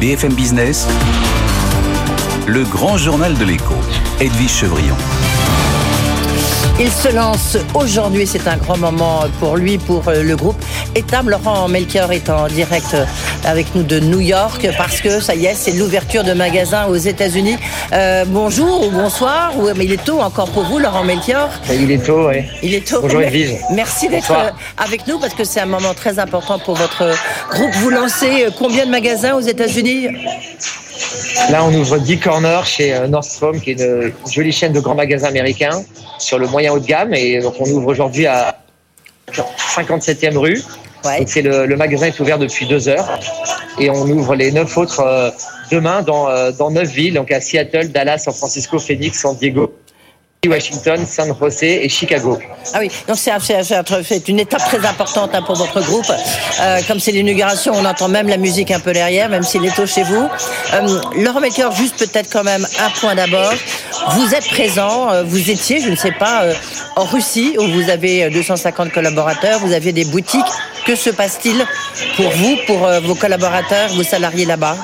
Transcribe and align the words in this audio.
BFM 0.00 0.32
Business, 0.32 0.88
le 2.46 2.64
grand 2.64 2.96
journal 2.96 3.36
de 3.36 3.44
l'écho, 3.44 3.74
Edwige 4.18 4.50
Chevrillon. 4.50 4.96
Il 6.82 6.90
se 6.90 7.14
lance 7.14 7.58
aujourd'hui, 7.74 8.26
c'est 8.26 8.48
un 8.48 8.56
grand 8.56 8.78
moment 8.78 9.24
pour 9.38 9.58
lui, 9.58 9.76
pour 9.76 10.08
euh, 10.08 10.22
le 10.22 10.34
groupe. 10.34 10.56
Etam, 10.94 11.28
Laurent 11.28 11.68
Melchior 11.68 12.10
est 12.10 12.30
en 12.30 12.46
direct 12.46 12.96
avec 13.44 13.74
nous 13.74 13.82
de 13.82 14.00
New 14.00 14.20
York 14.20 14.66
parce 14.78 15.02
que 15.02 15.20
ça 15.20 15.34
y 15.34 15.44
est, 15.44 15.54
c'est 15.54 15.72
l'ouverture 15.72 16.24
de 16.24 16.32
magasins 16.32 16.86
aux 16.86 16.96
États-Unis. 16.96 17.58
Euh, 17.92 18.24
bonjour 18.26 18.86
ou 18.86 18.90
bonsoir, 18.90 19.52
ou, 19.58 19.68
mais 19.76 19.84
il 19.84 19.92
est 19.92 20.02
tôt 20.02 20.20
encore 20.20 20.50
pour 20.52 20.62
vous, 20.62 20.78
Laurent 20.78 21.04
Melchior. 21.04 21.50
Il 21.70 21.90
est 21.90 22.02
tôt, 22.02 22.28
oui. 22.28 22.44
Il 22.62 22.72
est 22.72 22.88
tôt. 22.88 23.02
Bonjour 23.02 23.20
Edwige. 23.20 23.56
Merci 23.74 24.08
d'être 24.08 24.32
avec 24.78 25.06
nous 25.06 25.18
parce 25.18 25.34
que 25.34 25.44
c'est 25.44 25.60
un 25.60 25.66
moment 25.66 25.92
très 25.92 26.18
important 26.18 26.58
pour 26.58 26.76
votre 26.76 27.12
groupe. 27.50 27.74
Vous 27.74 27.90
lancez 27.90 28.46
euh, 28.46 28.50
combien 28.58 28.86
de 28.86 28.90
magasins 28.90 29.34
aux 29.34 29.42
États-Unis? 29.42 30.08
Là, 31.50 31.64
on 31.64 31.74
ouvre 31.74 31.98
10 31.98 32.18
corners 32.18 32.64
chez 32.64 32.94
euh, 32.94 33.08
Nordstrom, 33.08 33.60
qui 33.60 33.70
est 33.72 33.80
une 33.80 34.12
jolie 34.30 34.52
chaîne 34.52 34.72
de 34.72 34.80
grands 34.80 34.94
magasins 34.94 35.28
américains 35.28 35.82
sur 36.18 36.38
le 36.38 36.46
moyen 36.46 36.72
haut 36.72 36.78
de 36.78 36.86
gamme. 36.86 37.14
Et 37.14 37.40
donc, 37.40 37.54
on 37.58 37.68
ouvre 37.70 37.88
aujourd'hui 37.88 38.26
à 38.26 38.58
57e 39.32 40.36
rue. 40.36 40.62
Ouais. 41.04 41.24
C'est 41.26 41.42
le, 41.42 41.66
le 41.66 41.76
magasin 41.76 42.06
est 42.06 42.20
ouvert 42.20 42.38
depuis 42.38 42.66
deux 42.66 42.88
heures. 42.88 43.18
Et 43.78 43.88
on 43.90 44.02
ouvre 44.02 44.34
les 44.34 44.52
neuf 44.52 44.76
autres 44.76 45.00
euh, 45.00 45.30
demain 45.70 46.02
dans, 46.02 46.28
euh, 46.28 46.52
dans 46.52 46.70
neuf 46.70 46.90
villes, 46.90 47.14
donc 47.14 47.30
à 47.32 47.40
Seattle, 47.40 47.88
Dallas, 47.88 48.18
San 48.18 48.34
Francisco, 48.34 48.78
Phoenix, 48.78 49.20
San 49.20 49.36
Diego, 49.36 49.72
Washington, 50.48 51.04
San 51.06 51.34
José 51.38 51.84
et 51.84 51.88
Chicago. 51.90 52.38
Ah 52.72 52.78
oui, 52.80 52.90
donc 53.06 53.18
c'est 53.18 53.30
un- 53.30 53.38
c'est 53.40 53.56
un- 53.56 53.62
c'est 53.62 53.76
un- 53.76 53.84
c'est 54.02 54.26
une 54.26 54.40
étape 54.40 54.64
très 54.64 54.78
importante 54.86 55.34
hein, 55.34 55.42
pour 55.42 55.54
votre 55.54 55.82
groupe. 55.82 56.10
Euh, 56.60 56.80
comme 56.88 56.98
c'est 56.98 57.12
l'inauguration, 57.12 57.74
on 57.76 57.84
entend 57.84 58.08
même 58.08 58.26
la 58.26 58.38
musique 58.38 58.70
un 58.70 58.80
peu 58.80 58.92
derrière, 58.94 59.28
même 59.28 59.42
s'il 59.42 59.62
est 59.66 59.74
tôt 59.76 59.86
chez 59.86 60.02
vous. 60.02 60.28
Euh, 60.72 61.00
Laurent 61.16 61.40
Maker, 61.40 61.72
juste 61.72 61.98
peut-être 61.98 62.30
quand 62.32 62.42
même 62.44 62.66
un 62.80 62.88
point 63.00 63.14
d'abord. 63.14 63.52
Vous 64.12 64.34
êtes 64.34 64.48
présent, 64.48 65.10
euh, 65.10 65.24
vous 65.24 65.50
étiez, 65.50 65.78
je 65.82 65.90
ne 65.90 65.96
sais 65.96 66.12
pas, 66.12 66.44
euh, 66.44 66.54
en 66.96 67.04
Russie, 67.04 67.56
où 67.58 67.66
vous 67.66 67.90
avez 67.90 68.24
euh, 68.24 68.30
250 68.30 68.92
collaborateurs, 68.92 69.58
vous 69.60 69.74
avez 69.74 69.92
des 69.92 70.06
boutiques. 70.06 70.40
Que 70.86 70.96
se 70.96 71.10
passe-t-il 71.10 71.62
pour 72.16 72.30
vous, 72.30 72.56
pour 72.66 72.86
euh, 72.86 73.00
vos 73.00 73.14
collaborateurs, 73.14 73.90
vos 73.90 74.02
salariés 74.02 74.46
là-bas? 74.46 74.76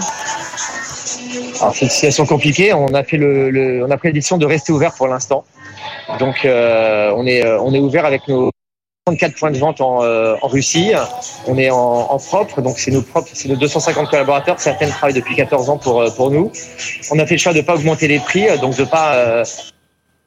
Alors, 1.61 1.75
c'est 1.75 1.85
une 1.87 1.91
situation 1.91 2.27
compliquée. 2.27 2.73
On 2.73 2.89
a 2.95 3.03
fait 3.05 3.17
le, 3.17 3.51
le- 3.51 3.91
a 3.91 3.97
pris 3.97 4.09
la 4.09 4.13
décision 4.15 4.39
de 4.39 4.47
rester 4.47 4.73
ouvert 4.73 4.93
pour 4.95 5.09
l'instant. 5.09 5.45
Donc, 6.19 6.45
euh, 6.45 7.13
on 7.17 7.27
est, 7.27 7.45
euh, 7.45 7.61
on 7.61 7.73
est 7.73 7.79
ouvert 7.79 8.05
avec 8.05 8.29
nos 8.29 8.51
34 9.07 9.39
points 9.39 9.51
de 9.51 9.59
vente 9.59 9.81
en, 9.81 10.03
euh, 10.03 10.35
en 10.43 10.49
Russie. 10.49 10.93
On 11.47 11.57
est 11.59 11.71
en, 11.71 11.77
en 11.77 12.19
propre, 12.19 12.61
donc 12.61 12.79
c'est 12.79 12.91
nos 12.91 13.03
propres, 13.03 13.29
c'est 13.33 13.49
nos 13.49 13.57
250 13.57 14.11
collaborateurs. 14.11 14.59
Certaines 14.61 14.91
travaillent 14.91 15.15
depuis 15.15 15.37
14 15.37 15.71
ans 15.71 15.79
pour, 15.79 16.05
pour 16.15 16.31
nous. 16.31 16.51
On 17.13 17.19
a 17.19 17.27
fait 17.27 17.35
le 17.35 17.41
choix 17.41 17.53
de 17.53 17.61
pas 17.61 17.75
augmenter 17.75 18.09
les 18.09 18.19
prix, 18.19 18.47
donc 18.61 18.77
de 18.77 18.85
pas 18.85 19.43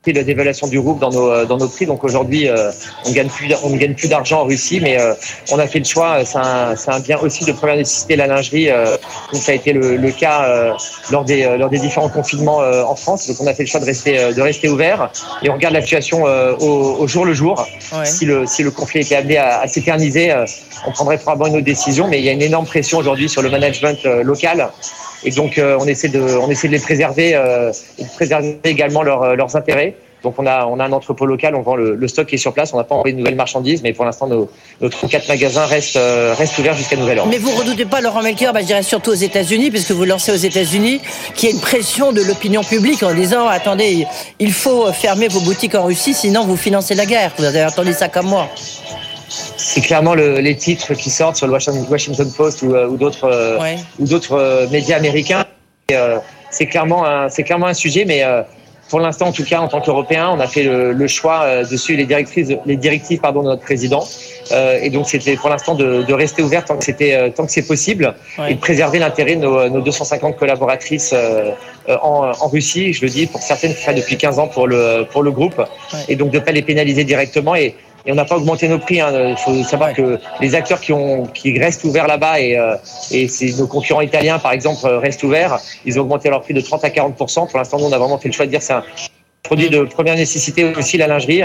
la 0.08 0.23
dévaluation 0.23 0.67
du 0.67 0.80
rouble 0.80 1.02
dans 1.02 1.11
nos, 1.11 1.30
euh, 1.30 1.45
dans 1.45 1.58
nos 1.58 1.67
prix. 1.67 1.86
Donc 1.86 2.03
aujourd'hui, 2.05 2.47
euh, 2.47 2.72
on 3.05 3.11
gagne 3.11 3.28
plus, 3.28 3.53
on 3.64 3.69
ne 3.69 3.78
gagne 3.78 3.94
plus 3.94 4.08
d'argent 4.08 4.41
en 4.41 4.45
Russie, 4.45 4.80
mais 4.81 5.00
euh, 5.00 5.14
on 5.52 5.59
a 5.59 5.67
fait 5.67 5.80
le 5.80 5.86
choix. 5.86 6.19
euh, 6.19 6.23
C'est 6.25 6.38
un, 6.38 6.75
c'est 6.78 6.89
un 6.89 7.00
bien 7.02 7.17
aussi 7.19 7.44
de 7.44 7.52
première 7.52 7.75
nécessité, 7.75 8.16
la 8.16 8.28
lingerie, 8.28 8.69
euh, 8.69 8.95
comme 9.30 9.39
ça 9.39 9.52
a 9.52 9.56
été 9.56 9.73
le, 9.73 9.97
le 9.97 10.11
cas 10.11 10.45
euh, 10.45 10.73
lors 11.11 11.25
des, 11.25 11.58
lors 11.58 11.69
des 11.69 11.80
différents 11.80 12.08
confinements 12.09 12.61
euh, 12.61 12.83
en 12.83 12.95
France. 12.95 13.28
Donc 13.28 13.38
on 13.41 13.47
a 13.47 13.53
fait 13.53 13.64
le 13.64 13.67
choix 13.67 13.81
de 13.81 13.86
rester, 13.86 14.33
de 14.33 14.41
rester 14.41 14.69
ouvert 14.69 15.11
et 15.44 15.50
on 15.50 15.53
regarde 15.53 15.73
la 15.73 15.81
situation 15.81 16.25
euh, 16.25 16.56
au, 16.59 16.95
au 17.02 17.08
jour 17.08 17.25
le 17.25 17.34
jour. 17.34 17.67
Ouais. 17.91 18.06
Si 18.06 18.25
le, 18.25 18.45
si 18.47 18.63
le 18.63 18.72
conflit 18.72 19.02
était 19.02 19.16
amené 19.16 19.38
à, 19.38 19.59
à 19.59 19.67
s'éterniser, 19.67 20.31
euh, 20.31 20.45
on 20.88 20.91
prendrait 20.91 21.17
probablement 21.17 21.47
une 21.50 21.56
autre 21.58 21.66
décision. 21.66 22.08
Mais 22.08 22.19
il 22.19 22.25
y 22.25 22.30
a 22.30 22.31
une 22.31 22.41
énorme 22.41 22.66
pression 22.66 23.00
aujourd'hui 23.00 23.28
sur 23.28 23.41
le 23.41 23.50
management 23.50 24.00
euh, 24.06 24.23
local. 24.23 24.69
Et 25.23 25.31
donc, 25.31 25.58
euh, 25.58 25.78
on, 25.80 25.86
essaie 25.86 26.08
de, 26.08 26.22
on 26.22 26.50
essaie 26.50 26.67
de 26.67 26.73
les 26.73 26.80
préserver 26.80 27.36
euh, 27.36 27.72
et 27.98 28.03
de 28.03 28.09
préserver 28.09 28.59
également 28.63 29.03
leurs, 29.03 29.24
euh, 29.24 29.35
leurs 29.35 29.56
intérêts. 29.56 29.96
Donc, 30.24 30.35
on 30.38 30.46
a, 30.46 30.66
on 30.66 30.80
a 30.80 30.85
un 30.85 30.91
entrepôt 30.91 31.25
local, 31.25 31.56
on 31.56 31.62
vend 31.62 31.75
le, 31.75 31.96
le 31.96 32.07
stock 32.07 32.28
qui 32.28 32.35
est 32.35 32.40
sur 32.40 32.53
place. 32.53 32.74
On 32.74 32.78
n'a 32.78 32.84
pas 32.84 32.96
envoyé 32.96 33.13
de 33.13 33.19
nouvelles 33.19 33.35
marchandises, 33.35 33.81
mais 33.81 33.94
pour 33.94 34.03
l'instant, 34.03 34.28
nos, 34.28 34.50
nos 34.81 34.90
34 34.90 35.29
magasins 35.29 35.66
restent, 35.66 35.96
euh, 35.96 36.34
restent 36.38 36.58
ouverts 36.58 36.74
jusqu'à 36.74 36.97
nouvel 36.97 37.19
ordre. 37.19 37.31
Mais 37.31 37.38
vous 37.38 37.52
redoutez 37.52 37.85
pas, 37.85 38.02
Laurent 38.02 38.22
Melchior, 38.22 38.52
bah, 38.52 38.59
je 38.62 38.66
dirais 38.66 38.84
surtout 38.84 39.12
aux 39.12 39.16
États-Unis, 39.16 39.72
puisque 39.72 39.91
vous 39.91 40.03
lancez 40.03 40.31
aux 40.34 40.35
États-Unis, 40.35 41.00
qu'il 41.35 41.50
y 41.50 41.52
a 41.52 41.56
une 41.56 41.62
pression 41.62 42.12
de 42.12 42.22
l'opinion 42.22 42.63
publique 42.63 43.02
en 43.03 43.13
disant 43.13 43.47
attendez, 43.47 44.06
il 44.40 44.52
faut 44.52 44.91
fermer 44.91 45.29
vos 45.29 45.40
boutiques 45.40 45.75
en 45.75 45.85
Russie, 45.85 46.13
sinon 46.13 46.44
vous 46.44 46.58
financez 46.58 46.96
la 46.96 47.06
guerre. 47.06 47.31
Vous 47.38 47.46
avez 47.46 47.63
entendu 47.63 47.94
ça 47.94 48.09
comme 48.09 48.28
moi. 48.28 48.50
C'est 49.62 49.81
clairement 49.81 50.16
le- 50.16 50.40
les 50.40 50.56
titres 50.56 50.94
qui 50.94 51.09
sortent 51.09 51.36
sur 51.36 51.46
le 51.46 51.52
Washington 51.53 52.31
Post 52.36 52.62
ou, 52.62 52.74
euh, 52.74 52.88
ou 52.88 52.96
d'autres 52.96 53.25
euh, 53.25 53.59
Ouais. 53.59 53.75
ou 54.00 54.06
d'autres 54.08 54.34
euh, 54.34 54.68
médias 54.70 54.96
américains. 54.96 55.44
Euh, 55.92 56.18
c'est 56.50 56.66
clairement 56.66 57.06
un, 57.06 57.28
c'est 57.30 57.44
clairement 57.44 57.66
un 57.68 57.74
sujet, 57.74 58.06
mais 58.06 58.24
euh, 58.24 58.42
pour 58.90 59.02
l'instant, 59.02 59.28
en 59.28 59.31
tout 59.34 59.44
cas, 59.44 59.59
en 59.59 59.68
tant 59.68 59.81
qu'Européens, 59.81 60.30
on 60.36 60.40
a 60.40 60.47
fait 60.47 60.64
le, 60.64 60.94
le 60.94 61.08
choix 61.08 61.64
de 61.64 61.78
suivre 61.78 62.00
les 62.00 62.06
directives, 62.08 62.58
les 62.66 62.78
directives 62.78 63.20
pardon, 63.20 63.42
de 63.44 63.47
notre 63.50 63.62
président. 63.62 64.03
Euh, 64.52 64.80
et 64.81 64.90
donc, 64.90 65.08
c'était 65.09 65.36
pour 65.36 65.50
l'instant 65.50 65.76
de, 65.76 66.03
de 66.03 66.14
rester 66.14 66.41
ouvert 66.41 66.64
tant 66.66 66.78
que 66.78 66.84
c'était, 66.86 67.30
tant 67.31 67.46
que 67.46 67.52
c'est 67.52 67.68
possible, 67.68 68.16
Ouais. 68.40 68.52
et 68.52 68.56
de 68.56 68.59
préserver 68.59 68.97
l'intérêt 68.97 69.36
de 69.36 69.41
nos, 69.41 69.68
nos 69.70 69.81
250 69.81 70.38
collaboratrices 70.38 71.12
euh, 71.14 71.52
en, 72.02 72.31
en 72.40 72.47
Russie. 72.47 72.94
Je 72.94 73.02
le 73.02 73.09
dis 73.09 73.28
pour 73.28 73.41
certaines 73.41 73.76
qui 73.76 73.81
travaillent 73.81 74.00
depuis 74.02 74.18
15 74.18 74.40
ans 74.40 74.47
pour 74.47 74.68
le 74.68 75.06
pour 75.12 75.22
le 75.22 75.31
groupe, 75.31 75.62
et 76.08 76.16
donc 76.16 76.31
de 76.31 76.40
pas 76.40 76.52
les 76.52 76.62
pénaliser 76.64 77.03
directement 77.03 77.56
et 77.56 77.76
et 78.05 78.11
on 78.11 78.15
n'a 78.15 78.25
pas 78.25 78.37
augmenté 78.37 78.67
nos 78.67 78.79
prix. 78.79 78.97
Il 78.97 79.35
faut 79.37 79.63
savoir 79.63 79.89
Ouais. 79.89 79.95
que 79.95 80.19
les 80.41 80.55
acteurs 80.55 80.79
qui, 80.79 80.93
ont, 80.93 81.25
qui 81.27 81.57
restent 81.59 81.83
ouverts 81.83 82.07
là-bas 82.07 82.39
et, 82.39 82.57
euh, 82.57 82.75
et 83.11 83.27
c'est 83.27 83.51
nos 83.57 83.67
concurrents 83.67 84.01
italiens, 84.01 84.39
par 84.39 84.51
exemple, 84.51 84.85
euh, 84.85 84.99
restent 84.99 85.23
ouverts, 85.23 85.59
ils 85.85 85.97
ont 85.99 86.03
augmenté 86.03 86.29
leur 86.29 86.41
prix 86.41 86.53
de 86.53 86.61
30 86.61 86.83
à 86.83 86.89
40% 86.89 87.47
Pour 87.49 87.57
l'instant, 87.57 87.77
nous, 87.79 87.85
on 87.85 87.91
a 87.93 87.97
vraiment 87.97 88.17
fait 88.17 88.27
le 88.29 88.33
choix 88.33 88.45
de 88.45 88.51
dire 88.51 88.59
que 88.59 88.65
c'est 88.65 88.73
un 88.73 88.83
produit 89.43 89.69
de 89.69 89.83
première 89.83 90.15
nécessité 90.15 90.65
aussi, 90.77 90.97
la 90.97 91.07
lingerie, 91.07 91.41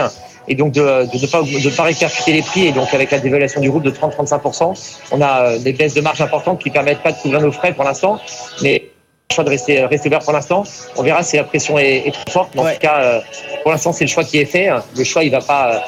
et 0.46 0.54
donc 0.54 0.72
de 0.72 0.80
de 0.80 1.18
ne 1.22 1.26
pas, 1.26 1.40
de 1.42 1.70
pas 1.74 1.84
répercuter 1.84 2.32
les 2.32 2.42
prix. 2.42 2.66
Et 2.66 2.72
donc, 2.72 2.92
avec 2.92 3.10
la 3.10 3.18
dévaluation 3.18 3.60
du 3.60 3.70
groupe 3.70 3.84
de 3.84 3.90
30-35% 3.90 4.98
on 5.12 5.20
a 5.22 5.42
euh, 5.52 5.58
des 5.58 5.72
baisses 5.72 5.94
de 5.94 6.00
marge 6.02 6.20
importantes 6.20 6.60
qui 6.62 6.70
permettent 6.70 7.02
pas 7.02 7.12
de 7.12 7.16
couvrir 7.18 7.40
nos 7.40 7.52
frais 7.52 7.72
pour 7.72 7.84
l'instant. 7.84 8.18
Mais 8.62 8.82
le 9.30 9.34
choix 9.34 9.44
de 9.44 9.48
rester, 9.50 9.84
rester 9.86 10.08
ouvert 10.08 10.18
pour 10.20 10.32
l'instant. 10.34 10.64
On 10.96 11.02
verra 11.02 11.22
si 11.22 11.36
la 11.36 11.44
pression 11.44 11.78
est, 11.78 12.06
est 12.08 12.10
trop 12.12 12.30
forte. 12.30 12.50
Mais 12.54 12.60
en 12.60 12.64
Ouais. 12.64 12.74
tout 12.74 12.80
cas, 12.80 12.98
euh, 13.00 13.20
pour 13.62 13.70
l'instant, 13.72 13.92
c'est 13.94 14.04
le 14.04 14.10
choix 14.10 14.24
qui 14.24 14.38
est 14.38 14.44
fait. 14.44 14.68
Le 14.96 15.04
choix, 15.04 15.24
il 15.24 15.30
va 15.30 15.40
pas. 15.40 15.82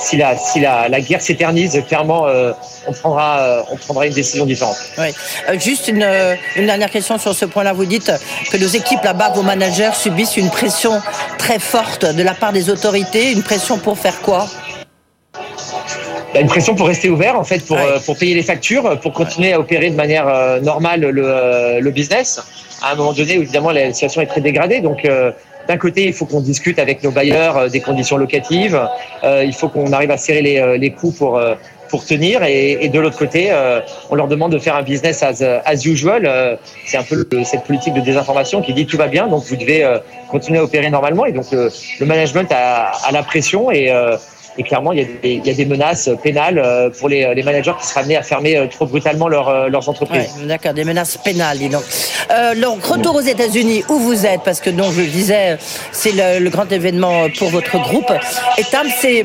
Si 0.00 0.16
la, 0.16 0.36
si 0.36 0.60
la, 0.60 0.88
la 0.88 1.00
guerre 1.00 1.20
s'éternise, 1.20 1.82
clairement, 1.86 2.26
euh, 2.26 2.52
on, 2.86 2.92
prendra, 2.92 3.40
euh, 3.40 3.62
on 3.70 3.76
prendra 3.76 4.06
une 4.06 4.12
décision 4.12 4.46
différente. 4.46 4.76
Ouais. 4.98 5.12
Euh, 5.48 5.58
juste 5.58 5.88
une, 5.88 6.06
une 6.56 6.66
dernière 6.66 6.90
question 6.90 7.18
sur 7.18 7.34
ce 7.34 7.44
point-là. 7.44 7.72
Vous 7.72 7.84
dites 7.86 8.12
que 8.50 8.56
nos 8.56 8.66
équipes 8.68 9.02
là-bas, 9.04 9.30
vos 9.34 9.42
managers 9.42 9.90
subissent 9.94 10.36
une 10.36 10.50
pression 10.50 11.00
très 11.38 11.58
forte 11.58 12.04
de 12.04 12.22
la 12.22 12.34
part 12.34 12.52
des 12.52 12.70
autorités. 12.70 13.32
Une 13.32 13.42
pression 13.42 13.78
pour 13.78 13.98
faire 13.98 14.20
quoi? 14.22 14.46
A 16.34 16.38
une 16.40 16.46
pression 16.46 16.74
pour 16.74 16.86
rester 16.86 17.10
ouvert, 17.10 17.38
en 17.38 17.44
fait, 17.44 17.58
pour, 17.66 17.76
Ouais. 17.76 17.98
pour 18.06 18.16
payer 18.16 18.34
les 18.34 18.42
factures, 18.42 18.98
pour 19.00 19.12
continuer 19.12 19.52
à 19.52 19.58
opérer 19.58 19.90
de 19.90 19.96
manière 19.96 20.26
normale 20.62 21.00
le, 21.00 21.80
le 21.80 21.90
business. 21.90 22.40
À 22.82 22.92
un 22.92 22.94
moment 22.94 23.12
donné, 23.12 23.34
évidemment, 23.34 23.72
la 23.72 23.92
situation 23.92 24.22
est 24.22 24.26
très 24.26 24.40
dégradée. 24.40 24.80
Donc, 24.80 25.04
euh, 25.04 25.32
d'un 25.70 25.78
côté, 25.78 26.04
il 26.06 26.12
faut 26.12 26.26
qu'on 26.26 26.40
discute 26.40 26.80
avec 26.80 27.04
nos 27.04 27.12
bailleurs 27.12 27.56
euh, 27.56 27.68
des 27.68 27.80
conditions 27.80 28.16
locatives. 28.16 28.76
Euh, 29.22 29.44
il 29.44 29.54
faut 29.54 29.68
qu'on 29.68 29.92
arrive 29.92 30.10
à 30.10 30.16
serrer 30.16 30.42
les, 30.42 30.58
euh, 30.58 30.76
les 30.76 30.90
coûts 30.90 31.12
pour, 31.12 31.40
pour 31.88 32.04
tenir. 32.04 32.42
Et, 32.42 32.88
de 32.88 32.98
l'autre 32.98 33.18
côté, 33.18 33.52
on 34.10 34.14
leur 34.16 34.26
demande 34.26 34.52
de 34.52 34.58
faire 34.58 34.74
un 34.74 34.82
business 34.82 35.22
as, 35.22 35.42
as 35.42 35.86
usual. 35.86 36.58
C'est 36.86 36.96
un 36.96 37.04
peu 37.04 37.18
cette 37.44 37.64
politique 37.64 37.94
de 37.94 38.00
désinformation 38.00 38.62
qui 38.62 38.72
dit 38.74 38.86
tout 38.86 38.96
va 38.96 39.08
bien, 39.08 39.28
donc 39.28 39.44
vous 39.44 39.56
devez 39.56 39.80
continuer 40.28 40.58
à 40.58 40.64
opérer 40.64 40.90
normalement. 40.90 41.24
Et 41.26 41.32
donc, 41.32 41.46
le, 41.52 41.68
le 42.00 42.06
management 42.06 42.48
a, 42.52 42.92
a 43.08 43.12
la 43.12 43.22
pression 43.22 43.70
et 43.70 43.92
et 44.58 44.62
clairement, 44.62 44.92
il 44.92 44.98
y 44.98 45.02
a 45.02 45.04
des, 45.04 45.18
il 45.22 45.46
y 45.46 45.50
a 45.50 45.54
des 45.54 45.64
menaces 45.64 46.10
pénales 46.22 46.58
euh, 46.58 46.90
pour 46.90 47.08
les, 47.08 47.34
les 47.34 47.42
managers 47.42 47.72
qui 47.80 47.86
seraient 47.86 48.00
amenés 48.00 48.16
à 48.16 48.22
fermer 48.22 48.56
euh, 48.56 48.66
trop 48.66 48.86
brutalement 48.86 49.28
leur, 49.28 49.48
euh, 49.48 49.68
leurs 49.68 49.88
entreprises. 49.88 50.28
Ouais, 50.38 50.46
D'accord, 50.46 50.74
des 50.74 50.84
menaces 50.84 51.16
pénales, 51.16 51.58
dis 51.58 51.68
donc. 51.68 51.82
Euh, 52.30 52.54
donc, 52.54 52.84
retour 52.84 53.14
aux 53.14 53.20
États-Unis, 53.20 53.84
où 53.88 53.98
vous 53.98 54.26
êtes, 54.26 54.42
parce 54.42 54.60
que 54.60 54.70
donc 54.70 54.92
je 54.92 55.00
le 55.00 55.06
disais, 55.06 55.56
c'est 55.92 56.12
le, 56.12 56.42
le 56.42 56.50
grand 56.50 56.70
événement 56.70 57.28
pour 57.38 57.50
votre 57.50 57.78
groupe. 57.78 58.12
Et 58.58 58.64
Tam, 58.64 58.86
c'est 58.98 59.24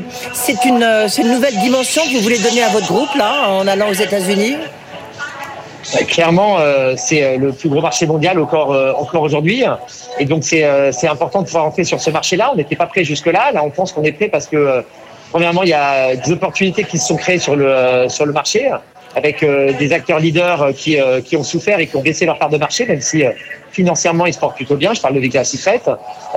une, 0.65 1.27
nouvelle 1.27 1.57
dimension 1.59 2.03
que 2.03 2.15
vous 2.15 2.21
voulez 2.21 2.39
donner 2.39 2.63
à 2.63 2.69
votre 2.69 2.87
groupe, 2.87 3.13
là, 3.15 3.49
en 3.49 3.67
allant 3.67 3.89
aux 3.89 3.93
États-Unis? 3.93 4.55
Clairement, 6.07 6.57
euh, 6.59 6.95
c'est 6.97 7.37
le 7.37 7.51
plus 7.51 7.69
gros 7.69 7.81
marché 7.81 8.07
mondial 8.07 8.39
encore, 8.39 8.73
euh, 8.73 8.93
encore 8.93 9.21
aujourd'hui. 9.21 9.63
Et 10.19 10.25
donc, 10.25 10.43
c'est 10.43 10.63
euh, 10.63 10.91
important 11.03 11.41
de 11.41 11.45
pouvoir 11.45 11.65
entrer 11.65 11.83
sur 11.83 12.01
ce 12.01 12.09
marché-là. 12.09 12.49
On 12.51 12.55
n'était 12.55 12.75
pas 12.75 12.87
prêt 12.87 13.03
jusque-là. 13.03 13.51
Là, 13.53 13.63
on 13.63 13.69
pense 13.69 13.91
qu'on 13.91 14.03
est 14.03 14.11
prêt 14.11 14.27
parce 14.27 14.47
que, 14.47 14.83
premièrement, 15.35 15.63
il 15.63 15.69
y 15.69 15.73
a 15.73 16.15
des 16.15 16.31
opportunités 16.31 16.85
qui 16.85 16.97
se 16.97 17.07
sont 17.07 17.17
créées 17.17 17.39
sur 17.39 17.57
le, 17.57 17.67
euh, 17.67 18.07
sur 18.07 18.25
le 18.25 18.31
marché 18.31 18.71
avec 19.17 19.43
euh, 19.43 19.73
des 19.73 19.91
acteurs 19.91 20.19
leaders 20.19 20.61
euh, 20.61 20.71
qui, 20.71 20.97
qui 21.25 21.35
ont 21.35 21.43
souffert 21.43 21.77
et 21.79 21.87
qui 21.87 21.95
ont 21.97 22.01
baissé 22.01 22.25
leur 22.25 22.37
part 22.37 22.49
de 22.49 22.57
marché, 22.57 22.85
même 22.85 23.01
si 23.01 23.21
financièrement 23.69 24.27
ils 24.27 24.33
se 24.33 24.39
portent 24.39 24.55
plutôt 24.55 24.77
bien. 24.77 24.93
Je 24.93 25.01
parle 25.01 25.15
de 25.15 25.19
Victoria's 25.19 25.51
Secret. 25.51 25.81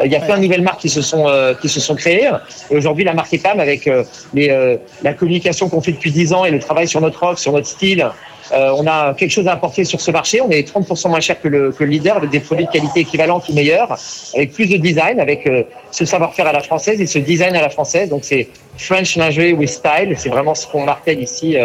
Il 0.04 0.10
y 0.10 0.16
a 0.16 0.20
plein 0.20 0.36
de 0.36 0.42
nouvelles 0.42 0.62
marques 0.62 0.80
qui 0.80 0.88
se 0.88 1.00
sont 1.00 1.26
qui 1.62 1.68
se 1.68 1.78
sont 1.78 1.94
créées. 1.94 2.28
Et 2.72 2.76
aujourd'hui, 2.76 3.04
la 3.04 3.14
marque 3.14 3.32
Etam, 3.32 3.60
avec 3.60 3.88
les, 4.34 4.78
la 5.02 5.14
communication 5.14 5.68
qu'on 5.68 5.80
fait 5.80 5.92
depuis 5.92 6.10
10 6.10 6.32
ans 6.32 6.44
et 6.44 6.50
le 6.50 6.58
travail 6.58 6.88
sur 6.88 7.00
notre 7.00 7.22
offre, 7.22 7.38
sur 7.38 7.52
notre 7.52 7.68
style, 7.68 8.04
on 8.52 8.84
a 8.88 9.14
quelque 9.14 9.30
chose 9.30 9.46
à 9.46 9.52
apporter 9.52 9.84
sur 9.84 10.00
ce 10.00 10.10
marché. 10.10 10.40
On 10.40 10.50
est 10.50 10.68
30% 10.68 11.08
moins 11.08 11.20
cher 11.20 11.40
que 11.40 11.46
le, 11.46 11.70
que 11.70 11.84
le 11.84 11.90
leader 11.90 12.16
avec 12.16 12.30
des 12.30 12.40
produits 12.40 12.66
de 12.66 12.72
qualité 12.72 13.00
équivalente 13.00 13.48
ou 13.48 13.54
meilleure, 13.54 13.96
avec 14.34 14.52
plus 14.52 14.66
de 14.66 14.76
design, 14.76 15.20
avec 15.20 15.48
ce 15.92 16.04
savoir-faire 16.04 16.48
à 16.48 16.52
la 16.52 16.60
française 16.60 17.00
et 17.00 17.06
ce 17.06 17.20
design 17.20 17.54
à 17.54 17.62
la 17.62 17.70
française. 17.70 18.08
Donc 18.08 18.24
c'est 18.24 18.48
French 18.78 19.16
lingerie 19.16 19.52
with 19.52 19.68
style. 19.68 20.14
C'est 20.16 20.28
vraiment 20.28 20.54
ce 20.54 20.66
qu'on 20.66 20.84
martèle 20.84 21.20
ici 21.20 21.56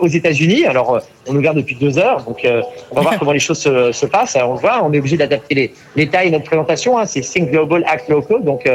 aux 0.00 0.08
États-Unis. 0.08 0.66
Alors 0.66 1.00
on 1.26 1.34
est 1.34 1.38
ouvert 1.38 1.54
depuis 1.54 1.74
deux 1.74 1.98
heures, 1.98 2.22
donc 2.24 2.46
on 2.90 2.94
va 2.94 3.02
voir 3.02 3.18
comment 3.18 3.32
les 3.32 3.40
choses 3.40 3.58
se, 3.58 3.92
se 3.92 4.06
passent. 4.06 4.36
on 4.42 4.54
le 4.54 4.60
voit, 4.60 4.82
on 4.82 4.92
est 4.92 4.98
obligé 4.98 5.16
d'adapter 5.16 5.54
les, 5.54 5.74
les 5.96 6.08
tailles 6.08 6.28
et 6.28 6.30
notre 6.30 6.44
présentation. 6.44 6.98
Hein. 6.98 7.06
C'est 7.06 7.20
Think 7.20 7.50
Global, 7.50 7.84
Act 7.86 8.08
Local. 8.08 8.42
Donc 8.42 8.68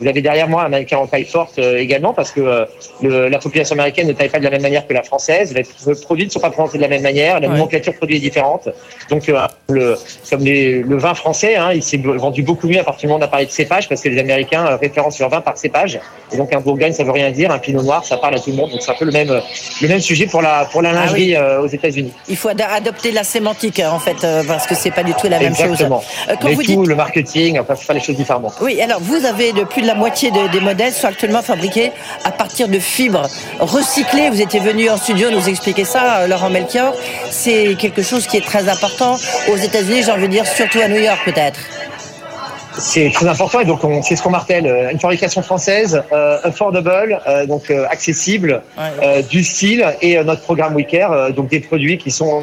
vous 0.00 0.08
avez 0.08 0.20
derrière 0.20 0.48
moi 0.48 0.64
un 0.64 0.68
mannequin 0.68 0.98
en 0.98 1.06
taille 1.06 1.24
forte 1.24 1.58
également 1.58 2.12
parce 2.12 2.32
que 2.32 2.66
la 3.02 3.38
population 3.38 3.74
américaine 3.74 4.08
ne 4.08 4.12
taille 4.12 4.28
pas 4.28 4.38
de 4.38 4.44
la 4.44 4.50
même 4.50 4.62
manière 4.62 4.86
que 4.86 4.92
la 4.92 5.02
française. 5.02 5.54
Les 5.54 5.64
produits 6.02 6.26
ne 6.26 6.30
sont 6.30 6.40
pas 6.40 6.50
présentés 6.50 6.78
de 6.78 6.82
la 6.82 6.88
même 6.88 7.02
manière. 7.02 7.40
La 7.40 7.48
nomenclature 7.48 7.94
produit 7.94 8.16
est 8.16 8.20
différente. 8.20 8.68
Donc, 9.10 9.26
le, 9.68 9.96
comme 10.30 10.44
le 10.44 10.96
vin 10.96 11.14
français, 11.14 11.56
hein, 11.56 11.72
il 11.72 11.82
s'est 11.82 11.98
vendu 11.98 12.42
beaucoup 12.42 12.68
mieux 12.68 12.80
à 12.80 12.84
partir 12.84 13.02
du 13.02 13.06
moment 13.08 13.20
où 13.20 13.22
on 13.22 13.26
a 13.26 13.30
parlé 13.30 13.46
de 13.46 13.50
cépage 13.50 13.88
parce 13.88 14.00
que 14.02 14.08
les 14.08 14.18
Américains 14.18 14.76
référencent 14.76 15.18
leur 15.18 15.28
vin 15.28 15.40
par 15.40 15.56
cépage. 15.56 16.00
Et 16.32 16.36
donc, 16.36 16.52
un 16.52 16.60
Bourgogne, 16.60 16.91
ça 16.92 17.04
veut 17.04 17.12
rien 17.12 17.30
dire. 17.30 17.50
Un 17.50 17.58
Pinot 17.58 17.82
Noir, 17.82 18.04
ça 18.04 18.16
parle 18.16 18.34
à 18.34 18.38
tout 18.38 18.50
le 18.50 18.56
monde. 18.56 18.70
Donc, 18.70 18.82
c'est 18.82 18.90
un 18.90 18.94
peu 18.94 19.04
le 19.04 19.12
même, 19.12 19.40
le 19.80 19.88
même 19.88 20.00
sujet 20.00 20.26
pour 20.26 20.42
la, 20.42 20.66
pour 20.66 20.82
la 20.82 20.92
lingerie 20.92 21.36
aux 21.36 21.66
États-Unis. 21.68 22.12
Il 22.28 22.36
faut 22.36 22.48
adopter 22.48 23.12
la 23.12 23.24
sémantique, 23.24 23.80
en 23.84 23.98
fait, 23.98 24.26
parce 24.46 24.66
que 24.66 24.74
c'est 24.74 24.90
pas 24.90 25.02
du 25.02 25.14
tout 25.14 25.28
la 25.28 25.38
même 25.38 25.54
chose. 25.54 25.64
Exactement. 25.64 26.02
Quand 26.40 26.50
vous 26.50 26.62
tout, 26.62 26.84
le 26.84 26.94
marketing, 26.94 27.58
enfin, 27.58 27.74
faut 27.74 27.82
faire 27.82 27.94
les 27.94 28.02
choses 28.02 28.16
différemment. 28.16 28.52
Oui, 28.60 28.80
alors, 28.80 29.00
vous 29.00 29.24
avez 29.24 29.52
de 29.52 29.64
plus 29.64 29.82
de 29.82 29.86
la 29.86 29.94
moitié 29.94 30.30
des 30.30 30.60
modèles 30.60 30.92
sont 30.92 31.06
actuellement 31.08 31.42
fabriqués 31.42 31.92
à 32.24 32.30
partir 32.30 32.68
de 32.68 32.78
fibres 32.78 33.28
recyclées. 33.60 34.30
Vous 34.30 34.40
étiez 34.40 34.60
venu 34.60 34.88
en 34.90 34.96
studio 34.96 35.30
nous 35.30 35.48
expliquer 35.48 35.84
ça, 35.84 36.18
euh, 36.18 36.26
Laurent 36.26 36.50
Melchior. 36.50 36.94
C'est 37.30 37.74
quelque 37.78 38.02
chose 38.02 38.26
qui 38.26 38.36
est 38.36 38.44
très 38.44 38.68
important 38.68 39.16
aux 39.50 39.56
États-Unis, 39.56 40.02
j'ai 40.04 40.12
envie 40.12 40.28
de 40.28 40.32
dire, 40.32 40.46
surtout 40.46 40.80
à 40.80 40.88
New 40.88 41.00
York 41.00 41.20
peut-être 41.24 41.58
c'est 42.78 43.10
très 43.10 43.26
important 43.26 43.60
et 43.60 43.64
donc 43.64 43.80
c'est 44.02 44.16
ce 44.16 44.22
qu'on 44.22 44.30
martèle. 44.30 44.66
Euh, 44.66 44.90
une 44.90 44.98
fabrication 44.98 45.42
française 45.42 46.02
euh, 46.12 46.38
affordable 46.42 47.20
donc 47.48 47.70
accessible 47.70 48.62
du 49.30 49.44
style 49.44 49.84
et 50.00 50.22
notre 50.24 50.42
programme 50.42 50.74
WeCare 50.74 51.32
donc 51.32 51.48
des 51.48 51.60
produits 51.60 51.98
qui 51.98 52.10
sont 52.10 52.42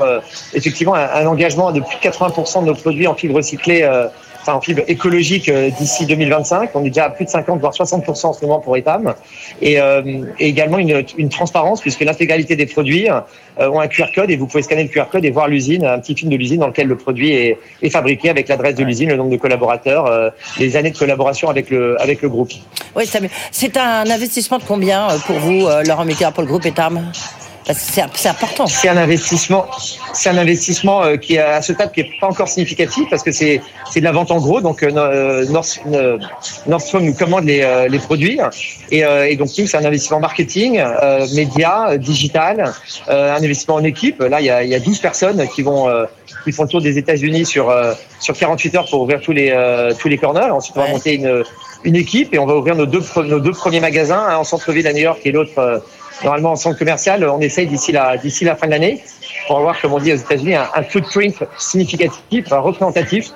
effectivement 0.54 0.96
un, 0.96 1.08
un, 1.22 1.26
engagement 1.26 1.72
de 1.72 1.80
plus 1.82 1.98
de 1.98 2.02
80% 2.02 2.62
de 2.62 2.68
nos 2.68 2.76
produits 2.76 3.08
en 3.08 3.16
fibres 3.16 3.36
recyclées 3.36 3.88
en 4.56 4.62
fibre 4.62 4.84
écologique 4.88 5.50
euh, 5.50 5.70
d'ici 5.70 6.06
2025. 6.06 6.72
On 6.76 6.84
est 6.84 6.90
déjà 6.90 7.06
à 7.06 7.10
plus 7.10 7.26
de 7.26 7.30
50 7.30 7.60
voire 7.60 7.74
60% 7.74 8.28
en 8.28 8.34
ce 8.34 8.42
moment 8.46 8.60
pour 8.60 8.76
EPAM 8.78 9.14
et, 9.62 9.80
euh, 9.80 10.24
et 10.40 10.48
également 10.48 10.78
une, 10.78 11.04
une, 11.18 11.30
transparence 11.30 11.82
puisque 11.82 12.02
l'intégralité 12.02 12.56
des 12.56 12.66
produits 12.66 13.10
euh, 13.10 13.70
ont 13.70 13.80
un 13.80 13.88
QR 13.88 14.08
code 14.14 14.32
et 14.32 14.38
vous 14.38 14.48
pouvez 14.48 14.64
scanner 14.64 14.84
le 14.84 14.90
QR 14.90 15.06
code 15.12 15.26
et 15.26 15.32
voir 15.32 15.48
l'usine, 15.48 15.86
un 15.86 16.00
petit 16.00 16.16
film 16.16 16.32
de 16.32 16.38
l'usine 16.38 16.60
dans 16.60 16.68
lequel 16.68 16.88
le 16.88 16.98
produit 16.98 17.34
est, 17.34 17.58
est 17.82 17.90
fabriqué 17.90 18.30
avec 18.30 18.48
l'adresse 18.48 18.76
de 18.76 18.84
l'usine, 18.84 19.10
le 19.10 19.18
nombre 19.18 19.32
de 19.32 19.38
collaborateurs, 19.38 20.34
les 20.60 20.76
années 20.76 20.92
de 20.92 20.98
collaboration 20.98 21.50
avec 21.50 21.70
le 21.70 22.00
avec 22.02 22.22
le 22.22 22.30
groupe. 22.30 22.52
Oui, 22.96 23.10
c'est 23.52 23.78
un 23.78 24.10
investissement 24.10 24.58
de 24.58 24.64
combien 24.64 25.08
pour 25.26 25.38
vous, 25.38 25.68
Laurent 25.86 26.06
Micker, 26.06 26.32
pour 26.32 26.44
le 26.44 26.50
groupe 26.50 26.66
ETAM? 26.66 27.12
C'est 27.74 28.30
important. 28.30 28.66
C'est 28.68 28.90
un 28.90 28.98
investissement, 28.98 29.68
c'est 30.14 30.30
un 30.30 30.38
investissement 30.38 31.04
euh, 31.04 31.18
qui 31.18 31.36
est 31.36 31.40
à 31.40 31.62
ce 31.62 31.74
stade 31.74 31.92
qui 31.92 32.02
est 32.02 32.10
pas 32.20 32.28
encore 32.28 32.48
significatif 32.48 33.08
parce 33.10 33.22
que 33.22 33.32
c'est 33.32 33.62
c'est 33.92 34.00
de 34.00 34.06
la 34.06 34.12
vente 34.12 34.32
en 34.32 34.40
gros. 34.40 34.62
Donc 34.62 34.82
euh, 34.82 34.92
euh, 34.96 36.18
Nordstrom 36.68 37.04
nous 37.04 37.14
commande 37.14 37.46
les, 37.46 37.88
les 37.90 38.00
produits 38.00 38.40
et, 38.92 39.04
et 39.28 39.36
donc 39.36 39.50
c'est 39.50 39.76
un 39.76 39.86
investissement 39.86 40.20
marketing, 40.20 40.82
média, 41.36 41.98
digital, 41.98 42.74
un 43.08 43.36
investissement 43.36 43.76
en 43.76 43.84
équipe. 43.84 44.20
Là 44.20 44.42
il 44.42 44.48
y 44.48 44.50
a, 44.50 44.64
il 44.64 44.70
y 44.70 44.76
a 44.76 44.80
12 44.80 45.00
personnes 45.00 45.48
qui 45.54 45.62
vont 45.62 45.88
qui 46.44 46.52
font 46.52 46.64
le 46.64 46.70
tour 46.70 46.82
des 46.82 46.98
États-Unis 46.98 47.46
sur 47.46 47.74
sur 48.20 48.36
48 48.36 48.76
heures 48.76 48.90
pour 48.90 49.02
ouvrir 49.02 49.22
tous 49.22 49.32
les 49.32 49.54
tous 50.00 50.08
les 50.08 50.18
corners. 50.18 50.52
Ensuite 50.52 50.76
on 50.78 50.82
va 50.82 50.88
monter 50.90 51.16
une 51.16 51.44
une 51.84 51.96
équipe 51.96 52.34
et 52.34 52.40
on 52.40 52.46
va 52.46 52.56
ouvrir 52.56 52.76
nos 52.76 52.86
deux 52.86 53.04
nos 53.24 53.40
deux 53.40 53.52
premiers 53.52 53.80
magasins, 53.80 54.20
un 54.20 54.38
en 54.38 54.44
centre-ville 54.44 54.88
à 54.88 54.94
New 54.94 55.04
York 55.04 55.20
et 55.24 55.32
l'autre 55.32 55.82
normalement 56.24 56.52
en 56.52 56.56
centre 56.56 56.78
commercial, 56.78 57.28
on 57.28 57.40
essaye 57.40 57.68
d'ici 57.68 57.92
la, 57.92 58.18
d'ici 58.18 58.46
la 58.46 58.56
fin 58.56 58.68
de 58.68 58.72
l'année 58.72 59.04
pour 59.48 59.58
avoir, 59.58 59.80
comme 59.82 59.94
on 59.94 60.00
dit 60.00 60.14
aux 60.14 60.18
États-Unis, 60.18 60.56
un, 60.56 60.84
footprint 60.84 61.36
significatif, 61.58 62.46
représentatif, 62.50 63.30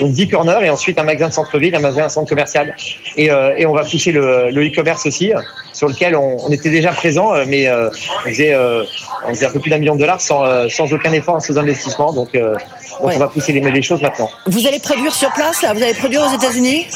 donc 0.00 0.12
10 0.12 0.28
corners 0.28 0.60
et 0.62 0.70
ensuite 0.70 0.98
un 0.98 1.02
magasin 1.02 1.28
de 1.28 1.34
centre-ville, 1.34 1.74
un 1.74 1.80
magasin 1.80 2.06
de 2.06 2.12
centre 2.12 2.28
commercial. 2.28 2.74
Et, 3.16 3.30
euh, 3.30 3.54
et 3.56 3.66
on 3.66 3.74
va 3.74 3.82
pousser 3.84 4.12
le, 4.12 4.50
le 4.50 4.66
e-commerce 4.66 5.06
aussi, 5.06 5.32
sur 5.78 5.88
lequel 5.88 6.16
on, 6.16 6.36
on, 6.44 6.50
était 6.50 6.70
déjà 6.70 6.90
présent, 6.90 7.34
euh, 7.34 7.44
mais 7.46 7.68
euh, 7.68 7.88
on, 8.24 8.28
faisait, 8.28 8.52
euh, 8.52 8.82
on 9.26 9.28
faisait 9.28 9.46
un 9.46 9.50
peu 9.50 9.60
plus 9.60 9.70
d'un 9.70 9.78
million 9.78 9.94
de 9.94 10.00
dollars 10.00 10.20
sans, 10.20 10.44
euh, 10.44 10.68
sans 10.68 10.92
aucun 10.92 11.12
effort, 11.12 11.40
sans 11.40 11.56
investissement. 11.56 12.12
Donc, 12.12 12.32
donc 12.32 12.58
on 13.00 13.18
va 13.18 13.28
pousser 13.28 13.52
les, 13.52 13.60
les 13.60 13.82
choses 13.82 14.02
maintenant. 14.02 14.28
Vous 14.46 14.66
allez 14.66 14.80
produire 14.80 15.14
sur 15.14 15.32
place, 15.32 15.62
là? 15.62 15.72
Vous 15.72 15.82
allez 15.82 15.94
produire 15.94 16.22
aux 16.22 16.34
États-Unis? 16.34 16.86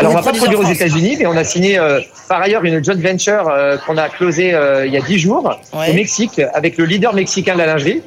Alors, 0.00 0.12
on 0.12 0.14
va 0.14 0.22
pas 0.22 0.32
produire 0.32 0.60
aux 0.60 0.64
États-Unis, 0.64 1.16
mais 1.18 1.26
on 1.26 1.36
a 1.36 1.44
signé 1.44 1.78
euh, 1.78 2.00
par 2.26 2.40
ailleurs 2.40 2.64
une 2.64 2.82
joint 2.82 2.94
venture 2.94 3.48
euh, 3.48 3.76
qu'on 3.76 3.98
a 3.98 4.08
closée 4.08 4.54
euh, 4.54 4.86
il 4.86 4.92
y 4.94 4.96
a 4.96 5.02
dix 5.02 5.18
jours 5.18 5.60
au 5.74 5.92
Mexique 5.92 6.40
avec 6.54 6.78
le 6.78 6.86
leader 6.86 7.12
mexicain 7.14 7.52
de 7.52 7.58
la 7.58 7.66
lingerie. 7.66 8.02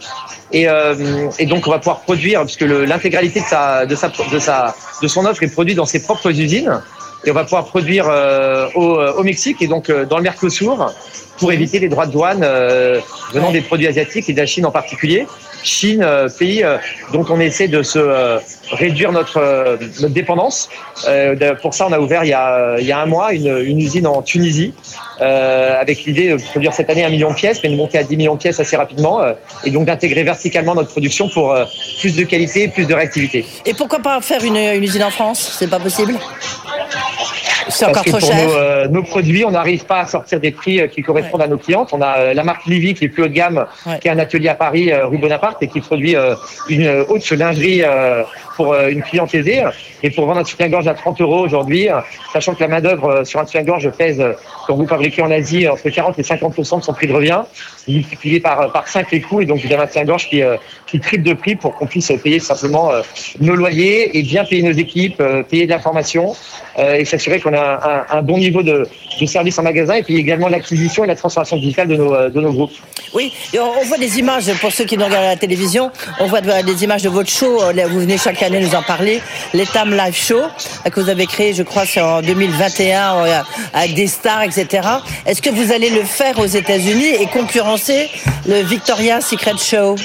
Et, 0.52 0.68
et 1.40 1.46
donc, 1.48 1.66
on 1.68 1.72
va 1.72 1.80
pouvoir 1.80 2.02
produire, 2.02 2.42
puisque 2.44 2.62
l'intégralité 2.62 3.42
de 3.42 3.46
sa, 3.46 3.86
de, 3.88 3.96
sa, 3.96 4.10
de, 4.10 4.40
sa, 4.40 4.76
de 5.02 5.08
son 5.08 5.26
offre 5.26 5.42
est 5.42 5.48
produite 5.52 5.78
dans 5.78 5.88
ses 5.88 6.04
propres 6.04 6.30
usines. 6.30 6.80
Et 7.26 7.32
on 7.32 7.34
va 7.34 7.44
pouvoir 7.44 7.66
produire 7.66 8.06
au, 8.76 9.00
au, 9.00 9.24
Mexique 9.24 9.62
et 9.62 9.68
donc 9.68 9.92
dans 9.92 10.18
le 10.18 10.24
Mercosur 10.24 10.94
pour 11.38 11.52
éviter 11.52 11.80
les 11.80 11.90
droits 11.90 12.06
de 12.06 12.12
douane 12.12 12.46
venant 13.34 13.52
des 13.52 13.62
produits 13.62 13.88
asiatiques 13.88 14.30
et 14.30 14.34
de 14.34 14.40
la 14.40 14.46
Chine 14.46 14.66
en 14.66 14.72
particulier. 14.72 15.26
Chine, 15.64 16.04
euh, 16.04 16.28
pays 16.28 16.64
euh, 16.64 16.78
dont 17.12 17.26
on 17.30 17.40
essaie 17.40 17.68
de 17.68 17.82
se 17.84 18.00
euh, 18.00 18.40
réduire 18.72 19.12
notre, 19.12 19.78
notre 20.02 20.14
dépendance. 20.14 20.70
pour 21.62 21.74
ça, 21.74 21.88
on 21.88 21.92
a 21.92 22.00
ouvert 22.00 22.24
il 22.24 22.30
y 22.30 22.34
a, 22.34 22.78
il 22.80 22.86
y 22.86 22.92
a 22.92 23.00
un 23.00 23.06
mois 23.06 23.34
une, 23.34 23.58
une 23.58 23.80
usine 23.80 24.08
en 24.08 24.22
Tunisie 24.22 24.74
avec 25.20 26.04
l'idée 26.06 26.32
de 26.32 26.36
produire 26.36 26.74
cette 26.74 26.90
année 26.90 27.04
un 27.04 27.10
million 27.10 27.30
de 27.30 27.36
pièces, 27.36 27.62
mais 27.64 27.70
de 27.70 27.76
monter 27.76 27.98
à 27.98 28.04
10 28.04 28.18
millions 28.18 28.36
de 28.36 28.40
pièces 28.40 28.60
assez 28.60 28.76
rapidement 28.76 29.22
et 29.64 29.72
donc 29.72 29.86
d'intégrer 29.86 30.24
verticalement 30.24 30.76
notre 30.76 30.90
production 30.90 31.30
pour 31.30 31.56
plus 32.00 32.16
de 32.16 32.24
qualité, 32.24 32.68
plus 32.68 32.86
de 32.86 32.94
réactivité. 32.94 33.46
Et 33.66 33.74
pourquoi 33.74 34.00
pas 34.00 34.20
faire 34.22 34.44
une, 34.44 34.58
une 34.58 34.84
usine 34.84 35.04
en 35.04 35.12
France? 35.12 35.56
C'est 35.58 35.70
pas 35.70 35.80
possible? 35.80 36.20
C'est 37.70 37.86
encore 37.86 38.04
trop 38.04 38.20
cher. 38.20 38.48
Nos, 38.48 38.54
euh, 38.54 38.88
nos, 38.88 39.04
produits, 39.04 39.46
on 39.46 39.52
n'arrive 39.52 39.86
pas 39.86 40.02
à 40.02 40.06
sortir 40.06 40.40
des 40.40 40.52
prix 40.52 40.80
euh, 40.80 40.88
qui 40.88 41.02
correspondent 41.02 41.42
à 41.42 41.48
nos 41.48 41.58
clientes. 41.58 41.90
On 41.94 42.02
a 42.02 42.18
euh, 42.18 42.34
la 42.34 42.44
marque 42.44 42.66
Livy 42.66 42.94
qui 42.94 43.06
est 43.06 43.10
plus 43.10 43.24
haut 43.24 43.28
de 43.28 43.34
gamme, 43.34 43.66
qui 44.02 44.08
est 44.08 44.12
un 44.12 44.20
atelier 44.20 44.50
à 44.50 44.56
Paris, 44.56 44.94
rue 44.94 45.18
Bonaparte, 45.18 45.62
et 45.62 45.68
qui 45.68 45.82
produit 45.82 46.16
une 46.70 47.06
haute 47.08 47.30
lingerie 47.32 47.84
pour 48.56 48.76
une 48.76 49.02
cliente 49.02 49.34
aisée. 49.34 49.64
Et 50.02 50.10
pour 50.10 50.26
vendre 50.26 50.42
un 50.42 50.44
soutien-gorge 50.44 50.88
à 50.88 50.94
30 50.94 51.22
euros 51.22 51.40
aujourd'hui, 51.40 51.88
sachant 52.34 52.54
que 52.54 52.62
la 52.62 52.68
main-d'œuvre 52.68 53.24
sur 53.24 53.40
un 53.40 53.46
soutien-gorge 53.46 53.90
pèse, 53.92 54.22
quand 54.68 54.76
vous 54.76 54.88
fabriquez 54.88 55.22
en 55.22 55.32
Asie, 55.32 55.68
entre 55.68 55.90
40 55.90 56.20
et 56.20 56.24
50% 56.24 56.80
de 56.80 56.84
son 56.84 56.94
prix 56.94 57.08
de 57.08 57.14
revient, 57.14 57.42
multiplié 57.88 58.40
par, 58.40 58.72
par 58.72 58.88
5 58.88 59.12
les 59.12 59.22
coûts, 59.22 59.42
et 59.42 59.46
donc 59.46 59.60
vous 59.60 59.72
avez 59.72 59.84
un 59.84 59.88
soutien-gorge 59.88 60.30
qui, 60.30 60.42
qui 60.88 61.00
triple 61.00 61.24
de 61.24 61.34
prix 61.34 61.56
pour 61.56 61.76
qu'on 61.76 61.86
puisse 61.86 62.12
payer 62.22 62.40
simplement 62.40 62.92
nos 63.40 63.56
loyers 63.56 64.18
et 64.18 64.24
bien 64.24 64.44
payer 64.44 64.64
nos 64.64 64.78
équipes, 64.78 65.22
payer 65.50 65.66
de 65.66 65.72
la 65.72 65.80
formation 65.80 66.36
et 66.78 67.06
s'assurer 67.06 67.40
qu'on 67.40 67.54
a 67.54 68.06
un, 68.12 68.18
un, 68.18 68.22
bon 68.22 68.38
niveau 68.38 68.64
de, 68.64 68.88
de, 69.20 69.26
service 69.26 69.58
en 69.60 69.64
magasin 69.64 69.96
et 69.96 70.04
puis 70.04 70.18
également 70.18 70.48
l'acquisition 70.48 71.04
et 71.04 71.08
la 71.08 71.16
transformation 71.16 71.58
digitale 71.58 71.88
de 71.88 71.96
nos, 71.96 72.30
de 72.30 72.42
nos 72.42 72.52
groupes. 72.52 72.74
Oui, 73.14 73.32
on 73.58 73.86
voit 73.86 73.98
des 73.98 74.20
images, 74.20 74.52
pour 74.60 74.72
ceux 74.72 74.86
qui 74.86 74.98
nous 74.98 75.06
regardent 75.06 75.26
à 75.26 75.30
la 75.30 75.36
télévision, 75.36 75.92
on 76.20 76.26
voit 76.26 76.42
des 76.42 76.84
images 76.84 77.04
de 77.04 77.10
votre 77.10 77.30
show, 77.30 77.60
vous 77.90 78.00
venez 78.00 78.18
chaque 78.18 78.43
année 78.44 78.60
nous 78.60 78.76
en 78.76 78.84
parler, 78.84 79.22
l'Etam 79.54 79.96
Live 79.96 80.16
Show, 80.16 80.42
que 80.92 81.00
vous 81.00 81.10
avez 81.10 81.26
créé, 81.26 81.54
je 81.54 81.64
crois, 81.64 81.86
c'est 81.86 82.02
en 82.02 82.22
2021, 82.22 83.16
euh, 83.16 83.42
avec 83.74 83.94
des 83.96 84.08
stars, 84.08 84.44
etc. 84.44 84.88
Est-ce 85.26 85.42
que 85.42 85.50
vous 85.50 85.72
allez 85.72 85.90
le 85.90 86.04
faire 86.04 86.38
aux 86.40 86.46
États-Unis 86.46 87.16
et 87.20 87.26
concurrencer 87.28 88.10
le 88.48 88.62
Victoria's 88.62 89.26
Secret 89.26 89.58
Show? 89.58 89.96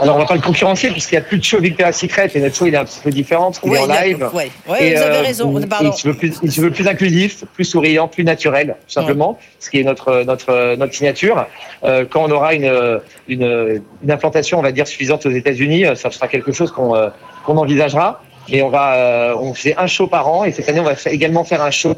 Alors, 0.00 0.16
on 0.16 0.18
va 0.18 0.26
pas 0.26 0.34
le 0.34 0.40
concurrencer 0.40 0.90
puisqu'il 0.90 1.14
n'y 1.14 1.20
a 1.20 1.24
plus 1.24 1.38
de 1.38 1.44
show 1.44 1.60
Victoria's 1.60 1.98
Secret 1.98 2.30
et 2.34 2.40
notre 2.40 2.54
show 2.54 2.66
il 2.66 2.74
est 2.74 2.78
un 2.78 2.84
petit 2.84 3.00
peu 3.00 3.10
différent 3.10 3.46
parce 3.46 3.58
qu'il 3.58 3.72
est 3.74 3.78
en 3.78 3.86
live. 3.86 4.30
Oui, 4.32 4.44
ouais, 4.68 4.94
vous 4.94 5.02
avez 5.02 5.16
euh, 5.16 5.22
raison. 5.22 5.60
Il 5.80 5.92
se, 5.92 6.08
veut 6.08 6.14
plus, 6.14 6.34
il 6.42 6.52
se 6.52 6.60
veut 6.60 6.70
plus 6.70 6.86
inclusif, 6.86 7.44
plus 7.54 7.64
souriant, 7.64 8.08
plus 8.08 8.24
naturel, 8.24 8.76
tout 8.86 8.92
simplement, 8.92 9.38
ce 9.58 9.70
qui 9.70 9.80
est 9.80 9.84
notre 9.84 10.22
notre 10.24 10.76
notre 10.76 10.94
signature. 10.94 11.46
Euh, 11.84 12.04
quand 12.08 12.24
on 12.24 12.30
aura 12.30 12.54
une, 12.54 13.00
une, 13.28 13.82
une 14.02 14.10
implantation, 14.10 14.58
on 14.58 14.62
va 14.62 14.72
dire 14.72 14.86
suffisante 14.86 15.26
aux 15.26 15.30
États-Unis, 15.30 15.86
euh, 15.86 15.94
ça 15.94 16.10
sera 16.10 16.28
quelque 16.28 16.52
chose 16.52 16.72
qu'on 16.72 16.94
euh, 16.94 17.08
qu'on 17.44 17.56
envisagera. 17.56 18.22
Et 18.50 18.62
on 18.62 18.70
va, 18.70 19.36
on 19.38 19.52
fait 19.52 19.74
un 19.76 19.86
show 19.86 20.06
par 20.06 20.26
an 20.26 20.44
et 20.44 20.52
cette 20.52 20.66
année 20.70 20.80
on 20.80 20.84
va 20.84 20.94
également 21.10 21.44
faire 21.44 21.60
un 21.60 21.70
show, 21.70 21.94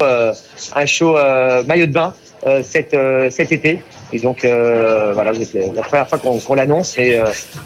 un 0.75 0.85
show 0.85 1.15
maillot 1.65 1.85
de 1.85 1.93
bain 1.93 2.13
cet, 2.63 2.95
cet 3.29 3.51
été. 3.51 3.81
Et 4.13 4.19
donc 4.19 4.41
voilà, 4.43 5.31
c'est 5.33 5.73
la 5.73 5.81
première 5.81 6.07
fois 6.07 6.17
qu'on 6.17 6.55
l'annonce. 6.55 6.97
Et 6.97 7.19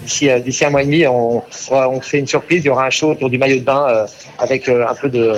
d'ici 0.03 0.29
d'ici 0.43 0.65
un 0.65 0.69
mois 0.69 0.81
et 0.81 0.85
demi, 0.85 1.07
on, 1.07 1.43
on 1.71 2.01
fait 2.01 2.19
une 2.19 2.27
surprise. 2.27 2.63
Il 2.63 2.67
y 2.67 2.69
aura 2.69 2.85
un 2.85 2.89
show 2.89 3.11
autour 3.11 3.29
du 3.29 3.37
maillot 3.37 3.59
de 3.59 3.63
bain 3.63 4.05
avec 4.39 4.69
un 4.69 4.95
peu 4.95 5.09
de, 5.09 5.33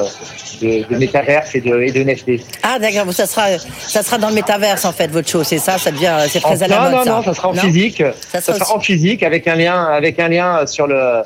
de, 0.62 0.84
de 0.88 0.98
métaverse 0.98 1.56
et 1.56 1.62
de, 1.62 1.82
et 1.82 1.92
de 1.92 2.04
NFT. 2.04 2.44
Ah 2.64 2.80
d'accord, 2.80 3.12
ça 3.14 3.26
sera 3.26 3.58
ça 3.58 4.04
sera 4.04 4.18
dans 4.18 4.30
le 4.30 4.36
métaverse 4.36 4.86
en 4.86 4.92
fait 4.92 5.08
votre 5.08 5.30
show, 5.30 5.44
c'est 5.44 5.60
ça, 5.60 5.78
ça 5.78 5.92
devient 5.92 6.18
c'est 6.28 6.40
très 6.40 6.64
à 6.64 6.68
la 6.68 6.82
mode. 6.82 6.92
Non 6.92 7.06
non 7.06 7.18
non, 7.18 7.24
ça 7.24 7.34
sera 7.34 7.50
en 7.50 7.54
physique. 7.54 8.04
Ça 8.32 8.42
sera, 8.42 8.76
en 8.76 8.80
physique 8.80 9.24
avec 9.24 9.48
un 9.48 9.56
lien 9.56 9.86
avec 9.86 10.20
un 10.20 10.28
lien 10.28 10.66
sur 10.66 10.88
le 10.88 10.96
euh, 10.98 11.24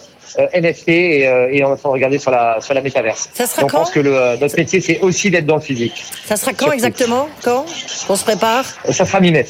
NFT 0.53 0.89
et, 0.89 1.27
euh, 1.27 1.49
et 1.51 1.63
on 1.63 1.73
va 1.73 1.77
regarder 1.83 2.17
sur 2.17 2.31
la 2.31 2.59
sur 2.61 2.73
la 2.73 2.81
métaverse. 2.81 3.29
Ça 3.33 3.45
sera 3.47 3.63
on 3.63 3.67
quand 3.67 3.77
pense 3.79 3.91
que 3.91 3.99
le, 3.99 4.15
euh, 4.15 4.37
notre 4.37 4.55
métier 4.57 4.81
c'est 4.81 4.99
aussi 4.99 5.29
d'être 5.29 5.45
dans 5.45 5.55
le 5.55 5.61
physique. 5.61 6.03
Ça 6.25 6.35
sera 6.37 6.53
quand 6.53 6.71
exactement? 6.71 7.27
Quand? 7.43 7.65
On 8.09 8.15
se 8.15 8.23
prépare? 8.23 8.65
Ça 8.91 9.05
sera 9.05 9.19
mi-mai. 9.19 9.45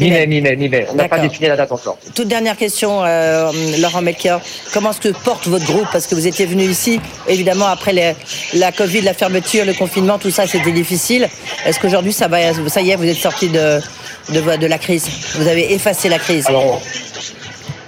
Mi-mai, 0.00 0.26
mi-mai, 0.26 0.56
mi-mai. 0.56 0.86
On 0.90 0.94
n'a 0.94 1.08
pas 1.08 1.18
défini 1.18 1.48
la 1.48 1.56
date 1.56 1.72
encore. 1.72 1.98
Toute 2.14 2.28
dernière 2.28 2.56
question, 2.56 3.04
euh, 3.04 3.50
Laurent 3.80 4.02
Melchior. 4.02 4.40
Comment 4.72 4.90
est-ce 4.90 5.00
que 5.00 5.08
porte 5.24 5.46
votre 5.46 5.64
groupe? 5.66 5.86
Parce 5.92 6.06
que 6.06 6.14
vous 6.14 6.26
étiez 6.26 6.46
venu 6.46 6.64
ici, 6.64 7.00
évidemment, 7.28 7.66
après 7.66 7.92
les, 7.92 8.12
la 8.54 8.72
Covid, 8.72 9.02
la 9.02 9.14
fermeture, 9.14 9.64
le 9.64 9.74
confinement, 9.74 10.18
tout 10.18 10.30
ça, 10.30 10.46
c'était 10.46 10.72
difficile. 10.72 11.28
Est-ce 11.66 11.78
qu'aujourd'hui, 11.80 12.12
ça 12.12 12.28
va, 12.28 12.38
ça 12.68 12.80
y 12.80 12.90
est, 12.90 12.96
vous 12.96 13.04
êtes 13.08 13.16
sorti 13.16 13.48
de, 13.48 13.80
de, 14.30 14.56
de 14.56 14.66
la 14.66 14.78
crise? 14.78 15.06
Vous 15.36 15.46
avez 15.48 15.72
effacé 15.72 16.08
la 16.08 16.18
crise? 16.18 16.46
Alors, 16.46 16.80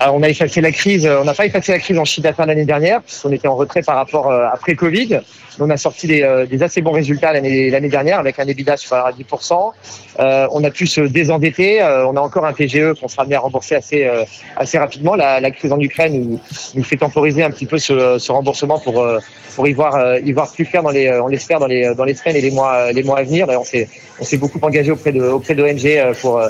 on 0.00 0.22
a 0.22 0.28
effacé 0.28 0.60
la 0.60 0.72
crise, 0.72 1.06
on 1.06 1.24
n'a 1.24 1.34
pas 1.34 1.46
effacé 1.46 1.72
la 1.72 1.78
crise 1.78 1.98
en 1.98 2.04
chiffre 2.04 2.22
d'affaires 2.22 2.46
l'année 2.46 2.64
dernière, 2.64 3.02
puisqu'on 3.02 3.32
était 3.32 3.48
en 3.48 3.56
retrait 3.56 3.82
par 3.82 3.96
rapport 3.96 4.30
euh, 4.30 4.46
après 4.52 4.74
Covid. 4.74 5.20
On 5.58 5.70
a 5.70 5.76
sorti 5.76 6.06
des, 6.06 6.22
euh, 6.22 6.46
assez 6.60 6.82
bons 6.82 6.92
résultats 6.92 7.32
l'année 7.32 7.88
dernière 7.88 8.18
avec 8.18 8.38
un 8.38 8.46
EBITDA 8.46 8.76
supérieur 8.76 9.06
à 9.06 9.12
10%. 9.12 9.72
Euh, 10.18 10.46
on 10.52 10.62
a 10.64 10.70
pu 10.70 10.86
se 10.86 11.00
désendetter. 11.00 11.82
Euh, 11.82 12.06
on 12.06 12.16
a 12.16 12.20
encore 12.20 12.44
un 12.44 12.52
PGE 12.52 12.94
qu'on 13.00 13.08
sera 13.08 13.22
amené 13.22 13.36
à 13.36 13.40
rembourser 13.40 13.76
assez 13.76 14.08
assez 14.56 14.78
rapidement. 14.78 15.14
La, 15.14 15.50
crise 15.50 15.72
en 15.72 15.80
Ukraine 15.80 16.12
nous, 16.12 16.40
nous, 16.74 16.84
fait 16.84 16.96
temporiser 16.96 17.42
un 17.42 17.50
petit 17.50 17.66
peu 17.66 17.78
ce, 17.78 18.30
remboursement 18.30 18.78
pour 18.78 19.06
pour 19.54 19.68
y 19.68 19.72
voir 19.72 20.18
y 20.18 20.32
voir 20.32 20.52
plus 20.52 20.66
clair 20.66 20.82
dans 20.82 20.90
les 20.90 21.10
on 21.20 21.28
l'espère 21.28 21.60
dans 21.60 21.66
les 21.66 21.94
dans 21.94 22.04
les 22.04 22.14
semaines 22.14 22.36
et 22.36 22.40
les 22.40 22.50
mois 22.50 22.92
les 22.92 23.02
mois 23.02 23.18
à 23.18 23.22
venir. 23.22 23.46
on 23.48 23.64
s'est 23.64 23.88
on 24.20 24.24
s'est 24.24 24.36
beaucoup 24.36 24.58
engagé 24.60 24.90
auprès 24.90 25.12
de 25.12 25.22
auprès 25.22 25.54
d'ONG 25.54 25.88
pour 26.20 26.42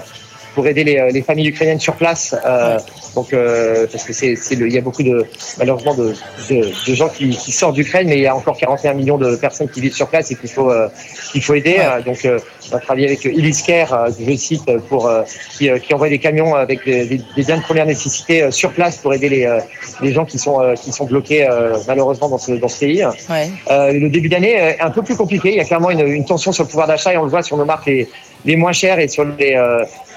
pour 0.57 0.67
aider 0.67 0.85
les, 0.85 1.11
les, 1.13 1.21
familles 1.21 1.49
ukrainiennes 1.49 1.79
sur 1.79 1.97
place. 1.97 2.35
Euh, 2.47 2.79
donc, 3.15 3.35
euh, 3.35 3.87
parce 3.93 4.05
que 4.05 4.15
c'est, 4.15 4.33
il 4.53 4.73
y 4.73 4.79
a 4.79 4.81
beaucoup 4.81 5.03
de 5.03 5.27
malheureusement 5.59 5.95
de, 5.95 6.15
de, 6.49 6.73
de 6.89 6.95
gens 6.95 7.11
qui, 7.11 7.29
qui 7.29 7.53
sortent 7.53 7.75
d'Ukraine, 7.75 8.09
mais 8.09 8.17
il 8.17 8.23
y 8.23 8.27
a 8.27 8.35
encore 8.35 8.57
41 8.57 8.95
millions 8.95 9.19
de 9.19 9.37
personnes 9.37 9.69
qui 9.69 9.83
vivent 9.83 9.95
sur 9.95 10.09
place 10.09 10.31
et 10.31 10.35
qu'il 10.35 10.49
faut 10.49 10.71
euh, 10.71 10.89
qu'il 11.31 11.43
faut 11.43 11.53
aider. 11.55 11.77
Ouais. 11.77 12.03
Donc, 12.07 12.27
on 12.73 12.75
a 12.75 12.81
travaillé 12.81 13.07
avec 13.07 13.23
Illisker, 13.27 13.85
je 14.19 14.37
cite, 14.37 14.65
pour 14.89 15.11
qui, 15.59 15.69
qui 15.83 15.95
envoie 15.95 16.09
des 16.09 16.19
camions 16.19 16.55
avec 16.55 16.87
des, 16.87 17.05
des, 17.05 17.43
biens 17.45 17.59
de 17.59 17.63
première 17.63 17.87
nécessité 17.87 18.51
sur 18.51 18.73
place 18.73 18.97
pour 18.97 19.13
aider 19.13 19.29
les, 19.29 19.59
les 20.01 20.13
gens 20.15 20.25
qui 20.25 20.39
sont 20.39 20.59
qui 20.83 20.91
sont 20.91 21.05
bloqués 21.05 21.47
malheureusement 21.87 22.31
dans 22.31 22.39
ce 22.39 22.53
dans 22.53 22.69
ce 22.69 22.81
pays. 22.81 23.05
Ouais. 23.05 23.51
le 23.93 24.09
début 24.09 24.31
d'année 24.31 24.53
est 24.53 24.81
un 24.81 24.91
peu 24.91 25.03
plus 25.03 25.17
compliqué. 25.17 25.51
Il 25.51 25.57
y 25.57 25.61
a 25.61 25.65
clairement 25.65 25.91
une, 25.91 26.07
une 26.07 26.25
tension 26.25 26.51
sur 26.51 26.65
le 26.65 26.71
pouvoir 26.71 26.89
d'achat 26.89 27.13
et 27.13 27.19
on 27.19 27.25
le 27.25 27.31
voit 27.31 27.43
sur 27.43 27.59
nos 27.59 27.67
marques 27.67 27.87
les, 27.87 28.09
les 28.47 28.57
moins 28.57 28.73
chères 28.73 28.99
et 28.99 29.09
sur 29.09 29.25
les 29.25 29.55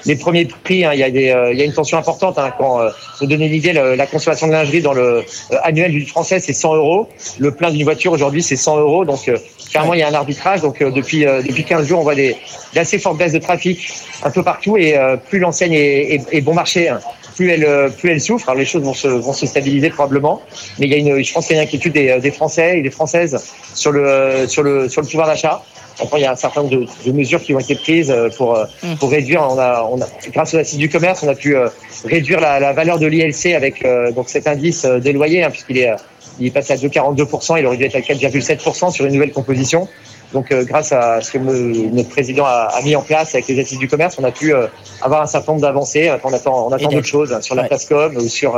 les 0.06 0.16
premiers 0.16 0.46
prix, 0.46 0.86
hein, 0.86 0.92
il, 0.94 1.00
y 1.00 1.04
a 1.04 1.12
des, 1.12 1.30
euh, 1.30 1.52
il 1.52 1.60
y 1.60 1.62
a 1.62 1.66
une 1.66 1.74
tension 1.74 1.98
importante. 1.98 2.38
Hein, 2.38 2.54
quand, 2.58 2.82
euh, 2.82 2.90
pour 3.18 3.28
donner 3.28 3.50
l'idée, 3.50 3.74
la 3.74 4.06
consommation 4.08 4.48
de 4.48 4.54
lingerie 4.54 4.82
dans 4.82 4.94
le 4.94 5.24
euh, 5.52 5.58
annuel 5.64 5.92
du 5.92 6.06
français, 6.06 6.40
c'est 6.40 6.54
100 6.54 6.76
euros. 6.76 7.10
Le 7.38 7.52
plein 7.52 7.72
d'une 7.72 7.84
voiture 7.84 8.12
aujourd'hui, 8.12 8.42
c'est 8.42 8.56
100 8.56 8.80
euros. 8.80 9.06
Donc, 9.06 9.28
euh, 9.28 9.38
clairement, 9.70 9.94
il 9.94 10.00
y 10.00 10.04
a 10.04 10.08
un 10.08 10.14
arbitrage. 10.14 10.62
Donc, 10.62 10.82
euh, 10.82 10.92
depuis 10.92 11.26
depuis 11.26 11.64
15 11.64 11.88
jours, 11.88 12.00
on 12.00 12.04
voit 12.04 12.16
des 12.16 12.36
d'assez 12.74 13.00
fortes 13.00 13.18
baisses 13.18 13.34
de 13.34 13.40
trafic 13.40 13.92
un 14.24 14.32
peu 14.32 14.44
partout. 14.44 14.78
Et 14.78 14.96
plus 15.30 15.40
l'enseigne 15.40 15.74
est, 15.74 16.16
est, 16.16 16.22
est, 16.32 16.42
bon 16.42 16.54
marché, 16.54 16.90
hein, 16.90 17.00
plus 17.40 17.50
elle 17.52 17.92
plus 17.98 18.12
elle 18.12 18.22
souffre. 18.22 18.50
Alors, 18.50 18.60
les 18.60 18.66
choses 18.66 18.84
vont 18.84 18.94
se 18.94 19.08
vont 19.08 19.34
se 19.34 19.46
stabiliser 19.46 19.90
probablement. 19.90 20.42
Mais 20.78 20.88
il 20.88 20.92
y 20.92 20.96
a 20.96 20.98
une, 20.98 21.24
je 21.24 21.34
pense 21.34 21.48
qu'il 21.48 21.56
y 21.56 21.60
a 21.60 21.62
une 21.62 21.68
inquiétude 21.68 21.94
des, 21.94 22.20
des 22.20 22.32
Français 22.32 22.80
et 22.80 22.82
des 22.82 22.92
Françaises 22.92 23.34
sur 23.74 23.92
le 23.92 24.46
sur 24.48 24.64
le 24.64 24.90
sur 24.90 25.02
le 25.02 25.08
pouvoir 25.08 25.28
d'achat. 25.28 25.64
Enfin, 26.02 26.18
il 26.18 26.24
y 26.24 26.26
a 26.26 26.32
un 26.32 26.36
certain 26.36 26.62
nombre 26.62 26.78
de, 26.78 26.86
de, 27.06 27.12
mesures 27.12 27.42
qui 27.42 27.54
ont 27.54 27.60
été 27.60 27.76
prises 27.76 28.14
pour, 28.38 28.58
mmh. 28.58 28.96
pour 29.00 29.12
réduire. 29.12 29.42
On 29.50 29.60
a, 29.60 29.86
on 29.92 30.02
a, 30.02 30.08
grâce 30.32 30.54
aux 30.54 30.58
assises 30.58 30.78
du 30.80 30.88
commerce, 30.88 31.24
on 31.24 31.28
a 31.28 31.36
pu 31.36 31.58
euh, 31.58 31.68
réduire 32.06 32.40
la, 32.40 32.60
la, 32.60 32.72
valeur 32.72 33.00
de 33.00 33.06
l'ILC 33.06 33.54
avec 33.54 33.84
euh, 33.84 34.12
donc 34.12 34.30
cet 34.30 34.48
indice 34.48 34.86
euh, 34.86 35.00
des 35.00 35.12
loyers, 35.12 35.44
hein, 35.44 35.50
puisqu'il 35.52 35.78
est, 35.78 35.92
il 36.40 36.48
est 36.48 36.52
passé 36.52 36.72
à 36.72 36.78
2,42%. 36.78 37.60
Il 37.60 37.66
aurait 37.66 37.76
dû 37.76 37.84
être 37.84 37.96
à 37.96 38.00
4,7% 38.00 38.92
sur 38.92 39.06
une 39.06 39.14
nouvelle 39.14 39.34
composition. 39.34 39.90
Donc, 40.34 40.54
grâce 40.54 40.92
à 40.92 41.22
ce 41.22 41.32
que 41.32 41.38
me, 41.40 41.90
notre 41.90 42.10
président 42.10 42.46
a, 42.46 42.70
a, 42.72 42.82
mis 42.82 42.96
en 42.96 43.02
place 43.02 43.34
avec 43.34 43.48
les 43.48 43.60
assises 43.60 43.80
du 43.80 43.88
commerce, 43.88 44.18
on 44.20 44.24
a 44.24 44.32
pu 44.32 44.54
avoir 45.02 45.24
un 45.24 45.26
certain 45.26 45.54
nombre 45.54 45.64
d'avancées. 45.64 46.12
On 46.24 46.34
attend, 46.34 46.68
on 46.68 46.72
attend 46.72 46.90
d'autres 46.90 47.08
choses 47.08 47.34
hein, 47.34 47.42
sur 47.42 47.56
la 47.56 47.64
ouais. 47.64 48.16
Ou 48.16 48.28
sur, 48.30 48.56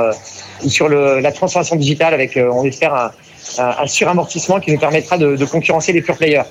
ou 0.63 0.69
sur 0.69 0.89
le, 0.89 1.19
la 1.19 1.31
transformation 1.31 1.77
digitale 1.77 2.13
avec, 2.13 2.37
on 2.37 2.65
espère, 2.65 2.93
un, 2.93 3.11
un, 3.57 3.75
un 3.83 3.87
suramortissement 3.87 4.59
qui 4.59 4.71
nous 4.71 4.79
permettra 4.79 5.17
de, 5.17 5.35
de 5.35 5.45
concurrencer 5.45 5.93
les 5.93 6.01
pure 6.01 6.17
players. 6.17 6.43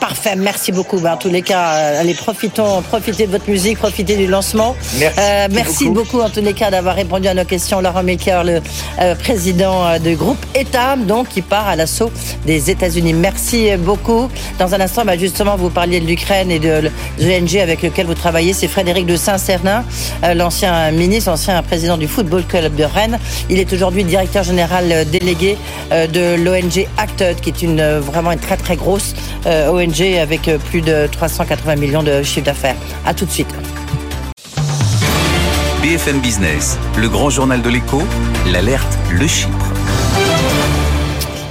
Parfait, 0.00 0.34
merci 0.34 0.72
beaucoup. 0.72 0.98
Ben, 0.98 1.12
en 1.12 1.16
tous 1.18 1.28
les 1.28 1.42
cas, 1.42 1.74
euh, 1.74 2.00
allez, 2.00 2.14
profitons, 2.14 2.80
profitez 2.80 3.26
de 3.26 3.32
votre 3.32 3.50
musique, 3.50 3.78
profitez 3.78 4.16
du 4.16 4.26
lancement. 4.26 4.74
Merci, 4.98 5.20
euh, 5.20 5.48
merci 5.50 5.84
beaucoup. 5.88 6.16
beaucoup. 6.16 6.20
en 6.22 6.30
tous 6.30 6.40
les 6.40 6.54
cas 6.54 6.70
d'avoir 6.70 6.94
répondu 6.94 7.28
à 7.28 7.34
nos 7.34 7.44
questions. 7.44 7.82
Laurent 7.82 8.02
Maker, 8.02 8.44
le 8.44 8.62
euh, 9.00 9.14
président 9.14 9.98
du 9.98 10.16
groupe 10.16 10.38
Etam, 10.54 11.04
donc 11.04 11.28
qui 11.28 11.42
part 11.42 11.68
à 11.68 11.76
l'assaut 11.76 12.10
des 12.46 12.70
États-Unis. 12.70 13.12
Merci 13.12 13.76
beaucoup. 13.76 14.30
Dans 14.58 14.74
un 14.74 14.80
instant, 14.80 15.04
ben, 15.04 15.18
justement, 15.18 15.56
vous 15.56 15.68
parliez 15.68 16.00
de 16.00 16.06
l'Ukraine 16.06 16.50
et 16.50 16.58
de 16.58 16.90
l'ONG 17.20 17.56
avec 17.58 17.82
lequel 17.82 18.06
vous 18.06 18.14
travaillez. 18.14 18.54
C'est 18.54 18.68
Frédéric 18.68 19.04
de 19.04 19.16
Saint-Cernin, 19.16 19.84
euh, 20.24 20.32
l'ancien 20.32 20.92
ministre, 20.92 21.30
ancien 21.30 21.62
président 21.62 21.98
du 21.98 22.08
Football 22.08 22.44
Club 22.44 22.74
de 22.74 22.84
Rennes. 22.84 23.18
Il 23.50 23.58
est 23.58 23.70
aujourd'hui 23.70 24.04
directeur 24.04 24.44
général 24.44 25.04
délégué 25.10 25.58
de 25.90 26.36
l'ONG 26.36 26.86
Acted, 26.96 27.38
qui 27.40 27.50
est 27.50 27.62
une 27.62 27.98
vraiment 27.98 28.32
une 28.32 28.38
très 28.38 28.56
très 28.56 28.76
grosse 28.76 29.14
ONG 29.46 29.89
avec 29.98 30.42
plus 30.70 30.82
de 30.82 31.08
380 31.10 31.76
millions 31.76 32.02
de 32.02 32.22
chiffre 32.22 32.46
d'affaires. 32.46 32.76
À 33.04 33.12
tout 33.12 33.24
de 33.24 33.30
suite. 33.30 33.52
BFM 35.82 36.20
Business, 36.20 36.78
le 36.96 37.08
grand 37.08 37.30
journal 37.30 37.60
de 37.60 37.68
l'écho, 37.68 38.00
l'alerte, 38.46 38.98
le 39.10 39.26
Chypre. 39.26 39.66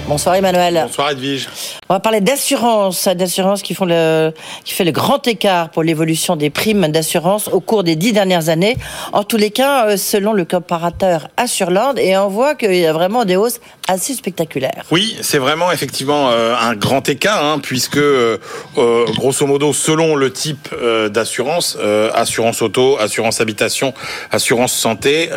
Bonsoir 0.07 0.35
Emmanuel. 0.35 0.85
Bonsoir 0.87 1.11
Edwige. 1.11 1.49
On 1.87 1.93
va 1.93 1.99
parler 1.99 2.21
d'assurance, 2.21 3.07
d'assurance 3.07 3.61
qui 3.61 3.75
font 3.75 3.85
le, 3.85 4.31
qui 4.63 4.73
fait 4.73 4.83
le 4.83 4.91
grand 4.91 5.27
écart 5.27 5.69
pour 5.69 5.83
l'évolution 5.83 6.35
des 6.35 6.49
primes 6.49 6.87
d'assurance 6.87 7.47
au 7.47 7.59
cours 7.59 7.83
des 7.83 7.95
dix 7.95 8.11
dernières 8.11 8.49
années. 8.49 8.75
En 9.13 9.23
tous 9.23 9.37
les 9.37 9.51
cas, 9.51 9.97
selon 9.97 10.33
le 10.33 10.45
comparateur 10.45 11.27
Assurland, 11.37 11.99
et 11.99 12.17
on 12.17 12.27
voit 12.27 12.55
qu'il 12.55 12.73
y 12.73 12.87
a 12.87 12.93
vraiment 12.93 13.23
des 13.23 13.35
hausses 13.35 13.59
assez 13.89 14.13
spectaculaires. 14.13 14.85
Oui, 14.91 15.17
c'est 15.21 15.39
vraiment 15.39 15.71
effectivement 15.71 16.29
euh, 16.29 16.55
un 16.55 16.75
grand 16.75 17.09
écart, 17.09 17.43
hein, 17.43 17.59
puisque 17.59 17.97
euh, 17.97 18.37
euh, 18.77 19.05
grosso 19.15 19.47
modo, 19.47 19.73
selon 19.73 20.15
le 20.15 20.31
type 20.31 20.69
d'assurance, 21.09 21.77
assurance 22.13 22.61
auto, 22.61 22.97
assurance 22.99 23.41
habitation, 23.41 23.93
assurance 24.31 24.73
santé, 24.73 25.29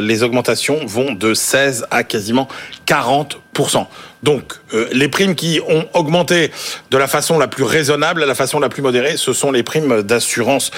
les 0.00 0.22
augmentations 0.22 0.84
vont 0.86 1.12
de 1.12 1.34
16 1.34 1.86
à 1.90 2.02
quasiment 2.02 2.48
40% 2.86 3.86
donc, 4.22 4.52
les 4.92 5.08
primes 5.08 5.34
qui 5.34 5.60
ont 5.66 5.86
augmenté 5.94 6.50
de 6.90 6.98
la 6.98 7.08
façon 7.08 7.38
la 7.38 7.48
plus 7.48 7.64
raisonnable, 7.64 8.22
la 8.22 8.34
façon 8.34 8.60
la 8.60 8.68
plus 8.68 8.82
modérée, 8.82 9.16
ce 9.16 9.32
sont 9.32 9.50
les 9.50 9.62
primes 9.62 10.02
d'assurance 10.02 10.70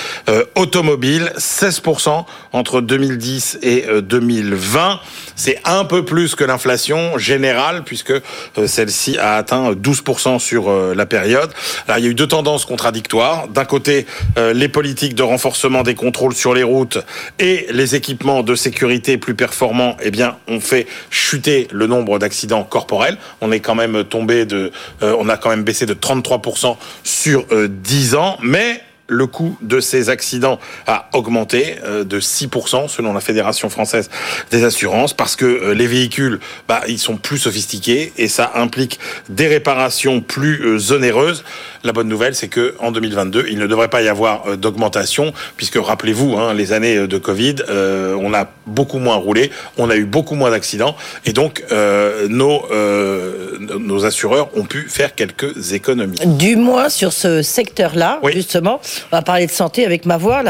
automobile, 0.55 1.33
16% 1.37 2.25
entre 2.53 2.81
2010 2.81 3.59
et 3.62 3.85
euh, 3.89 4.01
2020. 4.01 5.01
C'est 5.45 5.59
un 5.65 5.85
peu 5.85 6.05
plus 6.05 6.37
que 6.37 6.45
l'inflation 6.45 7.19
générale, 7.19 7.83
puisque 7.83 8.13
euh, 8.13 8.67
celle-ci 8.67 9.19
a 9.19 9.35
atteint 9.35 9.73
12% 9.73 10.39
sur 10.39 10.71
euh, 10.71 10.95
la 10.95 11.05
période. 11.05 11.51
Alors, 11.89 11.99
il 11.99 12.05
y 12.05 12.07
a 12.07 12.11
eu 12.11 12.15
deux 12.15 12.29
tendances 12.29 12.65
contradictoires. 12.65 13.49
D'un 13.49 13.65
côté, 13.65 14.07
les 14.37 14.69
politiques 14.69 15.17
de 15.17 15.25
renforcement 15.25 15.83
des 15.83 15.97
contrôles 15.97 16.35
sur 16.35 16.55
les 16.55 16.63
routes 16.63 16.99
et 17.41 17.67
les 17.71 17.97
équipements 17.97 18.45
de 18.45 18.55
sécurité 18.55 19.19
plus 19.19 19.35
performants, 19.35 19.97
eh 20.01 20.13
bien, 20.13 20.37
ont 20.47 20.61
fait 20.61 20.87
chuter 21.11 21.67
le 21.73 21.87
nombre 21.87 22.19
d'accidents 22.19 22.63
corporels. 22.63 23.19
On 23.41 23.51
est 23.51 23.61
quand 23.61 23.75
même 23.75 24.05
tombé 24.05 24.47
de, 24.47 24.71
euh, 25.03 25.17
on 25.19 25.29
a 25.29 25.37
quand 25.37 25.51
même 25.51 25.65
baissé 25.65 25.87
de 25.87 25.95
33% 25.95 26.77
sur 27.03 27.47
euh, 27.53 27.69
10 27.69 28.15
ans, 28.15 28.39
mais 28.43 28.81
le 29.12 29.26
coût 29.26 29.57
de 29.61 29.81
ces 29.81 30.09
accidents 30.09 30.59
a 30.87 31.09
augmenté 31.12 31.76
euh, 31.85 32.04
de 32.04 32.21
6% 32.21 32.88
selon 32.88 33.12
la 33.12 33.21
Fédération 33.21 33.69
française 33.69 34.11
des 34.50 34.64
assurances 34.64 35.14
parce 35.14 35.37
que 35.37 35.45
euh, 35.45 35.75
les 35.75 35.87
véhicules, 35.87 36.40
bah, 36.69 36.83
ils 36.88 36.99
sont 36.99 37.16
plus 37.16 37.38
sophistiqués 37.38 38.12
et 38.16 38.28
ça 38.28 38.52
implique 38.54 38.99
des 39.28 39.47
réparations 39.47 40.21
plus 40.21 40.62
euh, 40.64 40.95
onéreuses. 40.95 41.45
La 41.85 41.92
bonne 41.92 42.09
nouvelle, 42.09 42.35
c'est 42.35 42.49
que 42.49 42.75
en 42.78 42.92
2022, 42.92 43.47
il 43.50 43.59
ne 43.59 43.66
devrait 43.66 43.88
pas 43.88 44.02
y 44.02 44.09
avoir 44.09 44.57
d'augmentation 44.57 45.33
puisque 45.57 45.76
rappelez-vous, 45.76 46.37
hein, 46.37 46.54
les 46.54 46.73
années 46.73 47.07
de 47.07 47.19
Covid, 47.19 47.57
euh, 47.69 48.16
on 48.21 48.33
a 48.35 48.49
beaucoup 48.66 48.99
moins 48.99 49.16
roulé, 49.16 49.50
on 49.78 49.90
a 49.90 49.97
eu 49.97 50.04
beaucoup 50.04 50.35
moins 50.35 50.50
d'accidents 50.50 50.97
et 51.25 51.33
donc 51.33 51.64
euh, 51.73 52.28
nos 52.28 52.62
nos 53.78 54.04
assureurs 54.04 54.49
ont 54.57 54.64
pu 54.64 54.87
faire 54.88 55.14
quelques 55.14 55.73
économies. 55.73 56.19
Du 56.25 56.57
moins 56.57 56.88
sur 56.88 57.12
ce 57.12 57.42
secteur-là, 57.42 58.21
oui. 58.23 58.33
justement 58.33 58.81
on 59.11 59.16
va 59.16 59.23
parler 59.23 59.47
de 59.47 59.50
santé 59.50 59.85
avec 59.85 60.06
ma 60.06 60.16
voix 60.16 60.42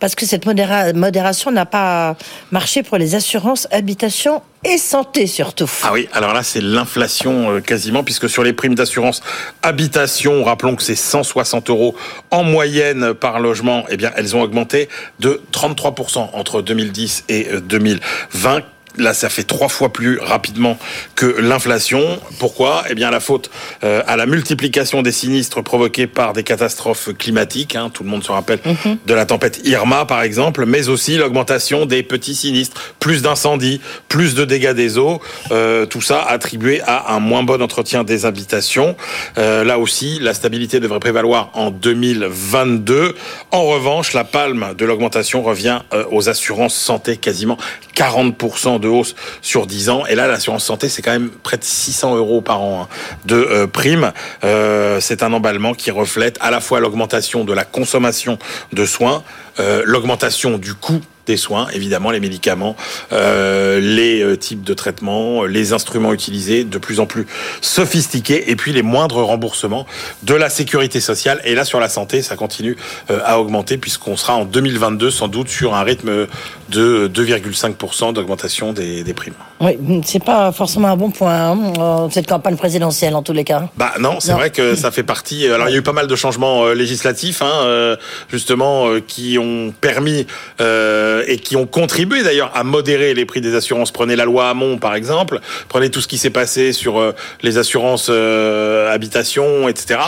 parce 0.00 0.14
que 0.14 0.26
cette 0.26 0.46
modération 0.46 1.50
n'a 1.50 1.66
pas 1.66 2.16
marché 2.50 2.82
pour 2.82 2.98
les 2.98 3.14
assurances 3.14 3.66
habitation 3.70 4.42
et 4.64 4.78
santé 4.78 5.26
surtout. 5.26 5.70
Ah 5.82 5.90
oui, 5.92 6.08
alors 6.12 6.32
là 6.32 6.42
c'est 6.42 6.60
l'inflation 6.60 7.52
euh, 7.52 7.60
quasiment, 7.60 8.02
puisque 8.02 8.28
sur 8.28 8.42
les 8.42 8.52
primes 8.52 8.74
d'assurance 8.74 9.22
habitation, 9.62 10.42
rappelons 10.44 10.74
que 10.74 10.82
c'est 10.82 10.96
160 10.96 11.70
euros 11.70 11.94
en 12.30 12.42
moyenne 12.42 13.14
par 13.14 13.38
logement, 13.38 13.84
eh 13.90 13.96
elles 14.16 14.34
ont 14.34 14.42
augmenté 14.42 14.88
de 15.20 15.40
33% 15.52 16.30
entre 16.32 16.62
2010 16.62 17.24
et 17.28 17.48
2020 17.62 18.56
euh, 18.56 18.60
Là, 18.98 19.14
ça 19.14 19.28
fait 19.28 19.42
trois 19.42 19.68
fois 19.68 19.92
plus 19.92 20.18
rapidement 20.18 20.78
que 21.14 21.26
l'inflation. 21.26 22.18
Pourquoi? 22.38 22.84
Eh 22.88 22.94
bien, 22.94 23.10
la 23.10 23.20
faute 23.20 23.50
euh, 23.84 24.02
à 24.06 24.16
la 24.16 24.26
multiplication 24.26 25.02
des 25.02 25.12
sinistres 25.12 25.62
provoqués 25.62 26.06
par 26.06 26.32
des 26.32 26.42
catastrophes 26.42 27.10
climatiques. 27.18 27.76
Hein. 27.76 27.90
tout 27.92 28.04
le 28.04 28.08
monde 28.08 28.24
se 28.24 28.32
rappelle 28.32 28.60
mhm. 28.64 28.98
de 29.04 29.14
la 29.14 29.26
tempête 29.26 29.60
Irma, 29.64 30.06
par 30.06 30.22
exemple, 30.22 30.64
mais 30.66 30.88
aussi 30.88 31.16
l'augmentation 31.16 31.86
des 31.86 32.02
petits 32.02 32.34
sinistres, 32.34 32.94
plus 33.00 33.22
d'incendies, 33.22 33.80
plus 34.08 34.34
de 34.34 34.44
dégâts 34.44 34.72
des 34.72 34.98
eaux. 34.98 35.20
Euh, 35.50 35.86
tout 35.86 36.00
ça 36.00 36.22
attribué 36.22 36.80
à 36.86 37.14
un 37.14 37.20
moins 37.20 37.42
bon 37.42 37.60
entretien 37.60 38.04
des 38.04 38.24
habitations. 38.24 38.96
Euh, 39.38 39.64
là 39.64 39.78
aussi, 39.78 40.18
la 40.20 40.34
stabilité 40.34 40.80
devrait 40.80 41.00
prévaloir 41.00 41.50
en 41.54 41.70
2022. 41.70 43.14
En 43.50 43.64
revanche, 43.64 44.12
la 44.14 44.24
palme 44.24 44.74
de 44.76 44.84
l'augmentation 44.84 45.42
revient 45.42 45.80
aux 46.10 46.28
assurances 46.28 46.74
santé, 46.74 47.16
quasiment 47.16 47.58
40% 47.94 48.80
de 48.80 48.85
hausse 48.86 49.14
sur 49.42 49.66
10 49.66 49.90
ans. 49.90 50.06
Et 50.06 50.14
là, 50.14 50.26
l'assurance 50.26 50.64
santé, 50.64 50.88
c'est 50.88 51.02
quand 51.02 51.12
même 51.12 51.30
près 51.42 51.56
de 51.56 51.64
600 51.64 52.16
euros 52.16 52.40
par 52.40 52.60
an 52.60 52.82
hein, 52.82 52.88
de 53.24 53.36
euh, 53.36 53.66
primes. 53.66 54.12
Euh, 54.44 55.00
c'est 55.00 55.22
un 55.22 55.32
emballement 55.32 55.74
qui 55.74 55.90
reflète 55.90 56.38
à 56.40 56.50
la 56.50 56.60
fois 56.60 56.80
l'augmentation 56.80 57.44
de 57.44 57.52
la 57.52 57.64
consommation 57.64 58.38
de 58.72 58.84
soins, 58.84 59.22
euh, 59.58 59.82
l'augmentation 59.84 60.58
du 60.58 60.74
coût 60.74 61.00
des 61.26 61.36
soins, 61.36 61.66
évidemment 61.72 62.12
les 62.12 62.20
médicaments, 62.20 62.76
euh, 63.12 63.80
les 63.80 64.22
euh, 64.22 64.36
types 64.36 64.62
de 64.62 64.74
traitements, 64.74 65.44
les 65.44 65.72
instruments 65.72 66.12
utilisés 66.12 66.62
de 66.62 66.78
plus 66.78 67.00
en 67.00 67.06
plus 67.06 67.26
sophistiqués, 67.60 68.50
et 68.50 68.54
puis 68.54 68.72
les 68.72 68.82
moindres 68.82 69.24
remboursements 69.24 69.86
de 70.22 70.34
la 70.34 70.48
sécurité 70.48 71.00
sociale. 71.00 71.40
Et 71.44 71.56
là, 71.56 71.64
sur 71.64 71.80
la 71.80 71.88
santé, 71.88 72.22
ça 72.22 72.36
continue 72.36 72.76
à 73.08 73.40
augmenter 73.40 73.76
puisqu'on 73.76 74.16
sera 74.16 74.36
en 74.36 74.44
2022 74.44 75.10
sans 75.10 75.26
doute 75.26 75.48
sur 75.48 75.74
un 75.74 75.82
rythme 75.82 76.28
de 76.68 77.10
2,5% 77.12 78.12
d'augmentation 78.12 78.72
des, 78.72 79.02
des, 79.02 79.14
primes. 79.14 79.34
Oui, 79.60 79.78
c'est 80.04 80.22
pas 80.22 80.52
forcément 80.52 80.88
un 80.88 80.96
bon 80.96 81.10
point 81.10 81.50
hein, 81.50 82.08
cette 82.10 82.28
campagne 82.28 82.56
présidentielle 82.56 83.14
en 83.14 83.22
tous 83.22 83.32
les 83.32 83.44
cas. 83.44 83.68
Bah 83.76 83.94
non, 83.98 84.20
c'est 84.20 84.32
vrai 84.32 84.50
que 84.50 84.76
ça 84.76 84.90
fait 84.92 85.02
partie. 85.02 85.48
Alors 85.48 85.68
il 85.68 85.72
y 85.72 85.74
a 85.74 85.78
eu 85.78 85.82
pas 85.82 85.92
mal 85.92 86.06
de 86.06 86.16
changements 86.16 86.66
législatifs, 86.68 87.42
hein, 87.42 87.96
justement, 88.30 89.00
qui 89.06 89.38
ont 89.38 89.45
permis 89.80 90.26
euh, 90.60 91.24
et 91.26 91.38
qui 91.38 91.56
ont 91.56 91.66
contribué 91.66 92.22
d'ailleurs 92.22 92.50
à 92.54 92.64
modérer 92.64 93.14
les 93.14 93.24
prix 93.24 93.40
des 93.40 93.54
assurances. 93.54 93.90
Prenez 93.90 94.16
la 94.16 94.24
loi 94.24 94.48
Hamon 94.48 94.78
par 94.78 94.94
exemple, 94.94 95.40
prenez 95.68 95.90
tout 95.90 96.00
ce 96.00 96.08
qui 96.08 96.18
s'est 96.18 96.30
passé 96.30 96.72
sur 96.72 96.98
euh, 96.98 97.12
les 97.42 97.58
assurances 97.58 98.08
euh, 98.10 98.92
habitation, 98.92 99.68
etc. 99.68 100.00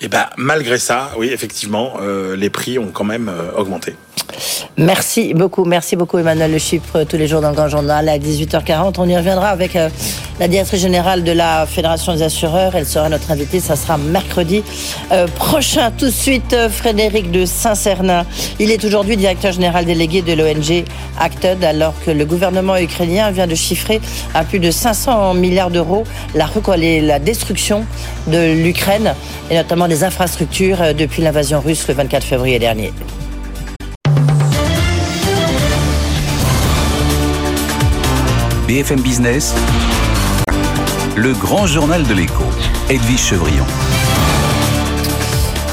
Et 0.00 0.08
ben 0.08 0.26
malgré 0.36 0.78
ça, 0.78 1.10
oui 1.16 1.30
effectivement, 1.32 1.98
les 2.36 2.50
prix 2.50 2.78
ont 2.78 2.90
quand 2.92 3.04
même 3.04 3.30
augmenté. 3.56 3.94
Merci 4.76 5.34
beaucoup, 5.34 5.64
merci 5.64 5.94
beaucoup 5.94 6.18
Emmanuel 6.18 6.50
Le 6.50 6.58
Chypre, 6.58 7.04
tous 7.04 7.16
les 7.16 7.28
jours 7.28 7.40
dans 7.40 7.50
le 7.50 7.54
Grand 7.54 7.68
Journal 7.68 8.08
à 8.08 8.18
18h40. 8.18 8.94
On 8.98 9.08
y 9.08 9.16
reviendra 9.16 9.50
avec 9.50 9.76
euh, 9.76 9.88
la 10.40 10.48
directrice 10.48 10.80
générale 10.80 11.22
de 11.22 11.30
la 11.30 11.64
Fédération 11.64 12.12
des 12.12 12.22
assureurs. 12.22 12.74
Elle 12.74 12.84
sera 12.84 13.08
notre 13.08 13.30
invitée, 13.30 13.60
ça 13.60 13.76
sera 13.76 13.98
mercredi 13.98 14.64
euh, 15.12 15.28
prochain. 15.28 15.92
Tout 15.92 16.06
de 16.06 16.10
suite, 16.10 16.52
euh, 16.54 16.68
Frédéric 16.68 17.30
de 17.30 17.44
Saint-Cernin. 17.44 18.26
Il 18.58 18.72
est 18.72 18.84
aujourd'hui 18.84 19.16
directeur 19.16 19.52
général 19.52 19.84
délégué 19.84 20.22
de 20.22 20.32
l'ONG 20.32 20.84
Acted, 21.20 21.62
alors 21.62 21.94
que 22.04 22.10
le 22.10 22.24
gouvernement 22.24 22.76
ukrainien 22.76 23.30
vient 23.30 23.46
de 23.46 23.54
chiffrer 23.54 24.00
à 24.34 24.42
plus 24.42 24.58
de 24.58 24.72
500 24.72 25.34
milliards 25.34 25.70
d'euros 25.70 26.02
la, 26.34 26.48
la 26.76 27.18
destruction 27.20 27.86
de 28.26 28.54
l'Ukraine 28.60 29.14
et 29.50 29.54
notamment 29.54 29.86
des 29.86 30.02
infrastructures 30.02 30.94
depuis 30.98 31.22
l'invasion 31.22 31.60
russe 31.60 31.86
le 31.86 31.94
24 31.94 32.24
février 32.24 32.58
dernier. 32.58 32.92
BFM 38.66 39.00
Business, 39.00 39.54
le 41.16 41.34
grand 41.34 41.66
journal 41.66 42.02
de 42.06 42.14
l'écho, 42.14 42.44
Edwige 42.88 43.20
Chevrillon. 43.20 43.66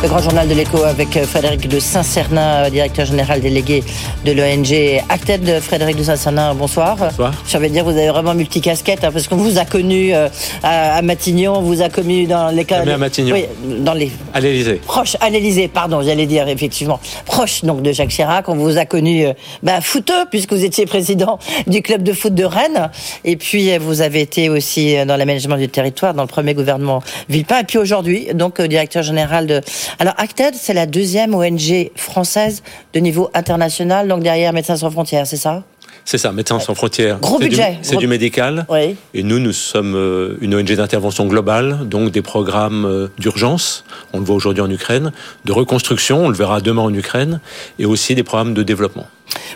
Le 0.03 0.09
grand 0.09 0.19
journal 0.19 0.47
de 0.47 0.55
l'écho 0.55 0.83
avec 0.83 1.15
euh, 1.15 1.27
Frédéric 1.27 1.67
de 1.67 1.79
Saint-Cernin, 1.79 2.65
euh, 2.65 2.69
directeur 2.71 3.05
général 3.05 3.39
délégué 3.39 3.83
de 4.25 4.31
l'ONG 4.31 4.99
Acted. 5.09 5.59
Frédéric 5.61 5.95
de 5.95 6.01
Saint-Cernin, 6.01 6.55
bonsoir. 6.55 6.97
Bonsoir. 6.97 7.31
J'avais 7.47 7.69
dire, 7.69 7.83
vous 7.83 7.91
avez 7.91 8.07
vraiment 8.07 8.33
multicasquette, 8.33 9.03
hein, 9.03 9.11
parce 9.13 9.27
qu'on 9.27 9.35
vous 9.35 9.59
a 9.59 9.65
connu 9.65 10.11
euh, 10.15 10.27
à, 10.63 11.03
Matignon, 11.03 11.53
on 11.57 11.61
vous 11.61 11.83
a 11.83 11.89
connu 11.89 12.25
dans 12.25 12.47
les 12.47 12.65
cas. 12.65 12.81
à 12.81 12.97
Matignon. 12.97 13.35
Oui, 13.35 13.45
dans 13.63 13.93
les. 13.93 14.11
À 14.33 14.39
l'Élysée. 14.39 14.81
Proche, 14.83 15.17
à 15.21 15.29
l'Élysée, 15.29 15.67
pardon, 15.67 16.01
j'allais 16.01 16.25
dire, 16.25 16.47
effectivement. 16.47 16.99
Proche, 17.27 17.63
donc, 17.63 17.83
de 17.83 17.91
Jacques 17.91 18.09
Chirac. 18.09 18.49
On 18.49 18.55
vous 18.55 18.79
a 18.79 18.85
connu, 18.85 19.27
bah, 19.61 19.81
footeux, 19.81 20.25
puisque 20.31 20.53
vous 20.53 20.65
étiez 20.65 20.87
président 20.87 21.37
du 21.67 21.83
club 21.83 22.01
de 22.01 22.13
foot 22.13 22.33
de 22.33 22.43
Rennes. 22.43 22.89
Et 23.23 23.35
puis, 23.35 23.77
vous 23.77 24.01
avez 24.01 24.21
été 24.21 24.49
aussi 24.49 24.95
dans 25.05 25.15
l'aménagement 25.15 25.57
du 25.57 25.69
territoire, 25.69 26.15
dans 26.15 26.23
le 26.23 26.27
premier 26.27 26.55
gouvernement 26.55 27.03
Villepin. 27.29 27.59
Et 27.59 27.65
puis 27.65 27.77
aujourd'hui, 27.77 28.29
donc, 28.33 28.59
directeur 28.59 29.03
général 29.03 29.45
de 29.45 29.61
alors 29.99 30.13
Acted, 30.17 30.53
c'est 30.55 30.73
la 30.73 30.85
deuxième 30.85 31.33
ONG 31.33 31.91
française 31.95 32.63
de 32.93 32.99
niveau 32.99 33.29
international, 33.33 34.07
donc 34.07 34.23
derrière 34.23 34.53
Médecins 34.53 34.77
sans 34.77 34.91
frontières, 34.91 35.27
c'est 35.27 35.37
ça? 35.37 35.63
C'est 36.05 36.17
ça, 36.17 36.31
Médecins 36.31 36.59
sans 36.59 36.73
frontières. 36.73 37.19
Gros 37.19 37.37
budget. 37.37 37.77
C'est 37.83 37.97
du 37.97 38.07
médical. 38.07 38.65
Oui. 38.69 38.95
Et 39.13 39.23
nous, 39.23 39.39
nous 39.39 39.53
sommes 39.53 39.95
euh, 39.95 40.37
une 40.41 40.55
ONG 40.55 40.71
d'intervention 40.73 41.27
globale, 41.27 41.87
donc 41.87 42.11
des 42.11 42.21
programmes 42.21 42.85
euh, 42.85 43.07
d'urgence, 43.19 43.85
on 44.13 44.19
le 44.19 44.25
voit 44.25 44.35
aujourd'hui 44.35 44.63
en 44.63 44.69
Ukraine, 44.69 45.11
de 45.45 45.51
reconstruction, 45.51 46.25
on 46.25 46.29
le 46.29 46.35
verra 46.35 46.59
demain 46.59 46.81
en 46.81 46.93
Ukraine, 46.93 47.39
et 47.77 47.85
aussi 47.85 48.15
des 48.15 48.23
programmes 48.23 48.53
de 48.53 48.63
développement. 48.63 49.05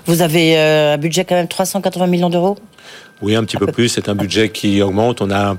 Vous 0.05 0.21
avez 0.21 0.57
euh, 0.57 0.93
un 0.93 0.97
budget 0.97 1.25
quand 1.25 1.35
même 1.35 1.47
380 1.47 2.07
millions 2.07 2.29
d'euros? 2.29 2.57
Oui, 3.21 3.35
un 3.35 3.43
petit 3.43 3.57
peu 3.57 3.67
plus. 3.67 3.89
C'est 3.89 4.09
un 4.09 4.15
budget 4.15 4.49
qui 4.49 4.81
augmente. 4.81 5.21
On 5.21 5.31
a 5.31 5.57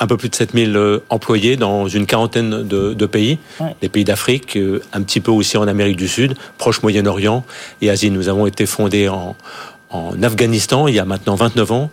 un 0.00 0.06
peu 0.06 0.16
plus 0.16 0.28
de 0.28 0.34
7000 0.34 0.76
euh, 0.76 0.98
employés 1.08 1.56
dans 1.56 1.88
une 1.88 2.06
quarantaine 2.06 2.62
de, 2.66 3.06
pays, 3.06 3.38
les 3.82 3.88
pays 3.88 4.04
d'Afrique, 4.04 4.56
euh, 4.56 4.82
un 4.92 5.02
petit 5.02 5.20
peu 5.20 5.30
aussi 5.30 5.56
en 5.56 5.68
Amérique 5.68 5.96
du 5.96 6.08
Sud, 6.08 6.34
proche 6.58 6.82
Moyen-Orient 6.82 7.44
et 7.80 7.90
Asie. 7.90 8.10
Nous 8.10 8.28
avons 8.28 8.46
été 8.46 8.66
fondés 8.66 9.08
en, 9.08 9.36
en 9.94 10.20
Afghanistan 10.22 10.88
il 10.88 10.94
y 10.94 10.98
a 10.98 11.04
maintenant 11.04 11.36
29 11.36 11.72
ans. 11.72 11.90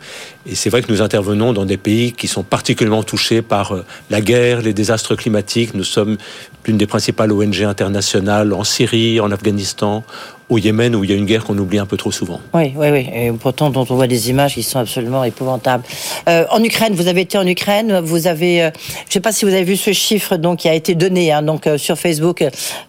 Et 0.48 0.56
c'est 0.56 0.70
vrai 0.70 0.82
que 0.82 0.92
nous 0.92 1.02
intervenons 1.02 1.54
dans 1.54 1.66
des 1.66 1.78
pays 1.78 2.14
qui 2.14 2.28
sont 2.28 2.44
particulièrement 2.44 3.04
touchés 3.04 3.42
par 3.42 3.74
euh, 3.74 3.86
la 4.10 4.22
guerre, 4.22 4.62
les 4.62 4.74
désastres 4.74 5.16
climatiques. 5.16 5.76
Nous 5.76 5.84
sommes 5.84 6.18
l'une 6.66 6.78
des 6.78 6.88
principales 6.88 7.32
ONG 7.32 7.62
internationales 7.62 8.54
en 8.54 8.64
Syrie, 8.64 9.20
en 9.20 9.32
Afghanistan, 9.32 10.04
au 10.52 10.58
Yémen 10.58 10.94
où 10.96 11.04
il 11.06 11.10
y 11.10 11.14
a 11.14 11.16
une 11.16 11.26
guerre 11.26 11.46
qu'on 11.46 11.58
oublie 11.58 11.80
un 11.80 11.86
peu 11.86 11.96
trop 11.96 12.12
souvent. 12.12 12.42
Oui, 12.54 12.74
oui, 12.76 12.90
oui. 12.92 13.08
Et 13.16 13.32
pourtant, 13.32 13.70
dont 13.70 13.86
on 13.90 13.96
voit 13.96 14.08
des 14.08 14.30
images 14.30 14.56
qui 14.56 14.64
sont 14.64 14.80
absolument 14.80 15.24
épouvantables. 15.24 15.84
Euh, 16.28 16.46
en 16.52 16.62
Ukraine, 16.62 16.94
vous 16.94 17.08
avez 17.08 17.22
été 17.22 17.38
en 17.38 17.48
Ukraine. 17.48 18.02
Vous 18.04 18.28
avez, 18.28 18.64
euh, 18.64 18.70
je 18.76 19.08
ne 19.08 19.12
sais 19.12 19.20
pas 19.22 19.32
si 19.32 19.46
vous 19.46 19.54
avez 19.54 19.64
vu 19.64 19.78
ce 19.78 19.94
chiffre 19.94 20.36
donc 20.36 20.60
qui 20.60 20.70
a 20.70 20.74
été 20.74 20.94
donné 20.94 21.32
hein, 21.32 21.42
donc 21.42 21.68
euh, 21.68 21.78
sur 21.78 21.98
Facebook 21.98 22.44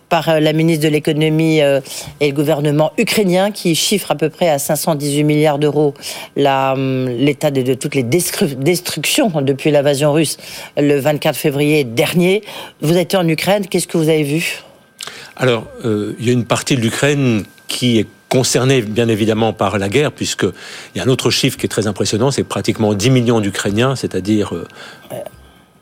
par 0.09 0.41
la 0.41 0.53
ministre 0.53 0.85
de 0.85 0.91
l'économie 0.91 1.61
et 1.61 2.29
le 2.29 2.33
gouvernement 2.33 2.93
ukrainien 2.99 3.51
qui 3.51 3.75
chiffre 3.75 4.11
à 4.11 4.15
peu 4.15 4.29
près 4.29 4.51
à 4.51 4.59
518 4.59 5.25
milliards 5.25 5.59
d'euros 5.59 5.95
hum, 6.37 7.09
l'état 7.09 7.51
de, 7.51 7.63
de, 7.63 7.73
toutes 7.73 7.95
les 7.95 8.03
destructions 8.03 9.33
depuis 9.41 9.71
l'invasion 9.71 10.13
russe 10.13 10.37
le 10.77 10.99
24 10.99 11.35
février 11.35 11.85
dernier. 11.85 12.43
Vous 12.83 12.99
été 12.99 13.17
en 13.17 13.27
Ukraine. 13.27 13.67
Qu'est-ce 13.67 13.87
que 13.87 13.97
vous 13.97 14.11
avez 14.11 14.23
vu? 14.23 14.63
Alors, 15.37 15.67
euh, 15.85 16.15
il 16.19 16.27
y 16.27 16.31
a 16.31 16.33
une 16.33 16.45
partie 16.45 16.77
de 16.77 16.81
l'Ukraine 16.81 17.45
qui 17.69 17.99
est 17.99 18.07
concernée 18.29 18.83
bien 18.83 19.09
évidemment 19.09 19.53
par 19.53 19.79
la 19.79 19.89
guerre, 19.89 20.13
puisqu'il 20.13 20.53
y 20.97 21.01
a 21.01 21.05
un 21.05 21.09
autre 21.09 21.31
chiffre 21.31 21.57
qui 21.57 21.67
est 21.67 21.69
très 21.69 21.87
impressionnant, 21.87 22.31
c'est 22.31 22.45
pratiquement 22.45 22.95
10 22.95 23.11
millions 23.11 23.41
d'Ukrainiens, 23.41 23.97
c'est-à-dire 23.97 24.55
euh, 24.55 24.67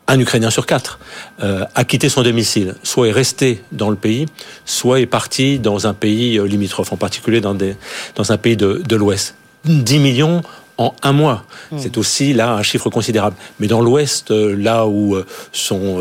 un 0.08 0.18
Ukrainien 0.18 0.50
sur 0.50 0.66
quatre, 0.66 0.98
euh, 1.42 1.64
a 1.74 1.84
quitté 1.84 2.08
son 2.08 2.22
domicile, 2.22 2.74
soit 2.82 3.08
est 3.08 3.12
resté 3.12 3.62
dans 3.70 3.90
le 3.90 3.96
pays, 3.96 4.26
soit 4.64 5.00
est 5.00 5.06
parti 5.06 5.58
dans 5.58 5.86
un 5.86 5.94
pays 5.94 6.40
limitrophe, 6.46 6.92
en 6.92 6.96
particulier 6.96 7.40
dans, 7.40 7.54
des, 7.54 7.76
dans 8.16 8.32
un 8.32 8.36
pays 8.36 8.56
de, 8.56 8.82
de 8.84 8.96
l'Ouest. 8.96 9.36
10 9.64 9.98
millions 9.98 10.42
en 10.80 10.94
un 11.02 11.12
mois. 11.12 11.44
C'est 11.76 11.98
aussi 11.98 12.32
là 12.32 12.54
un 12.54 12.62
chiffre 12.62 12.88
considérable. 12.88 13.36
Mais 13.60 13.66
dans 13.66 13.82
l'Ouest, 13.82 14.30
euh, 14.30 14.56
là 14.56 14.86
où 14.86 15.14
euh, 15.14 15.26
sont 15.52 16.00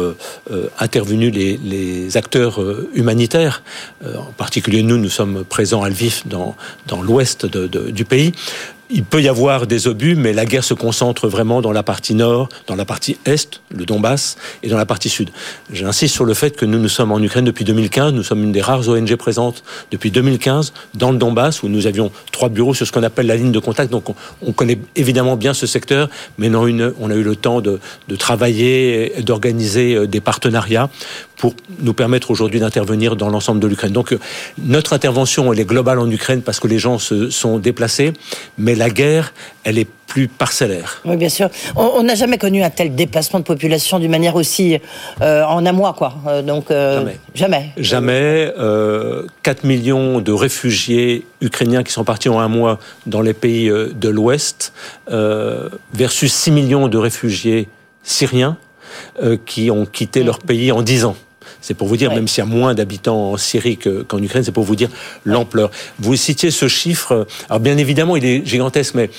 euh, 0.50 0.70
intervenus 0.80 1.34
les, 1.34 2.18
acteurs 2.18 2.60
humanitaires, 2.94 3.62
en 4.04 4.32
particulier 4.38 4.82
nous, 4.82 4.98
nous 4.98 5.10
sommes 5.10 5.44
présents 5.44 5.84
à 5.84 5.90
Lviv 5.90 6.24
dans, 6.26 6.56
dans 6.88 7.02
l'Ouest 7.02 7.46
du 7.46 8.06
pays, 8.06 8.32
il 8.90 9.04
peut 9.04 9.22
y 9.22 9.28
avoir 9.28 9.68
des 9.68 9.88
obus, 9.88 10.16
mais 10.16 10.34
la 10.34 10.46
guerre 10.46 10.64
se 10.64 10.74
concentre 10.74 11.28
vraiment 11.28 11.62
dans 11.62 11.72
la 11.72 11.84
partie 11.84 12.16
nord, 12.16 12.50
dans 12.66 12.76
la 12.76 12.86
partie 12.86 13.18
est, 13.26 13.62
le 13.70 13.86
Donbass, 13.86 14.36
et 14.64 14.70
dans 14.70 14.78
la 14.78 14.86
partie 14.86 15.10
sud. 15.10 15.30
J'insiste 15.72 16.16
sur 16.16 16.26
le 16.26 16.34
fait 16.34 16.56
que 16.56 16.66
nous, 16.66 16.80
nous 16.80 16.90
sommes 16.90 17.12
en 17.12 17.20
Ukraine 17.20 17.46
depuis 17.46 17.66
2015. 17.66 18.14
Nous 18.14 18.24
sommes 18.24 18.44
une 18.44 18.52
des 18.52 18.62
rares 18.62 18.88
ONG 18.90 19.16
présentes 19.16 19.64
depuis 19.92 20.10
2015 20.10 20.74
dans 20.96 21.12
le 21.12 21.18
Donbass, 21.18 21.62
où 21.62 21.68
nous 21.68 21.86
avions 21.86 22.12
trois 22.32 22.50
bureaux 22.50 22.74
sur 22.74 22.88
ce 22.88 22.92
qu'on 22.92 23.04
appelle 23.04 23.28
la 23.28 23.36
ligne 23.36 23.52
de 23.52 23.60
contact. 23.60 23.92
Donc, 23.92 24.06
on, 24.42 24.52
connaît 24.54 24.80
évidemment 24.96 25.38
bien 25.38 25.54
ce 25.54 25.68
secteur, 25.68 26.10
mais 26.38 26.50
non 26.50 26.66
une, 26.66 26.94
on 27.00 27.12
a 27.12 27.16
eu 27.16 27.24
le 27.24 27.36
temps 27.36 27.62
de, 27.62 27.80
de 28.08 28.16
travailler 28.16 29.14
d'organiser 29.22 29.96
euh, 29.96 30.08
des 30.08 30.20
partenariats 30.20 30.90
pour 31.40 31.56
nous 31.80 31.94
permettre 31.94 32.30
aujourd'hui 32.32 32.60
d'intervenir 32.60 33.16
dans 33.16 33.30
l'ensemble 33.30 33.62
de 33.62 33.68
l'Ukraine. 33.68 33.94
Donc 33.94 34.12
euh, 34.12 34.20
notre 34.62 34.94
intervention, 34.94 35.52
elle 35.52 35.60
est 35.60 35.66
globale 35.66 35.98
en 35.98 36.12
Ukraine 36.12 36.42
parce 36.42 36.60
que 36.60 36.68
les 36.68 36.78
gens 36.78 37.00
se 37.00 37.30
sont 37.30 37.58
déplacés, 37.58 38.12
mais 38.58 38.76
la 38.76 38.90
guerre, 38.90 39.34
elle 39.64 39.80
est 39.80 39.88
plus 40.06 40.28
parcellaire. 40.28 41.02
Oui, 41.06 41.16
bien 41.16 41.30
sûr. 41.30 41.50
On 41.76 42.04
n'a 42.04 42.16
jamais 42.16 42.38
connu 42.38 42.62
un 42.62 42.70
tel 42.70 42.94
déplacement 42.94 43.40
de 43.40 43.46
population 43.46 44.00
d'une 44.00 44.12
manière 44.12 44.36
aussi 44.36 44.80
euh, 45.22 45.44
en 45.44 45.66
un 45.66 45.72
mois, 45.72 45.94
quoi. 45.94 46.16
Euh, 46.28 46.42
donc 46.42 46.72
jamais. 46.72 47.20
Jamais. 47.36 47.72
Jamais. 47.78 48.52
4 49.44 49.64
millions 49.64 50.20
de 50.20 50.32
réfugiés 50.32 51.26
ukrainiens 51.42 51.84
qui 51.84 51.94
sont 51.94 52.04
partis 52.04 52.28
en 52.28 52.40
un 52.40 52.48
mois 52.50 52.80
dans 53.06 53.22
les 53.22 53.34
pays 53.34 53.70
de 53.70 54.10
l'Ouest, 54.10 54.74
versus 55.94 56.34
6 56.34 56.52
millions 56.52 56.88
de 56.88 56.98
réfugiés 56.98 57.70
syriens 58.04 58.58
qui 59.46 59.70
ont 59.70 59.86
quitté 59.86 60.24
leur 60.24 60.40
pays 60.40 60.72
en 60.72 60.82
10 60.82 61.06
ans. 61.06 61.16
C'est 61.62 61.74
pour 61.74 61.88
vous 61.88 61.98
dire, 61.98 62.14
même 62.14 62.28
s'il 62.28 62.44
y 62.44 62.48
a 62.48 62.50
moins 62.50 62.74
d'habitants 62.74 63.32
en 63.32 63.38
Syrie 63.38 63.78
qu'en 63.78 64.22
Ukraine, 64.22 64.44
c'est 64.44 64.52
pour 64.52 64.64
vous 64.64 64.76
dire 64.76 64.90
l'ampleur. 65.26 65.72
Vous 66.00 66.16
citiez 66.16 66.52
ce 66.52 66.68
chiffre. 66.68 67.28
Alors 67.50 67.60
bien 67.60 67.78
évidemment, 67.78 68.16
il 68.16 68.26
est 68.26 68.46
gigantesque, 68.46 68.96
mais 68.96 69.10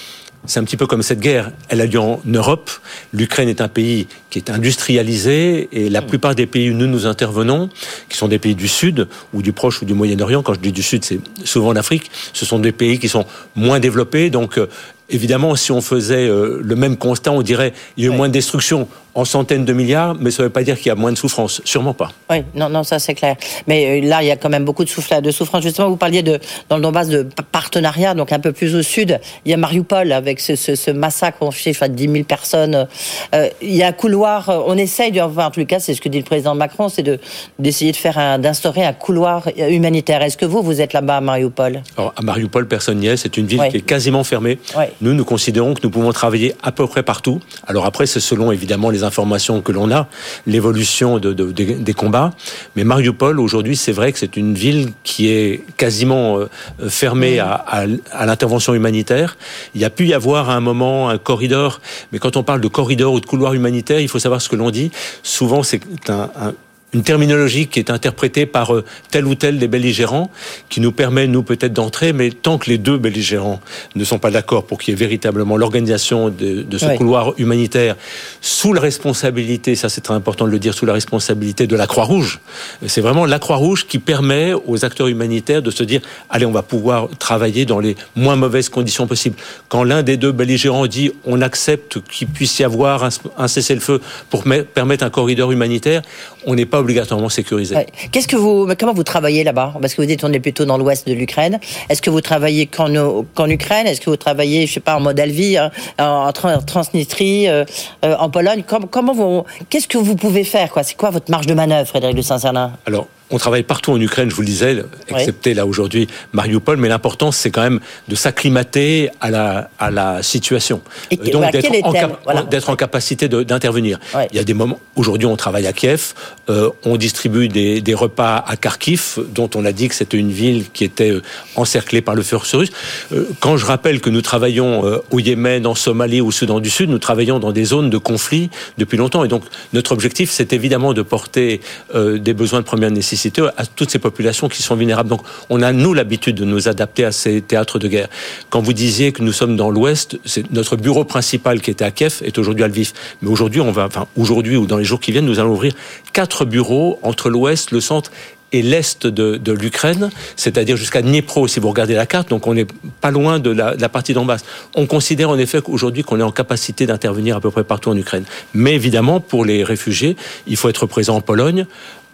c'est 0.46 0.58
un 0.58 0.64
petit 0.64 0.78
peu 0.78 0.86
comme 0.86 1.02
cette 1.02 1.20
guerre. 1.20 1.52
Elle 1.68 1.80
a 1.82 1.86
lieu 1.86 2.00
en 2.00 2.20
Europe. 2.24 2.70
L'Ukraine 3.12 3.48
est 3.48 3.60
un 3.60 3.68
pays 3.68 4.06
qui 4.30 4.38
est 4.38 4.50
industrialisé 4.50 5.68
et 5.72 5.90
la 5.90 6.00
mm. 6.00 6.06
plupart 6.06 6.34
des 6.34 6.46
pays 6.46 6.70
où 6.70 6.74
nous 6.74 6.86
nous 6.86 7.06
intervenons, 7.06 7.68
qui 8.08 8.16
sont 8.16 8.28
des 8.28 8.38
pays 8.38 8.54
du 8.54 8.68
Sud 8.68 9.06
ou 9.34 9.42
du 9.42 9.52
Proche 9.52 9.82
ou 9.82 9.84
du 9.84 9.92
Moyen-Orient, 9.92 10.42
quand 10.42 10.54
je 10.54 10.60
dis 10.60 10.72
du 10.72 10.82
Sud, 10.82 11.04
c'est 11.04 11.20
souvent 11.44 11.72
l'Afrique, 11.72 12.10
ce 12.32 12.46
sont 12.46 12.58
des 12.58 12.72
pays 12.72 12.98
qui 12.98 13.08
sont 13.08 13.26
moins 13.54 13.80
développés. 13.80 14.30
Donc 14.30 14.56
euh, 14.56 14.66
Évidemment, 15.12 15.56
si 15.56 15.72
on 15.72 15.80
faisait 15.80 16.28
euh, 16.28 16.60
le 16.62 16.76
même 16.76 16.96
constat, 16.96 17.32
on 17.32 17.42
dirait 17.42 17.72
il 17.96 18.04
y 18.04 18.08
a 18.08 18.12
eu 18.12 18.16
moins 18.16 18.28
de 18.28 18.32
destruction 18.32 18.86
en 19.20 19.24
centaines 19.26 19.66
de 19.66 19.72
milliards, 19.74 20.16
mais 20.18 20.30
ça 20.30 20.42
ne 20.42 20.48
veut 20.48 20.52
pas 20.52 20.62
dire 20.62 20.76
qu'il 20.76 20.86
y 20.86 20.90
a 20.90 20.94
moins 20.94 21.12
de 21.12 21.18
souffrance. 21.18 21.60
Sûrement 21.64 21.92
pas. 21.92 22.10
Oui, 22.30 22.38
non, 22.54 22.70
non, 22.70 22.82
ça 22.82 22.98
c'est 22.98 23.14
clair. 23.14 23.36
Mais 23.66 24.00
euh, 24.00 24.08
là, 24.08 24.22
il 24.22 24.28
y 24.28 24.30
a 24.30 24.36
quand 24.36 24.48
même 24.48 24.64
beaucoup 24.64 24.84
de, 24.84 24.88
souffle, 24.88 25.20
de 25.20 25.30
souffrance. 25.30 25.62
Justement, 25.62 25.90
vous 25.90 25.96
parliez 25.96 26.22
de, 26.22 26.38
dans 26.70 26.76
le 26.76 26.82
Donbass 26.82 27.08
de 27.08 27.26
partenariat, 27.52 28.14
donc 28.14 28.32
un 28.32 28.40
peu 28.40 28.52
plus 28.52 28.74
au 28.74 28.82
sud. 28.82 29.20
Il 29.44 29.50
y 29.50 29.54
a 29.54 29.58
Mariupol 29.58 30.12
avec 30.12 30.40
ce, 30.40 30.56
ce, 30.56 30.90
massacre, 30.90 31.38
on 31.42 31.50
chiffre 31.50 31.82
à 31.82 31.88
10 31.88 32.10
000 32.10 32.24
personnes. 32.24 32.88
Euh, 33.34 33.48
il 33.60 33.74
y 33.74 33.82
a 33.82 33.88
un 33.88 33.92
couloir, 33.92 34.48
on 34.66 34.76
essaye, 34.78 35.12
de, 35.12 35.20
enfin, 35.20 35.46
en 35.46 35.50
tout 35.50 35.64
cas, 35.66 35.80
c'est 35.80 35.94
ce 35.94 36.00
que 36.00 36.08
dit 36.08 36.18
le 36.18 36.24
président 36.24 36.54
Macron, 36.54 36.88
c'est 36.88 37.02
de, 37.02 37.18
d'essayer 37.58 37.92
de 37.92 37.96
faire 37.96 38.38
d'instaurer 38.38 38.84
un 38.84 38.94
couloir 38.94 39.48
humanitaire. 39.56 40.22
Est-ce 40.22 40.38
que 40.38 40.46
vous, 40.46 40.62
vous 40.62 40.80
êtes 40.80 40.94
là-bas 40.94 41.18
à 41.18 41.20
Mariupol? 41.20 41.82
Alors, 41.98 42.14
à 42.16 42.22
Mariupol, 42.22 42.66
personne 42.66 42.98
n'y 42.98 43.08
est. 43.08 43.18
C'est 43.18 43.36
une 43.36 43.46
ville 43.46 43.62
qui 43.70 43.76
est 43.76 43.82
quasiment 43.82 44.24
fermée. 44.24 44.58
Nous, 45.02 45.12
nous 45.12 45.24
considérons 45.24 45.74
que 45.74 45.80
nous 45.82 45.90
pouvons 45.90 46.12
travailler 46.12 46.54
à 46.62 46.72
peu 46.72 46.86
près 46.86 47.02
partout. 47.02 47.40
Alors 47.66 47.84
après, 47.84 48.06
c'est 48.06 48.20
selon 48.20 48.52
évidemment 48.52 48.90
les 48.90 49.04
informations 49.10 49.60
que 49.60 49.72
l'on 49.72 49.90
a, 49.90 50.06
l'évolution 50.46 51.18
de, 51.18 51.32
des, 51.32 51.94
combats. 51.94 52.30
Mais 52.76 52.84
Mariupol, 52.84 53.40
aujourd'hui, 53.40 53.76
c'est 53.76 53.92
vrai 53.92 54.12
que 54.12 54.18
c'est 54.18 54.36
une 54.36 54.54
ville 54.54 54.92
qui 55.02 55.28
est 55.28 55.64
quasiment 55.76 56.38
euh, 56.38 56.48
fermée 56.88 57.40
à, 57.40 57.52
à, 57.52 58.26
l'intervention 58.26 58.72
humanitaire. 58.74 59.36
Il 59.74 59.80
y 59.80 59.84
a 59.84 59.90
pu 59.90 60.06
y 60.06 60.14
avoir 60.14 60.48
à 60.50 60.54
un 60.54 60.60
moment 60.60 61.08
un 61.08 61.18
corridor, 61.18 61.80
mais 62.12 62.18
quand 62.18 62.36
on 62.36 62.44
parle 62.44 62.60
de 62.60 62.68
corridor 62.68 63.12
ou 63.14 63.20
de 63.20 63.26
couloir 63.26 63.54
humanitaire, 63.54 64.00
il 64.00 64.08
faut 64.08 64.20
savoir 64.20 64.40
ce 64.40 64.48
que 64.48 64.56
l'on 64.56 64.70
dit. 64.70 64.90
Souvent, 65.22 65.62
c'est 65.62 65.82
un, 66.08 66.30
un 66.40 66.54
une 66.92 67.02
terminologie 67.02 67.66
qui 67.66 67.78
est 67.78 67.90
interprétée 67.90 68.46
par 68.46 68.74
euh, 68.74 68.84
tel 69.10 69.26
ou 69.26 69.34
tel 69.34 69.58
des 69.58 69.68
belligérants, 69.68 70.30
qui 70.68 70.80
nous 70.80 70.92
permet, 70.92 71.26
nous, 71.26 71.42
peut-être 71.42 71.72
d'entrer, 71.72 72.12
mais 72.12 72.30
tant 72.30 72.58
que 72.58 72.68
les 72.68 72.78
deux 72.78 72.98
belligérants 72.98 73.60
ne 73.94 74.04
sont 74.04 74.18
pas 74.18 74.30
d'accord 74.30 74.64
pour 74.64 74.78
qu'il 74.78 74.92
y 74.92 74.96
ait 74.96 74.98
véritablement 74.98 75.56
l'organisation 75.56 76.28
de, 76.28 76.62
de, 76.62 76.78
ce 76.78 76.96
couloir 76.96 77.34
humanitaire 77.38 77.96
sous 78.40 78.72
la 78.72 78.80
responsabilité, 78.80 79.74
ça 79.76 79.88
c'est 79.88 80.00
très 80.00 80.14
important 80.14 80.46
de 80.46 80.50
le 80.50 80.58
dire, 80.58 80.74
sous 80.74 80.86
la 80.86 80.92
responsabilité 80.92 81.66
de 81.66 81.76
la 81.76 81.86
Croix-Rouge. 81.86 82.40
C'est 82.86 83.00
vraiment 83.00 83.26
la 83.26 83.38
Croix-Rouge 83.38 83.86
qui 83.86 83.98
permet 83.98 84.52
aux 84.52 84.84
acteurs 84.84 85.08
humanitaires 85.08 85.62
de 85.62 85.70
se 85.70 85.84
dire, 85.84 86.00
allez, 86.28 86.46
on 86.46 86.52
va 86.52 86.62
pouvoir 86.62 87.08
travailler 87.18 87.64
dans 87.64 87.78
les 87.78 87.96
moins 88.16 88.36
mauvaises 88.36 88.68
conditions 88.68 89.06
possibles. 89.06 89.36
Quand 89.68 89.84
l'un 89.84 90.02
des 90.02 90.16
deux 90.16 90.32
belligérants 90.32 90.86
dit, 90.86 91.12
on 91.24 91.40
accepte 91.40 92.00
qu'il 92.08 92.28
puisse 92.28 92.58
y 92.58 92.64
avoir 92.64 93.04
un, 93.04 93.08
un 93.38 93.48
cessez-le-feu 93.48 94.00
pour 94.28 94.44
permettre 94.74 95.04
un 95.04 95.10
corridor 95.10 95.52
humanitaire, 95.52 96.02
on 96.46 96.54
n'est 96.54 96.66
pas 96.66 96.80
obligatoirement 96.80 97.28
sécurisé. 97.28 97.76
Qu'est-ce 98.12 98.28
que 98.28 98.36
vous, 98.36 98.68
comment 98.78 98.92
vous 98.92 99.04
travaillez 99.04 99.44
là-bas? 99.44 99.74
Parce 99.80 99.94
que 99.94 100.02
vous 100.02 100.06
dites 100.06 100.24
on 100.24 100.32
est 100.32 100.40
plutôt 100.40 100.64
dans 100.64 100.78
l'ouest 100.78 101.06
de 101.06 101.14
l'Ukraine. 101.14 101.58
Est-ce 101.88 102.02
que 102.02 102.10
vous 102.10 102.20
travaillez 102.20 102.66
qu'en 102.66 103.48
Ukraine? 103.48 103.86
Est-ce 103.86 104.00
que 104.00 104.10
vous 104.10 104.16
travaillez, 104.16 104.66
je 104.66 104.74
sais 104.74 104.80
pas, 104.80 104.96
en 104.96 105.00
Moldavie, 105.00 105.56
hein, 105.56 105.70
en, 105.98 106.32
Transnistrie, 106.32 107.48
euh, 107.48 107.64
euh, 108.04 108.16
en 108.18 108.30
Pologne? 108.30 108.64
Comment, 108.66 109.12
vous, 109.12 109.44
qu'est-ce 109.68 109.88
que 109.88 109.98
vous 109.98 110.16
pouvez 110.16 110.44
faire 110.44 110.72
C'est 110.82 110.96
quoi 110.96 111.10
votre 111.10 111.30
marge 111.30 111.46
de 111.46 111.54
manœuvre, 111.54 111.88
Frédéric 111.88 112.16
de 112.16 112.22
Saint-Cernin 112.22 112.72
Alors, 112.86 113.06
on 113.30 113.38
travaille 113.38 113.62
partout 113.62 113.92
en 113.92 114.00
Ukraine, 114.00 114.30
je 114.30 114.34
vous 114.34 114.42
le 114.42 114.46
disais, 114.46 114.82
excepté 115.08 115.54
là 115.54 115.66
aujourd'hui 115.66 116.08
Mariupol, 116.32 116.76
mais 116.76 116.88
l'important 116.88 117.32
c'est 117.32 117.50
quand 117.50 117.62
même 117.62 117.80
de 118.08 118.14
s'acclimater 118.14 119.10
à 119.20 119.30
la, 119.30 119.70
à 119.78 119.90
la 119.90 120.22
situation. 120.22 120.82
Et 121.10 121.16
Donc 121.16 121.50
d'être 121.52 122.68
en, 122.68 122.76
capacité 122.76 123.28
d'intervenir. 123.28 123.98
Il 124.32 124.36
y 124.36 124.40
a 124.40 124.44
des 124.44 124.54
moments, 124.54 124.80
aujourd'hui 124.96 125.26
on 125.26 125.36
travaille 125.36 125.66
à 125.66 125.72
Kiev, 125.72 126.14
euh, 126.48 126.70
on 126.84 126.96
distribue 126.96 127.48
des, 127.48 127.80
des, 127.80 127.94
repas 127.94 128.42
à 128.46 128.56
Kharkiv, 128.56 129.18
dont 129.34 129.50
on 129.54 129.64
a 129.64 129.72
dit 129.72 129.88
que 129.88 129.94
c'était 129.94 130.16
une 130.16 130.30
ville 130.30 130.64
qui 130.72 130.84
était 130.84 131.10
euh, 131.10 131.22
encerclée 131.56 132.00
par 132.00 132.14
le 132.14 132.22
feu 132.22 132.36
russe. 132.36 132.70
Euh, 133.12 133.28
quand 133.40 133.56
je 133.56 133.66
rappelle 133.66 134.00
que 134.00 134.10
nous 134.10 134.22
travaillons 134.22 134.86
euh, 134.86 134.98
au 135.10 135.18
Yémen, 135.18 135.66
en 135.66 135.74
Somalie, 135.74 136.20
au 136.20 136.30
Soudan 136.30 136.60
du 136.60 136.70
Sud, 136.70 136.88
nous 136.88 136.98
travaillons 136.98 137.38
dans 137.38 137.52
des 137.52 137.64
zones 137.64 137.90
de 137.90 137.98
conflit 137.98 138.50
depuis 138.78 138.96
longtemps. 138.96 139.24
Et 139.24 139.28
donc 139.28 139.44
notre 139.72 139.92
objectif 139.92 140.30
c'est 140.30 140.52
évidemment 140.52 140.92
de 140.92 141.02
porter 141.02 141.60
des 141.94 142.34
besoins 142.34 142.60
de 142.60 142.64
première 142.64 142.90
nécessité 142.90 143.19
à 143.56 143.66
toutes 143.66 143.90
ces 143.90 143.98
populations 143.98 144.48
qui 144.48 144.62
sont 144.62 144.76
vulnérables. 144.76 145.08
Donc 145.08 145.22
on 145.48 145.62
a, 145.62 145.72
nous, 145.72 145.94
l'habitude 145.94 146.36
de 146.36 146.44
nous 146.44 146.68
adapter 146.68 147.04
à 147.04 147.12
ces 147.12 147.40
théâtres 147.40 147.78
de 147.78 147.88
guerre. 147.88 148.08
Quand 148.48 148.60
vous 148.60 148.72
disiez 148.72 149.12
que 149.12 149.22
nous 149.22 149.32
sommes 149.32 149.56
dans 149.56 149.70
l'Ouest, 149.70 150.18
c'est 150.24 150.50
notre 150.52 150.76
bureau 150.76 151.04
principal 151.04 151.60
qui 151.60 151.70
était 151.70 151.84
à 151.84 151.90
Kiev 151.90 152.20
est 152.22 152.38
aujourd'hui 152.38 152.64
à 152.64 152.68
Lviv. 152.68 152.92
Mais 153.22 153.28
aujourd'hui, 153.28 153.60
on 153.60 153.72
va, 153.72 153.86
enfin, 153.86 154.06
aujourd'hui 154.16 154.56
ou 154.56 154.66
dans 154.66 154.78
les 154.78 154.84
jours 154.84 155.00
qui 155.00 155.12
viennent, 155.12 155.26
nous 155.26 155.38
allons 155.38 155.52
ouvrir 155.52 155.74
quatre 156.12 156.44
bureaux 156.44 156.98
entre 157.02 157.30
l'Ouest, 157.30 157.70
le 157.70 157.80
centre 157.80 158.10
et 158.52 158.62
l'est 158.62 159.06
de, 159.06 159.52
l'Ukraine, 159.52 160.10
c'est-à-dire 160.36 160.76
jusqu'à 160.76 161.02
Dnipro, 161.02 161.46
si 161.46 161.60
vous 161.60 161.68
regardez 161.68 161.94
la 161.94 162.06
carte, 162.06 162.30
donc 162.30 162.46
on 162.46 162.54
n'est 162.54 162.66
pas 163.00 163.10
loin 163.10 163.38
de 163.38 163.50
la, 163.50 163.88
partie 163.88 164.12
d'en. 164.12 164.26
On 164.74 164.86
considère 164.86 165.30
en 165.30 165.38
effet 165.38 165.60
qu'aujourd'hui 165.62 166.02
qu'on 166.02 166.18
est 166.18 166.24
en 166.24 166.32
capacité 166.32 166.86
d'intervenir 166.86 167.36
à 167.36 167.40
peu 167.40 167.50
près 167.50 167.64
partout 167.64 167.90
en 167.90 167.96
Ukraine. 167.96 168.24
Mais 168.54 168.74
évidemment, 168.74 169.20
pour 169.20 169.44
les 169.44 169.64
réfugiés, 169.64 170.16
il 170.46 170.56
faut 170.56 170.68
être 170.68 170.86
présent 170.86 171.16
en 171.16 171.20
Pologne, 171.20 171.66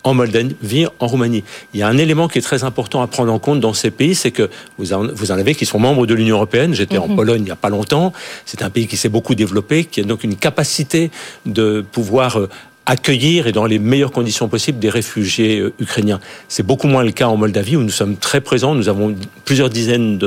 en 0.06 0.14
Moldavie, 0.14 0.86
en 1.00 1.06
Roumanie. 1.08 1.42
Il 1.74 1.80
y 1.80 1.82
a 1.82 1.88
un 1.88 1.98
élément 1.98 2.28
qui 2.28 2.38
est 2.38 2.42
très 2.42 2.62
important 2.62 3.02
à 3.02 3.08
prendre 3.08 3.32
en 3.32 3.40
compte 3.40 3.58
dans 3.58 3.74
ces 3.74 3.90
pays, 3.90 4.14
c'est 4.14 4.30
que 4.30 4.48
vous 4.78 4.92
en, 4.92 5.08
vous 5.08 5.32
en 5.32 5.34
avez 5.38 5.56
qui 5.56 5.66
sont 5.66 5.80
membres 5.80 6.06
de 6.06 6.14
l'Union 6.14 6.36
européenne. 6.36 6.74
J'étais 6.74 6.96
en 6.96 7.08
mhm. 7.08 7.16
Pologne 7.16 7.40
il 7.40 7.46
n'y 7.46 7.50
a 7.50 7.56
pas 7.56 7.70
longtemps. 7.70 8.12
C'est 8.44 8.62
un 8.62 8.70
pays 8.70 8.86
qui 8.86 8.96
s'est 8.96 9.08
beaucoup 9.08 9.34
développé, 9.34 9.84
qui 9.84 10.00
a 10.00 10.04
donc 10.04 10.22
une 10.22 10.36
capacité 10.36 11.10
de 11.44 11.84
pouvoir 11.90 12.38
euh, 12.38 12.48
accueillir 12.86 13.48
et 13.48 13.52
dans 13.52 13.66
les 13.66 13.80
meilleures 13.80 14.12
conditions 14.12 14.46
possibles 14.46 14.78
des 14.78 14.90
réfugiés 14.90 15.58
euh, 15.58 15.72
ukrainiens. 15.80 16.20
C'est 16.46 16.64
beaucoup 16.64 16.86
moins 16.86 17.02
le 17.02 17.10
cas 17.10 17.26
en 17.26 17.36
Moldavie 17.36 17.74
où 17.74 17.82
nous 17.82 17.90
sommes 17.90 18.16
très 18.16 18.40
présents. 18.40 18.76
Nous 18.76 18.88
avons 18.88 19.16
plusieurs 19.44 19.70
dizaines 19.70 20.20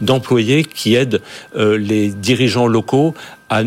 d'employés 0.00 0.64
qui 0.64 0.94
aident 0.94 1.20
euh, 1.54 1.76
les 1.76 2.08
dirigeants 2.08 2.66
locaux 2.66 3.14
à, 3.50 3.62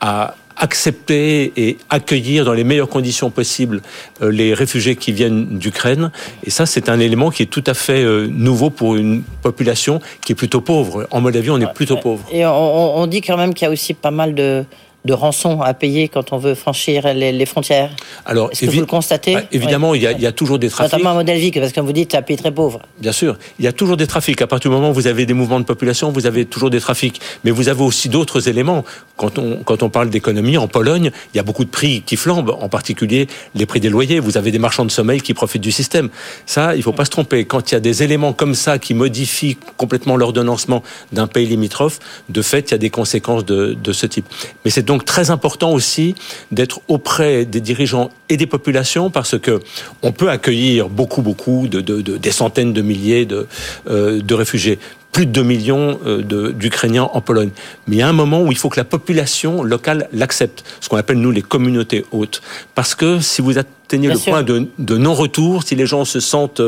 à 0.00 0.36
accepter 0.56 1.52
et 1.56 1.78
accueillir 1.90 2.44
dans 2.44 2.52
les 2.52 2.64
meilleures 2.64 2.88
conditions 2.88 3.30
possibles 3.30 3.82
euh, 4.22 4.30
les 4.30 4.54
réfugiés 4.54 4.96
qui 4.96 5.12
viennent 5.12 5.58
d'Ukraine. 5.58 6.10
Et 6.44 6.50
ça, 6.50 6.66
c'est 6.66 6.88
un 6.88 6.98
élément 7.00 7.30
qui 7.30 7.42
est 7.42 7.46
tout 7.46 7.64
à 7.66 7.74
fait 7.74 8.02
euh, 8.02 8.26
nouveau 8.26 8.70
pour 8.70 8.96
une 8.96 9.22
population 9.42 10.00
qui 10.24 10.32
est 10.32 10.36
plutôt 10.36 10.60
pauvre. 10.60 11.06
En 11.10 11.20
Moldavie, 11.20 11.50
on 11.50 11.60
est 11.60 11.72
plutôt 11.74 11.96
pauvre. 11.96 12.24
Et 12.32 12.44
on, 12.46 13.06
dit 13.06 13.20
quand 13.20 13.36
même 13.36 13.54
qu'il 13.54 13.66
y 13.66 13.68
a 13.68 13.72
aussi 13.72 13.94
pas 13.94 14.10
mal 14.10 14.34
de 14.34 14.64
de 15.04 15.12
rançon 15.12 15.60
à 15.60 15.74
payer 15.74 16.08
quand 16.08 16.32
on 16.32 16.38
veut 16.38 16.54
franchir 16.54 17.12
les, 17.12 17.46
frontières 17.46 17.90
Alors, 18.24 18.50
est-ce 18.52 18.66
que 18.66 18.70
vous 18.70 18.80
le 18.80 18.86
constatez 18.86 19.34
bah, 19.34 19.42
Évidemment, 19.50 19.94
il, 19.94 20.02
y 20.02 20.06
a, 20.06 20.12
il, 20.12 20.20
y 20.20 20.26
a, 20.26 20.32
toujours 20.32 20.58
des 20.58 20.68
trafics. 20.68 20.92
Notamment 20.92 21.10
un 21.10 21.14
modèle 21.14 21.38
vie, 21.38 21.50
parce 21.50 21.70
que 21.70 21.74
comme 21.74 21.86
vous 21.86 21.92
dites, 21.92 22.12
c'est 22.12 22.18
un 22.18 22.22
pays 22.22 22.36
très 22.36 22.52
pauvre. 22.52 22.80
Bien 23.00 23.10
sûr, 23.10 23.36
il 23.58 23.64
y 23.64 23.68
a 23.68 23.72
toujours 23.72 23.96
des 23.96 24.06
trafics. 24.06 24.40
À 24.40 24.46
partir 24.46 24.70
du 24.70 24.76
moment 24.76 24.90
où 24.90 24.94
vous 24.94 25.08
avez 25.08 25.26
des 25.26 25.34
mouvements 25.34 25.58
de 25.58 25.64
population, 25.64 26.12
vous 26.12 26.26
avez 26.26 26.44
toujours 26.44 26.70
des 26.70 26.80
trafics. 26.80 27.20
Mais 27.42 27.50
vous 27.50 27.68
avez 27.68 27.82
aussi 27.82 28.08
d'autres 28.08 28.48
éléments. 28.48 28.84
Quand 29.16 29.38
on, 29.38 29.56
quand 29.64 29.82
on 29.82 29.90
parle 29.90 30.08
d'économie, 30.08 30.56
en 30.56 30.68
Pologne, 30.68 31.10
il 31.34 31.36
y 31.36 31.40
a 31.40 31.42
beaucoup 31.42 31.64
de 31.64 31.70
prix 31.70 32.02
qui 32.02 32.16
flambent, 32.16 32.56
en 32.60 32.68
particulier 32.68 33.26
les 33.56 33.66
prix 33.66 33.80
des 33.80 33.88
loyers. 33.88 34.20
Vous 34.20 34.36
avez 34.36 34.52
des 34.52 34.60
marchands 34.60 34.84
de 34.84 34.90
sommeil 34.90 35.20
qui 35.20 35.34
profitent 35.34 35.62
du 35.62 35.72
système. 35.72 36.10
Ça, 36.46 36.74
il 36.74 36.78
ne 36.78 36.82
faut 36.82 36.92
pas 36.92 37.04
se 37.04 37.10
tromper. 37.10 37.44
Quand 37.44 37.72
il 37.72 37.74
y 37.74 37.76
a 37.76 37.80
des 37.80 38.04
éléments 38.04 38.32
comme 38.32 38.54
ça 38.54 38.78
qui 38.78 38.94
modifient 38.94 39.56
complètement 39.76 40.16
l'ordonnancement 40.16 40.84
d'un 41.12 41.26
pays 41.26 41.46
limitrophe, 41.46 41.98
de 42.28 42.42
fait, 42.42 42.70
il 42.70 42.72
y 42.72 42.74
a 42.74 42.78
des 42.78 42.90
conséquences 42.90 43.44
de, 43.44 43.74
de 43.74 43.92
ce 43.92 44.06
type. 44.06 44.26
Mais 44.64 44.70
c'est 44.70 44.91
donc 44.92 45.06
très 45.06 45.30
important 45.30 45.72
aussi 45.72 46.14
d'être 46.50 46.82
auprès 46.86 47.46
des 47.46 47.62
dirigeants 47.62 48.10
et 48.28 48.36
des 48.36 48.46
populations 48.46 49.08
parce 49.08 49.38
que 49.38 49.62
on 50.02 50.12
peut 50.12 50.28
accueillir 50.28 50.90
beaucoup, 50.90 51.22
beaucoup 51.22 51.66
de, 51.66 51.80
de, 51.80 52.02
de 52.02 52.18
des 52.18 52.30
centaines 52.30 52.74
de 52.74 52.82
milliers 52.82 53.24
de, 53.24 53.46
euh, 53.88 54.20
de 54.20 54.34
réfugiés 54.34 54.78
plus 55.10 55.24
de 55.24 55.30
2 55.30 55.42
millions 55.44 55.98
euh, 56.06 56.52
d'Ukrainiens 56.52 57.08
en 57.10 57.22
Pologne. 57.22 57.50
Mais 57.86 57.96
il 57.96 57.98
y 58.00 58.02
a 58.02 58.08
un 58.08 58.12
moment 58.12 58.42
où 58.42 58.52
il 58.52 58.58
faut 58.58 58.68
que 58.68 58.80
la 58.80 58.84
population 58.84 59.62
locale 59.62 60.08
l'accepte, 60.12 60.62
ce 60.80 60.90
qu'on 60.90 60.98
appelle 60.98 61.18
nous 61.18 61.30
les 61.30 61.42
communautés 61.42 62.04
hautes. 62.12 62.42
Parce 62.74 62.94
que 62.94 63.20
si 63.20 63.40
vous 63.40 63.56
atteignez 63.56 64.08
Bien 64.08 64.14
le 64.16 64.20
sûr. 64.20 64.32
point 64.32 64.42
de, 64.42 64.68
de 64.78 64.96
non-retour, 64.98 65.62
si 65.62 65.74
les 65.74 65.86
gens 65.86 66.04
se 66.04 66.20
sentent 66.20 66.60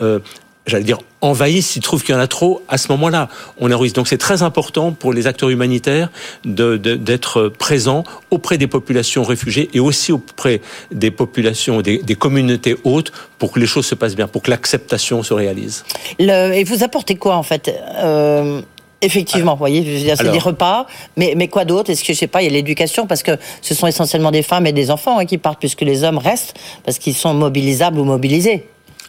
euh, 0.00 0.18
j'allais 0.66 0.84
dire, 0.84 0.98
envahissent 1.26 1.70
s'ils 1.70 1.82
trouvent 1.82 2.02
qu'il 2.02 2.14
y 2.14 2.18
en 2.18 2.20
a 2.20 2.26
trop, 2.26 2.62
à 2.68 2.78
ce 2.78 2.88
moment-là, 2.92 3.28
on 3.58 3.70
a 3.70 3.76
risque. 3.76 3.96
Donc 3.96 4.08
c'est 4.08 4.18
très 4.18 4.42
important 4.42 4.92
pour 4.92 5.12
les 5.12 5.26
acteurs 5.26 5.50
humanitaires 5.50 6.10
d'être 6.44 7.42
de, 7.42 7.48
présents 7.48 8.04
auprès 8.30 8.58
des 8.58 8.66
populations 8.66 9.24
réfugiées 9.24 9.68
et 9.74 9.80
aussi 9.80 10.12
auprès 10.12 10.60
des 10.90 11.10
populations, 11.10 11.80
des, 11.80 11.98
des, 11.98 12.14
communautés 12.14 12.76
hautes 12.84 13.12
pour 13.38 13.52
que 13.52 13.60
les 13.60 13.66
choses 13.66 13.86
se 13.86 13.94
passent 13.94 14.16
bien, 14.16 14.28
pour 14.28 14.42
que 14.42 14.50
l'acceptation 14.50 15.22
se 15.22 15.34
réalise. 15.34 15.84
Le, 16.18 16.52
et 16.52 16.64
vous 16.64 16.82
apportez 16.82 17.16
quoi 17.16 17.36
en 17.36 17.42
fait? 17.42 17.70
Euh... 17.98 18.62
Effectivement, 19.02 19.52
vous 19.52 19.58
voyez, 19.58 20.16
c'est 20.16 20.32
des 20.32 20.38
repas, 20.38 20.86
mais, 21.18 21.34
mais 21.36 21.48
quoi 21.48 21.66
d'autre? 21.66 21.90
Est-ce 21.90 22.02
que, 22.02 22.14
je 22.14 22.18
sais 22.18 22.26
pas, 22.26 22.40
il 22.40 22.46
y 22.46 22.48
a 22.48 22.52
l'éducation, 22.52 23.06
parce 23.06 23.22
que 23.22 23.32
ce 23.60 23.74
sont 23.74 23.86
essentiellement 23.86 24.30
des 24.30 24.42
femmes 24.42 24.66
et 24.66 24.72
des 24.72 24.90
enfants 24.90 25.18
hein, 25.18 25.26
qui 25.26 25.36
partent, 25.36 25.60
puisque 25.60 25.82
les 25.82 26.02
hommes 26.02 26.16
restent, 26.16 26.54
parce 26.82 26.98
qu'ils 26.98 27.14
sont 27.14 27.34
mobilisables 27.34 27.98
ou 27.98 28.04
mobilisés. 28.04 28.66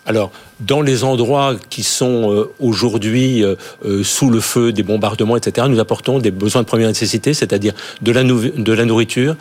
Alors, 0.07 0.31
dans 0.61 0.81
les 0.81 1.03
endroits 1.03 1.55
qui 1.69 1.83
sont 1.83 2.33
euh, 2.33 2.49
aujourd'hui 2.59 3.43
euh, 3.43 3.55
euh, 3.85 4.03
sous 4.05 4.29
le 4.29 4.39
feu 4.39 4.71
des 4.71 4.81
bombardements, 4.81 5.35
etc., 5.35 5.67
nous 5.69 5.79
apportons 5.79 6.19
des 6.19 6.31
besoins 6.31 6.61
de 6.61 6.67
première 6.67 6.87
nécessité, 6.87 7.33
c'est-à-dire 7.33 7.73
de 8.01 8.11
la, 8.13 8.23
nourriture, 8.23 9.35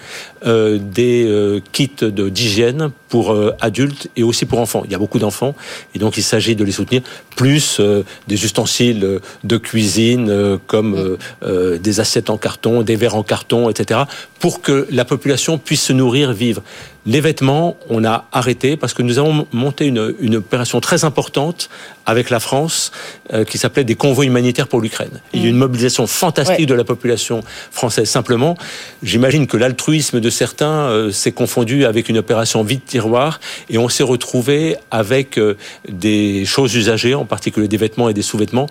des 0.44 1.62
kits 1.72 1.90
d'hygiène 2.02 2.90
pour 3.08 3.34
adultes 3.60 4.10
et 4.16 4.24
aussi 4.24 4.44
pour 4.44 4.58
enfants. 4.58 4.82
Il 4.84 4.90
y 4.90 4.94
a 4.94 4.98
beaucoup 4.98 5.20
d'enfants 5.20 5.54
et 5.94 5.98
donc 5.98 6.16
il 6.16 6.22
s'agit 6.22 6.56
de 6.56 6.64
les 6.64 6.72
soutenir, 6.72 7.02
plus 7.36 7.80
des 8.26 8.44
ustensiles 8.44 9.20
de 9.44 9.56
cuisine 9.56 10.58
comme 10.66 11.16
des 11.42 12.00
assiettes 12.00 12.30
en 12.30 12.36
carton, 12.36 12.82
des 12.82 12.96
verres 12.96 13.14
en 13.16 13.22
carton, 13.22 13.70
etc., 13.70 14.00
pour 14.40 14.60
que 14.60 14.86
la 14.90 15.04
population 15.04 15.58
puisse 15.58 15.82
se 15.82 15.92
nourrir, 15.92 16.32
vivre. 16.32 16.62
Les 17.06 17.20
vêtements, 17.20 17.76
on 17.88 18.04
a 18.04 18.26
arrêté 18.32 18.76
parce 18.76 18.92
que 18.92 19.02
nous 19.02 19.18
avons 19.18 19.46
monté 19.52 19.86
une, 19.86 20.14
une 20.18 20.36
opération 20.36 20.80
très 20.80 21.04
importante 21.04 21.70
avec 22.04 22.30
la 22.30 22.40
France 22.40 22.92
euh, 23.32 23.44
qui 23.44 23.58
s'appelait 23.58 23.84
des 23.84 23.94
convois 23.94 24.24
humanitaires 24.24 24.66
pour 24.66 24.80
l'Ukraine. 24.80 25.20
Il 25.32 25.40
y 25.40 25.44
a 25.44 25.46
eu 25.46 25.50
une 25.50 25.56
mobilisation 25.56 26.06
fantastique 26.06 26.60
ouais. 26.60 26.66
de 26.66 26.74
la 26.74 26.84
population 26.84 27.42
française. 27.70 28.08
Simplement, 28.08 28.56
j'imagine 29.02 29.46
que 29.46 29.56
l'altruisme 29.56 30.20
de 30.20 30.30
certains 30.30 30.66
euh, 30.66 31.10
s'est 31.10 31.32
confondu 31.32 31.84
avec 31.84 32.08
une 32.08 32.18
opération 32.18 32.62
vide 32.62 32.84
tiroir 32.84 33.40
et 33.70 33.78
on 33.78 33.88
s'est 33.88 34.04
retrouvé 34.04 34.76
avec 34.90 35.38
euh, 35.38 35.56
des 35.88 36.44
choses 36.44 36.74
usagées, 36.74 37.14
en 37.14 37.24
particulier 37.24 37.68
des 37.68 37.76
vêtements 37.76 38.08
et 38.08 38.14
des 38.14 38.22
sous-vêtements 38.22 38.68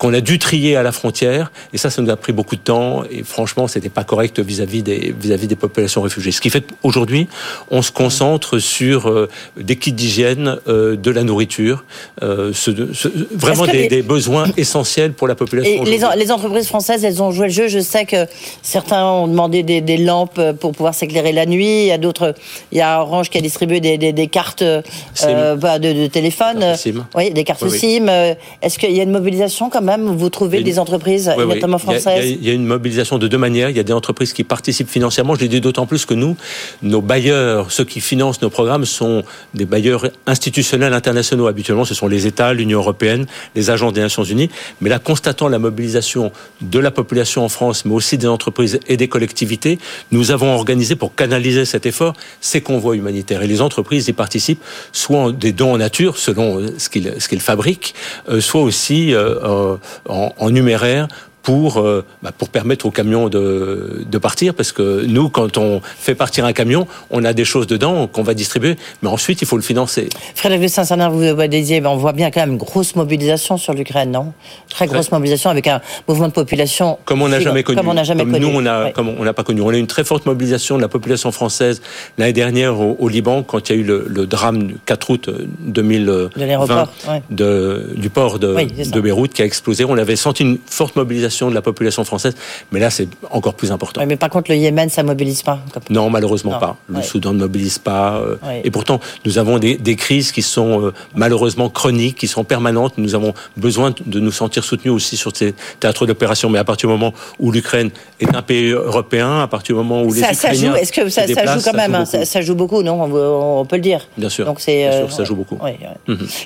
qu'on 0.00 0.14
a 0.14 0.22
dû 0.22 0.38
trier 0.38 0.76
à 0.76 0.82
la 0.82 0.92
frontière. 0.92 1.52
Et 1.74 1.78
ça, 1.78 1.90
ça 1.90 2.00
nous 2.00 2.08
a 2.08 2.16
pris 2.16 2.32
beaucoup 2.32 2.56
de 2.56 2.62
temps. 2.62 3.04
Et 3.10 3.22
franchement, 3.22 3.68
c'était 3.68 3.90
pas 3.90 4.02
correct 4.02 4.40
vis-à-vis 4.40 4.82
des, 4.82 5.14
vis-à-vis 5.20 5.46
des 5.46 5.56
populations 5.56 6.00
réfugiées. 6.00 6.32
Ce 6.32 6.40
qui 6.40 6.48
fait 6.48 6.62
qu'aujourd'hui, 6.62 7.28
on 7.70 7.82
se 7.82 7.92
concentre 7.92 8.58
sur 8.58 9.10
euh, 9.10 9.28
des 9.58 9.76
kits 9.76 9.92
d'hygiène, 9.92 10.56
euh, 10.68 10.96
de 10.96 11.10
la 11.10 11.22
nourriture, 11.22 11.84
euh, 12.22 12.50
ce, 12.54 12.70
ce, 12.94 13.08
vraiment 13.30 13.66
des, 13.66 13.72
les... 13.72 13.88
des, 13.88 14.02
besoins 14.02 14.46
essentiels 14.56 15.12
pour 15.12 15.28
la 15.28 15.34
population. 15.34 15.84
Et 15.84 15.84
les, 15.84 16.00
les, 16.16 16.32
entreprises 16.32 16.66
françaises, 16.66 17.04
elles 17.04 17.22
ont 17.22 17.30
joué 17.30 17.48
le 17.48 17.52
jeu. 17.52 17.68
Je 17.68 17.80
sais 17.80 18.06
que 18.06 18.26
certains 18.62 19.04
ont 19.04 19.28
demandé 19.28 19.62
des, 19.62 19.82
des 19.82 19.98
lampes 19.98 20.40
pour 20.60 20.72
pouvoir 20.72 20.94
s'éclairer 20.94 21.32
la 21.32 21.44
nuit. 21.44 21.82
Il 21.82 21.86
y 21.88 21.92
a 21.92 21.98
d'autres, 21.98 22.34
il 22.72 22.78
y 22.78 22.80
a 22.80 23.02
Orange 23.02 23.28
qui 23.28 23.36
a 23.36 23.42
distribué 23.42 23.80
des, 23.80 24.28
cartes 24.28 24.62
euh, 24.62 25.56
bah, 25.56 25.78
de, 25.78 25.92
de, 25.92 26.06
téléphone. 26.06 26.74
SIM. 26.76 27.04
Oui, 27.14 27.32
des 27.32 27.44
cartes 27.44 27.60
oui, 27.62 27.78
SIM. 27.78 28.08
Oui. 28.08 28.34
Est-ce 28.62 28.78
qu'il 28.78 28.92
y 28.92 29.00
a 29.00 29.02
une 29.02 29.10
mobilisation 29.10 29.68
quand 29.68 29.89
même 29.96 30.16
vous 30.16 30.30
trouvez 30.30 30.58
une... 30.58 30.64
des 30.64 30.78
entreprises, 30.78 31.30
oui, 31.36 31.46
notamment 31.46 31.76
oui. 31.76 31.82
françaises 31.82 32.24
il 32.24 32.30
y, 32.30 32.32
a, 32.32 32.36
il 32.40 32.46
y, 32.46 32.50
a, 32.50 32.54
une 32.54 32.66
mobilisation 32.66 33.18
de 33.18 33.28
deux 33.28 33.38
manières. 33.38 33.70
Il 33.70 33.76
y 33.76 33.80
a 33.80 33.84
des 33.84 33.92
entreprises 33.92 34.32
qui 34.32 34.44
participent 34.44 34.88
financièrement. 34.88 35.34
Je 35.34 35.42
le 35.42 35.48
dis 35.48 35.60
d'autant 35.60 35.86
plus 35.86 36.06
que 36.06 36.14
nous, 36.14 36.36
nos 36.82 37.00
bailleurs, 37.00 37.70
ceux 37.70 37.84
qui 37.84 38.00
financent 38.00 38.42
nos 38.42 38.50
programmes, 38.50 38.84
sont 38.84 39.22
des 39.54 39.64
bailleurs 39.64 40.06
institutionnels 40.26 40.94
internationaux. 40.94 41.46
Habituellement, 41.46 41.84
ce 41.84 41.94
sont 41.94 42.08
les 42.08 42.26
États, 42.26 42.52
l'Union 42.52 42.78
européenne, 42.78 43.26
les 43.54 43.70
agences 43.70 43.92
des 43.92 44.00
Nations 44.00 44.24
Unies. 44.24 44.50
Mais 44.80 44.90
là, 44.90 44.98
constatant 44.98 45.48
la 45.48 45.58
mobilisation 45.58 46.32
de 46.60 46.78
la 46.78 46.90
population 46.90 47.44
en 47.44 47.48
France, 47.48 47.84
mais 47.84 47.94
aussi 47.94 48.18
des 48.18 48.26
entreprises 48.26 48.80
et 48.88 48.96
des 48.96 49.08
collectivités, 49.08 49.78
nous 50.10 50.30
avons 50.30 50.54
organisé 50.54 50.96
pour 50.96 51.14
canaliser 51.14 51.64
cet 51.64 51.86
effort 51.86 52.14
ces 52.40 52.60
convois 52.60 52.96
humanitaires. 52.96 53.42
Et 53.42 53.46
les 53.46 53.60
entreprises 53.60 54.08
y 54.08 54.12
participent, 54.12 54.62
soit 54.92 55.32
des 55.32 55.52
dons 55.52 55.74
en 55.74 55.78
nature, 55.78 56.16
selon 56.18 56.70
ce 56.78 56.88
qu'ils 56.88 57.12
qu 57.12 57.38
fabriquent, 57.38 57.94
euh, 58.28 58.40
soit 58.40 58.62
aussi 58.62 59.14
euh, 59.14 59.76
en, 60.08 60.50
numéraire 60.50 61.08
pour, 61.42 61.78
euh, 61.78 62.04
bah, 62.22 62.32
pour 62.36 62.48
permettre 62.48 62.86
aux 62.86 62.90
camions 62.90 63.28
de, 63.28 64.04
de 64.06 64.18
partir, 64.18 64.54
parce 64.54 64.72
que 64.72 65.04
nous, 65.06 65.28
quand 65.28 65.56
on 65.58 65.80
fait 65.82 66.14
partir 66.14 66.44
un 66.44 66.52
camion, 66.52 66.86
on 67.10 67.24
a 67.24 67.32
des 67.32 67.44
choses 67.44 67.66
dedans 67.66 68.06
qu'on 68.06 68.22
va 68.22 68.34
distribuer, 68.34 68.76
mais 69.02 69.08
ensuite, 69.08 69.40
il 69.42 69.46
faut 69.46 69.56
le 69.56 69.62
financer. 69.62 70.08
Frédéric 70.34 70.64
de 70.64 70.68
Saint-Sanin, 70.68 71.08
vous 71.08 71.46
disiez, 71.46 71.84
on 71.86 71.96
voit 71.96 72.12
bien 72.12 72.30
quand 72.30 72.40
même 72.40 72.52
une 72.52 72.58
grosse 72.58 72.94
mobilisation 72.96 73.56
sur 73.56 73.72
l'Ukraine, 73.72 74.10
non? 74.10 74.32
Très 74.68 74.86
grosse 74.86 75.06
ouais. 75.06 75.18
mobilisation 75.18 75.50
avec 75.50 75.66
un 75.66 75.80
mouvement 76.08 76.28
de 76.28 76.32
population... 76.32 76.98
Comme 77.04 77.22
on 77.22 77.28
n'a 77.28 77.40
jamais 77.40 77.62
connu. 77.62 77.78
Comme 77.78 77.88
on 77.88 77.94
n'a 77.94 78.04
jamais 78.04 78.24
comme 78.24 78.32
connu. 78.32 78.46
Nous, 78.46 78.52
on 78.54 78.66
a, 78.66 78.84
ouais. 78.84 78.92
comme 78.92 79.08
on 79.08 79.24
n'a 79.24 79.32
pas 79.32 79.44
connu. 79.44 79.60
On 79.62 79.70
a 79.70 79.76
une 79.76 79.86
très 79.86 80.04
forte 80.04 80.26
mobilisation 80.26 80.76
de 80.76 80.82
la 80.82 80.88
population 80.88 81.32
française 81.32 81.80
l'année 82.18 82.32
dernière 82.32 82.78
au, 82.78 82.96
au, 82.98 83.08
Liban, 83.08 83.42
quand 83.42 83.68
il 83.68 83.76
y 83.76 83.78
a 83.78 83.80
eu 83.80 83.84
le, 83.84 84.06
le 84.08 84.26
drame 84.26 84.64
du 84.64 84.76
4 84.84 85.10
août 85.10 85.30
2020 85.60 86.30
de 86.36 87.10
ouais. 87.10 87.22
de, 87.30 87.90
du 87.96 88.10
port 88.10 88.38
de, 88.38 88.54
oui, 88.54 88.66
de 88.66 89.00
Beyrouth 89.00 89.32
qui 89.32 89.42
a 89.42 89.44
explosé. 89.44 89.84
On 89.84 89.96
avait 89.96 90.16
senti 90.16 90.42
une 90.42 90.58
forte 90.66 90.96
mobilisation 90.96 91.29
de 91.30 91.54
la 91.54 91.62
population 91.62 92.04
française, 92.04 92.34
mais 92.72 92.80
là 92.80 92.90
c'est 92.90 93.08
encore 93.30 93.54
plus 93.54 93.72
important. 93.72 94.00
Oui, 94.00 94.06
mais 94.06 94.16
par 94.16 94.30
contre 94.30 94.50
le 94.50 94.56
Yémen 94.56 94.88
ça 94.88 95.02
mobilise 95.02 95.42
pas. 95.42 95.60
Non, 95.88 96.10
malheureusement 96.10 96.52
non. 96.52 96.58
pas. 96.58 96.76
Le. 96.88 97.02
Soudan 97.02 97.32
ne 97.32 97.38
mobilise 97.38 97.78
pas. 97.78 98.18
Euh. 98.18 98.36
Et 98.64 98.70
pourtant 98.70 99.00
nous 99.24 99.38
avons 99.38 99.58
des, 99.58 99.76
des 99.76 99.96
crises 99.96 100.32
qui 100.32 100.42
sont 100.42 100.86
euh, 100.86 100.92
malheureusement 101.14 101.70
chroniques, 101.70 102.16
qui 102.16 102.28
sont 102.28 102.44
permanentes. 102.44 102.94
Nous 102.98 103.14
avons 103.14 103.34
besoin 103.56 103.92
de 104.04 104.20
nous 104.20 104.32
sentir 104.32 104.64
soutenus 104.64 104.92
aussi 104.92 105.16
sur 105.16 105.34
ces 105.36 105.54
théâtres 105.78 106.06
d'opération. 106.06 106.50
Mais 106.50 106.58
à 106.58 106.64
partir 106.64 106.88
du 106.88 106.94
moment 106.94 107.12
où 107.38 107.52
l'Ukraine 107.52 107.90
est 108.20 108.34
un 108.34 108.42
pays 108.42 108.70
européen, 108.70 109.40
à 109.40 109.46
partir 109.46 109.76
du 109.76 109.82
moment 109.82 110.02
où 110.02 110.12
les 110.12 110.20
ça, 110.20 110.32
Ukrainiens 110.32 110.54
ça 110.54 110.66
joue. 110.66 110.74
Est-ce 110.76 110.92
que 110.92 111.08
ça, 111.08 111.26
ça, 111.26 111.58
joue 111.58 111.64
quand 111.64 111.76
même 111.76 112.04
ça, 112.06 112.24
ça, 112.24 112.40
joue 112.40 112.54
beaucoup, 112.54 112.82
non 112.82 113.02
on, 113.02 113.60
on, 113.60 113.64
peut 113.64 113.76
le 113.76 113.82
dire. 113.82 114.08
Bien 114.16 114.28
sûr. 114.28 114.44
Donc 114.44 114.60
c'est. 114.60 114.86
Euh, 114.86 115.08
ça 115.08 115.24
joue 115.24 115.36
beaucoup. 115.36 115.58
Ouais, 115.62 115.78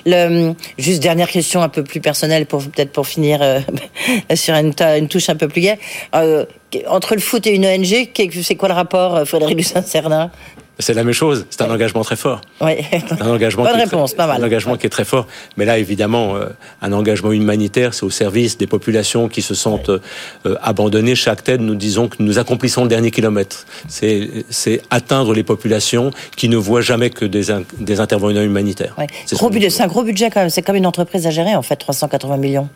le, 0.05 0.53
juste 0.77 1.01
dernière 1.01 1.29
question 1.29 1.61
un 1.61 1.69
peu 1.69 1.83
plus 1.83 2.01
personnelle 2.01 2.45
pour 2.45 2.63
peut-être 2.63 2.91
pour 2.91 3.07
finir 3.07 3.39
euh, 3.41 3.59
sur 4.35 4.53
une, 4.55 4.73
une 4.81 5.07
touche 5.07 5.29
un 5.29 5.35
peu 5.35 5.47
plus 5.47 5.61
gaie. 5.61 5.79
Euh, 6.13 6.45
entre 6.87 7.15
le 7.15 7.21
foot 7.21 7.45
et 7.47 7.51
une 7.51 7.65
ONG, 7.65 8.09
c'est 8.43 8.55
quoi 8.55 8.69
le 8.69 8.75
rapport, 8.75 9.15
euh, 9.15 9.25
Frédéric 9.25 9.57
Lucin-Cernin? 9.57 10.31
C'est 10.79 10.93
la 10.93 11.03
même 11.03 11.13
chose. 11.13 11.45
C'est 11.49 11.61
un 11.61 11.71
engagement 11.71 12.03
très 12.03 12.15
fort. 12.15 12.41
Oui. 12.61 12.73
Un 13.19 13.29
engagement 13.29 13.63
Bonne 13.63 13.75
réponse, 13.75 14.11
très, 14.11 14.17
pas 14.17 14.27
mal. 14.27 14.41
Un 14.41 14.45
engagement 14.45 14.73
ouais. 14.73 14.77
qui 14.77 14.87
est 14.87 14.89
très 14.89 15.05
fort. 15.05 15.27
Mais 15.57 15.65
là, 15.65 15.77
évidemment, 15.77 16.35
euh, 16.35 16.47
un 16.81 16.91
engagement 16.91 17.31
humanitaire, 17.31 17.93
c'est 17.93 18.03
au 18.03 18.09
service 18.09 18.57
des 18.57 18.67
populations 18.67 19.29
qui 19.29 19.41
se 19.41 19.55
sentent 19.55 19.89
ouais. 19.89 19.99
euh, 20.45 20.55
abandonnées. 20.61 21.15
Chaque 21.15 21.43
tête, 21.43 21.61
nous 21.61 21.75
disons 21.75 22.07
que 22.07 22.17
nous 22.19 22.39
accomplissons 22.39 22.83
le 22.83 22.89
dernier 22.89 23.11
kilomètre. 23.11 23.65
C'est 23.87 24.81
atteindre 24.89 25.33
les 25.33 25.43
populations 25.43 26.11
qui 26.35 26.49
ne 26.49 26.57
voient 26.57 26.81
jamais 26.81 27.09
que 27.09 27.25
des, 27.25 27.51
in 27.51 27.63
des 27.79 27.99
intervenants 27.99 28.41
humanitaires. 28.41 28.95
Ouais. 28.97 29.07
C'est 29.25 29.35
un 29.81 29.87
gros 29.87 30.03
budget 30.03 30.29
quand 30.29 30.41
même. 30.41 30.49
C'est 30.49 30.61
comme 30.61 30.75
une 30.75 30.87
entreprise 30.87 31.25
à 31.27 31.31
gérer, 31.31 31.55
en 31.55 31.61
fait, 31.61 31.75
380 31.77 32.37
millions. 32.37 32.69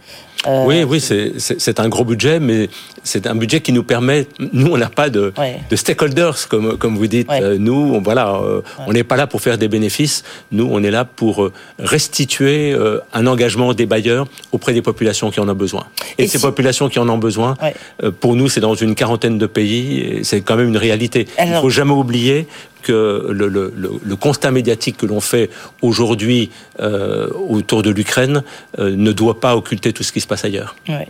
Euh... 0.47 0.63
Oui, 0.65 0.83
oui, 0.83 1.01
c'est 1.01 1.79
un 1.79 1.89
gros 1.89 2.05
budget, 2.05 2.39
mais 2.39 2.69
c'est 3.03 3.27
un 3.27 3.35
budget 3.35 3.61
qui 3.61 3.73
nous 3.73 3.83
permet. 3.83 4.27
Nous, 4.53 4.71
on 4.71 4.77
n'a 4.77 4.89
pas 4.89 5.09
de, 5.09 5.33
stakeholders, 5.75 6.47
comme, 6.47 6.77
comme 6.77 6.97
vous 6.97 7.07
dites. 7.07 7.29
Euh, 7.29 7.57
nous, 7.89 7.95
nous, 7.97 8.03
voilà, 8.03 8.35
euh, 8.35 8.61
on 8.87 8.93
n'est 8.93 9.03
pas 9.03 9.15
là 9.17 9.27
pour 9.27 9.41
faire 9.41 9.57
des 9.57 9.67
bénéfices. 9.67 10.23
Nous, 10.51 10.67
on 10.71 10.83
est 10.83 10.91
là 10.91 11.05
pour 11.05 11.43
euh, 11.43 11.51
restituer 11.79 12.71
euh, 12.73 12.99
un 13.13 13.25
engagement 13.27 13.73
des 13.73 13.85
bailleurs 13.85 14.27
auprès 14.51 14.73
des 14.73 14.81
populations 14.81 15.31
qui 15.31 15.39
en 15.39 15.49
ont 15.49 15.53
besoin. 15.55 15.85
Et, 16.17 16.23
Et 16.23 16.27
ces 16.27 16.37
si- 16.37 16.43
populations 16.43 16.89
qui 16.89 16.99
en 16.99 17.09
ont 17.09 17.17
besoin, 17.17 17.55
Ouais. 17.61 17.73
euh, 18.03 18.11
pour 18.11 18.35
nous, 18.35 18.49
c'est 18.49 18.61
dans 18.61 18.75
une 18.75 18.95
quarantaine 18.95 19.37
de 19.37 19.45
pays. 19.47 19.99
et 19.99 20.23
C'est 20.23 20.41
quand 20.41 20.55
même 20.55 20.69
une 20.69 20.77
réalité. 20.77 21.27
Il 21.43 21.51
ne 21.51 21.59
faut 21.59 21.69
jamais 21.69 21.93
oublier 21.93 22.47
que 22.81 23.27
le, 23.29 23.47
le- 23.49 23.73
le- 23.75 23.91
le 24.01 24.15
constat 24.15 24.51
médiatique 24.51 24.95
que 24.97 25.05
l'on 25.05 25.19
fait 25.19 25.49
aujourd'hui 25.81 26.49
euh, 26.79 27.27
autour 27.49 27.81
de 27.83 27.89
l'Ukraine 27.89 28.41
euh, 28.79 28.95
ne 28.95 29.11
doit 29.11 29.39
pas 29.41 29.55
occulter 29.57 29.91
tout 29.91 30.03
ce 30.03 30.13
qui 30.13 30.21
se 30.21 30.27
passe 30.27 30.45
ailleurs. 30.45 30.75
Ouais. 30.87 31.07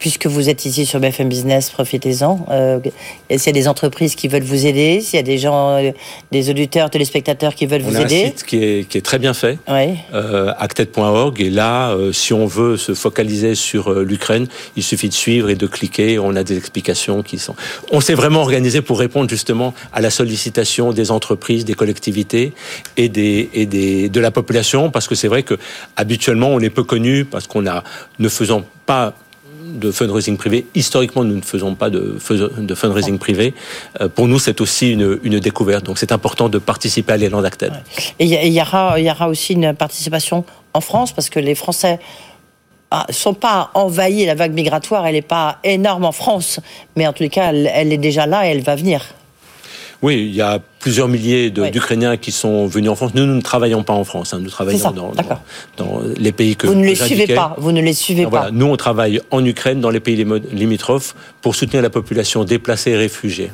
Puisque 0.00 0.26
vous 0.26 0.48
êtes 0.48 0.64
ici 0.64 0.86
sur 0.86 0.98
BFM 0.98 1.28
Business, 1.28 1.70
profitez-en. 1.70 2.46
Euh, 2.50 2.80
s'il 3.30 3.46
y 3.46 3.48
a 3.50 3.52
des 3.52 3.68
entreprises 3.68 4.14
qui 4.14 4.28
veulent 4.28 4.42
vous 4.42 4.66
aider, 4.66 5.00
s'il 5.02 5.18
y 5.18 5.20
a 5.20 5.22
des 5.22 5.36
gens, 5.38 5.76
euh, 5.76 5.90
des 6.32 6.48
auditeurs, 6.48 6.88
téléspectateurs 6.88 7.54
qui 7.54 7.66
veulent 7.66 7.82
On 7.86 7.90
vous 7.90 7.96
a 7.96 8.00
un 8.00 8.04
aider. 8.06 8.24
site 8.26 8.44
qui 8.44 8.64
est, 8.64 8.88
qui 8.88 8.96
est 8.96 9.02
très 9.02 9.18
bien 9.18 9.34
fait. 9.34 9.58
Ouais. 9.68 9.96
euh, 10.14 10.52
acted.org 10.58 11.40
et 11.42 11.50
là, 11.50 11.90
euh, 11.90 12.12
si 12.12 12.32
on 12.32 12.46
veut 12.46 12.78
se 12.78 12.94
focaliser 12.94 13.54
sur 13.54 13.92
euh, 13.92 14.02
l'Ukraine, 14.02 14.48
il 14.74 14.82
suffit 14.82 15.10
de 15.10 15.14
suivre 15.14 15.50
et 15.50 15.54
de 15.54 15.66
cliquer. 15.66 16.18
On 16.18 16.34
a 16.34 16.42
des 16.44 16.56
explications 16.56 17.22
qui 17.22 17.38
sont. 17.38 17.54
On 17.92 18.00
s'est 18.00 18.14
vraiment 18.14 18.40
organisé 18.40 18.80
pour 18.80 18.98
répondre 18.98 19.28
justement 19.28 19.74
à 19.92 20.00
la 20.00 20.08
sollicitation 20.10 20.92
des 20.92 21.10
entreprises, 21.10 21.66
des 21.66 21.74
collectivités 21.74 22.54
et 22.96 23.10
des 23.10 23.50
et 23.52 23.66
des 23.66 24.08
de 24.08 24.20
la 24.20 24.30
population 24.30 24.90
parce 24.90 25.06
que 25.06 25.14
c'est 25.14 25.28
vrai 25.28 25.42
que 25.42 25.58
habituellement 25.96 26.48
on 26.48 26.60
est 26.60 26.70
peu 26.70 26.84
connu 26.84 27.26
parce 27.26 27.46
qu'on 27.46 27.66
a 27.66 27.84
ne 28.18 28.28
faisant 28.30 28.62
pas 28.86 29.12
de 29.70 29.90
fundraising 29.90 30.36
privé. 30.36 30.66
Historiquement, 30.74 31.24
nous 31.24 31.36
ne 31.36 31.42
faisons 31.42 31.74
pas 31.74 31.90
de, 31.90 32.18
de 32.58 32.74
fundraising 32.74 33.18
privé. 33.18 33.54
Euh, 34.00 34.08
pour 34.08 34.28
nous, 34.28 34.38
c'est 34.38 34.60
aussi 34.60 34.92
une, 34.92 35.18
une 35.22 35.38
découverte. 35.38 35.84
Donc, 35.84 35.98
c'est 35.98 36.12
important 36.12 36.48
de 36.48 36.58
participer 36.58 37.12
à 37.12 37.16
l'élan 37.16 37.42
d'Acted. 37.42 37.72
Et 38.18 38.24
il 38.24 38.52
y, 38.52 38.60
aura, 38.60 38.98
y 39.00 39.10
aura 39.10 39.28
aussi 39.28 39.54
une 39.54 39.74
participation 39.74 40.44
en 40.74 40.80
France 40.80 41.12
parce 41.12 41.30
que 41.30 41.40
les 41.40 41.54
Français 41.54 41.98
ah, 42.90 43.06
sont 43.10 43.34
pas 43.34 43.70
envahis. 43.74 44.26
La 44.26 44.34
vague 44.34 44.52
migratoire, 44.52 45.06
elle 45.06 45.14
n'est 45.14 45.22
pas 45.22 45.58
énorme 45.64 46.04
en 46.04 46.12
France, 46.12 46.60
mais 46.96 47.06
en 47.06 47.12
tous 47.12 47.22
les 47.22 47.28
cas, 47.28 47.50
elle, 47.50 47.70
elle 47.72 47.92
est 47.92 47.98
déjà 47.98 48.26
là 48.26 48.46
et 48.46 48.50
elle 48.50 48.62
va 48.62 48.76
venir. 48.76 49.14
Oui, 50.02 50.16
il 50.30 50.34
y 50.34 50.40
a 50.40 50.58
plusieurs 50.78 51.08
milliers 51.08 51.50
d'Ukrainiens 51.50 52.16
qui 52.16 52.32
sont 52.32 52.66
venus 52.66 52.90
en 52.90 52.94
France. 52.94 53.12
Nous, 53.14 53.26
nous 53.26 53.34
ne 53.34 53.42
travaillons 53.42 53.82
pas 53.82 53.92
en 53.92 54.04
France. 54.04 54.32
hein. 54.32 54.38
Nous 54.40 54.48
travaillons 54.48 54.78
dans, 54.78 54.92
dans, 54.92 55.12
d'accord. 55.12 55.42
dans 55.76 56.00
les 56.16 56.32
pays 56.32 56.56
que 56.56 56.66
vous 56.66 56.74
ne 56.74 56.84
les 56.86 56.94
suivez 56.94 57.26
pas. 57.34 57.54
Vous 57.58 57.70
ne 57.72 57.82
les 57.82 57.92
suivez 57.92 58.24
Voilà, 58.24 58.46
pas. 58.46 58.50
nous, 58.50 58.64
on 58.66 58.76
travaille 58.76 59.20
en 59.30 59.44
Ukraine, 59.44 59.80
dans 59.82 59.90
les 59.90 60.00
pays 60.00 60.24
limitrophes, 60.52 61.14
pour 61.42 61.54
soutenir 61.54 61.82
la 61.82 61.90
population 61.90 62.44
déplacée 62.44 62.92
et 62.92 62.96
réfugiée. 62.96 63.50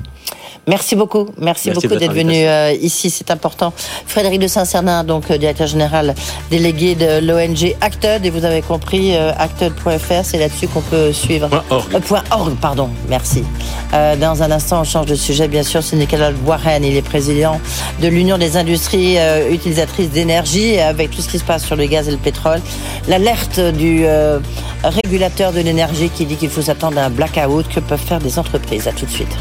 Merci 0.68 0.96
beaucoup. 0.96 1.26
Merci, 1.38 1.68
Merci 1.68 1.86
beaucoup 1.86 2.00
d'être 2.00 2.12
venu 2.12 2.44
euh, 2.44 2.72
ici, 2.72 3.08
c'est 3.08 3.30
important. 3.30 3.72
Frédéric 4.04 4.40
de 4.40 4.48
Saint-Cernin, 4.48 5.04
donc 5.04 5.30
euh, 5.30 5.38
directeur 5.38 5.68
général 5.68 6.12
délégué 6.50 6.96
de 6.96 7.24
l'ONG 7.24 7.76
Acted, 7.80 8.26
et 8.26 8.30
vous 8.30 8.44
avez 8.44 8.62
compris, 8.62 9.14
euh, 9.14 9.30
acted.fr, 9.38 10.24
c'est 10.24 10.38
là-dessus 10.38 10.66
qu'on 10.66 10.80
peut 10.80 11.12
suivre. 11.12 11.48
Point 11.48 11.64
org. 11.70 11.94
Euh, 11.94 12.00
point 12.00 12.24
org, 12.32 12.56
pardon, 12.60 12.90
merci. 13.08 13.44
Euh, 13.94 14.16
dans 14.16 14.42
un 14.42 14.50
instant, 14.50 14.80
on 14.80 14.84
change 14.84 15.06
de 15.06 15.14
sujet, 15.14 15.46
bien 15.46 15.62
sûr, 15.62 15.84
c'est 15.84 15.94
Nicolas 15.94 16.32
Boirène, 16.32 16.84
il 16.84 16.96
est 16.96 17.02
président 17.02 17.60
de 18.02 18.08
l'Union 18.08 18.36
des 18.36 18.56
industries 18.56 19.18
euh, 19.18 19.48
utilisatrices 19.52 20.10
d'énergie, 20.10 20.80
avec 20.80 21.12
tout 21.12 21.22
ce 21.22 21.28
qui 21.28 21.38
se 21.38 21.44
passe 21.44 21.64
sur 21.64 21.76
le 21.76 21.86
gaz 21.86 22.08
et 22.08 22.10
le 22.10 22.16
pétrole. 22.16 22.60
L'alerte 23.06 23.60
du 23.60 24.00
euh, 24.04 24.40
régulateur 24.82 25.52
de 25.52 25.60
l'énergie 25.60 26.10
qui 26.10 26.26
dit 26.26 26.34
qu'il 26.34 26.50
faut 26.50 26.62
s'attendre 26.62 26.98
à 26.98 27.04
un 27.04 27.10
blackout, 27.10 27.68
que 27.68 27.78
peuvent 27.78 28.00
faire 28.00 28.18
des 28.18 28.36
entreprises? 28.40 28.88
À 28.88 28.92
tout 28.92 29.06
de 29.06 29.10
suite. 29.12 29.36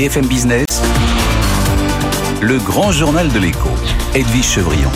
BFM 0.00 0.28
Business, 0.28 0.64
le 2.40 2.56
grand 2.56 2.90
journal 2.90 3.30
de 3.30 3.38
l'écho, 3.38 3.68
Edwige 4.14 4.46
Chevrillon. 4.46 4.90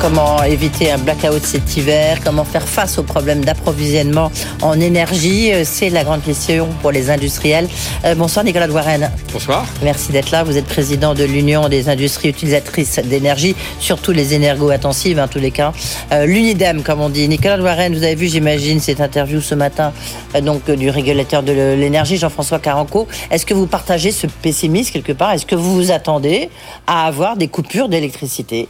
Comment 0.00 0.42
éviter 0.44 0.90
un 0.90 0.96
blackout 0.96 1.44
cet 1.44 1.76
hiver 1.76 2.20
Comment 2.24 2.44
faire 2.44 2.66
face 2.66 2.96
aux 2.96 3.02
problèmes 3.02 3.44
d'approvisionnement 3.44 4.32
en 4.62 4.80
énergie 4.80 5.52
Euh, 5.52 5.62
C'est 5.66 5.90
la 5.90 6.04
grande 6.04 6.22
question 6.22 6.68
pour 6.80 6.90
les 6.90 7.10
industriels. 7.10 7.68
Euh, 8.06 8.14
bonsoir 8.14 8.42
Nicolas 8.42 8.66
Douarenne. 8.66 9.10
Bonsoir. 9.30 9.66
Merci 9.82 10.10
d'être 10.10 10.30
là. 10.30 10.42
Vous 10.42 10.56
êtes 10.56 10.64
président 10.64 11.12
de 11.12 11.24
l'Union 11.24 11.68
des 11.68 11.90
industries 11.90 12.30
utilisatrices 12.30 12.98
d'énergie, 13.04 13.54
surtout 13.78 14.12
les 14.12 14.32
énergo-intensives, 14.32 15.18
en 15.20 15.28
tous 15.28 15.38
les 15.38 15.50
cas. 15.50 15.74
Euh, 16.12 16.24
L'UNIDEM, 16.24 16.82
comme 16.82 17.02
on 17.02 17.10
dit. 17.10 17.28
Nicolas 17.28 17.58
Douarenne, 17.58 17.94
vous 17.94 18.02
avez 18.02 18.14
vu, 18.14 18.26
j'imagine, 18.26 18.80
cette 18.80 19.02
interview 19.02 19.42
ce 19.42 19.54
matin 19.54 19.92
euh, 20.34 20.40
donc 20.40 20.70
du 20.70 20.88
régulateur 20.88 21.42
de 21.42 21.52
l'énergie, 21.52 22.16
Jean-François 22.16 22.58
Caranco. 22.58 23.06
Est-ce 23.30 23.44
que 23.44 23.52
vous 23.52 23.66
partagez 23.66 24.12
ce 24.12 24.26
pessimisme 24.26 24.92
quelque 24.92 25.12
part? 25.12 25.32
Est-ce 25.32 25.44
que 25.44 25.56
vous 25.56 25.74
vous 25.74 25.90
attendez 25.90 26.48
à 26.86 27.06
avoir 27.06 27.36
des 27.36 27.48
coupures 27.48 27.90
d'électricité? 27.90 28.66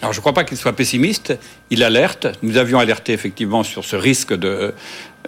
Alors 0.00 0.12
je 0.12 0.18
ne 0.18 0.20
crois 0.20 0.32
pas 0.32 0.44
qu'il 0.44 0.56
soit 0.56 0.74
pessimiste, 0.74 1.36
il 1.70 1.82
alerte. 1.82 2.28
Nous 2.42 2.56
avions 2.56 2.78
alerté 2.78 3.12
effectivement 3.12 3.64
sur 3.64 3.84
ce 3.84 3.96
risque 3.96 4.32
de, 4.32 4.72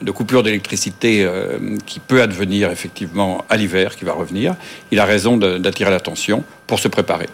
de 0.01 0.11
coupure 0.13 0.43
d'électricité 0.45 1.25
euh, 1.25 1.77
qui 1.87 1.99
peut 1.99 2.23
advenir 2.23 2.71
effectivement 2.71 3.45
à 3.49 3.57
l'hiver, 3.57 3.97
qui 3.97 4.05
va 4.05 4.13
revenir. 4.13 4.55
Il 4.93 5.01
a 5.01 5.05
raison 5.05 5.37
d'attirer 5.37 5.91
l'attention 5.91 6.45
pour 6.69 6.79
se 6.79 6.89
préparer. 6.89 7.27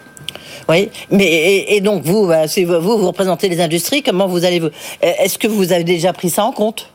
Oui, 0.67 0.89
mais 1.11 1.25
et, 1.25 1.75
et 1.75 1.81
donc 1.81 2.03
vous, 2.03 2.31
si 2.47 2.65
vous, 2.65 2.81
vous 2.81 2.97
vous 2.97 3.07
représentez 3.07 3.49
les 3.49 3.61
industries, 3.61 4.01
comment 4.01 4.27
vous 4.27 4.43
allez 4.43 4.59
vous 4.59 4.69
Est-ce 5.01 5.37
que 5.37 5.47
vous 5.47 5.71
avez 5.71 5.83
déjà 5.83 6.13
pris 6.13 6.29
ça 6.29 6.43
en 6.43 6.51
compte? 6.51 6.91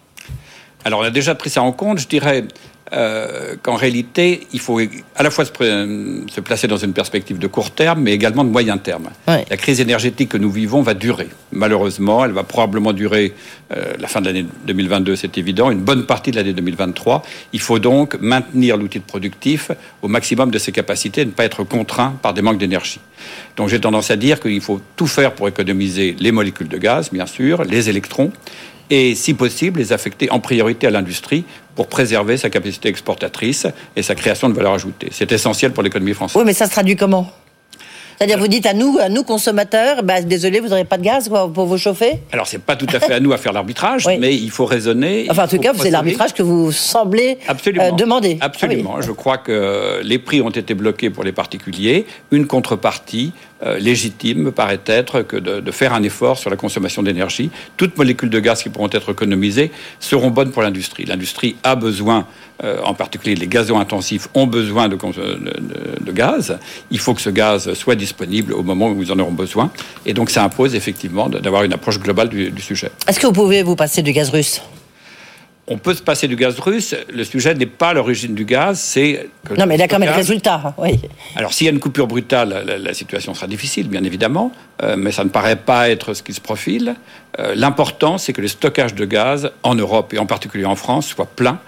Alors 0.85 1.01
on 1.01 1.05
a 1.05 1.11
déjà 1.11 1.37
pris 1.37 1.51
ça 1.51 1.63
en 1.63 1.71
compte, 1.71 2.01
je 2.01 2.09
dirais 2.09 2.45
euh, 2.93 3.55
qu'en 3.63 3.77
réalité, 3.77 4.47
il 4.53 4.61
faut 4.61 4.79
à 5.17 5.23
la 5.23 5.31
fois 5.31 5.45
se, 5.45 6.41
placer 6.41 6.69
dans 6.69 6.77
une 6.77 6.93
perspective 6.93 7.39
de 7.39 7.47
court 7.47 7.71
terme, 7.71 8.03
mais 8.03 8.13
également 8.13 8.45
de 8.45 8.51
moyen 8.51 8.77
terme. 8.77 9.09
Ouais. 9.27 9.45
La 9.49 9.57
crise 9.57 9.81
énergétique 9.81 10.29
que 10.29 10.37
nous 10.37 10.51
vivons 10.51 10.83
va 10.83 10.95
durer. 10.95 11.29
Malheureusement, 11.53 12.25
elle 12.25 12.33
va 12.33 12.43
probablement 12.45 12.93
durer 12.93 13.35
euh, 13.75 13.95
la 13.99 14.09
fin 14.09 14.21
de 14.21 14.27
l'année 14.27 14.45
2022, 14.67 15.17
c'est 15.17 15.39
évident, 15.39 15.71
une 15.71 15.81
bonne 15.81 16.05
partie 16.05 16.31
de 16.33 16.37
l'année 16.37 16.53
2023. 16.53 17.23
Il 17.53 17.61
faut 17.61 17.79
donc 17.79 18.19
maintenir 18.21 18.77
l'outil 18.77 19.01
productif 19.01 19.71
au 20.03 20.09
maximum 20.09 20.51
de 20.51 20.59
ses 20.59 20.73
capacités 20.73 21.23
et 21.23 21.25
ne 21.25 21.31
pas 21.31 21.45
être 21.45 21.65
contraint 21.65 22.15
par 22.21 22.35
des 22.35 22.43
manques 22.43 22.59
d'énergie. 22.59 23.01
Donc 23.57 23.69
j'ai 23.69 23.81
tendance 23.81 24.11
à 24.11 24.17
dire 24.17 24.41
qu'il 24.41 24.61
faut 24.61 24.81
tout 24.97 25.07
faire 25.07 25.33
pour 25.33 25.49
économiser 25.49 26.15
les 26.19 26.33
molécules 26.33 26.69
de 26.69 26.79
gaz, 26.79 27.11
bien 27.11 27.27
sûr, 27.27 27.65
les 27.65 27.89
électrons, 27.89 28.33
et 28.95 29.15
si 29.15 29.33
possible 29.33 29.81
les 29.81 29.95
affecter 29.95 30.31
en 30.31 30.39
priorité 30.39 30.87
à 30.87 30.91
l'industrie 30.91 31.45
pour 31.75 31.87
préserver 31.87 32.37
sa 32.37 32.51
capacité 32.51 32.91
exportatrice 32.91 33.67
et 33.97 34.03
sa 34.03 34.15
création 34.15 34.51
de 34.51 34.55
valeur 34.55 34.75
ajoutée. 34.75 35.09
C'est 35.13 35.33
essentiel 35.33 35.73
pour 35.73 35.83
l'économie 35.83 36.13
française. 36.13 36.37
Oui, 36.37 36.45
mais 36.45 36.53
ça 36.53 36.67
se 36.67 36.73
traduit 36.73 36.95
comment? 36.95 37.27
C'est-à-dire, 38.19 38.39
vous 38.39 38.47
dites 38.49 38.67
à 38.67 38.75
nous, 38.75 38.99
à 39.01 39.09
nous 39.09 39.25
consommateurs, 39.25 40.03
bah, 40.05 40.21
désolé, 40.21 40.61
vous 40.61 40.69
n'aurez 40.69 40.85
pas 40.85 40.99
de 40.99 41.03
gaz 41.03 41.29
quoi, 41.29 41.51
pour 41.53 41.65
vous 41.67 41.79
chauffer? 41.79 42.21
Alors, 42.31 42.47
c'est 42.47 42.61
pas 42.61 42.77
tout 42.77 42.87
à 42.93 43.01
fait 43.01 43.15
à 43.15 43.19
nous 43.21 43.33
à 43.33 43.39
faire 43.39 43.53
l'arbitrage, 43.53 44.05
Oui. 44.07 44.19
mais 44.21 44.37
il 44.37 44.51
faut 44.51 44.67
raisonner. 44.67 45.27
Enfin, 45.31 45.45
en 45.45 45.49
tout 45.49 45.59
cas, 45.59 45.73
c'est 45.75 45.91
l'arbitrage 45.91 46.33
que 46.35 46.43
vous 46.43 46.71
semblez 46.71 47.39
Absolument. 47.49 47.85
euh, 47.87 47.91
demander. 47.93 48.37
Absolument. 48.41 49.01
Je 49.01 49.11
crois 49.11 49.39
que 49.39 50.01
les 50.05 50.19
prix 50.19 50.41
ont 50.43 50.51
été 50.51 50.75
bloqués 50.75 51.11
pour 51.11 51.25
les 51.25 51.33
particuliers. 51.33 52.07
Une 52.31 52.47
contrepartie 52.47 53.33
euh, 53.65 53.79
légitime 53.79 54.39
me 54.39 54.53
paraît 54.53 54.81
être 54.87 55.23
que 55.23 55.37
de, 55.37 55.71
faire 55.71 55.95
un 55.95 56.03
effort 56.03 56.39
sur 56.39 56.51
la 56.51 56.57
consommation 56.57 57.03
d'énergie. 57.03 57.51
Toutes 57.77 57.97
molécules 57.97 58.31
de 58.31 58.41
gaz 58.41 58.63
qui 58.63 58.69
pourront 58.69 58.91
être 58.93 59.13
économisées 59.13 59.71
seront 60.01 60.31
bonnes 60.31 60.51
pour 60.51 60.63
l'industrie. 60.63 61.05
L'industrie 61.05 61.57
a 61.63 61.75
besoin, 61.75 62.27
euh, 62.65 62.81
en 62.85 62.95
particulier 62.95 63.35
les 63.35 63.47
gazons 63.47 63.79
intensifs, 63.79 64.29
ont 64.35 64.47
besoin 64.47 64.89
de, 64.89 64.97
cons- 64.97 65.11
de- 65.11 66.13
gaz. 66.13 66.59
Il 66.91 66.99
faut 66.99 67.15
que 67.15 67.23
ce 67.23 67.31
gaz 67.31 67.73
soit 67.75 67.95
disponible 67.95 68.53
au 68.53 68.63
moment 68.63 68.91
où 68.91 69.03
ils 69.03 69.11
en 69.13 69.19
auront 69.19 69.33
besoin. 69.33 69.71
Et 70.05 70.13
donc, 70.13 70.29
ça 70.31 70.45
impose 70.45 70.75
effectivement 70.75 71.29
d'avoir 71.29 71.65
une 71.65 71.73
approche 71.73 71.99
globale 71.99 72.29
du 72.29 72.61
sujet. 72.63 72.91
Est-ce 73.09 73.19
que 73.19 73.27
vous 73.27 73.33
pouvez 73.33 73.63
vous 73.63 73.77
passer 73.77 74.03
du 74.03 74.13
gaz 74.13 74.29
russe? 74.29 74.61
On 75.73 75.79
peut 75.79 75.95
se 75.95 76.03
passer 76.03 76.29
du 76.29 76.37
gaz 76.37 76.59
russe. 76.61 76.95
Le 77.11 77.25
sujet 77.25 77.55
n'est 77.55 77.65
pas 77.65 77.95
l'origine 77.95 78.35
du 78.35 78.45
gaz, 78.45 78.79
c'est 78.79 79.31
Non, 79.57 79.65
mais 79.65 79.79
là, 79.79 79.89
quand 79.89 79.99
même, 79.99 80.11
le 80.11 80.15
résultat. 80.15 80.75
Oui. 80.77 81.01
Alors, 81.35 81.55
s'il 81.55 81.65
y 81.65 81.69
a 81.71 81.73
une 81.73 81.81
coupure 81.81 82.07
brutale, 82.07 82.63
la, 82.67 82.77
la 82.77 82.93
situation 82.93 83.33
sera 83.33 83.47
difficile, 83.47 83.89
bien 83.89 84.05
évidemment, 84.05 84.53
euh, 84.83 84.97
mais 84.99 85.13
ça 85.13 85.25
ne 85.25 85.31
paraît 85.31 85.57
pas 85.57 85.89
être 85.89 86.13
ce 86.13 86.23
qui 86.23 86.35
se 86.35 86.43
profile. 86.43 86.95
Euh, 87.39 87.55
L'important, 87.57 88.19
c'est 88.19 88.35
que 88.35 88.43
le 88.43 88.49
stockage 88.49 88.95
de 88.95 89.07
gaz 89.07 89.51
en 89.63 89.75
Europe 89.75 90.13
et 90.13 90.19
en 90.19 90.27
particulier 90.27 90.67
en 90.67 90.77
France 90.77 91.07
soit 91.07 91.25
plein 91.25 91.59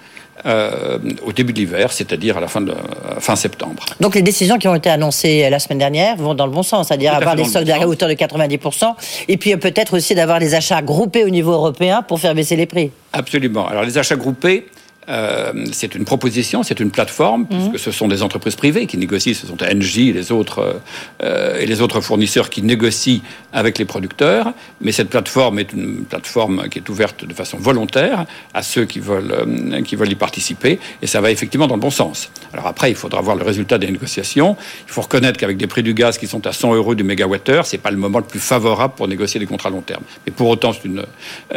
euh, 0.47 0.99
au 1.25 1.33
début 1.33 1.53
de 1.53 1.59
l'hiver, 1.59 1.93
c'est-à-dire 1.93 2.37
à 2.37 2.41
la 2.41 2.49
fin, 2.49 2.61
de, 2.61 2.71
euh, 2.71 2.75
fin 3.19 3.35
septembre. 3.35 3.85
Donc 4.01 4.15
les 4.15 4.23
décisions 4.23 4.59
qui 4.59 4.69
ont 4.69 4.75
été 4.75 4.91
annoncées 4.91 5.49
la 5.49 5.59
semaine 5.59 5.79
dernière 5.79 6.17
vont 6.17 6.35
dans 6.35 6.45
le 6.45 6.53
bon 6.53 6.63
sens, 6.63 6.89
c'est-à-dire 6.89 7.15
avoir 7.15 7.35
des 7.35 7.45
stocks 7.45 7.65
bon 7.65 7.73
à 7.73 7.87
hauteur 7.87 8.09
de 8.09 8.15
90%, 8.15 8.95
et 9.29 9.37
puis 9.39 9.55
euh, 9.55 9.57
peut-être 9.57 9.97
aussi 9.97 10.15
d'avoir 10.15 10.39
les 10.39 10.55
achats 10.55 10.83
groupés 10.83 11.25
au 11.25 11.31
niveau 11.31 11.53
européen 11.53 12.03
pour 12.03 12.21
faire 12.21 12.35
baisser 12.35 12.57
les 12.57 12.67
prix. 12.67 12.91
Absolument. 13.15 13.67
Alors, 13.67 13.85
les 13.85 13.97
achats 13.97 14.17
groupés, 14.17 14.67
Euh, 15.09 15.53
c'est 15.73 15.95
une 15.95 16.05
proposition, 16.05 16.63
c'est 16.63 16.81
une 16.81 16.91
plateforme, 16.91 17.43
mhm. 17.43 17.71
puisque 17.71 17.79
ce 17.79 17.91
sont 17.91 18.09
des 18.09 18.23
entreprises 18.23 18.57
privées 18.57 18.87
qui 18.87 18.97
négocient, 18.97 19.35
ce 19.35 19.47
sont 19.47 19.63
Engie 19.63 20.11
et 20.11 20.13
les 20.13 20.33
autres, 20.33 20.81
euh, 21.23 21.59
et 21.59 21.67
les 21.67 21.81
autres 21.81 22.01
fournisseurs 22.01 22.51
qui 22.51 22.63
négocient 22.63 23.21
avec 23.53 23.79
les 23.79 23.85
producteurs. 23.85 24.53
Mais 24.81 24.93
cette 24.93 25.11
plateforme 25.11 25.59
est 25.59 25.73
une 25.73 26.05
plateforme 26.05 26.69
qui 26.69 26.79
est 26.79 26.89
ouverte 26.89 27.25
de 27.25 27.35
façon 27.35 27.59
volontaire 27.59 28.25
à 28.53 28.63
ceux 28.63 28.85
qui 28.85 29.01
veulent, 29.01 29.33
euh, 29.33 29.83
qui 29.83 29.97
veulent 29.97 30.13
y 30.13 30.15
participer, 30.15 30.79
et 31.03 31.07
ça 31.07 31.21
va 31.21 31.31
effectivement 31.31 31.67
dans 31.67 31.77
le 31.77 31.81
bon 31.81 31.91
sens. 31.91 32.31
Alors 32.53 32.67
après, 32.67 32.91
il 32.91 32.97
faudra 32.97 33.21
voir 33.21 33.37
le 33.37 33.45
résultat 33.45 33.79
des 33.79 33.91
négociations. 33.91 34.57
Il 34.87 34.93
faut 34.93 35.03
reconnaître 35.03 35.39
qu'avec 35.39 35.57
des 35.57 35.67
prix 35.67 35.83
du 35.83 35.95
gaz 35.95 36.19
qui 36.19 36.27
sont 36.27 36.47
à 36.47 36.53
100 36.53 36.75
euros 36.75 36.95
du 36.95 37.05
mégawattheure, 37.05 37.67
c'est 37.67 37.79
pas 37.79 37.91
le 37.91 37.97
moment 37.97 38.19
le 38.19 38.25
plus 38.25 38.41
favorable 38.41 38.95
pour 38.97 39.09
négocier 39.09 39.41
des 39.41 39.47
contrats 39.47 39.69
à 39.69 39.73
long 39.73 39.83
terme. 39.83 40.03
Mais 40.27 40.33
pour 40.33 40.49
autant, 40.49 40.73
c'est 40.73 40.85
une, 40.85 41.05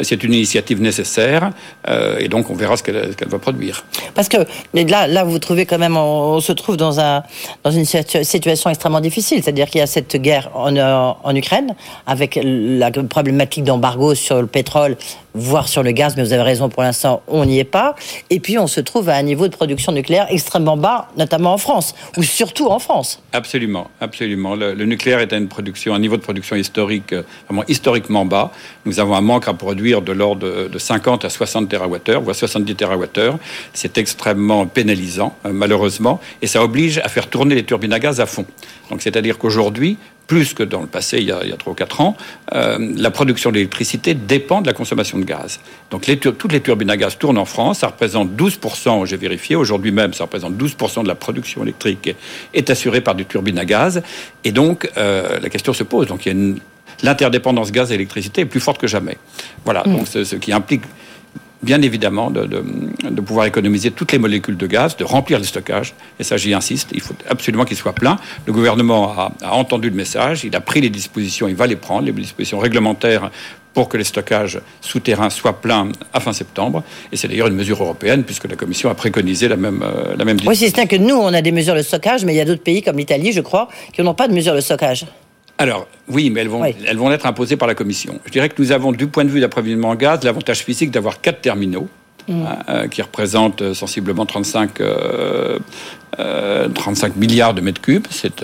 c'est 0.02 0.24
une 0.24 0.34
initiative 0.34 0.82
nécessaire, 0.82 1.52
et 2.20 2.28
donc 2.28 2.50
on 2.50 2.56
verra 2.56 2.78
ce 2.78 2.84
qu'elle 2.84 3.28
va 3.28 3.37
produire. 3.40 3.86
Parce 4.16 4.30
que 4.30 4.38
là, 4.74 5.08
là, 5.08 5.24
vous 5.24 5.40
trouvez 5.40 5.66
quand 5.66 5.78
même, 5.78 5.98
on, 5.98 6.40
se 6.40 6.52
trouve 6.52 6.78
dans, 6.78 7.00
un, 7.00 7.24
dans 7.64 7.72
une 7.72 7.86
situation 7.86 8.70
extrêmement 8.70 9.02
difficile. 9.02 9.44
C'est-à-dire 9.44 9.70
qu'il 9.70 9.80
y 9.80 9.84
a 9.84 9.88
cette 9.88 10.16
guerre 10.18 10.50
en, 10.56 10.76
en 11.24 11.36
Ukraine, 11.36 11.76
avec 12.06 12.40
la 12.44 12.92
problématique 12.92 13.64
d'embargo 13.64 14.16
sur 14.16 14.42
le 14.42 14.48
pétrole 14.48 14.98
voire 15.38 15.68
sur 15.68 15.84
le 15.84 15.92
gaz, 15.92 16.16
mais 16.18 16.24
vous 16.24 16.34
avez 16.34 16.44
raison, 16.44 16.68
pour 16.68 16.84
l'instant, 16.84 17.22
on 17.28 17.46
n'y 17.46 17.60
est 17.60 17.64
pas. 17.64 17.96
Et 18.30 18.40
puis, 18.40 18.58
on 18.58 18.68
se 18.68 18.82
trouve 18.82 19.10
à 19.10 19.16
un 19.16 19.22
niveau 19.22 19.48
de 19.48 19.56
production 19.56 19.92
nucléaire 19.92 20.28
extrêmement 20.30 20.78
bas, 20.78 21.10
notamment 21.18 21.54
en 21.54 21.58
France, 21.58 21.94
ou 22.18 22.24
surtout 22.24 22.68
en 22.68 22.80
France. 22.80 23.22
Absolument, 23.34 23.90
absolument. 24.02 24.56
Le, 24.56 24.74
nucléaire 24.86 25.20
est 25.20 25.32
à 25.34 25.38
une 25.38 25.48
production, 25.48 25.94
un 25.94 26.00
niveau 26.00 26.18
de 26.18 26.22
production 26.22 26.56
historique, 26.56 27.14
euh, 27.14 27.24
vraiment 27.48 27.64
historiquement 27.68 28.26
bas. 28.26 28.52
Nous 28.86 29.00
avons 29.00 29.16
un 29.16 29.22
manque 29.22 29.48
à 29.48 29.54
produire 29.54 30.02
de 30.02 30.12
l'ordre 30.12 30.68
de 30.70 30.80
50 30.80 31.26
à 31.26 31.30
60 31.30 31.70
TWh, 31.70 32.24
voire 32.24 32.36
70 32.36 32.76
TWh. 32.76 33.27
C'est 33.74 33.98
extrêmement 33.98 34.66
pénalisant, 34.66 35.36
euh, 35.46 35.52
malheureusement, 35.54 36.20
et 36.42 36.48
ça 36.48 36.64
oblige 36.64 37.00
à 37.00 37.10
faire 37.10 37.28
tourner 37.28 37.56
les 37.56 37.64
turbines 37.64 37.94
à 37.94 38.00
gaz 38.00 38.20
à 38.20 38.26
fond. 38.26 38.46
Donc, 38.90 39.02
c'est-à-dire 39.02 39.38
qu'aujourd'hui, 39.38 39.98
plus 40.28 40.54
que 40.54 40.64
dans 40.64 40.82
le 40.82 40.88
passé, 40.88 41.18
il 41.20 41.24
y 41.24 41.32
a, 41.32 41.40
il 41.44 41.50
y 41.50 41.54
a 41.54 41.58
3 41.58 41.72
ou 41.72 41.76
4 41.76 42.02
ans, 42.02 42.18
euh, 42.54 42.94
la 42.98 43.10
production 43.12 43.52
d'électricité 43.52 44.14
dépend 44.14 44.62
de 44.62 44.68
la 44.68 44.74
consommation 44.74 45.18
de 45.18 45.24
gaz. 45.24 45.60
Donc 45.90 46.06
les, 46.06 46.18
toutes 46.18 46.52
les 46.52 46.62
turbines 46.62 46.90
à 46.90 46.98
gaz 46.98 47.18
tournent 47.18 47.38
en 47.38 47.46
France, 47.46 47.80
ça 47.80 47.88
représente 47.88 48.32
12%, 48.36 49.06
j'ai 49.06 49.18
vérifié, 49.18 49.56
aujourd'hui 49.56 49.92
même, 49.92 50.14
ça 50.14 50.26
représente 50.26 50.56
12% 50.56 51.04
de 51.04 51.08
la 51.08 51.16
production 51.16 51.64
électrique 51.64 52.14
est 52.54 52.70
assurée 52.70 53.02
par 53.02 53.16
des 53.16 53.26
turbines 53.26 53.58
à 53.58 53.66
gaz. 53.66 54.04
Et 54.44 54.52
donc, 54.52 54.90
euh, 54.98 55.40
la 55.40 55.50
question 55.50 55.74
se 55.74 55.84
pose. 55.84 56.08
Donc, 56.08 56.30
l'interdépendance 57.04 57.72
gaz 57.72 57.92
et 57.92 57.96
électricité 57.96 58.42
est 58.42 58.46
plus 58.46 58.60
forte 58.60 58.80
que 58.80 58.88
jamais. 58.88 59.18
Voilà, 59.64 59.84
mmh. 59.86 59.96
donc 59.96 60.08
ce 60.08 60.36
qui 60.36 60.52
implique 60.52 60.84
bien 61.64 61.82
évidemment 61.82 62.30
de, 62.30 62.46
de, 62.46 63.22
pouvoir 63.22 63.46
économiser 63.46 63.92
toutes 63.92 64.12
les 64.12 64.20
molécules 64.20 64.58
de 64.58 64.68
gaz, 64.68 64.96
de 64.96 65.04
remplir 65.04 65.40
les 65.40 65.46
stockages. 65.46 65.94
Et 66.20 66.24
ça, 66.24 66.38
j'y 66.38 66.54
insiste, 66.54 66.90
il 66.94 67.02
faut 67.02 67.16
absolument 67.30 67.66
qu'il 67.66 67.78
soit 67.78 67.94
plein. 67.94 68.18
Le 68.46 68.54
gouvernement 68.54 69.12
a, 69.12 69.32
a, 69.42 69.54
entendu 69.54 69.90
le 69.90 69.96
message, 69.96 70.44
il 70.44 70.56
a 70.56 70.62
pris 70.62 70.82
les 70.82 70.90
dispositions, 70.90 71.48
il 71.48 71.56
va 71.56 71.68
les 71.68 71.76
prendre, 71.76 72.06
les 72.06 72.12
dispositions 72.12 72.60
réglementaires 72.60 73.32
pour 73.78 73.90
que 73.90 73.98
les 73.98 74.06
stockages 74.06 74.60
souterrains 74.82 75.30
soient 75.30 75.62
pleins 75.62 75.90
à 76.12 76.20
fin 76.20 76.34
septembre. 76.34 76.82
Et 77.12 77.16
c'est 77.16 77.28
d'ailleurs 77.28 77.48
une 77.48 77.56
mesure 77.56 77.80
européenne, 77.84 78.24
puisque 78.24 78.50
la 78.50 78.56
Commission 78.56 78.90
a 78.90 78.96
préconisé 78.96 79.48
la 79.48 79.56
même, 79.56 79.84
euh, 79.84 80.16
la 80.18 80.26
même 80.26 80.38
Oui, 80.48 80.56
c'est 80.56 80.88
que 80.88 80.96
nous, 80.96 81.16
on 81.16 81.32
a 81.32 81.44
des 81.44 81.52
mesures 81.52 81.76
de 81.76 81.84
stockage, 81.84 82.26
mais 82.26 82.34
il 82.34 82.38
y 82.38 82.42
a 82.42 82.46
d'autres 82.46 82.64
pays 82.64 82.82
comme 82.82 82.98
l'Italie, 82.98 83.34
je 83.34 83.42
crois, 83.42 83.68
qui 83.94 84.02
n'ont 84.02 84.16
pas 84.16 84.28
de 84.28 84.34
mesures 84.34 84.56
de 84.56 84.62
stockage. 84.62 85.06
Alors, 85.58 85.88
oui, 86.08 86.30
mais 86.30 86.42
elles 86.42 86.50
vont, 86.50 86.64
elles 86.64 86.98
vont 86.98 87.12
être 87.12 87.26
imposées 87.26 87.58
par 87.58 87.68
la 87.68 87.76
Commission. 87.76 88.20
Je 88.26 88.32
dirais 88.32 88.50
que 88.50 88.62
nous 88.62 88.72
avons, 88.72 88.92
du 88.92 89.08
point 89.08 89.26
de 89.26 89.30
vue 89.30 89.40
d'approvisionnement 89.40 89.90
en 89.90 89.96
gaz, 89.96 90.24
l'avantage 90.24 90.60
physique 90.60 90.92
d'avoir 90.92 91.22
quatre 91.22 91.42
terminaux. 91.42 91.88
Mm. 92.28 92.46
Hein, 92.46 92.58
euh, 92.68 92.88
qui 92.90 93.02
représentent 93.02 93.62
euh, 93.62 93.74
sensiblement 93.74 94.26
35, 94.26 94.82
35 96.74 97.16
milliards 97.16 97.54
de 97.54 97.62
mètres 97.62 97.80
cubes. 97.80 98.06
C'est 98.12 98.44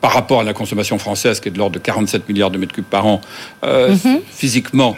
par 0.00 0.12
rapport 0.12 0.40
à 0.40 0.44
la 0.44 0.52
consommation 0.52 0.96
française 0.98 1.40
qui 1.40 1.48
est 1.48 1.50
de 1.50 1.58
l'ordre 1.58 1.74
de 1.74 1.80
47 1.80 2.28
milliards 2.28 2.52
de 2.52 2.58
mètres 2.58 2.72
cubes 2.72 2.84
par 2.84 3.06
an, 3.06 3.20
mm-hmm. 3.64 4.20
physiquement 4.30 4.96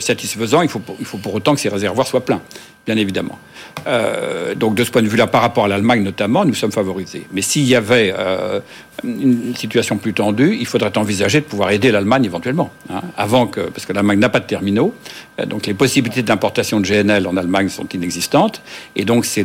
satisfaisant. 0.00 0.62
Il 0.62 0.68
faut, 0.68 0.80
pour 0.80 1.34
autant 1.34 1.54
que 1.54 1.60
ces 1.60 1.68
réservoirs 1.68 2.06
soient 2.06 2.24
pleins, 2.24 2.42
bien 2.86 2.96
évidemment. 2.96 3.38
Euh, 3.86 4.54
donc 4.54 4.74
de 4.74 4.84
ce 4.84 4.90
point 4.90 5.02
de 5.02 5.08
vue-là, 5.08 5.26
par 5.26 5.42
rapport 5.42 5.64
à 5.64 5.68
l'Allemagne 5.68 6.02
notamment, 6.02 6.44
nous 6.44 6.54
sommes 6.54 6.72
favorisés. 6.72 7.26
Mais 7.32 7.42
s'il 7.42 7.64
y 7.64 7.74
avait 7.74 8.14
euh, 8.16 8.60
une 9.04 9.54
situation 9.56 9.96
plus 9.96 10.12
tendue, 10.12 10.56
il 10.58 10.66
faudrait 10.66 10.96
envisager 10.98 11.40
de 11.40 11.46
pouvoir 11.46 11.70
aider 11.70 11.90
l'Allemagne 11.90 12.24
éventuellement, 12.24 12.70
hein, 12.90 13.02
avant 13.16 13.46
que, 13.46 13.60
parce 13.60 13.86
que 13.86 13.92
l'Allemagne 13.92 14.18
n'a 14.18 14.28
pas 14.28 14.40
de 14.40 14.46
terminaux, 14.46 14.94
euh, 15.40 15.46
donc 15.46 15.66
les 15.66 15.74
possibilités 15.74 16.22
d'importation 16.22 16.80
de 16.80 16.86
GNL 16.86 17.26
en 17.26 17.36
Allemagne 17.36 17.68
sont 17.68 17.88
inexistantes, 17.88 18.62
et 18.96 19.04
donc 19.04 19.24
c'est 19.24 19.44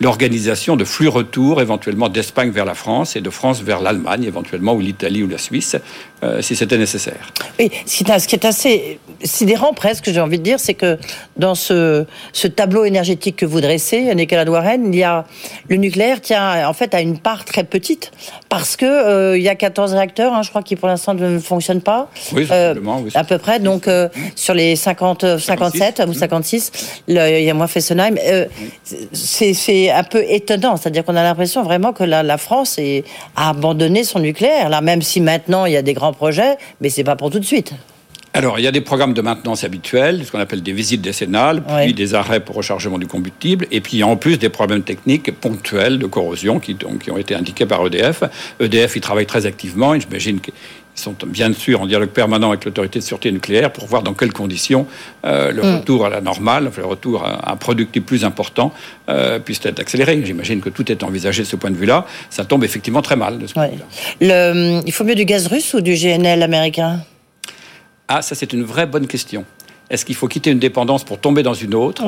l'organisation 0.00 0.76
de 0.76 0.84
flux 0.84 1.08
retour 1.08 1.60
éventuellement 1.60 2.08
d'Espagne 2.08 2.50
vers 2.50 2.64
la 2.64 2.74
France 2.74 3.16
et 3.16 3.20
de 3.20 3.30
France 3.30 3.62
vers 3.62 3.80
l'Allemagne 3.80 4.24
éventuellement 4.24 4.74
ou 4.74 4.80
l'Italie 4.80 5.22
ou 5.22 5.28
la 5.28 5.38
Suisse 5.38 5.76
euh, 6.24 6.40
si 6.40 6.56
c'était 6.56 6.78
nécessaire. 6.78 7.32
Oui, 7.58 7.70
ce 7.86 8.26
qui 8.26 8.34
est 8.34 8.44
assez 8.44 8.98
sidérant 9.22 9.72
presque, 9.74 10.10
j'ai 10.10 10.20
envie 10.20 10.38
de 10.38 10.42
dire, 10.42 10.58
c'est 10.58 10.74
que 10.74 10.98
dans 11.36 11.54
ce, 11.54 12.06
ce, 12.32 12.48
tableau 12.48 12.84
énergétique 12.84 13.36
que 13.36 13.46
vous 13.46 13.60
dressez, 13.60 14.14
Nicolas 14.14 14.44
Douaren, 14.44 14.92
il 14.92 14.98
y 14.98 15.02
a 15.02 15.26
le 15.68 15.76
nucléaire 15.76 16.20
tient 16.20 16.66
en 16.68 16.72
fait 16.72 16.94
à 16.94 17.00
une 17.00 17.18
part 17.18 17.44
très 17.44 17.64
petite 17.64 18.12
parce 18.48 18.76
que 18.76 18.86
euh, 18.86 19.36
il 19.36 19.42
y 19.42 19.48
a 19.48 19.54
14 19.54 19.92
réacteurs, 19.94 20.32
hein, 20.32 20.42
je 20.42 20.50
crois, 20.50 20.62
qui 20.62 20.76
pour 20.76 20.88
l'instant 20.88 21.14
ne 21.14 21.38
fonctionnent 21.38 21.82
pas. 21.82 22.08
Oui, 22.32 22.46
euh, 22.50 22.74
oui 22.82 23.10
à 23.14 23.24
peu 23.24 23.38
près. 23.38 23.60
Donc 23.60 23.88
sur 24.34 24.54
les 24.54 24.76
50, 24.76 25.38
57 25.38 26.02
ou 26.08 26.14
56, 26.14 27.02
il 27.08 27.16
y 27.16 27.50
a 27.50 27.54
moins 27.54 27.66
Fessenheim. 27.66 28.16
c'est 29.12 29.90
un 29.90 30.04
peu 30.04 30.24
étonnant. 30.26 30.76
C'est-à-dire 30.76 31.04
qu'on 31.04 31.16
a 31.16 31.22
l'impression 31.22 31.62
vraiment 31.62 31.92
que 31.92 32.04
la, 32.04 32.22
la 32.22 32.38
France 32.38 32.78
est, 32.78 33.04
a 33.36 33.50
abandonné 33.50 34.04
son 34.04 34.20
nucléaire. 34.20 34.68
Là, 34.68 34.80
même 34.80 35.02
si 35.02 35.20
maintenant 35.20 35.66
il 35.66 35.72
y 35.72 35.76
a 35.76 35.82
des 35.82 35.94
grands 35.94 36.13
projets, 36.14 36.56
mais 36.80 36.88
c'est 36.88 37.04
pas 37.04 37.16
pour 37.16 37.30
tout 37.30 37.38
de 37.38 37.44
suite. 37.44 37.74
Alors, 38.36 38.58
il 38.58 38.62
y 38.62 38.66
a 38.66 38.72
des 38.72 38.80
programmes 38.80 39.14
de 39.14 39.22
maintenance 39.22 39.62
habituels, 39.62 40.24
ce 40.24 40.32
qu'on 40.32 40.40
appelle 40.40 40.60
des 40.60 40.72
visites 40.72 41.00
décennales, 41.00 41.62
puis 41.62 41.94
des 41.94 42.14
arrêts 42.14 42.40
pour 42.40 42.56
rechargement 42.56 42.98
du 42.98 43.06
combustible, 43.06 43.68
et 43.70 43.80
puis 43.80 44.02
en 44.02 44.16
plus 44.16 44.40
des 44.40 44.48
problèmes 44.48 44.82
techniques 44.82 45.30
ponctuels 45.30 46.00
de 46.00 46.06
corrosion 46.06 46.58
qui, 46.58 46.74
donc, 46.74 47.04
qui 47.04 47.12
ont 47.12 47.16
été 47.16 47.36
indiqués 47.36 47.64
par 47.64 47.86
EDF. 47.86 48.24
EDF, 48.58 48.96
il 48.96 49.00
travaille 49.00 49.26
très 49.26 49.46
activement, 49.46 49.94
et 49.94 50.00
j'imagine 50.00 50.40
que 50.40 50.50
ils 50.96 51.00
sont 51.00 51.14
bien 51.26 51.52
sûr 51.52 51.80
en 51.80 51.86
dialogue 51.86 52.10
permanent 52.10 52.50
avec 52.50 52.64
l'autorité 52.64 52.98
de 52.98 53.04
sûreté 53.04 53.32
nucléaire 53.32 53.72
pour 53.72 53.86
voir 53.86 54.02
dans 54.02 54.14
quelles 54.14 54.32
conditions 54.32 54.86
euh, 55.24 55.50
le 55.50 55.62
mm. 55.62 55.74
retour 55.76 56.06
à 56.06 56.08
la 56.08 56.20
normale, 56.20 56.70
le 56.76 56.86
retour 56.86 57.24
à 57.24 57.52
un 57.52 57.56
productif 57.56 58.02
plus 58.04 58.24
important 58.24 58.72
euh, 59.08 59.38
puisse 59.38 59.64
être 59.64 59.80
accéléré. 59.80 60.20
J'imagine 60.24 60.60
que 60.60 60.70
tout 60.70 60.90
est 60.90 61.02
envisagé 61.02 61.42
de 61.42 61.48
ce 61.48 61.56
point 61.56 61.70
de 61.70 61.76
vue-là. 61.76 62.06
Ça 62.30 62.44
tombe 62.44 62.64
effectivement 62.64 63.02
très 63.02 63.16
mal 63.16 63.38
de 63.38 63.46
ce 63.46 63.54
point 63.54 63.68
de 63.68 63.72
vue-là. 63.72 64.82
Il 64.86 64.92
faut 64.92 65.04
mieux 65.04 65.14
du 65.14 65.24
gaz 65.24 65.46
russe 65.48 65.74
ou 65.74 65.80
du 65.80 65.94
GNL 65.94 66.42
américain? 66.42 67.00
Ah, 68.08 68.22
ça 68.22 68.34
c'est 68.34 68.52
une 68.52 68.62
vraie 68.62 68.86
bonne 68.86 69.06
question. 69.06 69.44
Est-ce 69.90 70.04
qu'il 70.04 70.14
faut 70.14 70.28
quitter 70.28 70.50
une 70.50 70.58
dépendance 70.58 71.04
pour 71.04 71.18
tomber 71.18 71.42
dans 71.42 71.54
une 71.54 71.74
autre? 71.74 72.04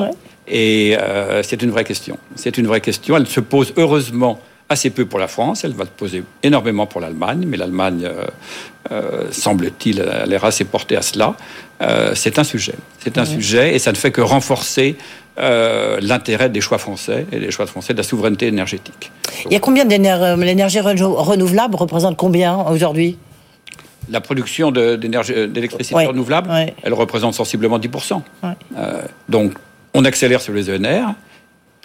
Et 0.47 0.95
euh, 0.99 1.43
c'est 1.43 1.61
une 1.61 1.71
vraie 1.71 1.83
question. 1.83 2.17
C'est 2.35 2.57
une 2.57 2.67
vraie 2.67 2.81
question. 2.81 3.17
Elle 3.17 3.27
se 3.27 3.39
pose 3.39 3.73
heureusement 3.77 4.39
assez 4.69 4.89
peu 4.89 5.05
pour 5.05 5.19
la 5.19 5.27
France, 5.27 5.63
elle 5.63 5.73
va 5.73 5.85
se 5.85 5.89
poser 5.89 6.23
énormément 6.43 6.85
pour 6.85 7.01
l'Allemagne, 7.01 7.45
mais 7.47 7.57
l'Allemagne, 7.57 8.03
euh, 8.05 8.25
euh, 8.91 9.27
semble-t-il, 9.31 10.01
a 10.01 10.25
l'air 10.25 10.43
assez 10.43 10.65
portée 10.65 10.97
à 10.97 11.01
cela. 11.01 11.35
Euh, 11.81 12.13
c'est 12.15 12.39
un 12.39 12.43
sujet. 12.43 12.75
C'est 12.99 13.17
un 13.17 13.25
sujet 13.25 13.75
et 13.75 13.79
ça 13.79 13.91
ne 13.91 13.97
fait 13.97 14.11
que 14.11 14.21
renforcer 14.21 14.95
l'intérêt 15.39 16.49
des 16.49 16.61
choix 16.61 16.79
français 16.79 17.27
et 17.31 17.39
des 17.39 17.51
choix 17.51 17.67
français 17.67 17.93
de 17.93 17.99
la 17.99 18.03
souveraineté 18.03 18.47
énergétique. 18.47 19.11
Il 19.45 19.53
y 19.53 19.55
a 19.55 19.59
combien 19.59 19.85
d'énergie 19.85 20.43
L'énergie 20.43 20.79
renouvelable 20.79 21.75
représente 21.75 22.17
combien 22.17 22.57
aujourd'hui? 22.57 23.19
La 24.09 24.19
production 24.19 24.71
d'électricité 24.71 26.07
renouvelable, 26.07 26.49
elle 26.81 26.93
représente 26.93 27.35
sensiblement 27.35 27.77
10%. 27.77 28.21
donc, 29.29 29.53
on 29.93 30.05
accélère 30.05 30.41
sur 30.41 30.53
les 30.53 30.71
ENR, 30.71 31.13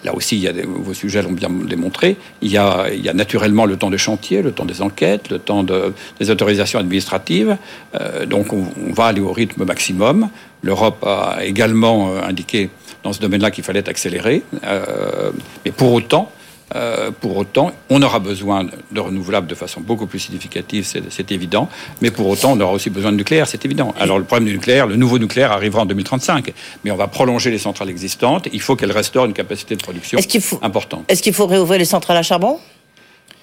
Là 0.03 0.13
aussi, 0.13 0.47
vos 0.65 0.93
sujets 0.93 1.21
l'ont 1.21 1.31
bien 1.31 1.49
démontré. 1.49 2.17
Il 2.41 2.51
y, 2.51 2.57
a, 2.57 2.89
naturellement 3.13 3.65
le 3.65 3.77
temps 3.77 3.89
des 3.89 3.97
chantiers, 3.97 4.41
le 4.41 4.51
temps 4.51 4.65
des 4.65 4.81
enquêtes, 4.81 5.29
le 5.29 5.39
temps 5.39 5.63
de, 5.63 5.93
des 6.19 6.29
autorisations 6.29 6.79
administratives. 6.79 7.57
Euh, 7.95 8.25
donc, 8.25 8.51
on, 8.51 8.65
va 8.93 9.05
aller 9.05 9.21
au 9.21 9.31
rythme 9.31 9.63
maximum. 9.63 10.29
L'Europe 10.61 11.03
a 11.05 11.39
également 11.43 12.09
euh, 12.09 12.21
indiqué 12.21 12.69
dans 13.03 13.13
ce 13.13 13.21
domaine-là 13.21 13.51
qu'il 13.51 13.63
fallait 13.63 13.87
accélérer. 13.87 14.43
Euh, 14.65 15.31
mais 15.63 15.71
pour 15.71 15.93
autant, 15.93 16.31
euh, 16.75 17.11
pour 17.11 17.37
autant, 17.37 17.71
on 17.89 18.01
aura 18.01 18.19
besoin 18.19 18.65
de 18.91 18.99
renouvelables 18.99 19.47
de 19.47 19.55
façon 19.55 19.81
beaucoup 19.81 20.07
plus 20.07 20.19
significative, 20.19 20.85
c'est 21.09 21.31
évident. 21.31 21.69
Mais 22.01 22.11
pour 22.11 22.27
autant, 22.27 22.53
on 22.53 22.59
aura 22.59 22.73
aussi 22.73 22.89
besoin 22.89 23.11
de 23.11 23.17
nucléaire, 23.17 23.47
c'est 23.47 23.63
évident. 23.65 23.93
Alors 23.99 24.17
le 24.17 24.23
problème 24.23 24.47
du 24.47 24.53
nucléaire, 24.53 24.87
le 24.87 24.95
nouveau 24.95 25.19
nucléaire 25.19 25.51
arrivera 25.51 25.83
en 25.83 25.85
2035, 25.85 26.53
mais 26.83 26.91
on 26.91 26.95
va 26.95 27.07
prolonger 27.07 27.51
les 27.51 27.57
centrales 27.59 27.89
existantes. 27.89 28.47
Il 28.51 28.61
faut 28.61 28.75
qu'elles 28.75 28.91
restaurent 28.91 29.25
une 29.25 29.33
capacité 29.33 29.75
de 29.75 29.81
production 29.81 30.19
importante. 30.61 31.05
Est-ce 31.07 31.21
qu'il 31.21 31.33
faut 31.33 31.47
réouvrir 31.47 31.79
les 31.79 31.85
centrales 31.85 32.17
à 32.17 32.23
charbon? 32.23 32.59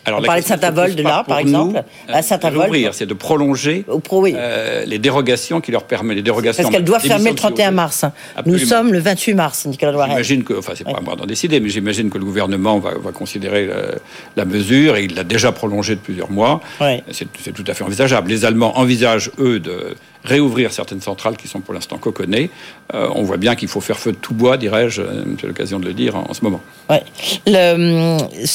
On 0.07 0.23
parlait 0.23 0.41
de 0.41 0.47
Saint-Avold 0.47 0.99
là, 1.01 1.25
par 1.27 1.39
exemple. 1.39 1.83
à 2.09 2.23
Saint-Avold. 2.23 2.91
c'est 2.93 3.07
de 3.07 3.15
prolonger 3.15 3.85
euh, 3.89 4.85
les 4.87 4.99
dérogations 4.99 5.61
qui 5.61 5.73
leur 5.73 5.85
permettent 5.85 6.17
les 6.17 6.23
dérogations. 6.23 6.63
Parce 6.63 6.75
qu'elle 6.75 6.85
doit 6.85 7.01
fermer 7.01 7.31
le 7.31 7.37
31 7.37 7.71
mars. 7.71 8.05
Nous 8.47 8.59
sommes 8.59 8.93
le 8.93 8.99
28 8.99 9.35
mars, 9.35 9.67
Nicolas 9.67 9.93
Loiret. 9.93 10.11
J'imagine 10.11 10.45
que, 10.45 10.55
enfin, 10.55 10.73
c'est 10.75 10.85
pas 10.85 10.99
à 10.99 11.01
moi 11.01 11.17
d'en 11.17 11.27
décider, 11.27 11.61
mais 11.61 11.69
j'imagine 11.69 12.11
que 12.11 12.19
le 12.19 12.25
gouvernement 12.25 12.79
va, 12.79 12.93
considérer 13.13 13.69
la, 14.37 14.45
mesure 14.45 14.97
et 14.97 15.05
il 15.05 15.15
l'a 15.15 15.25
déjà 15.25 15.53
prolongée 15.53 15.95
de 15.95 16.01
plusieurs 16.01 16.31
mois. 16.31 16.61
C'est 17.11 17.53
tout 17.53 17.65
à 17.67 17.75
fait 17.75 17.85
envisageable. 17.85 18.31
Les 18.31 18.45
Allemands 18.45 18.79
envisagent 18.79 19.31
eux 19.39 19.61
de 19.61 19.95
réouvrir 20.25 20.73
certaines 20.73 21.01
centrales 21.01 21.37
qui 21.37 21.49
sont 21.49 21.61
pour 21.61 21.75
l'instant 21.75 21.99
coconnées. 21.99 22.51
Euh, 22.95 23.09
on 23.15 23.23
voit 23.23 23.37
bien 23.37 23.55
qu'il 23.55 23.69
faut 23.69 23.81
faire 23.81 23.99
feu 23.99 24.13
de 24.13 24.17
tout 24.17 24.35
bois, 24.35 24.57
dirais-je, 24.57 25.03
euh, 25.03 25.25
j'ai 25.39 25.47
l'occasion 25.47 25.79
de 25.79 25.87
le 25.87 25.95
dire 25.95 26.17
en, 26.17 26.35
ce 26.35 26.43
moment. 26.45 26.61
Ouais. 26.89 27.03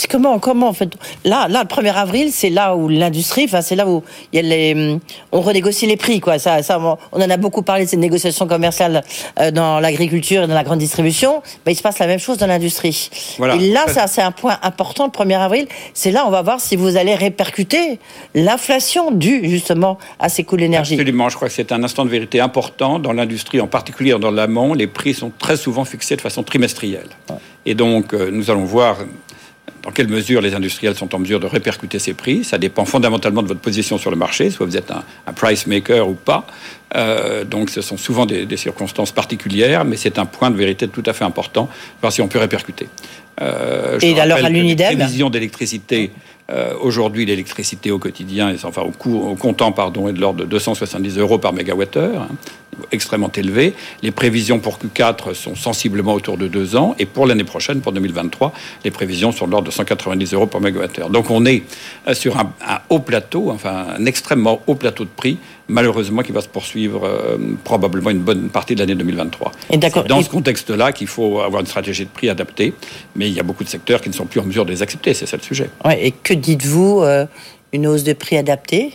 comment, 0.09 0.39
comment 0.39 0.67
en 0.67 0.73
fait 0.73 0.89
Là, 1.23 1.47
là, 1.47 1.63
le 1.63 1.67
1er 1.67 1.93
avril, 1.93 2.31
c'est 2.31 2.49
là 2.49 2.75
où 2.75 2.89
l'industrie, 2.89 3.45
enfin, 3.45 3.61
c'est 3.61 3.75
là 3.75 3.87
où 3.87 4.03
il 4.33 4.37
y 4.37 4.39
a 4.39 4.41
les, 4.41 4.99
on 5.31 5.41
renégocie 5.41 5.87
les 5.87 5.97
prix, 5.97 6.19
quoi. 6.19 6.37
Ça, 6.37 6.61
ça, 6.63 6.79
on 6.79 7.21
en 7.21 7.29
a 7.29 7.37
beaucoup 7.37 7.61
parlé 7.61 7.85
de 7.85 7.89
ces 7.89 7.97
négociations 7.97 8.47
commerciales 8.47 9.03
euh, 9.39 9.51
dans 9.51 9.79
l'agriculture 9.79 10.43
et 10.43 10.47
dans 10.47 10.53
la 10.53 10.63
grande 10.63 10.79
distribution. 10.79 11.41
Mais 11.65 11.71
il 11.71 11.75
se 11.75 11.81
passe 11.81 11.99
la 11.99 12.07
même 12.07 12.19
chose 12.19 12.37
dans 12.37 12.47
l'industrie. 12.47 13.09
Voilà. 13.37 13.55
Et 13.55 13.71
là, 13.71 13.87
ça, 13.87 14.07
c'est 14.07 14.21
un 14.21 14.31
point 14.31 14.57
important. 14.61 15.05
Le 15.05 15.11
1er 15.11 15.39
avril, 15.39 15.67
c'est 15.93 16.11
là, 16.11 16.25
on 16.27 16.31
va 16.31 16.41
voir 16.41 16.59
si 16.59 16.75
vous 16.75 16.97
allez 16.97 17.15
répercuter 17.15 17.99
l'inflation 18.33 19.11
due 19.11 19.49
justement 19.49 19.97
à 20.19 20.29
ces 20.29 20.43
coûts 20.43 20.57
d'énergie. 20.57 20.95
Absolument. 20.95 21.29
Je 21.29 21.35
crois 21.35 21.47
que 21.47 21.53
c'est 21.55 21.71
un 21.71 21.83
instant 21.83 22.03
de 22.03 22.09
vérité 22.09 22.41
important 22.41 22.99
dans 22.99 23.13
l'industrie, 23.13 23.61
en 23.61 23.67
particulier 23.67 24.13
dans 24.19 24.31
l'amont. 24.31 24.73
Les 24.73 24.87
prix 24.87 25.13
sont 25.13 25.31
très 25.39 25.55
souvent 25.55 25.85
fixés 25.85 26.17
de 26.17 26.21
façon 26.21 26.43
trimestrielle. 26.43 27.07
Et 27.65 27.75
donc, 27.75 28.13
euh, 28.13 28.29
nous 28.29 28.51
allons 28.51 28.65
voir 28.65 28.97
dans 29.81 29.91
quelle 29.91 30.09
mesure 30.09 30.41
les 30.41 30.53
industriels 30.53 30.95
sont 30.95 31.15
en 31.15 31.19
mesure 31.19 31.39
de 31.39 31.45
répercuter 31.45 31.97
ces 31.97 32.13
prix. 32.13 32.43
Ça 32.43 32.57
dépend 32.57 32.83
fondamentalement 32.83 33.41
de 33.41 33.47
votre 33.47 33.61
position 33.61 33.97
sur 33.97 34.11
le 34.11 34.17
marché, 34.17 34.49
soit 34.49 34.65
vous 34.65 34.75
êtes 34.75 34.91
un, 34.91 35.31
price 35.33 35.65
maker 35.65 36.09
ou 36.09 36.15
pas. 36.15 36.45
Euh, 36.95 37.45
donc 37.45 37.69
ce 37.69 37.81
sont 37.81 37.95
souvent 37.95 38.25
des, 38.25 38.57
circonstances 38.57 39.13
particulières, 39.13 39.85
mais 39.85 39.95
c'est 39.95 40.19
un 40.19 40.25
point 40.25 40.51
de 40.51 40.57
vérité 40.57 40.89
tout 40.89 41.03
à 41.05 41.13
fait 41.13 41.23
important, 41.23 41.69
voir 42.01 42.11
si 42.11 42.21
on 42.21 42.27
peut 42.27 42.39
répercuter. 42.39 42.89
Euh, 43.41 43.97
Et 44.01 44.19
alors 44.19 44.43
à 44.43 44.49
l'Unidem 44.49 44.89
Les 44.89 44.95
prévisions 44.97 45.29
d'électricité 45.29 46.11
euh, 46.51 46.73
aujourd'hui, 46.79 47.25
l'électricité 47.25 47.89
au 47.89 47.97
quotidien, 47.97 48.55
enfin 48.63 48.83
au, 48.83 48.91
coût, 48.91 49.17
au 49.17 49.35
comptant, 49.35 49.71
pardon, 49.71 50.07
est 50.07 50.13
de 50.13 50.21
l'ordre 50.21 50.41
de 50.41 50.45
270 50.45 51.17
euros 51.17 51.39
par 51.39 51.53
mégawattheure, 51.53 52.21
hein, 52.21 52.29
extrêmement 52.91 53.31
élevé. 53.35 53.73
Les 54.01 54.11
prévisions 54.11 54.59
pour 54.59 54.77
Q4 54.77 55.33
sont 55.33 55.55
sensiblement 55.55 56.13
autour 56.13 56.37
de 56.37 56.47
2 56.47 56.75
ans, 56.75 56.95
et 56.99 57.05
pour 57.05 57.25
l'année 57.25 57.43
prochaine, 57.43 57.81
pour 57.81 57.91
2023, 57.91 58.53
les 58.83 58.91
prévisions 58.91 59.31
sont 59.31 59.47
de 59.47 59.51
l'ordre 59.51 59.67
de 59.67 59.73
190 59.73 60.33
euros 60.33 60.47
par 60.47 60.61
mégawattheure. 60.61 61.09
Donc 61.09 61.29
on 61.29 61.45
est 61.45 61.63
euh, 62.07 62.13
sur 62.13 62.37
un, 62.37 62.53
un 62.67 62.79
haut 62.89 62.99
plateau, 62.99 63.51
enfin 63.51 63.87
un 63.97 64.05
extrêmement 64.05 64.61
haut 64.67 64.75
plateau 64.75 65.03
de 65.03 65.09
prix 65.15 65.37
malheureusement 65.67 66.21
qui 66.21 66.31
va 66.31 66.41
se 66.41 66.47
poursuivre 66.47 67.05
euh, 67.05 67.37
probablement 67.63 68.09
une 68.09 68.19
bonne 68.19 68.49
partie 68.49 68.75
de 68.75 68.79
l'année 68.79 68.95
2023. 68.95 69.51
Et 69.71 69.79
C'est 69.81 70.07
dans 70.07 70.21
ce 70.21 70.29
contexte-là 70.29 70.91
qu'il 70.91 71.07
faut 71.07 71.39
avoir 71.39 71.61
une 71.61 71.67
stratégie 71.67 72.05
de 72.05 72.09
prix 72.09 72.29
adaptée, 72.29 72.73
mais 73.15 73.27
il 73.27 73.33
y 73.33 73.39
a 73.39 73.43
beaucoup 73.43 73.63
de 73.63 73.69
secteurs 73.69 74.01
qui 74.01 74.09
ne 74.09 74.13
sont 74.13 74.25
plus 74.25 74.39
en 74.39 74.45
mesure 74.45 74.65
de 74.65 74.71
les 74.71 74.81
accepter, 74.81 75.13
c'est 75.13 75.25
ça 75.25 75.37
le 75.37 75.43
sujet. 75.43 75.69
Ouais, 75.83 76.05
et 76.05 76.11
que 76.11 76.33
dites-vous, 76.33 77.01
euh, 77.01 77.25
une 77.73 77.87
hausse 77.87 78.03
de 78.03 78.13
prix 78.13 78.37
adaptée? 78.37 78.93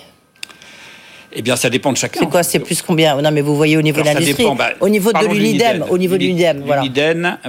Eh 1.33 1.43
bien, 1.43 1.57
ça 1.57 1.71
dépend 1.71 1.93
de 1.93 1.97
chacun. 1.97 2.21
C'est 2.21 2.29
quoi 2.29 2.43
C'est 2.43 2.59
plus 2.59 2.83
combien? 2.83 3.21
Non, 3.21 3.31
mais 3.31 3.41
vous 3.41 3.57
voyez 3.57 3.77
au 3.77 3.83
niveau 3.83 4.01
de 4.01 4.07
l'industrie, 4.07 4.45
bah, 4.57 4.71
au 4.81 4.89
niveau 4.89 5.13
de 5.13 5.27
l'UNIDEM, 5.27 5.85
au 5.89 5.99
niveau 5.99 6.17
de 6.17 6.23
l'UNIDEM, 6.23 6.63
voilà. 6.65 6.83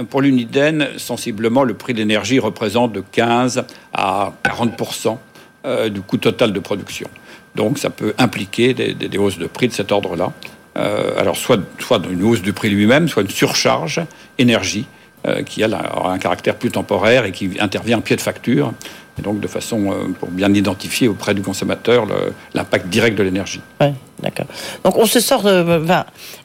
Pour 0.08 0.20
l'UNIDEN, 0.20 0.88
sensiblement, 0.98 1.64
le 1.64 1.74
prix 1.74 1.92
de 1.92 1.98
l'énergie 1.98 2.38
représente 2.38 2.92
de 2.92 3.02
15 3.12 3.64
à 3.92 4.32
40% 4.44 5.16
euh, 5.64 5.88
du 5.88 6.00
coût 6.00 6.16
total 6.16 6.52
de 6.52 6.60
production. 6.60 7.08
Donc 7.54 7.78
ça 7.78 7.90
peut 7.90 8.14
impliquer 8.18 8.72
des, 8.74 9.18
hausses 9.18 9.38
de 9.38 9.46
prix 9.46 9.68
de 9.68 9.72
cet 9.72 9.92
ordre-là. 9.92 10.32
Euh, 10.78 11.20
alors 11.20 11.36
soit, 11.36 11.60
soit 11.78 12.00
une 12.10 12.22
hausse 12.22 12.40
du 12.40 12.52
prix 12.52 12.70
lui-même, 12.70 13.08
soit 13.08 13.22
une 13.22 13.30
surcharge 13.30 14.00
énergie 14.38 14.86
euh, 15.26 15.42
qui 15.42 15.62
a 15.62 15.68
un 16.04 16.18
caractère 16.18 16.56
plus 16.56 16.70
temporaire 16.70 17.24
et 17.24 17.32
qui 17.32 17.50
intervient 17.60 17.98
en 17.98 18.00
pied 18.00 18.16
de 18.16 18.20
facture, 18.20 18.72
et 19.18 19.22
donc 19.22 19.40
de 19.40 19.48
façon 19.48 19.90
euh, 19.90 20.08
pour 20.18 20.30
bien 20.30 20.52
identifier 20.52 21.08
auprès 21.08 21.34
du 21.34 21.42
consommateur 21.42 22.06
l'impact 22.54 22.88
direct 22.88 23.16
de 23.16 23.22
l'énergie. 23.22 23.60
Oui, 23.80 23.88
d'accord. 24.22 24.46
Donc 24.84 24.96
on 24.96 25.06
se 25.06 25.20
sort 25.20 25.42
de... 25.42 25.80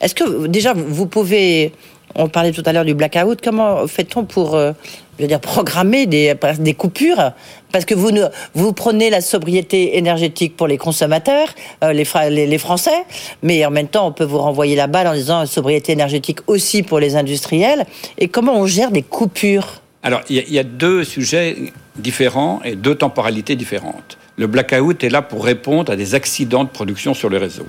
Est-ce 0.02 0.16
que 0.16 0.48
déjà 0.48 0.74
vous 0.74 1.08
pouvez 1.08 1.72
on 2.16 2.30
parlait 2.30 2.52
tout 2.52 2.64
à 2.66 2.74
l'heure 2.74 2.86
du 2.86 2.94
blackout. 2.94 3.40
Comment 3.44 3.86
fait-on 3.88 4.26
pour, 4.26 4.56
euh, 4.56 4.72
je 5.18 5.24
veux 5.24 5.28
dire, 5.28 5.40
programmer 5.40 6.06
des, 6.06 6.34
des 6.60 6.74
coupures? 6.74 7.32
Parce 7.72 7.86
que 7.86 7.94
vous, 7.94 8.12
vous 8.56 8.74
prenez 8.74 9.10
la 9.10 9.22
sobriété 9.22 9.98
énergétique 9.98 10.56
pour 10.56 10.68
les 10.68 10.78
consommateurs, 10.78 11.50
euh, 11.84 11.94
les, 11.94 12.48
les, 12.48 12.58
Français, 12.58 13.06
mais 13.44 13.66
en 13.66 13.72
même 13.72 13.88
temps, 13.88 14.08
on 14.08 14.12
peut 14.12 14.24
vous 14.24 14.40
renvoyer 14.40 14.76
la 14.76 14.88
balle 14.88 15.08
en 15.08 15.14
disant 15.14 15.46
sobriété 15.46 15.92
énergétique 15.92 16.40
aussi 16.48 16.82
pour 16.82 17.00
les 17.00 17.16
industriels. 17.16 17.86
Et 18.18 18.28
comment 18.28 18.58
on 18.58 18.66
gère 18.66 18.92
des 18.92 19.04
coupures? 19.04 19.82
Alors, 20.04 20.22
il 20.30 20.38
y, 20.38 20.54
y, 20.54 20.60
a 20.60 20.64
deux 20.64 21.04
sujets 21.04 21.56
différents 21.98 22.62
et 22.64 22.76
deux 22.76 22.96
temporalités 22.96 23.56
différentes. 23.56 24.18
Le 24.38 24.48
blackout 24.48 25.04
est 25.04 25.10
là 25.10 25.22
pour 25.22 25.46
répondre 25.46 25.92
à 25.92 25.96
des 25.96 26.16
accidents 26.16 26.64
de 26.64 26.70
production 26.70 27.14
sur 27.14 27.30
le 27.30 27.38
réseau. 27.38 27.68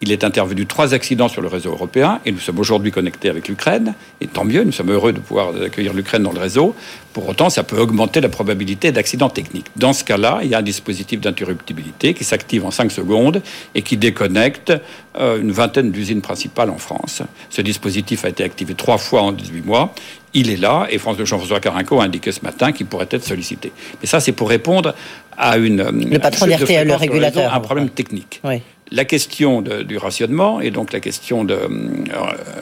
Il 0.00 0.12
est 0.12 0.22
intervenu 0.22 0.66
trois 0.66 0.92
accidents 0.92 1.28
sur 1.28 1.40
le 1.40 1.48
réseau 1.48 1.70
européen 1.70 2.20
et 2.26 2.32
nous 2.32 2.38
sommes 2.38 2.58
aujourd'hui 2.58 2.90
connectés 2.90 3.30
avec 3.30 3.48
l'Ukraine. 3.48 3.94
Et 4.20 4.26
tant 4.26 4.44
mieux, 4.44 4.62
nous 4.62 4.72
sommes 4.72 4.90
heureux 4.90 5.12
de 5.12 5.18
pouvoir 5.18 5.54
accueillir 5.64 5.94
l'Ukraine 5.94 6.22
dans 6.22 6.32
le 6.32 6.40
réseau. 6.40 6.74
Pour 7.14 7.28
autant, 7.28 7.48
ça 7.48 7.62
peut 7.62 7.78
augmenter 7.78 8.20
la 8.20 8.28
probabilité 8.28 8.90
d'accidents 8.90 9.30
techniques. 9.30 9.66
Dans 9.76 9.92
ce 9.92 10.02
cas-là, 10.02 10.40
il 10.42 10.48
y 10.48 10.54
a 10.56 10.58
un 10.58 10.62
dispositif 10.62 11.20
d'interruptibilité 11.20 12.12
qui 12.12 12.24
s'active 12.24 12.66
en 12.66 12.72
5 12.72 12.90
secondes 12.90 13.40
et 13.76 13.82
qui 13.82 13.96
déconnecte 13.96 14.72
euh, 15.16 15.40
une 15.40 15.52
vingtaine 15.52 15.92
d'usines 15.92 16.22
principales 16.22 16.70
en 16.70 16.76
France. 16.76 17.22
Ce 17.50 17.62
dispositif 17.62 18.24
a 18.24 18.30
été 18.30 18.42
activé 18.42 18.74
trois 18.74 18.98
fois 18.98 19.22
en 19.22 19.30
18 19.30 19.64
mois. 19.64 19.94
Il 20.34 20.50
est 20.50 20.56
là 20.56 20.88
et 20.90 20.98
Jean-François 20.98 21.60
Carinco 21.60 22.00
a 22.00 22.04
indiqué 22.04 22.32
ce 22.32 22.40
matin 22.42 22.72
qu'il 22.72 22.86
pourrait 22.86 23.06
être 23.12 23.22
sollicité. 23.22 23.70
Mais 24.00 24.08
ça, 24.08 24.18
c'est 24.18 24.32
pour 24.32 24.48
répondre 24.48 24.92
à 25.38 25.56
une. 25.56 25.82
Le 25.82 26.18
patron 26.18 26.48
d'RTL, 26.48 26.88
le 26.88 26.96
régulateur. 26.96 27.54
un 27.54 27.60
problème 27.60 27.90
technique. 27.90 28.40
Oui 28.42 28.60
la 28.90 29.04
question 29.04 29.62
du 29.62 29.98
rationnement 29.98 30.60
et 30.60 30.70
donc 30.70 30.92
la 30.92 31.00
question 31.00 31.44
de, 31.44 31.54
euh, 31.54 31.68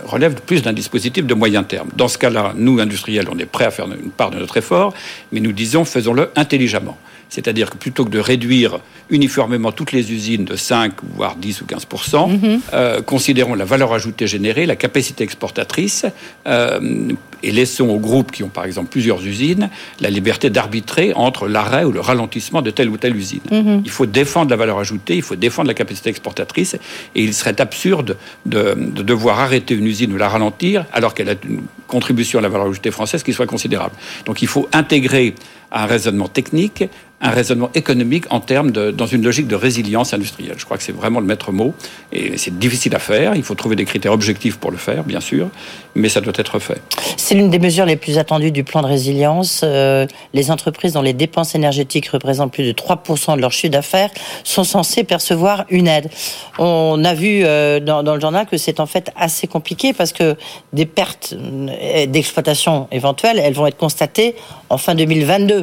relève 0.05 0.35
plus 0.41 0.63
d'un 0.63 0.73
dispositif 0.73 1.27
de 1.27 1.35
moyen 1.35 1.63
terme. 1.63 1.89
Dans 1.97 2.09
ce 2.09 2.19
cas-là, 2.19 2.55
nous, 2.57 2.81
industriels, 2.81 3.27
on 3.31 3.39
est 3.39 3.47
prêts 3.47 3.67
à 3.67 3.71
faire 3.71 3.87
une 3.87 4.11
part 4.11 4.31
de 4.31 4.39
notre 4.43 4.59
effort, 4.59 4.93
mais 5.33 5.41
nous 5.41 5.53
disons 5.53 5.85
faisons-le 5.85 6.31
intelligemment. 6.37 6.99
C'est-à-dire 7.33 7.71
que 7.71 7.79
plutôt 7.79 8.05
que 8.05 8.11
de 8.11 8.19
réduire 8.19 8.81
uniformément 9.09 9.73
toutes 9.73 9.93
les 9.93 10.13
usines 10.13 10.45
de 10.45 10.55
5, 10.55 10.93
voire 11.17 11.37
10 11.37 11.63
ou 11.63 11.65
15 11.65 11.87
mhm. 12.13 12.61
euh, 12.75 13.01
considérons 13.01 13.55
la 13.55 13.65
valeur 13.65 13.95
ajoutée 13.95 14.27
générée, 14.27 14.67
la 14.67 14.77
capacité 14.77 15.25
exportatrice, 15.25 16.05
euh, 16.47 17.09
et 17.43 17.51
laissons 17.51 17.89
aux 17.89 17.99
groupes 17.99 18.33
qui 18.33 18.43
ont 18.45 18.51
par 18.51 18.67
exemple 18.67 18.91
plusieurs 18.91 19.25
usines 19.25 19.71
la 20.01 20.11
liberté 20.11 20.51
d'arbitrer 20.51 21.15
entre 21.15 21.49
l'arrêt 21.49 21.85
ou 21.85 21.91
le 21.91 22.01
ralentissement 22.01 22.61
de 22.61 22.71
telle 22.71 22.91
ou 22.91 22.99
telle 22.99 23.17
usine. 23.17 23.41
Mhm. 23.51 23.81
Il 23.83 23.91
faut 23.91 24.07
défendre 24.07 24.51
la 24.51 24.57
valeur 24.57 24.79
ajoutée, 24.79 25.17
il 25.17 25.23
faut 25.23 25.35
défendre 25.35 25.69
la 25.69 25.75
capacité 25.75 26.11
exportatrice, 26.11 26.75
et 27.15 27.25
il 27.25 27.33
serait 27.33 27.59
absurde 27.63 28.19
de, 28.45 28.75
de 28.77 29.03
devoir 29.03 29.41
arrêter 29.41 29.73
une 29.75 29.87
usine 29.87 30.13
ou 30.13 30.19
la 30.19 30.29
ralentir 30.29 30.85
alors 30.93 31.15
qu'elle 31.15 31.31
a 31.31 31.35
une 31.49 31.63
contribution 31.87 32.39
à 32.41 32.43
la 32.43 32.51
valeur 32.51 32.67
ajoutée 32.67 32.91
française 32.91 33.23
qui 33.23 33.33
soit 33.33 33.47
considérable. 33.47 33.95
Donc 34.27 34.43
il 34.43 34.49
faut 34.49 34.69
intégrer 34.75 35.35
un 35.73 35.87
raisonnement 35.87 36.29
technique, 36.29 36.85
un 37.23 37.31
raisonnement 37.31 37.71
économique 37.75 38.25
en 38.31 38.41
termes 38.41 38.73
de, 38.73 38.91
dans 38.91 39.07
une 39.07 39.23
logique 39.23 39.47
de 39.47 39.55
résilience 39.55 40.13
industrielle. 40.13 40.57
Je 40.59 40.65
crois 40.65 40.77
que 40.77 40.83
c'est 40.83 40.95
vraiment 40.95 41.21
le 41.21 41.27
maître 41.27 41.53
mot 41.53 41.73
et 42.13 42.37
c'est 42.37 42.59
difficile 42.59 42.95
à 42.97 42.99
faire. 42.99 43.37
Il 43.37 43.45
faut 43.45 43.55
trouver 43.55 43.77
des 43.77 43.85
critères 43.85 44.13
objectifs 44.13 44.59
pour 44.59 44.73
le 44.73 44.77
faire, 44.77 45.05
bien 45.05 45.21
sûr, 45.21 45.49
mais 45.95 46.09
ça 46.09 46.21
doit 46.21 46.33
être 46.37 46.59
fait. 46.59 46.83
C'est 47.17 47.37
l'une 47.37 47.49
des 47.49 47.61
mesures 47.61 47.87
les 47.87 47.97
plus 47.97 48.19
attendues 48.19 48.51
du 48.51 48.65
plan 48.65 48.83
de 48.83 48.89
résilience. 48.89 49.61
Euh, 49.63 50.07
les 50.35 50.51
entreprises 50.51 50.95
dont 50.95 51.03
les 51.03 51.13
dépenses 51.13 51.55
énergétiques 51.55 52.09
représentent 52.09 52.53
plus 52.53 52.65
de 52.65 52.73
3% 52.73 53.37
de 53.37 53.41
leur 53.41 53.53
chiffre 53.53 53.73
d'affaires 53.73 54.11
sont 54.43 54.65
censées 54.65 55.05
percevoir 55.05 55.65
une 55.71 55.87
aide. 55.87 56.11
On 56.59 57.05
a 57.05 57.15
vu 57.15 57.43
euh, 57.45 57.79
dans, 57.79 58.03
dans, 58.03 58.17
le 58.17 58.21
journal 58.21 58.47
que 58.47 58.57
c'est 58.57 58.81
en 58.81 58.87
fait 58.87 59.13
assez 59.15 59.47
compliqué 59.47 59.93
parce 59.93 60.13
que 60.13 60.35
des 60.73 60.87
pertes 60.87 61.35
euh, 61.37 62.07
d'exploitation 62.07 62.89
éventuelles, 62.91 63.39
elles 63.39 63.55
vont 63.55 63.69
être 63.69 63.79
constatées 63.79 64.35
en 64.71 64.79
fin 64.79 64.97
2022. 64.97 65.62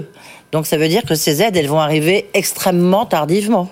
Donc 0.51 0.65
ça 0.65 0.77
veut 0.77 0.87
dire 0.87 1.03
que 1.03 1.15
ces 1.15 1.41
aides, 1.41 1.55
elles 1.55 1.67
vont 1.67 1.79
arriver 1.79 2.29
extrêmement 2.33 3.05
tardivement. 3.05 3.71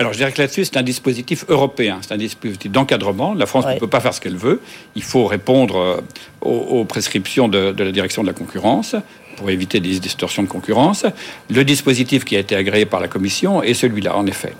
Alors 0.00 0.12
je 0.12 0.18
dirais 0.18 0.30
que 0.30 0.40
là-dessus, 0.40 0.64
c'est 0.64 0.76
un 0.76 0.84
dispositif 0.84 1.44
européen, 1.48 1.98
c'est 2.02 2.14
un 2.14 2.18
dispositif 2.18 2.70
d'encadrement. 2.70 3.34
La 3.34 3.46
France 3.46 3.66
ne 3.66 3.78
peut 3.78 3.88
pas 3.88 3.98
faire 3.98 4.14
ce 4.14 4.20
qu'elle 4.20 4.36
veut. 4.36 4.60
Il 4.94 5.02
faut 5.02 5.26
répondre 5.26 5.76
euh, 5.76 6.00
aux, 6.40 6.84
prescriptions 6.84 7.48
de, 7.48 7.74
la 7.76 7.90
direction 7.90 8.22
de 8.22 8.28
la 8.28 8.32
concurrence 8.32 8.94
pour 9.36 9.50
éviter 9.50 9.80
des 9.80 9.98
distorsions 9.98 10.44
de 10.44 10.48
concurrence. 10.48 11.04
Le 11.50 11.64
dispositif 11.64 12.24
qui 12.24 12.36
a 12.36 12.38
été 12.38 12.54
agréé 12.54 12.86
par 12.86 13.00
la 13.00 13.08
Commission 13.08 13.60
est 13.60 13.74
celui-là, 13.74 14.16
en 14.16 14.26
effet. 14.26 14.54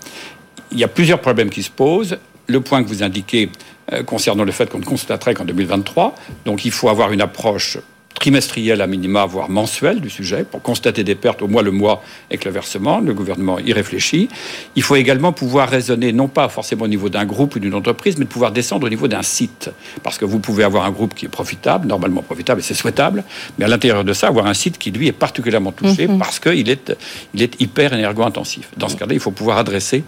Il 0.73 0.79
y 0.79 0.83
a 0.83 0.89
plusieurs 0.89 1.21
problèmes 1.21 1.49
qui 1.49 1.63
se 1.63 1.71
posent. 1.71 2.17
Le 2.47 2.59
point 2.59 2.83
que 2.83 2.89
vous 2.89 3.01
indiquez 3.01 3.49
euh, 3.93 4.03
concernant 4.03 4.43
le 4.43 4.51
fait 4.51 4.69
qu'on 4.69 4.79
ne 4.79 4.85
constaterait 4.85 5.35
qu'en 5.35 5.45
2023, 5.45 6.15
donc 6.43 6.65
il 6.65 6.71
faut 6.71 6.89
avoir 6.89 7.13
une 7.13 7.21
approche 7.21 7.77
trimestriel 8.15 8.81
à 8.81 8.87
minima, 8.87 9.25
voire 9.25 9.49
mensuel 9.49 10.01
du 10.01 10.09
sujet, 10.09 10.43
pour 10.43 10.61
constater 10.61 11.03
des 11.05 11.15
pertes 11.15 11.41
au 11.41 11.47
moins 11.47 11.61
le 11.61 11.71
mois 11.71 12.03
avec 12.29 12.43
le 12.43 12.51
versement. 12.51 12.99
Le 12.99 13.13
gouvernement 13.13 13.59
y 13.59 13.71
réfléchit. 13.71 14.27
Il 14.75 14.83
faut 14.83 14.97
également 14.97 15.31
pouvoir 15.31 15.69
raisonner, 15.69 16.11
non 16.11 16.27
pas 16.27 16.49
forcément 16.49 16.83
au 16.83 16.87
niveau 16.89 17.07
d'un 17.07 17.25
groupe 17.25 17.55
ou 17.55 17.59
d'une 17.59 17.73
entreprise, 17.73 18.17
mais 18.17 18.25
de 18.25 18.29
pouvoir 18.29 18.51
descendre 18.51 18.87
au 18.87 18.89
niveau 18.89 19.07
d'un 19.07 19.21
site. 19.21 19.69
Parce 20.03 20.17
que 20.17 20.25
vous 20.25 20.39
pouvez 20.39 20.65
avoir 20.65 20.83
un 20.85 20.91
groupe 20.91 21.13
qui 21.15 21.25
est 21.27 21.29
profitable, 21.29 21.87
normalement 21.87 22.21
profitable, 22.21 22.59
et 22.59 22.63
c'est 22.63 22.73
souhaitable, 22.73 23.23
mais 23.57 23.65
à 23.65 23.67
l'intérieur 23.69 24.03
de 24.03 24.11
ça, 24.11 24.27
avoir 24.27 24.47
un 24.47 24.53
site 24.53 24.77
qui, 24.77 24.91
lui, 24.91 25.07
est 25.07 25.13
particulièrement 25.13 25.71
touché 25.71 26.07
Mhm. 26.07 26.17
parce 26.19 26.39
qu'il 26.39 26.69
est, 26.69 26.91
il 27.33 27.41
est 27.41 27.61
hyper 27.61 27.93
énergo-intensif. 27.93 28.69
Dans 28.75 28.89
ce 28.89 28.97
cas-là, 28.97 29.13
il 29.13 29.19
faut 29.21 29.31
pouvoir 29.31 29.57
adresser 29.59 30.03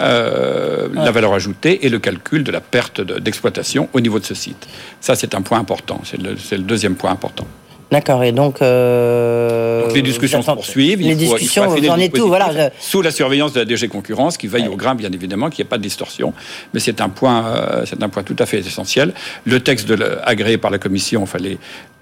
euh, 0.00 0.88
la 0.92 1.10
valeur 1.12 1.32
ajoutée 1.32 1.86
et 1.86 1.88
le 1.88 1.98
calcul 1.98 2.44
de 2.44 2.50
la 2.52 2.60
perte 2.60 3.00
de- 3.00 3.18
d'exploitation 3.20 3.88
au 3.92 4.00
niveau 4.00 4.18
de 4.18 4.24
ce 4.24 4.34
site. 4.34 4.66
Ça, 5.00 5.14
c'est 5.14 5.34
un 5.34 5.40
point 5.42 5.58
important. 5.58 6.00
C'est 6.04 6.20
le, 6.20 6.36
c'est 6.36 6.56
le 6.56 6.64
deuxième 6.64 6.96
point 6.96 7.10
important. 7.10 7.46
D'accord, 7.92 8.24
et 8.24 8.32
donc... 8.32 8.60
euh, 8.62 9.84
Donc 9.84 9.94
les 9.94 10.02
discussions 10.02 10.42
se 10.42 10.50
poursuivent. 10.50 11.00
Il 11.00 11.08
Les 11.08 11.14
faut- 11.14 11.20
il 11.22 11.26
faut 11.28 11.34
discussions, 11.36 11.66
vous 11.68 11.88
en 11.88 11.98
êtes 11.98 12.12
tout, 12.12 12.26
voilà. 12.28 12.50
je- 12.52 12.68
Sous 12.84 13.02
la 13.02 13.10
surveillance 13.10 13.52
de 13.52 13.60
la 13.60 13.64
DG 13.64 13.88
Concurrence, 13.88 14.36
qui 14.36 14.46
veille 14.46 14.68
au 14.68 14.76
grain, 14.76 14.94
bien 14.94 15.12
évidemment, 15.12 15.50
qu'il 15.50 15.62
n'y 15.62 15.68
ait 15.68 15.70
pas 15.70 15.78
de 15.78 15.82
distorsion. 15.82 16.32
Mais 16.72 16.80
c'est 16.80 17.00
un 17.00 17.08
point, 17.08 17.46
euh, 17.46 17.82
c'est 17.86 18.02
un 18.02 18.08
point 18.08 18.22
tout 18.22 18.36
à 18.38 18.46
fait 18.46 18.58
essentiel. 18.58 19.12
Le 19.44 19.60
texte 19.60 19.86
de 19.88 20.18
agréé 20.24 20.58
par 20.58 20.70
la 20.70 20.78
Commission, 20.78 21.22
enfin 21.22 21.38
les, 21.38 21.58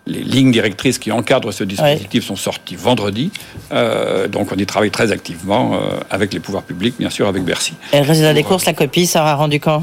les 0.06 0.20
lignes 0.20 0.50
directrices 0.52 0.98
qui 0.98 1.12
encadrent 1.12 1.52
ce 1.52 1.64
dispositif 1.64 2.24
sont 2.24 2.36
sorties 2.36 2.76
vendredi. 2.76 3.30
Euh, 3.72 4.28
donc 4.28 4.50
on 4.52 4.56
y 4.56 4.66
travaille 4.66 4.90
très 4.90 5.12
activement 5.12 5.74
euh, 5.74 5.78
avec 6.10 6.32
les 6.32 6.40
pouvoirs 6.40 6.62
publics, 6.64 6.94
bien 6.98 7.10
sûr, 7.10 7.26
avec 7.28 7.44
Bercy. 7.44 7.74
Et 7.92 7.98
le 8.00 8.06
résultat 8.06 8.34
des 8.34 8.42
courses, 8.44 8.64
la 8.66 8.72
copie 8.72 9.06
sera 9.06 9.34
rendu 9.34 9.60
quand? 9.60 9.82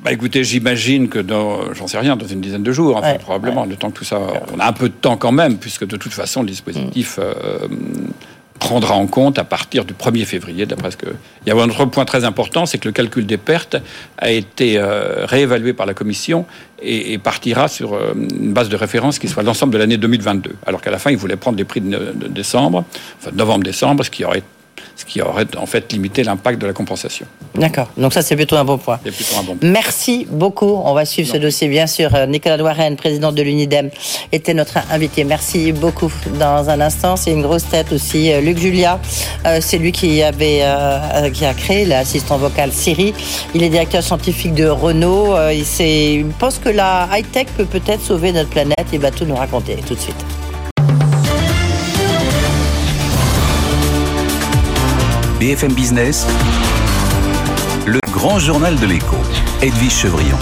Bah 0.00 0.12
écoutez, 0.12 0.44
j'imagine 0.44 1.08
que 1.08 1.18
dans, 1.18 1.74
j'en 1.74 1.88
sais 1.88 1.98
rien, 1.98 2.14
dans 2.14 2.26
une 2.26 2.40
dizaine 2.40 2.62
de 2.62 2.72
jours, 2.72 2.96
enfin, 2.96 3.12
Ouais, 3.12 3.18
probablement, 3.18 3.64
le 3.64 3.74
temps 3.74 3.90
que 3.90 3.98
tout 3.98 4.04
ça, 4.04 4.20
on 4.54 4.60
a 4.60 4.66
un 4.66 4.72
peu 4.72 4.88
de 4.88 4.94
temps 4.94 5.16
quand 5.16 5.32
même, 5.32 5.58
puisque 5.58 5.86
de 5.86 5.96
toute 5.96 6.12
façon, 6.12 6.42
le 6.42 6.48
dispositif 6.48 7.18
euh, 7.18 7.66
prendra 8.60 8.94
en 8.94 9.08
compte 9.08 9.40
à 9.40 9.44
partir 9.44 9.84
du 9.84 9.94
1er 9.94 10.24
février, 10.24 10.66
d'après 10.66 10.92
ce 10.92 10.96
que. 10.96 11.06
Il 11.44 11.48
y 11.48 11.52
a 11.52 11.60
un 11.60 11.68
autre 11.68 11.84
point 11.86 12.04
très 12.04 12.24
important, 12.24 12.64
c'est 12.64 12.78
que 12.78 12.86
le 12.86 12.92
calcul 12.92 13.26
des 13.26 13.38
pertes 13.38 13.76
a 14.18 14.30
été 14.30 14.78
euh, 14.78 15.26
réévalué 15.26 15.72
par 15.72 15.84
la 15.86 15.94
Commission 15.94 16.46
et, 16.80 17.12
et 17.12 17.18
partira 17.18 17.66
sur 17.66 17.94
euh, 17.94 18.14
une 18.14 18.52
base 18.52 18.68
de 18.68 18.76
référence 18.76 19.18
qui 19.18 19.26
soit 19.26 19.42
l'ensemble 19.42 19.72
de 19.72 19.78
l'année 19.78 19.96
2022. 19.96 20.54
Alors 20.64 20.80
qu'à 20.80 20.92
la 20.92 20.98
fin, 20.98 21.10
ils 21.10 21.16
voulaient 21.16 21.36
prendre 21.36 21.58
les 21.58 21.64
prix 21.64 21.80
de, 21.80 22.12
de 22.14 22.28
décembre, 22.28 22.84
enfin 23.20 23.32
novembre-décembre, 23.34 24.04
ce 24.04 24.10
qui 24.10 24.24
aurait 24.24 24.44
ce 24.96 25.04
qui 25.04 25.20
aurait 25.22 25.46
en 25.56 25.66
fait 25.66 25.92
limité 25.92 26.22
l'impact 26.22 26.60
de 26.60 26.66
la 26.66 26.72
compensation. 26.72 27.26
D'accord, 27.54 27.88
donc 27.96 28.12
ça 28.12 28.22
c'est 28.22 28.36
plutôt 28.36 28.56
un 28.56 28.64
bon 28.64 28.78
point. 28.78 28.98
C'est 29.04 29.14
plutôt 29.14 29.36
un 29.38 29.42
bon 29.42 29.56
Merci 29.62 30.26
beaucoup. 30.30 30.80
On 30.84 30.94
va 30.94 31.04
suivre 31.04 31.30
ce 31.32 31.38
dossier, 31.38 31.68
bien 31.68 31.86
sûr. 31.86 32.14
Euh, 32.14 32.26
Nicolas 32.26 32.56
Douarenne, 32.56 32.96
président 32.96 33.32
de 33.32 33.42
l'UNIDEM, 33.42 33.90
était 34.32 34.54
notre 34.54 34.78
invité. 34.90 35.24
Merci 35.24 35.72
beaucoup. 35.72 36.12
Dans 36.38 36.68
un 36.68 36.80
instant, 36.80 37.16
c'est 37.16 37.32
une 37.32 37.42
grosse 37.42 37.68
tête 37.68 37.92
aussi. 37.92 38.32
Euh, 38.32 38.40
Luc 38.40 38.58
Julia, 38.58 39.00
euh, 39.46 39.58
c'est 39.60 39.78
lui 39.78 39.92
qui 39.92 40.22
avait, 40.22 40.60
euh, 40.62 41.30
qui 41.30 41.44
a 41.44 41.54
créé 41.54 41.84
l'assistant 41.84 42.38
vocal 42.38 42.72
Siri. 42.72 43.14
Il 43.54 43.62
est 43.62 43.68
directeur 43.68 44.02
scientifique 44.02 44.54
de 44.54 44.66
Renault. 44.66 45.34
Euh, 45.34 45.52
il, 45.52 45.64
il 45.80 46.26
pense 46.38 46.58
que 46.58 46.68
la 46.68 47.08
high 47.12 47.30
tech 47.30 47.46
peut 47.56 47.64
peut-être 47.64 48.02
sauver 48.02 48.32
notre 48.32 48.50
planète. 48.50 48.86
Il 48.92 49.00
va 49.00 49.10
tout 49.10 49.24
nous 49.24 49.36
raconter 49.36 49.76
tout 49.86 49.94
de 49.94 50.00
suite. 50.00 50.47
BFM 55.38 55.72
Business, 55.72 56.26
le 57.86 58.00
grand 58.10 58.40
journal 58.40 58.74
de 58.76 58.86
l'écho, 58.86 59.16
Edwige 59.62 59.92
Chevrillon. 59.92 60.36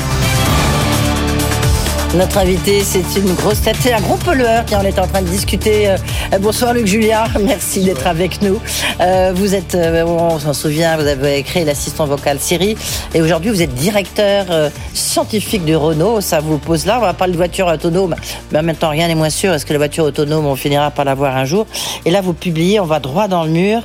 Notre 2.14 2.38
invité, 2.38 2.82
c'est 2.82 3.04
une 3.16 3.34
grosse 3.34 3.60
tête, 3.60 3.76
c'est 3.80 3.92
un 3.92 4.00
gros 4.00 4.16
pollueur 4.16 4.64
qui 4.64 4.74
en 4.74 4.82
est 4.82 4.98
en 4.98 5.06
train 5.06 5.20
de 5.20 5.28
discuter. 5.28 5.90
Euh, 5.90 5.96
bonsoir 6.40 6.72
Luc 6.72 6.86
Julia, 6.86 7.24
merci 7.40 7.82
d'être 7.82 8.06
avec 8.06 8.40
nous. 8.40 8.58
Euh, 9.00 9.32
vous 9.34 9.54
êtes, 9.54 9.74
euh, 9.74 10.04
on 10.04 10.38
s'en 10.38 10.54
souvient, 10.54 10.96
vous 10.96 11.06
avez 11.06 11.42
créé 11.42 11.64
l'assistant 11.64 12.06
vocal 12.06 12.38
Siri 12.40 12.76
et 13.12 13.20
aujourd'hui 13.20 13.50
vous 13.50 13.60
êtes 13.60 13.74
directeur 13.74 14.46
euh, 14.50 14.70
scientifique 14.94 15.66
de 15.66 15.74
Renault. 15.74 16.22
Ça 16.22 16.40
vous 16.40 16.56
pose 16.56 16.86
là, 16.86 16.96
on 16.98 17.02
va 17.02 17.12
parler 17.12 17.32
de 17.32 17.36
voiture 17.36 17.66
autonome, 17.66 18.14
mais 18.50 18.60
en 18.60 18.62
même 18.62 18.76
temps 18.76 18.90
rien 18.90 19.08
n'est 19.08 19.14
moins 19.14 19.28
sûr. 19.28 19.52
Est-ce 19.52 19.66
que 19.66 19.74
la 19.74 19.78
voiture 19.78 20.04
autonome, 20.04 20.46
on 20.46 20.56
finira 20.56 20.90
par 20.90 21.04
l'avoir 21.04 21.36
un 21.36 21.44
jour? 21.44 21.66
Et 22.06 22.10
là 22.10 22.22
vous 22.22 22.32
publiez, 22.32 22.80
on 22.80 22.86
va 22.86 22.98
droit 22.98 23.28
dans 23.28 23.44
le 23.44 23.50
mur. 23.50 23.82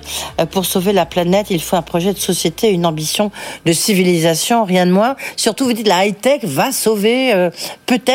Pour 0.52 0.66
sauver 0.66 0.94
la 0.94 1.06
planète, 1.06 1.48
il 1.50 1.62
faut 1.62 1.76
un 1.76 1.82
projet 1.82 2.14
de 2.14 2.20
société, 2.20 2.70
une 2.70 2.86
ambition 2.86 3.30
de 3.66 3.74
civilisation, 3.74 4.64
rien 4.64 4.86
de 4.86 4.92
moins. 4.92 5.16
Surtout 5.36 5.66
vous 5.66 5.74
dites 5.74 5.88
la 5.88 6.06
high-tech 6.06 6.46
va 6.46 6.72
sauver 6.72 7.34
euh, 7.34 7.50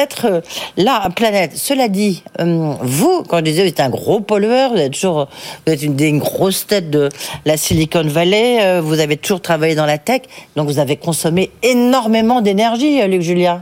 peut-être 0.06 0.26
euh, 0.26 0.40
la 0.76 1.08
planète. 1.14 1.52
Cela 1.56 1.88
dit, 1.88 2.22
euh, 2.40 2.74
vous, 2.80 3.22
quand 3.28 3.38
je 3.38 3.42
disais 3.42 3.62
vous 3.62 3.68
êtes 3.68 3.80
un 3.80 3.90
gros 3.90 4.20
pollueur, 4.20 4.72
vous 4.72 4.78
êtes 4.78 4.92
toujours 4.92 5.28
vous 5.66 5.72
êtes 5.72 5.82
une 5.82 5.96
des 5.96 6.12
grosses 6.12 6.66
têtes 6.66 6.90
de 6.90 7.08
la 7.44 7.56
Silicon 7.56 8.06
Valley, 8.06 8.58
euh, 8.62 8.80
vous 8.80 9.00
avez 9.00 9.16
toujours 9.16 9.40
travaillé 9.40 9.74
dans 9.74 9.86
la 9.86 9.98
tech, 9.98 10.22
donc 10.54 10.68
vous 10.68 10.78
avez 10.78 10.96
consommé 10.96 11.50
énormément 11.62 12.40
d'énergie, 12.40 13.06
Luc 13.06 13.22
Julia. 13.22 13.60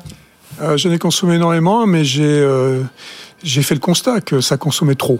Euh, 0.62 0.76
J'en 0.76 0.92
ai 0.92 0.98
consommé 0.98 1.34
énormément, 1.34 1.86
mais 1.86 2.04
j'ai 2.04 2.22
euh, 2.24 2.82
j'ai 3.42 3.62
fait 3.62 3.74
le 3.74 3.80
constat 3.80 4.20
que 4.20 4.40
ça 4.40 4.56
consommait 4.56 4.94
trop. 4.94 5.18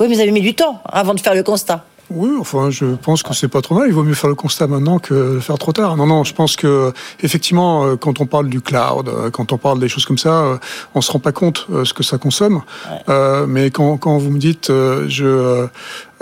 Oui, 0.00 0.06
mais 0.08 0.14
vous 0.14 0.20
avez 0.20 0.30
mis 0.30 0.40
du 0.40 0.54
temps 0.54 0.80
avant 0.84 1.14
de 1.14 1.20
faire 1.20 1.34
le 1.34 1.42
constat. 1.42 1.84
Oui, 2.10 2.30
enfin, 2.38 2.70
je 2.70 2.94
pense 2.96 3.22
que 3.22 3.32
c'est 3.34 3.48
pas 3.48 3.62
trop 3.62 3.74
mal. 3.74 3.88
Il 3.88 3.94
vaut 3.94 4.02
mieux 4.02 4.14
faire 4.14 4.28
le 4.28 4.36
constat 4.36 4.66
maintenant 4.66 4.98
que 4.98 5.14
le 5.14 5.40
faire 5.40 5.56
trop 5.58 5.72
tard. 5.72 5.96
Non, 5.96 6.06
non, 6.06 6.24
je 6.24 6.34
pense 6.34 6.56
que 6.56 6.92
effectivement, 7.22 7.84
euh, 7.84 7.96
quand 7.96 8.20
on 8.20 8.26
parle 8.26 8.48
du 8.48 8.60
cloud, 8.60 9.08
euh, 9.08 9.30
quand 9.30 9.52
on 9.52 9.58
parle 9.58 9.78
des 9.78 9.88
choses 9.88 10.04
comme 10.04 10.18
ça, 10.18 10.42
euh, 10.42 10.58
on 10.94 11.00
se 11.00 11.10
rend 11.10 11.20
pas 11.20 11.32
compte 11.32 11.66
ce 11.84 11.94
que 11.94 12.02
ça 12.02 12.18
consomme. 12.18 12.62
Euh, 13.08 13.46
mais 13.46 13.70
quand, 13.70 13.96
quand 13.96 14.18
vous 14.18 14.30
me 14.30 14.38
dites, 14.38 14.70
euh, 14.70 15.06
je 15.08 15.66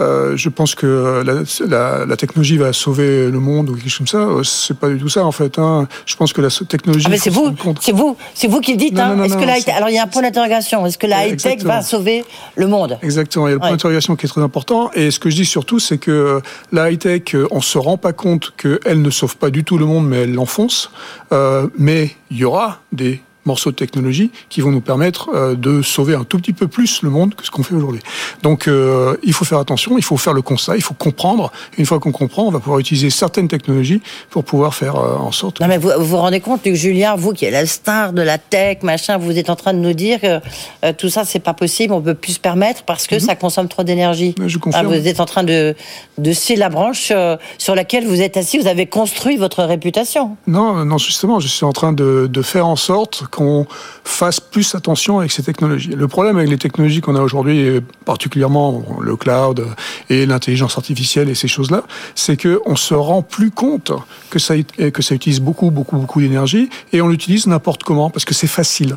euh, 0.01 0.36
je 0.36 0.48
pense 0.48 0.74
que 0.74 1.22
la, 1.24 1.42
la, 1.66 2.07
la 2.07 2.16
technologie 2.16 2.57
va 2.57 2.72
sauver 2.72 3.30
le 3.30 3.38
monde 3.38 3.70
ou 3.70 3.74
quelque 3.74 3.88
chose 3.88 3.98
comme 3.98 4.07
ça, 4.07 4.18
euh, 4.18 4.42
c'est 4.42 4.78
pas 4.78 4.88
du 4.88 4.98
tout 4.98 5.09
ça 5.09 5.24
en 5.24 5.32
fait. 5.32 5.59
Hein. 5.59 5.86
Je 6.07 6.16
pense 6.16 6.32
que 6.32 6.40
la 6.40 6.48
technologie. 6.48 7.07
Ah, 7.11 7.16
c'est 7.16 7.30
vous, 7.30 7.55
c'est 7.80 7.92
vous, 7.92 8.16
c'est 8.34 8.48
vous 8.48 8.61
qui 8.61 8.72
le 8.72 8.78
dites. 8.78 8.98
Hein. 8.98 9.22
Est-ce 9.22 9.36
que 9.36 9.44
la 9.44 9.76
alors 9.76 9.88
il 9.90 9.94
y 9.94 9.98
a 9.98 10.05
un 10.05 10.07
point 10.07 10.22
d'interrogation. 10.22 10.86
Est-ce 10.86 10.98
que 10.98 11.07
la 11.07 11.26
high-tech 11.26 11.53
exactement. 11.53 11.74
va 11.74 11.82
sauver 11.82 12.24
le 12.57 12.66
monde? 12.66 12.98
Exactement, 13.03 13.46
il 13.46 13.51
y 13.51 13.53
a 13.53 13.55
le 13.55 13.61
point 13.61 13.70
d'interrogation 13.70 14.16
qui 14.16 14.26
est 14.26 14.28
très 14.28 14.42
important. 14.42 14.90
Et 14.94 15.11
ce 15.11 15.18
que 15.18 15.30
je 15.30 15.36
dis 15.36 15.44
surtout, 15.44 15.78
c'est 15.78 15.98
que 15.98 16.40
la 16.72 16.90
high-tech, 16.90 17.34
euh, 17.34 17.46
on 17.51 17.61
se 17.61 17.78
rend 17.78 17.96
pas 17.96 18.12
compte 18.12 18.55
qu'elle 18.57 19.03
ne 19.03 19.11
sauve 19.11 19.36
pas 19.36 19.51
du 19.51 19.64
tout 19.64 19.78
le 19.78 19.84
monde, 19.86 20.09
mais 20.09 20.22
elle 20.22 20.34
l'enfonce. 20.34 20.90
Euh, 21.32 21.68
mais 21.78 22.11
il 22.30 22.38
y 22.38 22.44
aura 22.44 22.80
des 22.92 23.20
morceaux 23.45 23.70
de 23.70 23.76
technologie 23.76 24.30
qui 24.49 24.61
vont 24.61 24.70
nous 24.70 24.80
permettre 24.80 25.30
euh, 25.34 25.55
de 25.55 25.82
sauver 25.82 26.14
un 26.14 26.24
tout 26.24 26.38
petit 26.38 26.53
peu 26.53 26.68
plus 26.68 27.03
le 27.03 27.11
monde 27.11 27.34
que 27.34 27.45
ce 27.45 27.51
qu'on 27.51 27.62
fait 27.62 27.74
aujourd'hui. 27.74 28.01
Donc 28.43 28.68
euh, 28.68 29.16
il 29.22 29.32
faut 29.32 29.45
faire 29.45 29.59
attention, 29.59 29.97
il 29.99 30.05
faut 30.05 30.16
faire 30.16 30.32
le 30.32 30.43
constat, 30.43 30.76
il 30.76 30.82
faut 30.82 30.95
comprendre. 30.95 31.51
Une 31.78 31.86
fois 31.86 32.01
qu'on 32.01 32.12
comprend, 32.12 32.45
on 32.45 32.51
va 32.51 32.61
pouvoir 32.61 32.78
utiliser 32.78 33.11
certaines 33.11 33.49
technologies 33.49 34.01
pour 34.30 34.45
pouvoir 34.45 34.74
faire 34.74 34.97
euh, 34.97 35.16
en 35.16 35.32
sorte 35.32 35.61
Non 35.61 35.68
mais 35.68 35.78
vous 35.78 35.91
vous, 35.99 36.05
vous 36.05 36.16
rendez 36.16 36.41
compte, 36.41 36.64
Luc 36.64 36.74
Julien, 36.74 37.16
vous 37.16 37.32
qui 37.32 37.45
êtes 37.45 37.53
la 37.53 37.66
star 37.66 38.12
de 38.12 38.22
la 38.22 38.38
tech, 38.38 38.78
machin, 38.82 39.18
vous 39.18 39.36
êtes 39.38 39.51
en 39.51 39.57
train 39.57 39.72
de 39.72 39.78
nous 39.78 39.93
dire 39.95 40.20
que 40.20 40.41
euh, 40.84 40.93
tout 40.97 41.09
ça 41.09 41.24
c'est 41.24 41.41
pas 41.41 41.55
possible, 41.55 41.93
on 41.95 42.01
peut 42.01 42.14
plus 42.14 42.32
se 42.34 42.41
permettre 42.41 42.82
parce 42.84 43.07
que 43.07 43.18
ça 43.18 43.36
consomme 43.36 43.68
trop 43.68 43.82
d'énergie. 43.82 44.34
Mhm. 44.38 44.49
je 44.49 44.57
Ah, 44.59 44.61
confirme. 44.61 44.86
vous 44.86 45.09
êtes 45.09 45.20
en 45.20 45.26
train 45.26 45.45
de 45.45 45.74
de 46.18 46.32
scier 46.32 46.57
la 46.57 46.68
branche 46.68 47.12
sur 47.59 47.74
laquelle 47.74 48.07
vous 48.07 48.20
êtes 48.20 48.36
assis, 48.36 48.59
vous 48.59 48.66
avez 48.66 48.86
construit 48.86 49.36
votre 49.36 49.64
réputation. 49.64 50.36
Non, 50.47 50.84
non, 50.84 50.99
justement, 50.99 51.41
je 51.41 51.49
suis 51.49 51.64
en 51.64 51.72
train 51.72 51.93
de, 51.93 52.28
de 52.30 52.43
faire 52.43 52.66
en 52.66 52.76
sorte 52.76 53.24
qu'on 53.31 53.66
fasse 54.05 54.41
plus 54.41 54.74
attention 54.74 55.18
avec 55.20 55.31
ces 55.33 55.43
technologies. 55.43 55.91
Le 55.91 56.09
problème 56.09 56.37
avec 56.37 56.51
les 56.51 56.59
technologies 56.59 57.01
qu'on 57.01 57.16
a 57.16 57.20
aujourd'hui, 57.22 57.81
particulièrement 58.05 58.85
le 59.01 59.16
cloud 59.16 59.64
et 60.09 60.26
l'intelligence 60.26 60.76
artificielle 60.76 61.28
et 61.28 61.35
ces 61.35 61.49
choses-là, 61.49 61.85
c'est 62.14 62.37
que 62.37 62.61
on 62.66 62.76
se 62.76 62.95
rend 62.95 63.22
plus 63.22 63.51
compte 63.51 63.93
que 64.31 64.39
ça, 64.39 64.55
que 64.93 65.03
ça 65.03 65.14
utilise 65.14 65.41
beaucoup, 65.41 65.70
beaucoup, 65.70 65.97
beaucoup 65.97 66.20
d'énergie 66.20 66.68
et 66.93 67.01
on 67.01 67.09
l'utilise 67.09 67.47
n'importe 67.47 67.83
comment 67.85 68.11
parce 68.11 68.24
que 68.24 68.35
c'est 68.35 68.47
facile. 68.47 68.97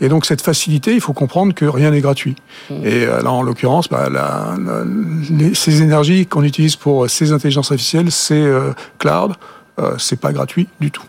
Et 0.00 0.08
donc 0.08 0.24
cette 0.26 0.42
facilité, 0.42 0.94
il 0.94 1.00
faut 1.00 1.12
comprendre 1.12 1.52
que 1.54 1.64
rien 1.64 1.90
n'est 1.90 2.00
gratuit. 2.00 2.36
Et 2.70 3.04
euh, 3.04 3.20
là, 3.22 3.30
en 3.32 3.42
l'occurrence, 3.42 3.88
bah, 3.88 4.08
la- 4.10 4.54
la- 4.64 4.84
les- 5.30 5.54
ces 5.54 5.82
énergies 5.82 6.26
qu'on 6.26 6.42
utilise 6.44 6.76
pour 6.76 7.08
ces 7.10 7.32
intelligences 7.32 7.70
artificielles, 7.72 8.10
c'est 8.10 8.34
euh, 8.34 8.72
cloud, 8.98 9.32
euh, 9.78 9.94
c'est 9.98 10.20
pas 10.20 10.32
gratuit 10.32 10.68
du 10.80 10.90
tout. 10.90 11.02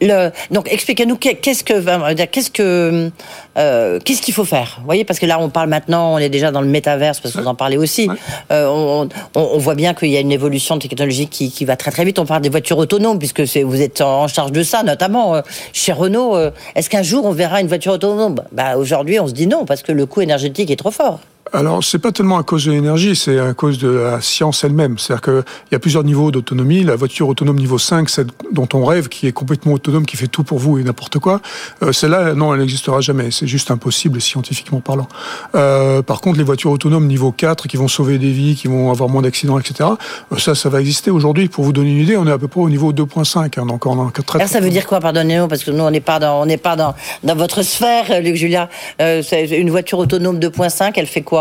Le, 0.00 0.30
donc 0.50 0.70
expliquez-nous 0.72 1.16
qu'est- 1.16 1.36
qu'est-ce 1.36 1.64
que 1.64 2.24
qu'est-ce 2.26 2.50
que 2.50 3.10
euh, 3.58 3.98
qu'est-ce 4.04 4.22
qu'il 4.22 4.34
faut 4.34 4.44
faire? 4.44 4.76
Vous 4.80 4.84
voyez 4.84 5.04
parce 5.04 5.18
que 5.18 5.26
là 5.26 5.38
on 5.40 5.48
parle 5.50 5.68
maintenant, 5.68 6.14
on 6.14 6.18
est 6.18 6.28
déjà 6.28 6.50
dans 6.50 6.60
le 6.60 6.68
métaverse 6.68 7.20
parce 7.20 7.34
que 7.34 7.40
vous 7.40 7.46
en 7.46 7.54
parlez 7.54 7.76
aussi. 7.76 8.08
Ouais. 8.08 8.16
Euh, 8.52 8.66
on, 8.68 9.08
on- 9.34 9.50
on 9.54 9.58
voit 9.58 9.74
bien 9.74 9.94
qu'il 9.94 10.08
y 10.10 10.16
a 10.16 10.20
une 10.20 10.32
évolution 10.32 10.78
technologique 10.78 11.30
qui, 11.30 11.50
qui 11.50 11.64
va 11.64 11.76
très 11.76 11.90
très 11.90 12.04
vite. 12.04 12.18
On 12.18 12.26
parle 12.26 12.42
des 12.42 12.48
voitures 12.48 12.78
autonomes 12.78 13.18
puisque 13.18 13.40
vous 13.40 13.80
êtes 13.82 14.00
en 14.00 14.28
charge 14.28 14.52
de 14.52 14.62
ça 14.62 14.82
notamment 14.82 15.34
euh, 15.34 15.40
chez 15.72 15.92
Renault. 15.92 16.36
Est-ce 16.74 16.88
qu'un 16.90 17.02
jour 17.02 17.24
on 17.24 17.32
verra 17.32 17.60
une 17.60 17.68
voiture 17.68 17.92
autonome? 17.92 18.36
Bah 18.52 18.76
aujourd'hui 18.76 19.18
on 19.20 19.26
se 19.26 19.32
dit 19.32 19.46
non 19.46 19.64
parce 19.64 19.82
que 19.82 19.92
le 19.92 20.06
coût 20.06 20.20
énergétique 20.20 20.70
est 20.70 20.76
trop 20.76 20.90
fort. 20.90 21.20
Alors, 21.52 21.82
c'est 21.82 21.98
pas 21.98 22.12
tellement 22.12 22.38
à 22.38 22.42
cause 22.42 22.66
de 22.66 22.72
l'énergie, 22.72 23.16
c'est 23.16 23.38
à 23.38 23.54
cause 23.54 23.78
de 23.78 23.88
la 23.88 24.20
science 24.20 24.62
elle-même. 24.62 24.98
C'est-à-dire 24.98 25.22
qu'il 25.22 25.44
y 25.72 25.74
a 25.74 25.78
plusieurs 25.78 26.04
niveaux 26.04 26.30
d'autonomie. 26.30 26.84
La 26.84 26.94
voiture 26.94 27.28
autonome 27.28 27.56
niveau 27.56 27.78
5, 27.78 28.08
celle 28.08 28.26
dont 28.52 28.68
on 28.72 28.84
rêve, 28.84 29.08
qui 29.08 29.26
est 29.26 29.32
complètement 29.32 29.72
autonome, 29.72 30.06
qui 30.06 30.16
fait 30.16 30.28
tout 30.28 30.44
pour 30.44 30.58
vous 30.58 30.78
et 30.78 30.84
n'importe 30.84 31.18
quoi, 31.18 31.40
euh, 31.82 31.92
celle-là, 31.92 32.34
non, 32.34 32.54
elle 32.54 32.60
n'existera 32.60 33.00
jamais. 33.00 33.30
C'est 33.32 33.48
juste 33.48 33.70
impossible 33.70 34.20
scientifiquement 34.20 34.80
parlant. 34.80 35.08
Euh, 35.56 36.02
par 36.02 36.20
contre, 36.20 36.38
les 36.38 36.44
voitures 36.44 36.70
autonomes 36.70 37.06
niveau 37.06 37.32
4, 37.32 37.66
qui 37.66 37.76
vont 37.76 37.88
sauver 37.88 38.18
des 38.18 38.30
vies, 38.30 38.54
qui 38.54 38.68
vont 38.68 38.90
avoir 38.90 39.08
moins 39.08 39.22
d'accidents, 39.22 39.58
etc., 39.58 39.90
euh, 40.32 40.38
ça, 40.38 40.54
ça 40.54 40.68
va 40.68 40.80
exister 40.80 41.10
aujourd'hui. 41.10 41.48
Pour 41.48 41.64
vous 41.64 41.72
donner 41.72 41.90
une 41.90 42.02
idée, 42.02 42.16
on 42.16 42.26
est 42.28 42.32
à 42.32 42.38
peu 42.38 42.48
près 42.48 42.60
au 42.60 42.70
niveau 42.70 42.92
2.5. 42.92 43.58
Hein, 43.58 43.66
donc, 43.66 44.24
très, 44.24 44.46
ça 44.46 44.60
veut 44.60 44.70
dire 44.70 44.86
quoi, 44.86 45.00
pardonnez-nous, 45.00 45.48
parce 45.48 45.64
que 45.64 45.72
nous, 45.72 45.82
on 45.82 45.90
n'est 45.90 46.00
pas 46.00 46.20
dans, 46.20 46.46
on 46.46 46.58
pas 46.58 46.76
dans, 46.76 46.94
dans 47.24 47.34
votre 47.34 47.62
sphère, 47.62 48.22
Luc 48.22 48.36
Julia. 48.36 48.68
Une 49.00 49.70
voiture 49.70 49.98
autonome 49.98 50.38
2.5, 50.38 50.92
elle 50.94 51.06
fait 51.06 51.22
quoi? 51.22 51.39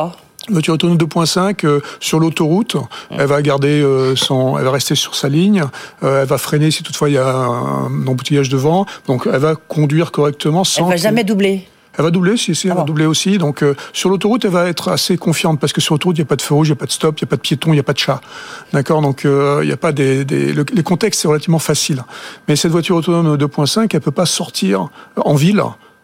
Voiture 0.54 0.74
autonome 0.74 0.98
2.5 0.98 1.66
euh, 1.66 1.82
sur 2.00 2.20
l'autoroute, 2.20 2.78
elle 3.12 3.28
va 3.28 3.42
garder 3.42 3.82
euh, 3.82 4.16
son, 4.16 4.58
elle 4.58 4.66
va 4.66 4.72
rester 4.72 4.96
sur 4.96 5.16
sa 5.16 5.30
ligne, 5.30 5.64
euh, 6.04 6.22
elle 6.22 6.28
va 6.28 6.38
freiner 6.38 6.72
si 6.72 6.84
toutefois 6.84 7.10
il 7.10 7.14
y 7.14 7.18
a 7.18 7.28
un 7.28 8.08
embouteillage 8.08 8.50
devant, 8.50 8.86
donc 9.08 9.28
elle 9.32 9.40
va 9.40 9.56
conduire 9.56 10.12
correctement 10.12 10.64
sans. 10.64 10.86
Elle 10.86 10.92
va 10.92 10.98
jamais 10.98 11.24
doubler. 11.24 11.68
Elle 11.98 12.06
va 12.06 12.12
doubler, 12.12 12.38
si, 12.38 12.56
si 12.56 12.68
elle 12.68 12.76
va 12.76 12.82
ah 12.82 12.86
doubler 12.86 13.06
aussi. 13.06 13.38
Donc 13.38 13.62
sur 13.92 14.10
l'autoroute, 14.10 14.46
elle 14.46 14.52
va 14.52 14.70
être 14.70 14.88
assez 14.88 15.18
confiante 15.18 15.60
parce 15.60 15.74
que 15.74 15.82
sur 15.82 15.96
l'autoroute, 15.96 16.18
il 16.18 16.22
n'y 16.22 16.28
a 16.28 16.28
pas 16.28 16.38
de 16.38 16.42
feu 16.42 16.54
rouge, 16.54 16.68
il 16.68 16.72
n'y 16.72 16.78
a 16.78 16.80
pas 16.80 16.86
de 16.86 16.92
stop, 16.92 17.20
il 17.20 17.24
n'y 17.26 17.28
a 17.28 17.32
pas 17.32 17.36
de 17.36 17.42
piéton, 17.42 17.72
il 17.72 17.74
n'y 17.74 17.80
a 17.80 17.84
pas 17.84 17.94
de 17.94 17.98
chat. 17.98 18.22
D'accord? 18.72 19.02
Donc 19.02 19.22
il 19.26 19.66
n'y 19.66 19.72
a 19.72 19.78
pas 19.78 19.92
des, 19.92 20.24
des 20.24 20.54
les 20.54 20.84
contextes, 20.84 21.22
c'est 21.22 21.28
relativement 21.28 21.60
facile. 21.60 22.04
Mais 22.48 22.56
cette 22.56 22.72
voiture 22.72 22.96
autonome 22.96 23.36
2.5, 23.36 23.90
elle 23.92 24.00
peut 24.00 24.12
pas 24.12 24.28
sortir 24.28 24.88
en 25.18 25.36
ville 25.36 25.62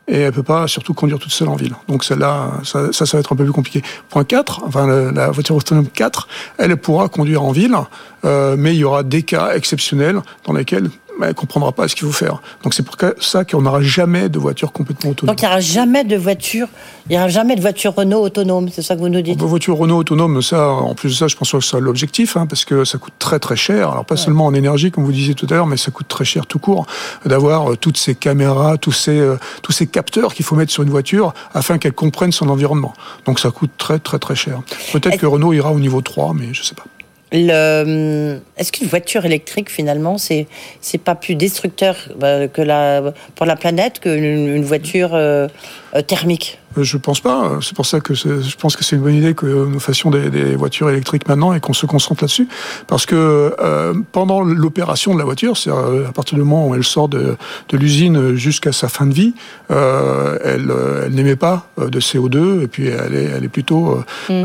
et 0.08 0.20
elle 0.22 0.32
peut 0.32 0.44
pas 0.44 0.68
surtout 0.68 0.94
conduire 0.94 1.20
toute 1.20 1.32
seule 1.32 1.50
en 1.50 1.56
ville. 1.56 1.76
Donc 1.88 2.04
celle-là, 2.04 2.52
ça, 2.64 2.92
ça, 2.92 3.06
va 3.06 3.20
être 3.20 3.34
un 3.34 3.36
peu 3.36 3.44
plus 3.44 3.54
compliqué. 3.54 3.82
Point 4.10 4.24
4, 4.24 4.64
enfin 4.66 4.88
la, 5.12 5.32
voiture 5.32 5.56
autonome 5.56 5.88
4, 5.88 6.28
elle 6.58 6.78
pourra 6.78 7.10
conduire 7.10 7.44
en 7.44 7.52
ville, 7.52 7.76
euh, 8.24 8.56
mais 8.58 8.76
il 8.76 8.80
y 8.80 8.84
aura 8.84 9.04
des 9.04 9.24
cas 9.24 9.54
exceptionnels 9.56 10.22
dans 10.46 10.54
lesquels 10.54 10.90
elle 11.22 11.30
ne 11.30 11.34
comprendra 11.34 11.72
pas 11.72 11.88
ce 11.88 11.96
qu'il 11.96 12.06
faut 12.06 12.14
faire. 12.14 12.42
Donc 12.64 12.74
c'est 12.74 12.84
pour 12.84 12.96
ça 13.20 13.46
qu'on 13.46 13.62
n'aura 13.62 13.82
jamais 13.82 14.30
de 14.30 14.40
voiture 14.40 14.72
complètement 14.72 15.12
autonome. 15.12 15.34
Donc 15.34 15.42
il 15.42 15.46
n'y 15.46 15.52
aura 15.52 15.60
jamais 15.60 16.04
de 16.04 16.16
voiture, 16.16 16.68
il 17.10 17.16
y 17.16 17.18
aura 17.18 17.30
jamais 17.30 17.56
de 17.56 17.62
voiture 17.62 17.94
Renault 17.96 18.22
autonome, 18.22 18.70
c'est 18.70 18.82
ça 18.82 18.96
que 18.96 19.02
vous 19.02 19.10
nous 19.10 19.22
dites? 19.22 19.40
De 19.40 19.46
voiture 19.46 19.78
Renault 19.78 19.98
autonome, 19.98 20.42
ça, 20.42 20.70
en 20.70 20.96
plus 20.96 21.10
de 21.10 21.16
ça, 21.16 21.28
je 21.28 21.36
pense 21.36 21.52
que 21.52 21.60
c'est 21.60 21.80
l'objectif, 21.80 22.38
hein, 22.38 22.46
parce 22.46 22.66
que 22.66 22.86
ça 22.86 22.98
coûte 22.98 23.14
très 23.20 23.40
très 23.40 23.56
cher. 23.56 23.90
Alors 23.90 24.06
pas 24.06 24.18
seulement 24.18 24.46
en 24.46 24.54
énergie, 24.54 24.92
comme 24.92 25.04
vous 25.04 25.12
disiez 25.12 25.34
tout 25.34 25.48
à 25.50 25.54
l'heure, 25.54 25.68
mais 25.68 25.78
ça 25.78 25.92
coûte 25.92 26.08
très 26.08 26.26
cher 26.26 26.46
tout 26.46 26.60
court 26.60 26.86
d'avoir 27.26 27.72
euh, 27.72 27.78
toutes 27.78 27.98
ces 27.98 28.16
caméras, 28.16 28.78
tous 28.78 28.92
ces 28.92 29.20
euh, 29.20 29.38
tous 29.62 29.72
ces 29.72 29.88
capteurs 29.88 30.34
qu'il 30.34 30.46
faut 30.46 30.56
mettre 30.56 30.72
sur 30.72 30.84
une 30.84 30.90
voiture 30.90 31.34
afin 31.54 31.78
qu'elle 31.78 31.94
comprenne 31.94 32.32
son 32.32 32.50
environnement. 32.50 32.94
Donc 33.26 33.40
ça 33.40 33.52
coûte 33.52 33.72
très 33.78 34.00
très 34.00 34.20
très 34.20 34.36
cher. 34.36 34.62
Peut-être 34.92 35.18
que 35.18 35.26
Renault 35.26 35.54
ira 35.54 35.72
au 35.72 35.80
niveau 35.80 36.02
3, 36.02 36.34
mais 36.34 36.54
je 36.54 36.62
ne 36.62 36.66
sais 36.66 36.76
pas. 36.76 36.86
Est-ce 37.32 38.72
qu'une 38.72 38.88
voiture 38.88 39.26
électrique, 39.26 39.70
finalement, 39.70 40.18
c'est 40.18 40.48
c'est 40.82 40.98
pas 40.98 41.16
plus 41.16 41.36
destructeur 41.36 41.98
bah, 42.18 42.48
que 42.48 42.62
la, 42.62 43.14
pour 43.36 43.46
la 43.46 43.56
planète 43.56 44.00
qu'une 44.00 44.64
voiture 44.64 45.14
euh, 45.14 45.48
euh, 45.96 46.02
thermique? 46.02 46.60
euh, 46.60 46.65
je 46.84 46.98
pense 46.98 47.20
pas. 47.20 47.60
C'est 47.62 47.76
pour 47.76 47.86
ça 47.86 48.00
que 48.00 48.14
je 48.14 48.56
pense 48.58 48.76
que 48.76 48.84
c'est 48.84 48.96
une 48.96 49.02
bonne 49.02 49.16
idée 49.16 49.34
que 49.34 49.46
nous 49.46 49.80
fassions 49.80 50.10
des, 50.10 50.56
voitures 50.56 50.90
électriques 50.90 51.28
maintenant 51.28 51.54
et 51.54 51.60
qu'on 51.60 51.74
se 51.74 51.86
concentre 51.86 52.24
là-dessus. 52.24 52.48
Parce 52.88 53.06
que 53.06 53.56
euh, 53.60 53.94
pendant 54.12 54.42
l'opération 54.42 55.14
de 55.14 55.20
la 55.20 55.26
voiture, 55.26 55.58
c'est 55.58 55.72
à 55.72 56.12
partir 56.14 56.38
du 56.38 56.44
moment 56.44 56.68
où 56.68 56.76
elle 56.76 56.84
sort 56.84 57.10
de, 57.10 57.36
de 57.70 57.78
l'usine 57.78 58.36
jusqu'à 58.36 58.72
sa 58.72 58.88
fin 58.88 59.06
de 59.06 59.14
vie, 59.14 59.34
euh, 59.72 60.38
elle, 60.44 60.72
elle 61.06 61.14
n'émet 61.14 61.36
pas 61.36 61.68
de 61.78 62.00
CO2 62.00 62.64
et 62.64 62.68
puis 62.68 62.88
elle 62.88 63.16
est, 63.16 63.26
elle 63.26 63.44
est 63.44 63.50
plutôt 63.50 64.04
mm. 64.30 64.44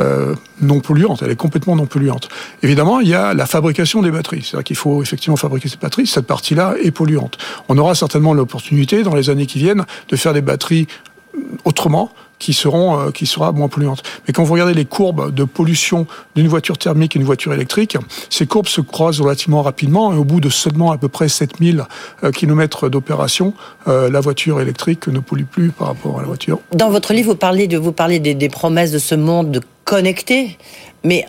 non 0.61 0.81
polluante. 0.81 1.22
Elle 1.22 1.31
est 1.31 1.37
complètement 1.37 1.76
non 1.76 1.87
polluante. 1.87 2.28
Évidemment, 2.62 3.01
il 3.01 3.09
y 3.09 3.14
a 3.14 3.35
la 3.35 3.47
fabrication 3.47 4.03
des 4.03 4.11
batteries. 4.11 4.43
C'est-à-dire 4.43 4.64
qu'il 4.64 4.76
faut 4.76 5.03
effectivement 5.03 5.37
fabriquer 5.37 5.68
ces 5.68 5.76
batteries. 5.76 6.07
Cette 6.07 6.26
partie-là 6.26 6.74
est 6.83 6.91
polluante. 6.91 7.39
On 7.68 7.78
aura 7.78 7.95
certainement 7.95 8.35
l'opportunité 8.35 9.03
dans 9.03 9.14
les 9.14 9.31
années 9.31 9.47
qui 9.47 9.59
viennent 9.59 9.85
de 10.09 10.16
faire 10.16 10.33
des 10.33 10.43
batteries 10.43 10.87
autrement 11.64 12.11
qui 12.41 12.53
seront 12.55 12.99
euh, 12.99 13.11
qui 13.12 13.26
sera 13.26 13.53
moins 13.53 13.68
polluante. 13.68 14.03
Mais 14.26 14.33
quand 14.33 14.43
vous 14.43 14.55
regardez 14.55 14.74
les 14.74 14.87
courbes 14.87 15.33
de 15.33 15.45
pollution 15.45 16.09
d'une 16.35 16.49
voiture 16.49 16.78
thermique 16.78 17.14
et 17.14 17.20
d'une 17.20 17.26
voiture 17.26 17.53
électrique, 17.53 17.97
ces 18.31 18.47
courbes 18.47 18.66
se 18.66 18.81
croisent 18.81 19.20
relativement 19.20 19.62
rapidement 19.62 20.12
et 20.12 20.16
au 20.16 20.24
bout 20.24 20.41
de 20.41 20.49
seulement 20.49 20.91
à 20.91 20.99
peu 20.99 21.09
près 21.09 21.28
7000 21.28 21.85
euh, 22.24 22.33
km 22.33 22.89
d'opération, 22.89 23.55
euh, 23.87 24.11
la 24.11 24.20
voiture 24.20 24.61
électrique 24.61 25.07
ne 25.07 25.20
pollue 25.20 25.45
plus 25.45 25.70
par 25.70 25.89
rapport 25.89 26.18
à 26.18 26.22
la 26.22 26.26
voiture. 26.26 26.59
Dans 26.72 26.91
votre 26.91 27.12
livre, 27.12 27.33
vous 27.33 27.39
parlez 27.39 27.68
de 27.68 27.76
vous 27.76 27.93
parlez 27.93 28.18
des, 28.18 28.49
promesses 28.49 28.91
de 28.91 28.99
ce 28.99 29.14
monde 29.14 29.61
connecté, 29.85 30.59
mais 31.05 31.26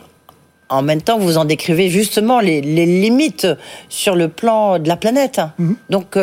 en 0.70 0.82
même 0.82 1.02
temps, 1.02 1.20
vous 1.20 1.38
en 1.38 1.44
décrivez 1.44 1.90
justement 1.90 2.40
les, 2.40 2.62
limites 2.62 3.48
sur 3.90 4.16
le 4.16 4.30
plan 4.30 4.80
de 4.80 4.88
la 4.88 4.96
planète. 4.96 5.42
Mhm. 5.60 5.76
Donc, 5.90 6.18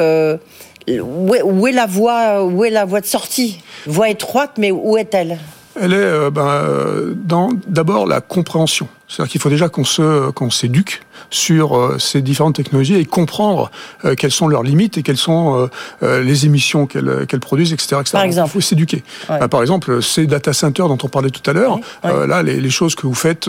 où 1.01 1.67
est, 1.67 1.73
la 1.73 1.87
voie, 1.87 2.45
où 2.45 2.65
est 2.65 2.71
la 2.71 2.85
voie 2.85 3.01
de 3.01 3.07
sortie? 3.07 3.61
Voie 3.87 4.09
étroite, 4.09 4.53
mais 4.59 4.71
où 4.71 4.97
est-elle? 4.97 5.39
Elle 5.81 5.93
est 5.93 5.97
euh, 5.97 6.31
ben, 6.31 6.47
euh, 6.47 7.15
dans 7.15 7.51
d'abord 7.67 8.07
la 8.07 8.21
compréhension. 8.21 8.89
C'est-à-dire 9.07 9.31
qu'il 9.33 9.41
faut 9.41 9.49
déjà 9.49 9.69
qu'on 9.69 9.85
se 9.85 10.31
qu'on 10.31 10.51
s'éduque 10.51 11.03
sur 11.31 11.77
euh, 11.77 11.99
ces 11.99 12.21
différentes 12.21 12.57
technologies 12.57 12.97
et 12.97 13.05
comprendre 13.05 13.71
quelles 14.17 14.33
sont 14.33 14.49
leurs 14.49 14.63
limites 14.63 14.99
et 14.99 15.03
quelles 15.03 15.17
sont 15.17 15.69
les 16.03 16.47
émissions 16.47 16.87
qu'elles 16.87 17.41
produisent, 17.41 17.73
etc., 17.73 17.97
Par 18.13 18.23
exemple, 18.23 18.49
il 18.49 18.53
faut 18.53 18.61
s'éduquer. 18.61 19.03
Ben, 19.29 19.49
par 19.49 19.61
exemple, 19.61 20.03
ces 20.03 20.27
data 20.27 20.53
centers 20.53 20.89
dont 20.89 20.99
on 21.03 21.09
parlait 21.09 21.31
tout 21.31 21.49
à 21.49 21.53
l'heure, 21.53 21.79
là, 22.03 22.43
les, 22.43 22.61
les, 22.61 22.71
choses 22.71 22.95
que 22.95 23.07
vous 23.07 23.15
faites. 23.15 23.49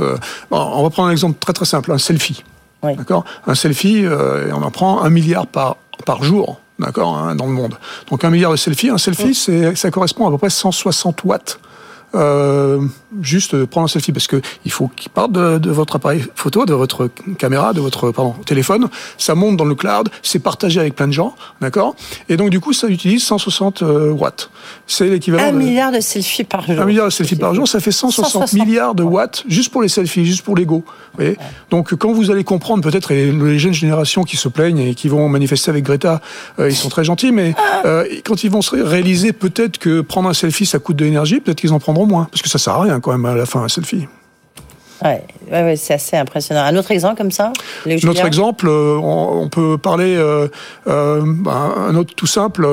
on 0.51 0.83
va 0.83 0.89
prendre 0.89 1.09
un 1.09 1.11
exemple 1.11 1.37
très 1.39 1.53
très 1.53 1.65
simple, 1.65 1.91
un 1.91 1.97
selfie. 1.97 2.43
D'accord, 2.83 3.25
un 3.47 3.55
selfie, 3.55 4.05
on 4.07 4.61
en 4.61 4.71
prend 4.71 5.01
un 5.01 5.09
milliard 5.09 5.47
par 5.47 5.77
par 6.05 6.23
jour 6.23 6.59
d'accord, 6.79 7.17
hein, 7.17 7.35
dans 7.35 7.45
le 7.45 7.51
monde. 7.51 7.75
Donc 8.09 8.23
un 8.23 8.29
milliard 8.29 8.51
de 8.51 8.57
selfies, 8.57 8.89
un 8.89 8.97
selfie, 8.97 9.35
c'est, 9.35 9.75
ça 9.75 9.91
correspond 9.91 10.27
à 10.27 10.31
peu 10.31 10.37
près 10.37 10.49
160 10.49 11.23
watts 11.23 11.59
euh, 12.15 12.81
juste 13.21 13.65
prendre 13.65 13.85
un 13.85 13.87
selfie 13.87 14.11
parce 14.11 14.27
que 14.27 14.41
il 14.65 14.71
faut 14.71 14.87
qu'il 14.87 15.11
parte 15.11 15.31
de, 15.31 15.69
votre 15.69 15.95
appareil 15.95 16.23
photo, 16.35 16.65
de 16.65 16.73
votre 16.73 17.09
caméra, 17.37 17.73
de 17.73 17.81
votre 17.81 18.11
pardon, 18.11 18.33
téléphone. 18.45 18.89
Ça 19.17 19.35
monte 19.35 19.57
dans 19.57 19.65
le 19.65 19.75
cloud, 19.75 20.09
c'est 20.23 20.39
partagé 20.39 20.79
avec 20.79 20.95
plein 20.95 21.07
de 21.07 21.13
gens, 21.13 21.35
d'accord? 21.61 21.95
Et 22.27 22.37
donc 22.37 22.49
du 22.49 22.59
coup, 22.59 22.73
ça 22.73 22.87
utilise 22.87 23.23
160 23.23 23.83
euh, 23.83 24.11
watts. 24.11 24.49
C'est 24.87 25.07
l'équivalent. 25.07 25.43
Un 25.43 25.51
milliard 25.51 25.91
de 25.91 25.99
selfies 25.99 26.43
par 26.43 26.65
jour. 26.65 26.79
Un 26.79 26.85
milliard 26.85 27.05
de 27.05 27.11
selfies 27.11 27.35
par 27.35 27.53
jour, 27.53 27.67
ça 27.67 27.79
fait 27.79 27.91
160, 27.91 28.53
milliards 28.53 28.95
de 28.95 29.03
watts 29.03 29.43
juste 29.47 29.71
pour 29.71 29.81
les 29.81 29.89
selfies, 29.89 30.25
juste 30.25 30.43
pour 30.43 30.55
l'ego. 30.55 30.83
Ouais. 31.17 31.37
Donc 31.69 31.93
quand 31.95 32.11
vous 32.11 32.31
allez 32.31 32.43
comprendre, 32.43 32.83
peut-être 32.83 33.13
les, 33.13 33.59
jeunes 33.59 33.73
générations 33.73 34.23
qui 34.23 34.37
se 34.37 34.47
plaignent 34.47 34.79
et 34.79 34.95
qui 34.95 35.09
vont 35.09 35.27
manifester 35.29 35.69
avec 35.69 35.83
Greta, 35.83 36.21
euh, 36.59 36.69
ils 36.69 36.75
sont 36.75 36.89
très 36.89 37.03
gentils, 37.03 37.31
mais 37.31 37.53
ah. 37.83 38.03
quand 38.23 38.43
ils 38.43 38.49
vont 38.49 38.61
se 38.61 38.75
réaliser 38.75 39.33
peut-être 39.33 39.77
que 39.77 40.01
prendre 40.01 40.29
un 40.29 40.33
selfie 40.33 40.65
ça 40.65 40.79
coûte 40.79 40.95
de 40.95 41.05
l'énergie, 41.05 41.39
peut-être 41.39 41.59
qu'ils 41.59 41.73
en 41.73 41.79
prendront 41.79 41.98
moins, 42.05 42.25
parce 42.25 42.41
que 42.41 42.49
ça 42.49 42.57
sert 42.57 42.73
à 42.73 42.81
rien 42.81 42.99
quand 42.99 43.11
même 43.11 43.25
à 43.25 43.35
la 43.35 43.45
fin, 43.45 43.61
un 43.61 43.69
selfie. 43.69 44.07
Ouais, 45.03 45.23
ouais, 45.49 45.75
c'est 45.77 45.93
assez 45.93 46.17
impressionnant. 46.17 46.61
Un 46.61 46.75
autre 46.75 46.91
exemple 46.91 47.15
comme 47.15 47.31
ça 47.31 47.53
Un 47.85 48.07
autre 48.09 48.25
exemple, 48.25 48.67
euh, 48.67 48.97
on, 48.97 49.47
peut 49.47 49.77
parler, 49.77 50.15
euh, 50.17 50.49
euh, 50.87 51.21
bah, 51.25 51.73
un 51.77 51.95
autre 51.95 52.13
tout 52.15 52.27
simple, 52.27 52.67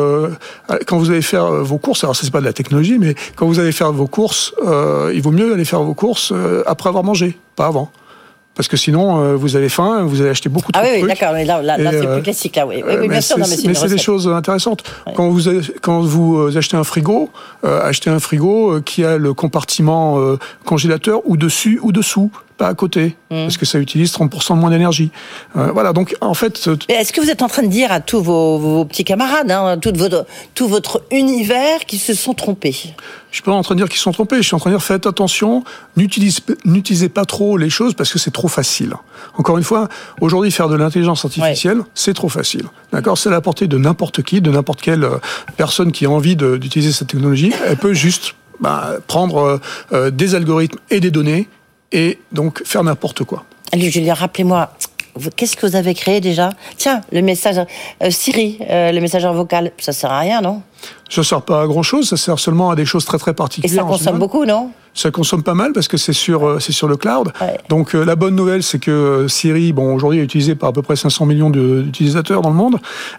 quand 0.87 0.99
vous 0.99 1.11
allez 1.11 1.23
faire 1.23 1.47
vos 1.51 1.79
courses, 1.79 2.03
alors 2.03 2.17
ça 2.17 2.25
c'est 2.25 2.33
pas 2.33 2.41
de 2.41 2.45
la 2.45 2.53
technologie, 2.53 2.99
mais 2.99 3.15
quand 3.37 3.47
vous 3.47 3.61
allez 3.61 3.71
faire 3.71 3.93
vos 3.93 4.09
courses, 4.09 4.55
il 5.15 5.23
vaut 5.23 5.31
mieux 5.31 5.55
aller 5.55 5.65
faire 5.65 5.83
vos 5.83 5.95
courses 5.95 6.33
après 6.67 6.89
avoir 6.89 7.05
mangé, 7.05 7.39
pas 7.55 7.67
avant 7.67 7.91
parce 8.57 8.69
que 8.69 8.77
sinon 8.77 9.21
euh, 9.21 9.37
vous 9.37 9.55
avez 9.55 9.69
faim, 9.69 10.05
vous 10.05 10.21
allez 10.21 10.31
acheter 10.31 10.49
beaucoup 10.49 10.73
de 10.73 10.79
ah 10.79 10.83
trucs. 10.83 10.95
Ah 10.97 11.03
oui, 11.03 11.09
d'accord, 11.09 11.33
là, 11.33 11.63
là, 11.63 11.79
là 11.79 11.91
c'est 11.93 11.99
plus 12.01 12.09
euh, 12.09 12.21
classique, 12.23 12.57
là, 12.57 12.67
oui, 12.67 12.83
oui, 12.85 12.95
oui 13.01 13.09
bien 13.09 13.21
sûr. 13.21 13.37
mais 13.39 13.45
c'est 13.45 13.89
des 13.89 13.99
choses 13.99 14.27
intéressantes. 14.27 14.83
Quand 15.15 15.29
vous 15.29 15.43
quand 15.83 16.01
vous 16.01 16.39
euh, 16.39 16.57
achetez 16.57 16.77
un 16.77 16.85
frigo, 16.85 17.31
achetez 17.63 18.11
un 18.11 18.19
frigo 18.19 18.81
qui 18.81 19.05
a 19.05 19.19
le 19.19 19.35
compartiment 19.35 20.19
congélateur 20.65 21.21
ou 21.27 21.37
dessus 21.37 21.79
ou 21.83 21.93
dessous 21.93 22.31
pas 22.57 22.69
à 22.69 22.75
côté, 22.75 23.17
mmh. 23.31 23.43
parce 23.43 23.57
que 23.57 23.67
ça 23.67 23.79
utilise 23.79 24.13
30% 24.13 24.57
moins 24.57 24.71
d'énergie. 24.71 25.11
Euh, 25.57 25.71
voilà, 25.73 25.93
donc 25.93 26.17
en 26.21 26.35
fait... 26.35 26.69
Est-ce 26.89 27.13
que 27.13 27.21
vous 27.21 27.31
êtes 27.31 27.43
en 27.43 27.49
train 27.49 27.63
de 27.63 27.69
dire 27.69 27.93
à 27.93 28.01
tous 28.01 28.23
vos, 28.23 28.85
petits 28.85 29.05
camarades, 29.05 29.51
hein, 29.51 29.79
tout, 29.79 29.93
votre, 29.95 30.27
tout 30.55 30.69
votre 30.69 31.03
univers, 31.11 31.85
qu'ils 31.87 31.99
se 31.99 32.15
sont 32.15 32.35
trompés? 32.35 32.95
Je 33.31 33.37
suis 33.37 33.43
pas 33.43 33.53
en 33.53 33.63
train 33.63 33.75
de 33.75 33.81
dire 33.81 33.89
qu'ils 33.89 33.99
se 33.99 34.05
sont 34.05 34.13
trompés, 34.13 34.37
je 34.37 34.43
suis 34.43 34.55
en 34.55 34.59
train 34.59 34.71
de 34.71 34.77
dire 34.77 34.83
faites 34.83 35.07
attention, 35.07 35.65
n'utilisez 35.97 37.09
pas 37.11 37.27
trop 37.27 37.59
les 37.59 37.69
choses 37.69 37.93
parce 37.93 38.11
que 38.11 38.19
c'est 38.19 38.31
trop 38.31 38.49
facile. 38.49 38.95
Encore 39.37 39.59
une 39.59 39.65
fois, 39.65 39.89
aujourd'hui, 40.23 40.51
faire 40.51 40.69
de 40.69 40.77
l'intelligence 40.77 41.25
artificielle, 41.25 41.83
c'est 41.95 42.15
trop 42.15 42.31
facile. 42.31 42.65
D'accord? 42.93 43.19
C'est 43.19 43.29
à 43.29 43.33
la 43.33 43.43
portée 43.43 43.67
de 43.67 43.77
n'importe 43.77 44.23
qui, 44.23 44.41
de 44.41 44.51
n'importe 44.51 44.81
quelle 44.81 45.05
euh, 45.05 45.19
personne 45.59 45.93
qui 45.93 46.07
a 46.07 46.11
envie 46.11 46.37
d'utiliser 46.37 46.93
cette 46.93 47.09
technologie. 47.09 47.53
Elle 47.67 47.77
peut 47.77 47.93
juste 47.93 48.35
bah, 48.61 48.93
prendre 49.07 49.61
euh, 49.93 50.11
des 50.11 50.35
algorithmes 50.35 50.79
et 50.89 51.01
des 51.01 51.11
données 51.11 51.49
et 51.97 52.19
donc 52.31 52.63
faire 52.65 52.85
n'importe 52.85 53.25
quoi. 53.25 53.45
Allez, 53.73 53.91
Julien, 53.91 54.15
rappelez-moi, 54.15 54.71
qu'est-ce 55.35 55.57
que 55.57 55.67
vous 55.67 55.75
avez 55.75 55.95
créé 55.95 56.21
déjà? 56.21 56.51
Tiens, 56.77 57.01
le 57.11 57.23
message 57.23 57.57
euh, 57.59 58.11
Siri, 58.11 58.59
euh, 58.71 58.93
le 58.93 59.01
messageur 59.01 59.33
vocal, 59.33 59.73
ça 59.79 59.93
sert 59.93 60.13
à 60.13 60.21
rien, 60.21 60.41
non? 60.43 60.63
Ça 61.09 61.25
sert 61.25 61.43
pas 61.43 61.63
à 61.63 61.67
grand 61.67 61.83
chose, 61.83 62.09
ça 62.09 62.17
sert 62.17 62.39
seulement 62.39 62.71
à 62.71 62.77
des 62.77 62.85
choses 62.85 63.05
très 63.07 63.19
très 63.19 63.31
Et 63.31 63.35
particulières. 63.35 63.75
ça 63.75 63.85
en 63.85 63.89
consomme 63.89 64.19
beaucoup, 64.19 64.45
non? 64.45 64.71
Ça 64.93 65.11
consomme 65.11 65.43
pas 65.43 65.55
mal 65.55 65.73
parce 65.73 65.89
que 65.89 65.97
c'est 65.97 66.13
sur 66.13 66.47
euh, 66.47 66.59
c'est 66.61 66.73
sur 66.73 66.87
le 66.87 66.97
cloud. 66.97 67.33
Ouais. 67.41 67.59
Donc 67.71 67.95
la 67.95 68.15
bonne 68.15 68.35
nouvelle 68.37 68.63
c'est 68.63 68.79
que 68.79 69.27
Siri, 69.29 69.73
bon 69.73 69.95
aujourd'hui 69.95 70.21
est 70.21 70.25
utilisé 70.25 70.55
par 70.55 70.69
à 70.69 70.73
peu 70.73 70.83
près 70.83 70.97
500 70.97 71.27
millions 71.27 71.51
d'utilisateurs 71.51 72.43
dans 72.43 72.51
le 72.51 72.57
monde 72.57 72.77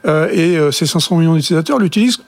et 0.07 0.57
ces 0.71 0.85
500 0.85 1.17
millions 1.17 1.35
d'utilisateurs 1.35 1.77
l'utilisent 1.77 2.19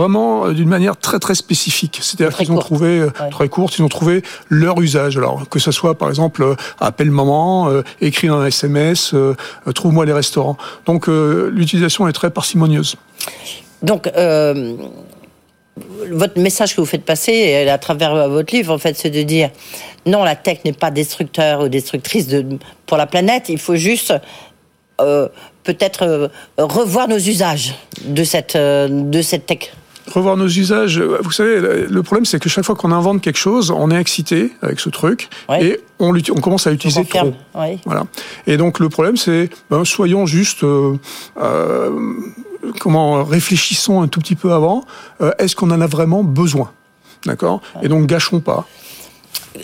vraiment 0.00 0.46
euh, 0.46 0.52
d'une 0.52 0.68
manière 0.68 0.96
très 0.96 1.18
très 1.18 1.34
spécifique. 1.34 1.98
C'est-à-dire 2.02 2.36
qu'ils 2.36 2.52
ont 2.52 2.58
trouvé 2.58 3.00
euh, 3.00 3.10
Ouais. 3.20 3.30
très 3.30 3.48
courte, 3.48 3.78
ils 3.78 3.82
ont 3.82 3.88
trouvé 3.88 4.22
leur 4.48 4.80
usage. 4.80 5.16
Alors 5.16 5.48
que 5.48 5.58
ce 5.58 5.72
soit 5.72 5.96
par 5.96 6.08
exemple 6.08 6.42
euh, 6.42 6.54
appelle 6.80 7.10
maman, 7.10 7.68
euh, 7.70 7.82
écrit 8.00 8.28
un 8.28 8.44
SMS, 8.44 9.14
euh, 9.14 9.34
trouve-moi 9.74 10.04
les 10.06 10.12
restaurants. 10.12 10.56
Donc 10.84 11.08
euh, 11.08 11.50
l'utilisation 11.52 12.06
est 12.08 12.12
très 12.12 12.30
parcimonieuse. 12.30 12.96
Donc, 13.82 14.08
votre 16.10 16.40
message 16.40 16.74
que 16.74 16.80
vous 16.80 16.86
faites 16.86 17.04
passer 17.04 17.68
à 17.68 17.78
travers 17.78 18.28
votre 18.30 18.54
livre, 18.54 18.72
en 18.72 18.78
fait, 18.78 18.96
c'est 18.96 19.10
de 19.10 19.22
dire 19.22 19.50
non, 20.06 20.24
la 20.24 20.36
tech 20.36 20.58
n'est 20.64 20.72
pas 20.72 20.90
destructeur 20.90 21.60
ou 21.62 21.68
destructrice 21.68 22.26
de, 22.28 22.44
pour 22.86 22.96
la 22.96 23.06
planète. 23.06 23.48
Il 23.48 23.58
faut 23.58 23.76
juste 23.76 24.14
euh, 25.00 25.28
peut-être 25.64 26.02
euh, 26.04 26.28
revoir 26.58 27.08
nos 27.08 27.18
usages 27.18 27.74
de 28.04 28.24
cette, 28.24 28.56
euh, 28.56 28.88
de 28.88 29.20
cette 29.20 29.46
tech. 29.46 29.72
Revoir 30.06 30.36
nos 30.36 30.48
usages. 30.48 31.00
Vous 31.00 31.30
savez, 31.30 31.86
le 31.88 32.02
problème, 32.02 32.24
c'est 32.24 32.38
que 32.38 32.48
chaque 32.48 32.64
fois 32.64 32.74
qu'on 32.74 32.92
invente 32.92 33.20
quelque 33.20 33.38
chose, 33.38 33.70
on 33.70 33.90
est 33.90 34.00
excité 34.00 34.52
avec 34.62 34.80
ce 34.80 34.88
truc 34.88 35.28
Ouais. 35.48 35.64
et 35.64 35.80
on, 35.98 36.12
commence 36.40 36.66
à 36.66 36.70
l'utiliser 36.70 37.04
trop. 37.04 37.32
Voilà. 37.84 38.04
Et 38.46 38.56
donc 38.56 38.78
le 38.78 38.88
problème, 38.88 39.16
c'est 39.16 39.50
ben, 39.70 39.84
soyons 39.84 40.26
juste, 40.26 40.64
euh, 40.64 40.98
euh, 41.40 41.90
comment 42.80 43.24
réfléchissons 43.24 44.02
un 44.02 44.08
tout 44.08 44.20
petit 44.20 44.34
peu 44.36 44.52
avant. 44.52 44.84
Euh, 45.20 45.32
Est-ce 45.38 45.56
qu'on 45.56 45.70
en 45.70 45.80
a 45.80 45.86
vraiment 45.86 46.22
besoin? 46.22 46.72
D'accord? 47.24 47.60
Et 47.82 47.88
donc 47.88 48.06
gâchons 48.06 48.40
pas. 48.40 48.66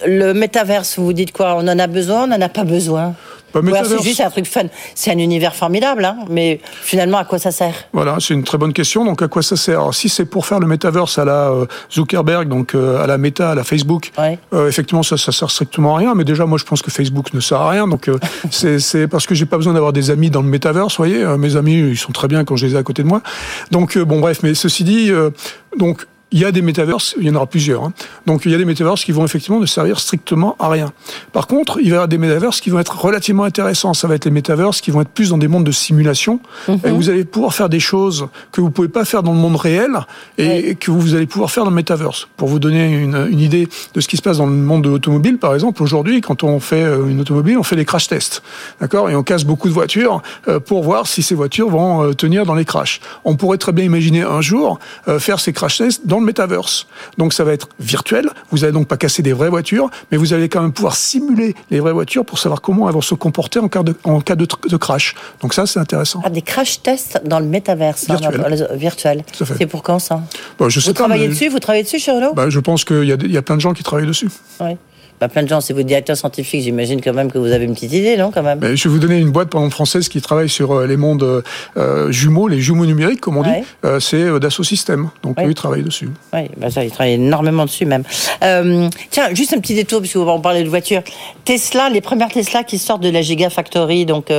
Le 0.07 0.32
métaverse, 0.32 0.99
vous 0.99 1.12
dites 1.12 1.32
quoi? 1.32 1.55
On 1.57 1.68
en 1.68 1.78
a 1.78 1.86
besoin, 1.86 2.24
on 2.24 2.26
n'en 2.28 2.40
a 2.40 2.49
pas 2.49 2.64
besoin? 2.64 3.14
Bah, 3.55 3.61
C'est 3.84 4.03
juste 4.03 4.20
un 4.20 4.30
truc 4.30 4.46
fun. 4.46 4.62
C'est 4.94 5.11
un 5.12 5.18
univers 5.18 5.55
formidable, 5.55 6.05
hein, 6.05 6.16
mais 6.30 6.61
finalement, 6.82 7.18
à 7.18 7.24
quoi 7.24 7.38
ça 7.38 7.50
sert? 7.50 7.74
Voilà, 7.92 8.16
c'est 8.20 8.34
une 8.34 8.44
très 8.44 8.59
bonne 8.59 8.72
question. 8.72 9.05
Donc, 9.05 9.22
à 9.22 9.28
quoi 9.28 9.42
ça 9.42 9.57
sert? 9.57 9.78
Alors, 9.80 9.94
Si 9.94 10.09
c'est 10.09 10.24
pour 10.24 10.46
faire 10.46 10.59
le 10.61 10.66
metaverse 10.66 11.18
à 11.18 11.24
la 11.24 11.50
euh, 11.50 11.66
Zuckerberg, 11.92 12.48
donc 12.48 12.74
euh, 12.74 13.03
à 13.03 13.07
la 13.07 13.18
Meta, 13.18 13.50
à 13.50 13.55
la 13.55 13.64
Facebook, 13.64 14.11
Ouais. 14.18 14.38
euh, 14.53 14.68
effectivement, 14.68 15.03
ça, 15.03 15.16
ça 15.16 15.32
sert 15.32 15.50
strictement 15.50 15.94
à 15.94 15.98
rien. 15.98 16.14
Mais 16.14 16.24
déjà, 16.24 16.46
moi, 16.46 16.59
je 16.59 16.64
pense 16.64 16.82
que 16.82 16.90
Facebook 16.90 17.32
ne 17.34 17.40
sert 17.40 17.61
à 17.61 17.70
rien. 17.70 17.86
Donc, 17.88 18.09
euh, 18.09 18.18
c'est 18.50 19.07
parce 19.09 19.26
que 19.26 19.34
j'ai 19.34 19.46
pas 19.46 19.57
besoin 19.57 19.72
d'avoir 19.74 19.92
des 19.92 20.11
amis 20.11 20.30
dans 20.30 20.42
le 20.42 20.48
metaverse. 20.48 20.96
Voyez, 20.96 21.22
Euh, 21.22 21.36
mes 21.36 21.57
amis, 21.57 21.74
ils 21.78 21.96
sont 21.98 22.12
très 22.12 22.28
bien 22.28 22.44
quand 22.44 22.57
je 22.57 22.66
les 22.66 22.74
ai 22.74 22.78
à 22.78 22.82
côté 22.82 23.03
de 23.03 23.09
moi. 23.09 23.22
Donc, 23.70 23.96
euh, 23.96 24.05
bon, 24.05 24.20
bref. 24.20 24.40
Mais 24.42 24.55
ceci 24.55 24.84
dit, 24.84 25.11
euh, 25.11 25.30
donc. 25.78 26.07
Il 26.33 26.39
y 26.39 26.45
a 26.45 26.53
des 26.53 26.62
métaverses, 26.62 27.14
il 27.20 27.26
y 27.26 27.30
en 27.30 27.35
aura 27.35 27.47
plusieurs. 27.47 27.85
hein. 27.85 27.93
Donc 28.26 28.43
il 28.47 28.53
y 28.53 28.55
a 28.55 28.59
des 28.59 28.64
métaverses 28.64 29.05
qui 29.05 29.12
vont 29.12 29.24
effectivement 29.24 29.61
ne 29.61 29.66
servir 29.66 30.01
strictement 30.01 30.57
à 30.59 30.68
rien. 30.68 30.93
Par 31.33 31.47
contre, 31.47 31.78
il 31.80 31.85
va 31.85 31.89
y 31.91 31.93
avoir 31.93 32.09
des 32.09 32.18
métaverses 32.18 32.61
qui 32.61 32.70
vont 32.70 32.78
être 32.78 32.99
relativement 32.99 33.45
intéressants. 33.45 33.95
Ça 33.95 34.09
va 34.09 34.14
être 34.14 34.24
les 34.24 34.30
métaverses 34.30 34.80
qui 34.80 34.91
vont 34.91 35.01
être 35.03 35.11
plus 35.11 35.30
dans 35.30 35.39
des 35.39 35.49
mondes 35.49 35.64
de 35.64 35.72
simulation. 35.72 36.41
Et 36.85 36.91
vous 36.91 37.11
allez 37.11 37.24
pouvoir 37.24 37.53
faire 37.55 37.68
des 37.68 37.80
choses 37.80 38.28
que 38.51 38.61
vous 38.61 38.70
pouvez 38.70 38.89
pas 38.89 39.05
faire 39.05 39.22
dans 39.22 39.33
le 39.33 39.39
monde 39.39 39.57
réel 39.57 39.91
et 40.39 40.43
Ouais. 40.49 40.74
que 40.78 40.91
vous 40.91 41.14
allez 41.14 41.26
pouvoir 41.26 41.51
faire 41.51 41.64
dans 41.64 41.70
le 41.70 41.76
métaverse. 41.76 42.28
Pour 42.37 42.49
vous 42.49 42.59
donner 42.59 42.93
une, 42.97 43.28
une 43.30 43.41
idée 43.41 43.68
de 43.95 44.01
ce 44.01 44.09
qui 44.09 44.16
se 44.16 44.22
passe 44.22 44.39
dans 44.39 44.47
le 44.47 44.53
monde 44.53 44.83
de 44.85 44.89
l'automobile, 44.89 45.39
par 45.39 45.55
exemple, 45.55 45.83
aujourd'hui, 45.83 46.20
quand 46.20 46.43
on 46.45 46.61
fait 46.61 46.83
euh, 46.83 47.07
une 47.09 47.20
automobile, 47.20 47.59
on 47.59 47.62
fait 47.62 47.76
des 47.76 47.85
crash 47.85 48.09
tests. 48.09 48.43
D'accord 48.80 49.11
Et 49.11 49.14
on 49.16 49.22
casse 49.22 49.45
beaucoup 49.45 49.68
de 49.68 49.74
voitures 49.74 50.22
euh, 50.49 50.61
pour 50.61 50.83
voir 50.83 51.07
si 51.07 51.22
ces 51.22 51.35
voitures 51.35 51.68
vont 51.68 52.03
euh, 52.05 52.12
tenir 52.14 52.47
dans 52.47 52.55
les 52.55 52.64
crashs. 52.64 53.01
On 53.24 53.37
pourrait 53.37 53.59
très 53.59 53.72
bien 53.72 53.85
imaginer 53.85 54.22
un 54.22 54.41
jour 54.41 54.78
faire 55.18 55.41
ces 55.41 55.53
crash 55.53 55.78
tests 55.78 56.07
dans 56.07 56.20
le 56.22 56.26
metaverse. 56.26 56.86
Donc 57.18 57.32
ça 57.32 57.44
va 57.44 57.52
être 57.52 57.68
virtuel. 57.78 58.30
Vous 58.50 58.64
allez 58.64 58.72
donc 58.72 58.88
pas 58.88 58.96
casser 58.96 59.22
des 59.22 59.32
vraies 59.32 59.50
voitures, 59.50 59.90
mais 60.10 60.16
vous 60.16 60.32
allez 60.32 60.48
quand 60.48 60.62
même 60.62 60.72
pouvoir 60.72 60.96
simuler 60.96 61.54
les 61.70 61.80
vraies 61.80 61.92
voitures 61.92 62.24
pour 62.24 62.38
savoir 62.38 62.60
comment 62.62 62.88
elles 62.88 62.94
vont 62.94 63.00
se 63.00 63.14
comporter 63.14 63.58
en 63.58 63.68
cas 63.68 63.82
de, 63.82 63.94
en 64.04 64.20
cas 64.20 64.34
de, 64.36 64.46
tr- 64.46 64.68
de 64.68 64.76
crash. 64.76 65.14
Donc 65.40 65.52
ça, 65.54 65.66
c'est 65.66 65.78
intéressant. 65.80 66.22
ah, 66.24 66.30
Des 66.30 66.42
crash 66.42 66.82
tests 66.82 67.20
dans 67.24 67.40
le 67.40 67.46
métaverse. 67.46 68.06
hein, 68.08 68.16
Virtuel. 68.16 68.66
dans- 68.68 68.76
virtuel. 68.76 69.24
C'est 69.58 69.66
pour 69.66 69.82
quand 69.82 69.98
ça? 69.98 70.22
Je 70.68 70.80
sais 70.80 70.88
Vous 70.88 70.94
pas, 70.94 71.00
travaillez 71.00 71.28
mais- 71.28 71.34
dessus 71.34 71.48
Vous 71.48 71.58
travaillez 71.58 71.84
dessus, 71.84 71.98
chez 71.98 72.12
Renault 72.12 72.34
Bah, 72.34 72.48
je 72.48 72.60
pense 72.60 72.84
qu'il 72.84 73.04
y, 73.04 73.32
y 73.32 73.36
a 73.36 73.42
plein 73.42 73.56
de 73.56 73.60
gens 73.60 73.72
qui 73.74 73.82
travaillent 73.82 74.06
dessus. 74.06 74.28
Oui. 74.60 74.76
Bah, 75.22 75.28
plein 75.28 75.44
de 75.44 75.48
gens, 75.48 75.60
c'est 75.60 75.72
votre 75.72 75.86
directeur 75.86 76.16
scientifique, 76.16 76.62
j'imagine 76.62 77.00
quand 77.00 77.12
même 77.12 77.30
que 77.30 77.38
vous 77.38 77.52
avez 77.52 77.64
une 77.64 77.74
petite 77.74 77.92
idée, 77.92 78.16
non 78.16 78.32
quand 78.32 78.42
même 78.42 78.58
Mais 78.60 78.74
je 78.76 78.88
vais 78.88 78.90
vous 78.92 78.98
donner 78.98 79.18
une 79.18 79.30
boîte 79.30 79.50
par 79.50 79.60
exemple, 79.60 79.74
française 79.76 80.08
qui 80.08 80.20
travaille 80.20 80.48
sur 80.48 80.72
euh, 80.72 80.84
les 80.88 80.96
mondes 80.96 81.22
euh, 81.22 81.42
euh, 81.76 82.10
jumeaux, 82.10 82.48
les 82.48 82.60
jumeaux 82.60 82.86
numériques, 82.86 83.20
comme 83.20 83.36
on 83.36 83.42
Ouais. 83.44 83.60
dit. 83.60 83.66
Euh, 83.84 84.00
c'est 84.00 84.40
Dassault 84.40 84.64
Systèmes. 84.64 85.10
Donc 85.22 85.38
Ouais. 85.38 85.46
eux, 85.46 85.50
ils 85.50 85.54
travaillent 85.54 85.84
dessus. 85.84 86.08
Oui, 86.32 86.40
bah 86.56 86.72
ça, 86.72 86.82
il 86.82 86.90
travaille 86.90 87.12
énormément 87.12 87.66
dessus 87.66 87.86
même. 87.86 88.02
Euh, 88.42 88.88
tiens, 89.10 89.32
juste 89.32 89.52
un 89.52 89.60
petit 89.60 89.76
détour, 89.76 90.00
puisque 90.00 90.16
on 90.16 90.40
parlait 90.40 90.64
de 90.64 90.68
voitures. 90.68 91.02
Tesla, 91.44 91.88
les 91.88 92.00
premières 92.00 92.30
Tesla 92.30 92.64
qui 92.64 92.78
sortent 92.78 93.04
de 93.04 93.10
la 93.10 93.22
Gigafactory, 93.22 94.04
donc 94.06 94.32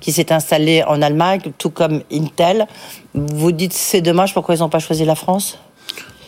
qui 0.00 0.10
s'est 0.10 0.32
installée 0.32 0.82
en 0.86 1.02
Allemagne, 1.02 1.40
tout 1.58 1.68
comme 1.68 2.00
Intel. 2.10 2.66
Vous 3.14 3.52
dites 3.52 3.74
c'est 3.74 4.00
dommage, 4.00 4.32
pourquoi 4.32 4.54
ils 4.54 4.60
n'ont 4.60 4.70
pas 4.70 4.78
choisi 4.78 5.04
la 5.04 5.16
France? 5.16 5.58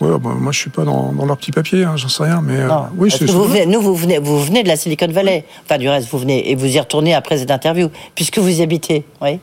Ouais, 0.02 0.18
bah, 0.18 0.30
moi, 0.36 0.50
je 0.50 0.58
suis 0.58 0.70
pas 0.70 0.84
dans, 0.84 1.12
dans 1.12 1.26
leur 1.26 1.36
petit 1.36 1.52
papier, 1.52 1.84
hein, 1.84 1.94
j'en 1.96 2.08
sais 2.08 2.24
rien. 2.24 2.42
Mais 2.44 2.58
euh, 2.58 2.68
oui, 2.96 3.08
c'est 3.08 3.30
vous 3.30 3.44
venez, 3.44 3.66
nous, 3.66 3.80
vous 3.80 3.94
venez, 3.94 4.18
vous 4.18 4.40
venez 4.40 4.64
de 4.64 4.68
la 4.68 4.74
Silicon 4.76 5.06
Valley. 5.06 5.44
Enfin, 5.64 5.78
du 5.78 5.88
reste, 5.88 6.08
vous 6.10 6.18
venez 6.18 6.50
et 6.50 6.56
vous 6.56 6.66
y 6.66 6.80
retournez 6.80 7.14
après 7.14 7.38
cette 7.38 7.52
interview, 7.52 7.88
puisque 8.16 8.38
vous 8.38 8.58
y 8.58 8.62
habitez. 8.62 9.04
Oui. 9.20 9.38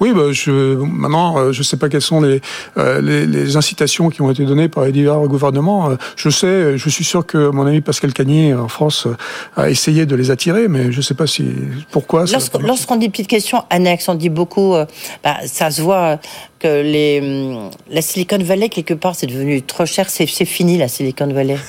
Oui, 0.00 0.12
bah, 0.12 0.32
je, 0.32 0.50
maintenant, 0.50 1.38
euh, 1.38 1.52
je 1.52 1.62
sais 1.62 1.78
pas 1.78 1.88
quelles 1.88 2.02
sont 2.02 2.20
les, 2.20 2.42
euh, 2.76 3.00
les, 3.00 3.26
les 3.26 3.56
incitations 3.56 4.10
qui 4.10 4.20
ont 4.20 4.30
été 4.30 4.44
données 4.44 4.68
par 4.68 4.84
les 4.84 4.92
divers 4.92 5.20
gouvernements. 5.20 5.90
Je 6.16 6.28
sais, 6.28 6.76
je 6.76 6.88
suis 6.90 7.04
sûr 7.04 7.24
que 7.24 7.48
mon 7.48 7.64
ami 7.66 7.80
Pascal 7.80 8.12
Cagnier 8.12 8.52
en 8.52 8.68
France 8.68 9.06
a 9.56 9.70
essayé 9.70 10.04
de 10.04 10.14
les 10.14 10.30
attirer, 10.30 10.68
mais 10.68 10.92
je 10.92 11.00
sais 11.00 11.14
pas 11.14 11.26
si 11.26 11.44
pourquoi. 11.90 12.24
Lorsqu'-. 12.24 12.60
Lorsqu'on 12.60 12.96
dit 12.96 13.08
petite 13.08 13.28
question 13.28 13.62
annexe, 13.70 14.08
on 14.08 14.14
dit 14.14 14.28
beaucoup, 14.28 14.74
euh, 14.74 14.84
bah, 15.24 15.36
ça 15.46 15.70
se 15.70 15.80
voit 15.80 16.18
que 16.62 16.82
les, 16.82 17.20
hum, 17.20 17.70
la 17.90 18.02
Silicon 18.02 18.38
Valley, 18.38 18.68
quelque 18.68 18.94
part, 18.94 19.14
c'est 19.14 19.26
devenu 19.26 19.62
trop 19.62 19.86
cher, 19.86 20.08
c'est 20.08 20.26
fini 20.26 20.78
la 20.78 20.88
Silicon 20.88 21.26
Valley. 21.32 21.56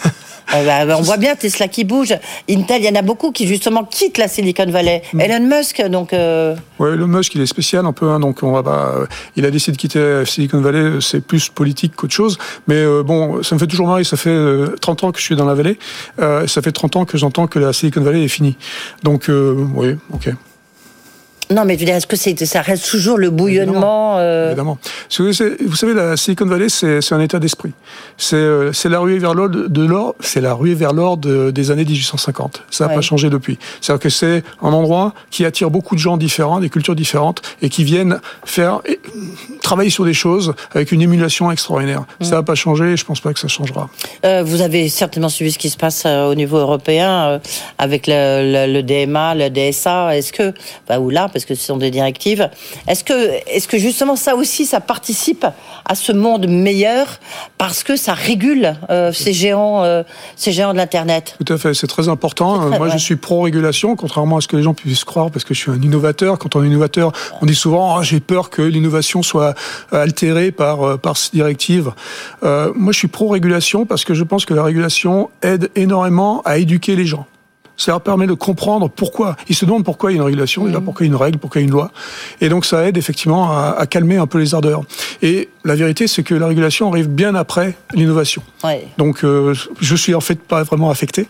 Euh, 0.53 0.65
bah, 0.65 0.85
bah, 0.85 0.97
on 0.99 1.01
voit 1.01 1.15
bien 1.15 1.35
Tesla 1.37 1.69
qui 1.69 1.85
bouge, 1.85 2.13
Intel, 2.49 2.81
il 2.81 2.85
y 2.85 2.89
en 2.89 2.95
a 2.95 3.01
beaucoup 3.01 3.31
qui 3.31 3.47
justement 3.47 3.85
quittent 3.85 4.17
la 4.17 4.27
Silicon 4.27 4.65
Valley. 4.69 5.01
Mm. 5.13 5.21
Elon 5.21 5.47
Musk, 5.57 5.81
donc... 5.87 6.11
euh, 6.11 6.53
Ouais, 6.79 6.91
Elon 6.91 7.07
Musk, 7.07 7.33
il 7.35 7.41
est 7.41 7.45
spécial 7.45 7.85
un 7.85 7.93
peu, 7.93 8.09
hein, 8.09 8.19
donc 8.19 8.43
on 8.43 8.51
va 8.51 8.61
pas. 8.61 8.93
euh, 8.93 9.05
il 9.37 9.45
a 9.45 9.51
décidé 9.51 9.71
de 9.77 9.81
quitter 9.81 10.23
Silicon 10.25 10.59
Valley, 10.59 10.99
c'est 10.99 11.25
plus 11.25 11.47
politique 11.47 11.95
qu'autre 11.95 12.13
chose. 12.13 12.37
Mais 12.67 12.75
euh, 12.75 13.03
bon, 13.03 13.41
ça 13.41 13.55
me 13.55 13.59
fait 13.59 13.67
toujours 13.67 13.87
marrer. 13.87 14.03
Ça 14.03 14.17
fait 14.17 14.29
euh, 14.31 14.75
30 14.81 15.05
ans 15.05 15.11
que 15.13 15.19
je 15.19 15.23
suis 15.23 15.37
dans 15.37 15.45
la 15.45 15.53
vallée. 15.53 15.79
Ça 16.19 16.61
fait 16.61 16.73
30 16.73 16.97
ans 16.97 17.05
que 17.05 17.17
j'entends 17.17 17.47
que 17.47 17.57
la 17.57 17.71
Silicon 17.71 18.01
Valley 18.01 18.25
est 18.25 18.27
finie. 18.27 18.57
Donc, 19.01 19.29
oui, 19.29 19.95
ok, 20.13 20.29
Non, 21.51 21.65
mais 21.65 21.75
je 21.75 21.79
veux 21.79 21.85
dire, 21.85 21.95
est-ce 21.95 22.07
que 22.07 22.15
ça 22.45 22.61
reste 22.61 22.89
toujours 22.89 23.17
le 23.17 23.29
bouillonnement 23.29 24.17
euh, 24.17 24.47
évidemment. 24.47 24.77
C'est- 25.09 25.23
Vous 25.63 25.75
savez, 25.75 25.93
la 25.93 26.15
Silicon 26.17 26.45
Valley, 26.45 26.69
c'est 26.69 27.11
un 27.13 27.19
état 27.19 27.39
d'esprit. 27.39 27.71
C'est 28.17 28.35
euh, 28.35 28.71
la 28.85 28.99
ruée 28.99 29.17
vers 29.19 29.33
l'or 29.33 29.49
de, 29.49 29.85
l'or. 29.85 30.15
C'est 30.19 30.41
la 30.41 30.53
ruée 30.53 30.73
vers 30.73 30.93
l'or 30.93 31.17
de- 31.17 31.51
des 31.51 31.71
années 31.71 31.85
1850. 31.85 32.63
Ça 32.69 32.85
n'a 32.85 32.89
Ouais. 32.89 32.95
pas 32.95 33.01
changé 33.01 33.29
depuis. 33.29 33.57
C'est-à-dire 33.81 34.01
que 34.01 34.09
c'est 34.09 34.43
un 34.61 34.71
endroit 34.71 35.13
qui 35.31 35.45
attire 35.45 35.69
beaucoup 35.69 35.95
de 35.95 35.99
gens 35.99 36.17
différents, 36.17 36.59
des 36.59 36.69
cultures 36.69 36.95
différentes, 36.95 37.41
et 37.61 37.69
qui 37.69 37.83
viennent 37.83 38.19
faire 38.45 38.79
et, 38.85 38.99
travailler 39.61 39.89
sur 39.89 40.05
des 40.05 40.13
choses 40.13 40.53
avec 40.73 40.91
une 40.91 41.01
émulation 41.01 41.51
extraordinaire. 41.51 42.01
Mm. 42.19 42.23
Ça 42.23 42.35
n'a 42.35 42.43
pas 42.43 42.55
changé. 42.55 42.93
et 42.93 42.97
Je 42.97 43.05
pense 43.05 43.19
pas 43.19 43.33
que 43.33 43.39
ça 43.39 43.47
changera. 43.47 43.89
Euh, 44.25 44.43
vous 44.43 44.61
avez 44.61 44.87
certainement 44.89 45.29
suivi 45.29 45.51
ce 45.51 45.59
qui 45.59 45.69
se 45.69 45.77
passe 45.77 46.03
euh, 46.05 46.29
au 46.29 46.35
niveau 46.35 46.57
européen 46.57 47.09
euh, 47.27 47.39
avec 47.77 48.07
le, 48.07 48.67
le- 48.67 48.73
le 48.73 48.83
DMA, 48.83 49.35
le 49.35 49.49
DSA. 49.49 50.15
Est-ce 50.17 50.31
que, 50.33 50.53
bah, 50.87 50.99
ou 50.99 51.09
là, 51.09 51.27
parce 51.34 51.45
que 51.45 51.55
ce 51.55 51.65
sont 51.65 51.77
des 51.77 51.91
directives, 51.91 52.49
est-ce 52.88 53.03
que, 53.03 53.31
est-ce 53.47 53.67
que 53.67 53.77
justement 53.77 54.15
ça 54.15 54.36
aussi, 54.36 54.65
ça 54.65 54.79
participe 54.79 55.45
à 55.86 55.95
ce 55.95 56.11
monde 56.11 56.47
meilleur 56.47 57.19
parce 57.57 57.84
que 57.84 57.95
ça 57.95 58.13
régule 58.13 58.75
euh, 58.89 59.11
ces 59.11 59.34
géants, 59.34 59.84
euh, 59.84 60.03
ces 60.36 60.51
géants 60.51 60.71
de 60.73 60.77
l'internet? 60.77 61.36
Tout 61.43 61.51
à 61.53 61.57
fait, 61.57 61.73
c'est 61.73 61.88
très 61.88 62.07
important. 62.09 62.57
Très- 62.59 62.65
Euh, 62.75 62.77
Moi, 62.77 62.88
ouais. 62.88 62.93
je 62.93 62.97
suis 62.97 63.15
pro-régulation, 63.15 63.95
contrairement 63.95 64.38
à 64.38 64.41
ce 64.41 64.47
que 64.47 64.55
les 64.57 64.63
gens 64.63 64.73
puissent 64.73 65.03
croire, 65.03 65.31
parce 65.31 65.43
que 65.43 65.53
je 65.53 65.59
suis 65.59 65.71
un 65.71 65.81
innovateur. 65.81 66.38
Quand 66.39 66.55
on 66.55 66.63
est 66.63 66.67
innovateur, 66.67 67.11
on 67.41 67.45
dit 67.45 67.55
souvent 67.55 67.97
Ah, 67.97 68.03
j'ai 68.03 68.19
peur 68.19 68.49
que 68.49 68.61
l'innovation 68.61 69.23
soit 69.23 69.55
altérée 69.91 70.51
par 70.51 70.84
euh, 70.88 70.97
par 70.97 71.17
cette 71.17 71.34
directive. 71.34 71.91
Euh, 72.43 72.71
moi, 72.75 72.93
je 72.93 72.97
suis 72.99 73.07
pro-régulation 73.07 73.86
parce 73.86 74.03
que 74.05 74.13
je 74.13 74.23
pense 74.23 74.45
que 74.45 74.53
la 74.53 74.63
régulation 74.63 75.29
aide 75.41 75.69
énormément 75.75 76.41
à 76.45 76.57
éduquer 76.57 76.95
les 76.95 77.05
gens. 77.05 77.25
Ça 77.76 77.91
leur 77.91 78.01
permet 78.01 78.28
de 78.28 78.34
comprendre 78.34 78.89
pourquoi. 78.89 79.36
Ils 79.49 79.55
se 79.55 79.65
demandent 79.65 79.84
pourquoi 79.84 80.11
il 80.11 80.15
y 80.15 80.17
a 80.17 80.21
une 80.21 80.26
régulation, 80.26 80.65
déjà 80.65 80.80
pourquoi 80.80 81.05
il 81.05 81.09
y 81.09 81.11
a 81.11 81.15
une 81.15 81.21
règle, 81.21 81.39
pourquoi 81.39 81.59
il 81.59 81.63
y 81.63 81.65
a 81.65 81.67
une 81.67 81.74
loi. 81.74 81.91
Et 82.39 82.49
donc 82.49 82.65
ça 82.65 82.86
aide 82.88 82.97
effectivement 82.97 83.51
à, 83.51 83.76
à 83.78 83.86
calmer 83.88 84.17
un 84.17 84.28
peu 84.28 84.38
les 84.38 84.53
ardeurs. 84.53 84.84
Et 85.21 85.49
la 85.65 85.76
vérité, 85.76 86.07
c'est 86.07 86.24
que 86.24 86.36
la 86.36 86.47
régulation 86.47 86.89
arrive 86.91 87.09
bien 87.09 87.36
après 87.36 87.76
l'innovation. 87.93 88.43
Ouais. 88.63 88.88
Donc 88.97 89.24
euh, 89.24 89.55
je 89.80 89.95
suis 89.95 90.13
en 90.13 90.21
fait 90.21 90.39
pas 90.39 90.63
vraiment 90.63 90.89
affecté. 90.91 91.28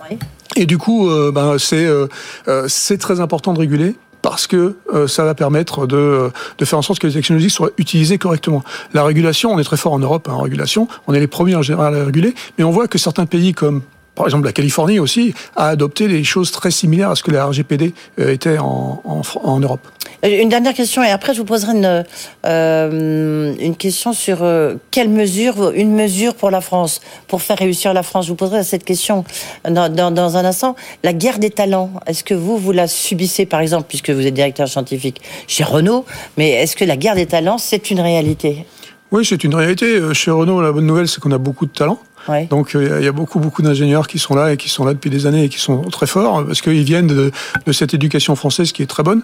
Ouais. 0.00 0.18
Et 0.56 0.66
du 0.66 0.76
coup, 0.76 1.08
euh, 1.08 1.30
ben, 1.32 1.56
c'est 1.58 1.86
euh, 1.86 2.08
euh, 2.48 2.66
c'est 2.68 2.98
très 2.98 3.20
important 3.20 3.52
de 3.52 3.60
réguler 3.60 3.94
parce 4.20 4.48
que 4.48 4.76
ça 5.06 5.22
va 5.22 5.34
permettre 5.34 5.86
de, 5.86 6.30
de 6.58 6.64
faire 6.64 6.78
en 6.80 6.82
sorte 6.82 6.98
que 6.98 7.06
les 7.06 7.12
technologies 7.12 7.50
soient 7.50 7.70
utilisées 7.78 8.18
correctement. 8.18 8.64
La 8.92 9.04
régulation, 9.04 9.52
on 9.52 9.58
est 9.60 9.64
très 9.64 9.76
fort 9.76 9.92
en 9.92 10.00
Europe 10.00 10.28
hein, 10.28 10.34
en 10.34 10.42
régulation, 10.42 10.88
on 11.06 11.14
est 11.14 11.20
les 11.20 11.28
premiers 11.28 11.54
en 11.54 11.62
général 11.62 11.94
à 11.94 12.04
réguler, 12.04 12.34
mais 12.58 12.64
on 12.64 12.72
voit 12.72 12.88
que 12.88 12.98
certains 12.98 13.26
pays 13.26 13.52
comme 13.52 13.80
par 14.18 14.26
exemple, 14.26 14.46
la 14.46 14.52
Californie 14.52 14.98
aussi 14.98 15.32
a 15.54 15.68
adopté 15.68 16.08
des 16.08 16.24
choses 16.24 16.50
très 16.50 16.72
similaires 16.72 17.10
à 17.10 17.14
ce 17.14 17.22
que 17.22 17.30
la 17.30 17.46
RGPD 17.46 17.94
euh, 18.18 18.32
était 18.32 18.58
en, 18.58 19.00
en, 19.04 19.60
Europe. 19.60 19.86
Euh, 20.24 20.42
une 20.42 20.48
dernière 20.48 20.74
question 20.74 21.04
et 21.04 21.10
après 21.10 21.34
je 21.34 21.38
vous 21.38 21.44
poserai 21.44 21.76
une, 21.76 22.04
euh, 22.44 23.54
une 23.60 23.76
question 23.76 24.12
sur 24.12 24.38
quelle 24.90 25.08
mesure, 25.08 25.70
une 25.70 25.94
mesure 25.94 26.34
pour 26.34 26.50
la 26.50 26.60
France, 26.60 27.00
pour 27.28 27.42
faire 27.42 27.58
réussir 27.58 27.94
la 27.94 28.02
France? 28.02 28.24
Je 28.24 28.30
vous 28.30 28.36
poserai 28.36 28.64
cette 28.64 28.84
question 28.84 29.24
dans, 29.64 29.88
dans, 29.88 30.10
dans 30.10 30.36
un 30.36 30.44
instant. 30.44 30.74
La 31.04 31.12
guerre 31.12 31.38
des 31.38 31.50
talents, 31.50 31.92
est-ce 32.08 32.24
que 32.24 32.34
vous, 32.34 32.58
vous 32.58 32.72
la 32.72 32.88
subissez 32.88 33.46
par 33.46 33.60
exemple, 33.60 33.84
puisque 33.88 34.10
vous 34.10 34.26
êtes 34.26 34.34
directeur 34.34 34.66
scientifique 34.66 35.20
chez 35.46 35.62
Renault, 35.62 36.04
mais 36.36 36.50
est-ce 36.50 36.74
que 36.74 36.84
la 36.84 36.96
guerre 36.96 37.14
des 37.14 37.26
talents, 37.26 37.58
c'est 37.58 37.92
une 37.92 38.00
réalité? 38.00 38.66
Oui, 39.12 39.24
c'est 39.24 39.44
une 39.44 39.54
réalité. 39.54 40.00
Chez 40.12 40.32
Renault, 40.32 40.60
la 40.60 40.72
bonne 40.72 40.86
nouvelle, 40.86 41.06
c'est 41.06 41.20
qu'on 41.20 41.30
a 41.30 41.38
beaucoup 41.38 41.66
de 41.66 41.72
talents. 41.72 42.00
Donc 42.50 42.74
euh, 42.74 42.98
il 43.00 43.04
y 43.04 43.08
a 43.08 43.12
beaucoup 43.12 43.38
beaucoup 43.38 43.62
d'ingénieurs 43.62 44.06
qui 44.06 44.18
sont 44.18 44.34
là 44.34 44.52
et 44.52 44.56
qui 44.56 44.68
sont 44.68 44.84
là 44.84 44.92
depuis 44.92 45.10
des 45.10 45.26
années 45.26 45.44
et 45.44 45.48
qui 45.48 45.58
sont 45.58 45.82
très 45.82 46.06
forts 46.06 46.44
parce 46.46 46.60
qu'ils 46.60 46.82
viennent 46.82 47.06
de, 47.06 47.30
de, 47.66 47.72
cette 47.72 47.94
éducation 47.94 48.36
française 48.36 48.72
qui 48.72 48.82
est 48.82 48.86
très 48.86 49.02
bonne. 49.02 49.22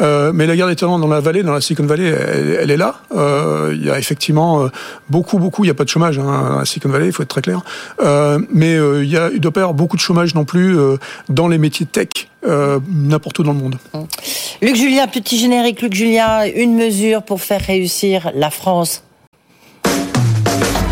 Euh, 0.00 0.32
mais 0.34 0.46
la 0.46 0.56
guerre 0.56 0.68
des 0.68 0.76
talents 0.76 0.98
dans 0.98 1.08
la 1.08 1.20
vallée, 1.20 1.42
dans 1.42 1.52
la 1.52 1.60
Silicon 1.60 1.86
Valley, 1.86 2.06
elle, 2.06 2.70
est 2.70 2.76
là. 2.76 2.96
Euh, 3.14 3.74
il 3.76 3.84
y 3.84 3.90
a 3.90 3.98
effectivement 3.98 4.68
beaucoup 5.10 5.38
beaucoup. 5.38 5.64
Il 5.64 5.66
n'y 5.66 5.70
a 5.70 5.74
pas 5.74 5.84
de 5.84 5.88
chômage 5.88 6.18
hein, 6.18 6.58
à 6.60 6.64
Silicon 6.64 6.88
Valley, 6.88 7.06
il 7.06 7.12
faut 7.12 7.22
être 7.22 7.28
très 7.28 7.42
clair. 7.42 7.60
Euh, 8.02 8.38
mais 8.52 8.74
il 8.74 9.10
y 9.10 9.16
a 9.16 9.30
il 9.32 9.40
doit 9.40 9.52
pas 9.52 9.60
y 9.60 9.62
avoir 9.62 9.74
beaucoup 9.74 9.96
de 9.96 10.02
chômage 10.02 10.34
non 10.34 10.44
plus 10.44 10.76
dans 11.28 11.48
les 11.48 11.58
métiers 11.58 11.86
tech. 11.86 12.08
n'importe 12.44 13.38
où 13.38 13.42
dans 13.42 13.52
le 13.52 13.58
monde. 13.58 13.76
Luc 14.62 14.76
Julien, 14.76 15.06
petit 15.06 15.38
générique. 15.38 15.82
Luc 15.82 15.94
Julien, 15.94 16.44
une 16.54 16.76
mesure 16.76 17.22
pour 17.22 17.40
faire 17.40 17.60
réussir 17.60 18.30
la 18.34 18.50
France. 18.50 19.02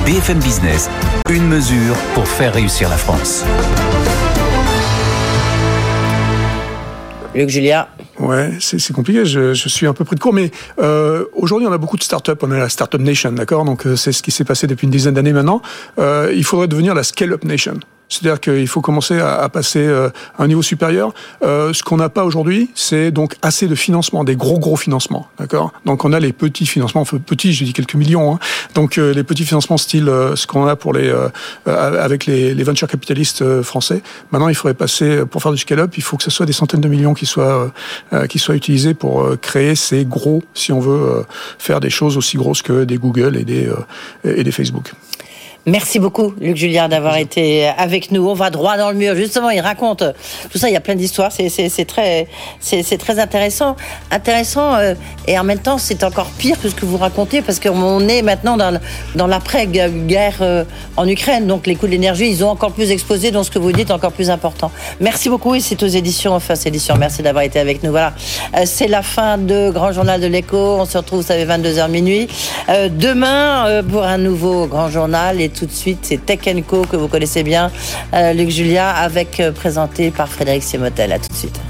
BFM 0.05 0.39
Business 0.39 0.91
une 1.31 1.49
mesure 1.49 1.97
pour 2.13 2.29
faire 2.29 2.53
réussir 2.53 2.91
la 2.91 2.99
France. 2.99 3.47
Luc 7.35 7.49
Julia. 7.49 7.89
Ouais, 8.19 8.51
c'est 8.61 8.93
compliqué. 8.93 9.25
Je, 9.25 9.55
je, 9.55 9.69
suis 9.71 9.87
un 9.87 9.95
peu 9.95 10.05
pris 10.05 10.17
de 10.17 10.21
court, 10.21 10.35
mais 10.35 10.51
euh, 10.81 11.25
aujourd'hui, 11.33 11.67
on 11.67 11.73
a 11.73 11.79
beaucoup 11.79 11.97
de 11.97 12.03
startups. 12.03 12.33
On 12.43 12.53
est 12.53 12.59
la 12.59 12.69
startup 12.69 13.01
nation, 13.01 13.33
d'accord? 13.33 13.65
Donc, 13.65 13.87
euh, 13.87 13.97
c'est 13.97 14.13
ce 14.13 14.23
qui 14.23 14.33
s'est 14.33 14.45
passé 14.45 14.67
depuis 14.67 14.85
une 14.85 14.91
dizaine 14.91 15.15
d'années 15.15 15.33
maintenant. 15.33 15.63
Euh, 15.99 16.31
il 16.37 16.45
faudrait 16.45 16.69
devenir 16.69 16.95
la 16.95 17.03
scale-up 17.03 17.43
nation. 17.45 17.79
C'est-à-dire 18.15 18.41
qu'il 18.41 18.69
faut 18.69 18.81
commencer 18.81 19.19
à, 19.19 19.49
passer 19.49 19.81
euh, 19.81 20.09
à 20.39 20.45
un 20.45 20.47
niveau 20.47 20.63
supérieur. 20.63 21.13
Euh, 21.43 21.73
ce 21.73 21.83
qu'on 21.83 21.97
n'a 21.97 22.09
pas 22.09 22.25
aujourd'hui, 22.25 22.71
c'est 22.75 23.11
donc 23.11 23.35
assez 23.43 23.67
de 23.67 23.75
financement, 23.75 24.23
des 24.23 24.37
gros 24.37 24.59
gros 24.59 24.77
financements, 24.77 25.29
d'accord? 25.39 25.73
Donc 25.85 26.05
on 26.05 26.13
a 26.13 26.21
les 26.21 26.33
petits 26.33 26.67
financements, 26.67 27.01
enfin 27.01 27.19
petits, 27.19 27.53
je 27.53 27.65
dis 27.65 27.73
quelques 27.73 27.95
millions. 27.95 28.35
Hein. 28.35 28.39
Donc 28.75 28.99
euh, 28.99 29.13
les 29.13 29.25
petits 29.25 29.45
financements 29.45 29.77
style 29.77 30.11
ce 30.35 30.47
qu'on 30.47 30.67
a 30.67 30.77
pour 30.77 30.93
les 30.93 31.13
avec 31.67 32.27
les, 32.27 32.55
les 32.55 32.65
venture 32.65 32.89
capitalistes 32.89 33.63
français. 33.63 34.03
Maintenant, 34.31 34.49
il 34.49 34.55
faudrait 34.55 34.75
passer 34.75 35.27
pour 35.27 35.43
faire 35.43 35.53
du 35.53 35.59
scale-up, 35.59 35.93
il 35.97 36.03
faut 36.03 36.17
que 36.17 36.23
ce 36.23 36.31
soit 36.31 36.47
des 36.47 36.53
centaines 36.53 36.81
de 36.81 36.89
millions 36.89 37.15
qui 37.15 37.27
soient 37.27 37.73
qui 38.29 38.39
soient 38.39 38.55
utilisés 38.55 38.95
pour 38.95 39.29
créer 39.41 39.75
ces 39.75 40.05
gros, 40.05 40.43
si 40.55 40.73
on 40.73 40.81
veut 40.81 41.25
faire 41.59 41.81
des 41.81 41.91
choses 41.91 42.17
aussi 42.17 42.37
grosses 42.37 42.63
que 42.63 42.85
des 42.85 42.97
Google 42.97 43.37
et 43.37 43.45
des 43.45 43.69
et 44.25 44.45
des 44.45 44.53
Facebook. 44.53 44.93
Merci 45.67 45.99
beaucoup, 45.99 46.35
Luc 46.43 46.59
Julien, 46.59 46.91
d'avoir 46.91 47.17
été 47.17 47.67
avec 47.67 48.11
nous. 48.11 48.29
On 48.29 48.35
va 48.35 48.51
droit 48.51 48.77
dans 48.77 48.91
le 48.91 48.97
mur. 48.97 49.15
Justement, 49.15 49.49
il 49.49 49.61
raconte 49.61 50.05
tout 50.51 50.59
ça. 50.59 50.69
Il 50.69 50.75
y 50.75 50.77
a 50.77 50.81
plein 50.81 50.95
d'histoires. 50.95 51.33
C'est 51.33 51.87
très, 51.87 52.29
c'est 52.61 52.99
très 52.99 53.19
intéressant, 53.19 53.75
intéressant. 54.11 54.75
Euh, 54.75 54.95
et 55.27 55.39
en 55.39 55.45
même 55.45 55.61
temps, 55.61 55.79
c'est 55.79 56.05
encore 56.05 56.27
pire 56.37 56.61
que 56.61 56.69
ce 56.69 56.75
que 56.75 56.85
vous 56.85 56.99
racontez 56.99 57.41
parce 57.41 57.61
qu'on 57.61 58.07
est 58.09 58.21
maintenant 58.21 58.59
dans, 58.59 58.79
dans 59.15 59.27
l'après-guerre 59.27 60.37
euh, 60.43 60.65
en 60.99 61.09
Ukraine. 61.09 61.47
Donc, 61.47 61.67
les 61.67 61.77
coûts 61.77 61.87
de 61.87 61.93
l'énergie, 61.93 62.29
ils 62.29 62.45
ont 62.45 62.51
encore 62.51 62.73
plus 62.73 62.91
explosé. 62.91 63.31
Donc, 63.31 63.47
ce 63.47 63.51
que 63.51 63.59
vous 63.59 63.73
dites, 63.73 63.91
encore 63.91 64.13
plus 64.13 64.29
important. 64.29 64.71
Merci 65.01 65.31
beaucoup. 65.31 65.55
Et 65.55 65.61
c'est 65.61 65.83
aux 65.83 65.87
éditions, 65.87 66.35
enfin, 66.35 66.57
éditions. 66.63 66.97
Merci 66.99 67.23
d'avoir 67.23 67.43
été 67.43 67.59
avec 67.59 67.83
nous. 67.83 67.91
Voilà. 67.91 68.13
Euh, 68.55 68.65
c'est 68.67 68.89
la 68.89 69.01
fin 69.01 69.39
de 69.39 69.71
Grand 69.71 69.93
Journal 69.93 70.21
de 70.21 70.27
l'Écho. 70.27 70.59
On 70.59 70.85
se 70.85 70.99
retrouve, 70.99 71.21
vous 71.21 71.27
savez, 71.27 71.47
22h 71.47 71.89
minuit. 71.89 72.29
demain, 72.69 73.83
pour 73.91 74.03
un 74.03 74.19
nouveau 74.19 74.67
Grand 74.67 74.91
Journal. 74.91 75.41
Et 75.41 75.54
tout 75.55 75.67
de 75.67 75.73
suite, 75.73 76.01
c'est 76.03 76.25
Tech 76.25 76.41
Co 76.67 76.83
que 76.83 76.97
vous 76.97 77.09
connaissez 77.09 77.43
bien, 77.43 77.71
euh, 78.13 78.33
Luc 78.33 78.51
Julia, 78.51 78.91
avec 78.91 79.41
euh, 79.41 79.53
présenté 79.53 80.11
par 80.11 80.29
Frédéric 80.29 80.63
Simotel. 80.63 81.13
À 81.13 81.19
tout 81.19 81.29
de 81.29 81.35
suite. 81.35 81.61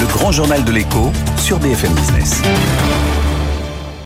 Le 0.00 0.06
grand 0.06 0.32
journal 0.32 0.64
de 0.64 0.72
l'écho 0.72 1.12
sur 1.36 1.58
BFM 1.58 1.92
Business. 1.92 2.42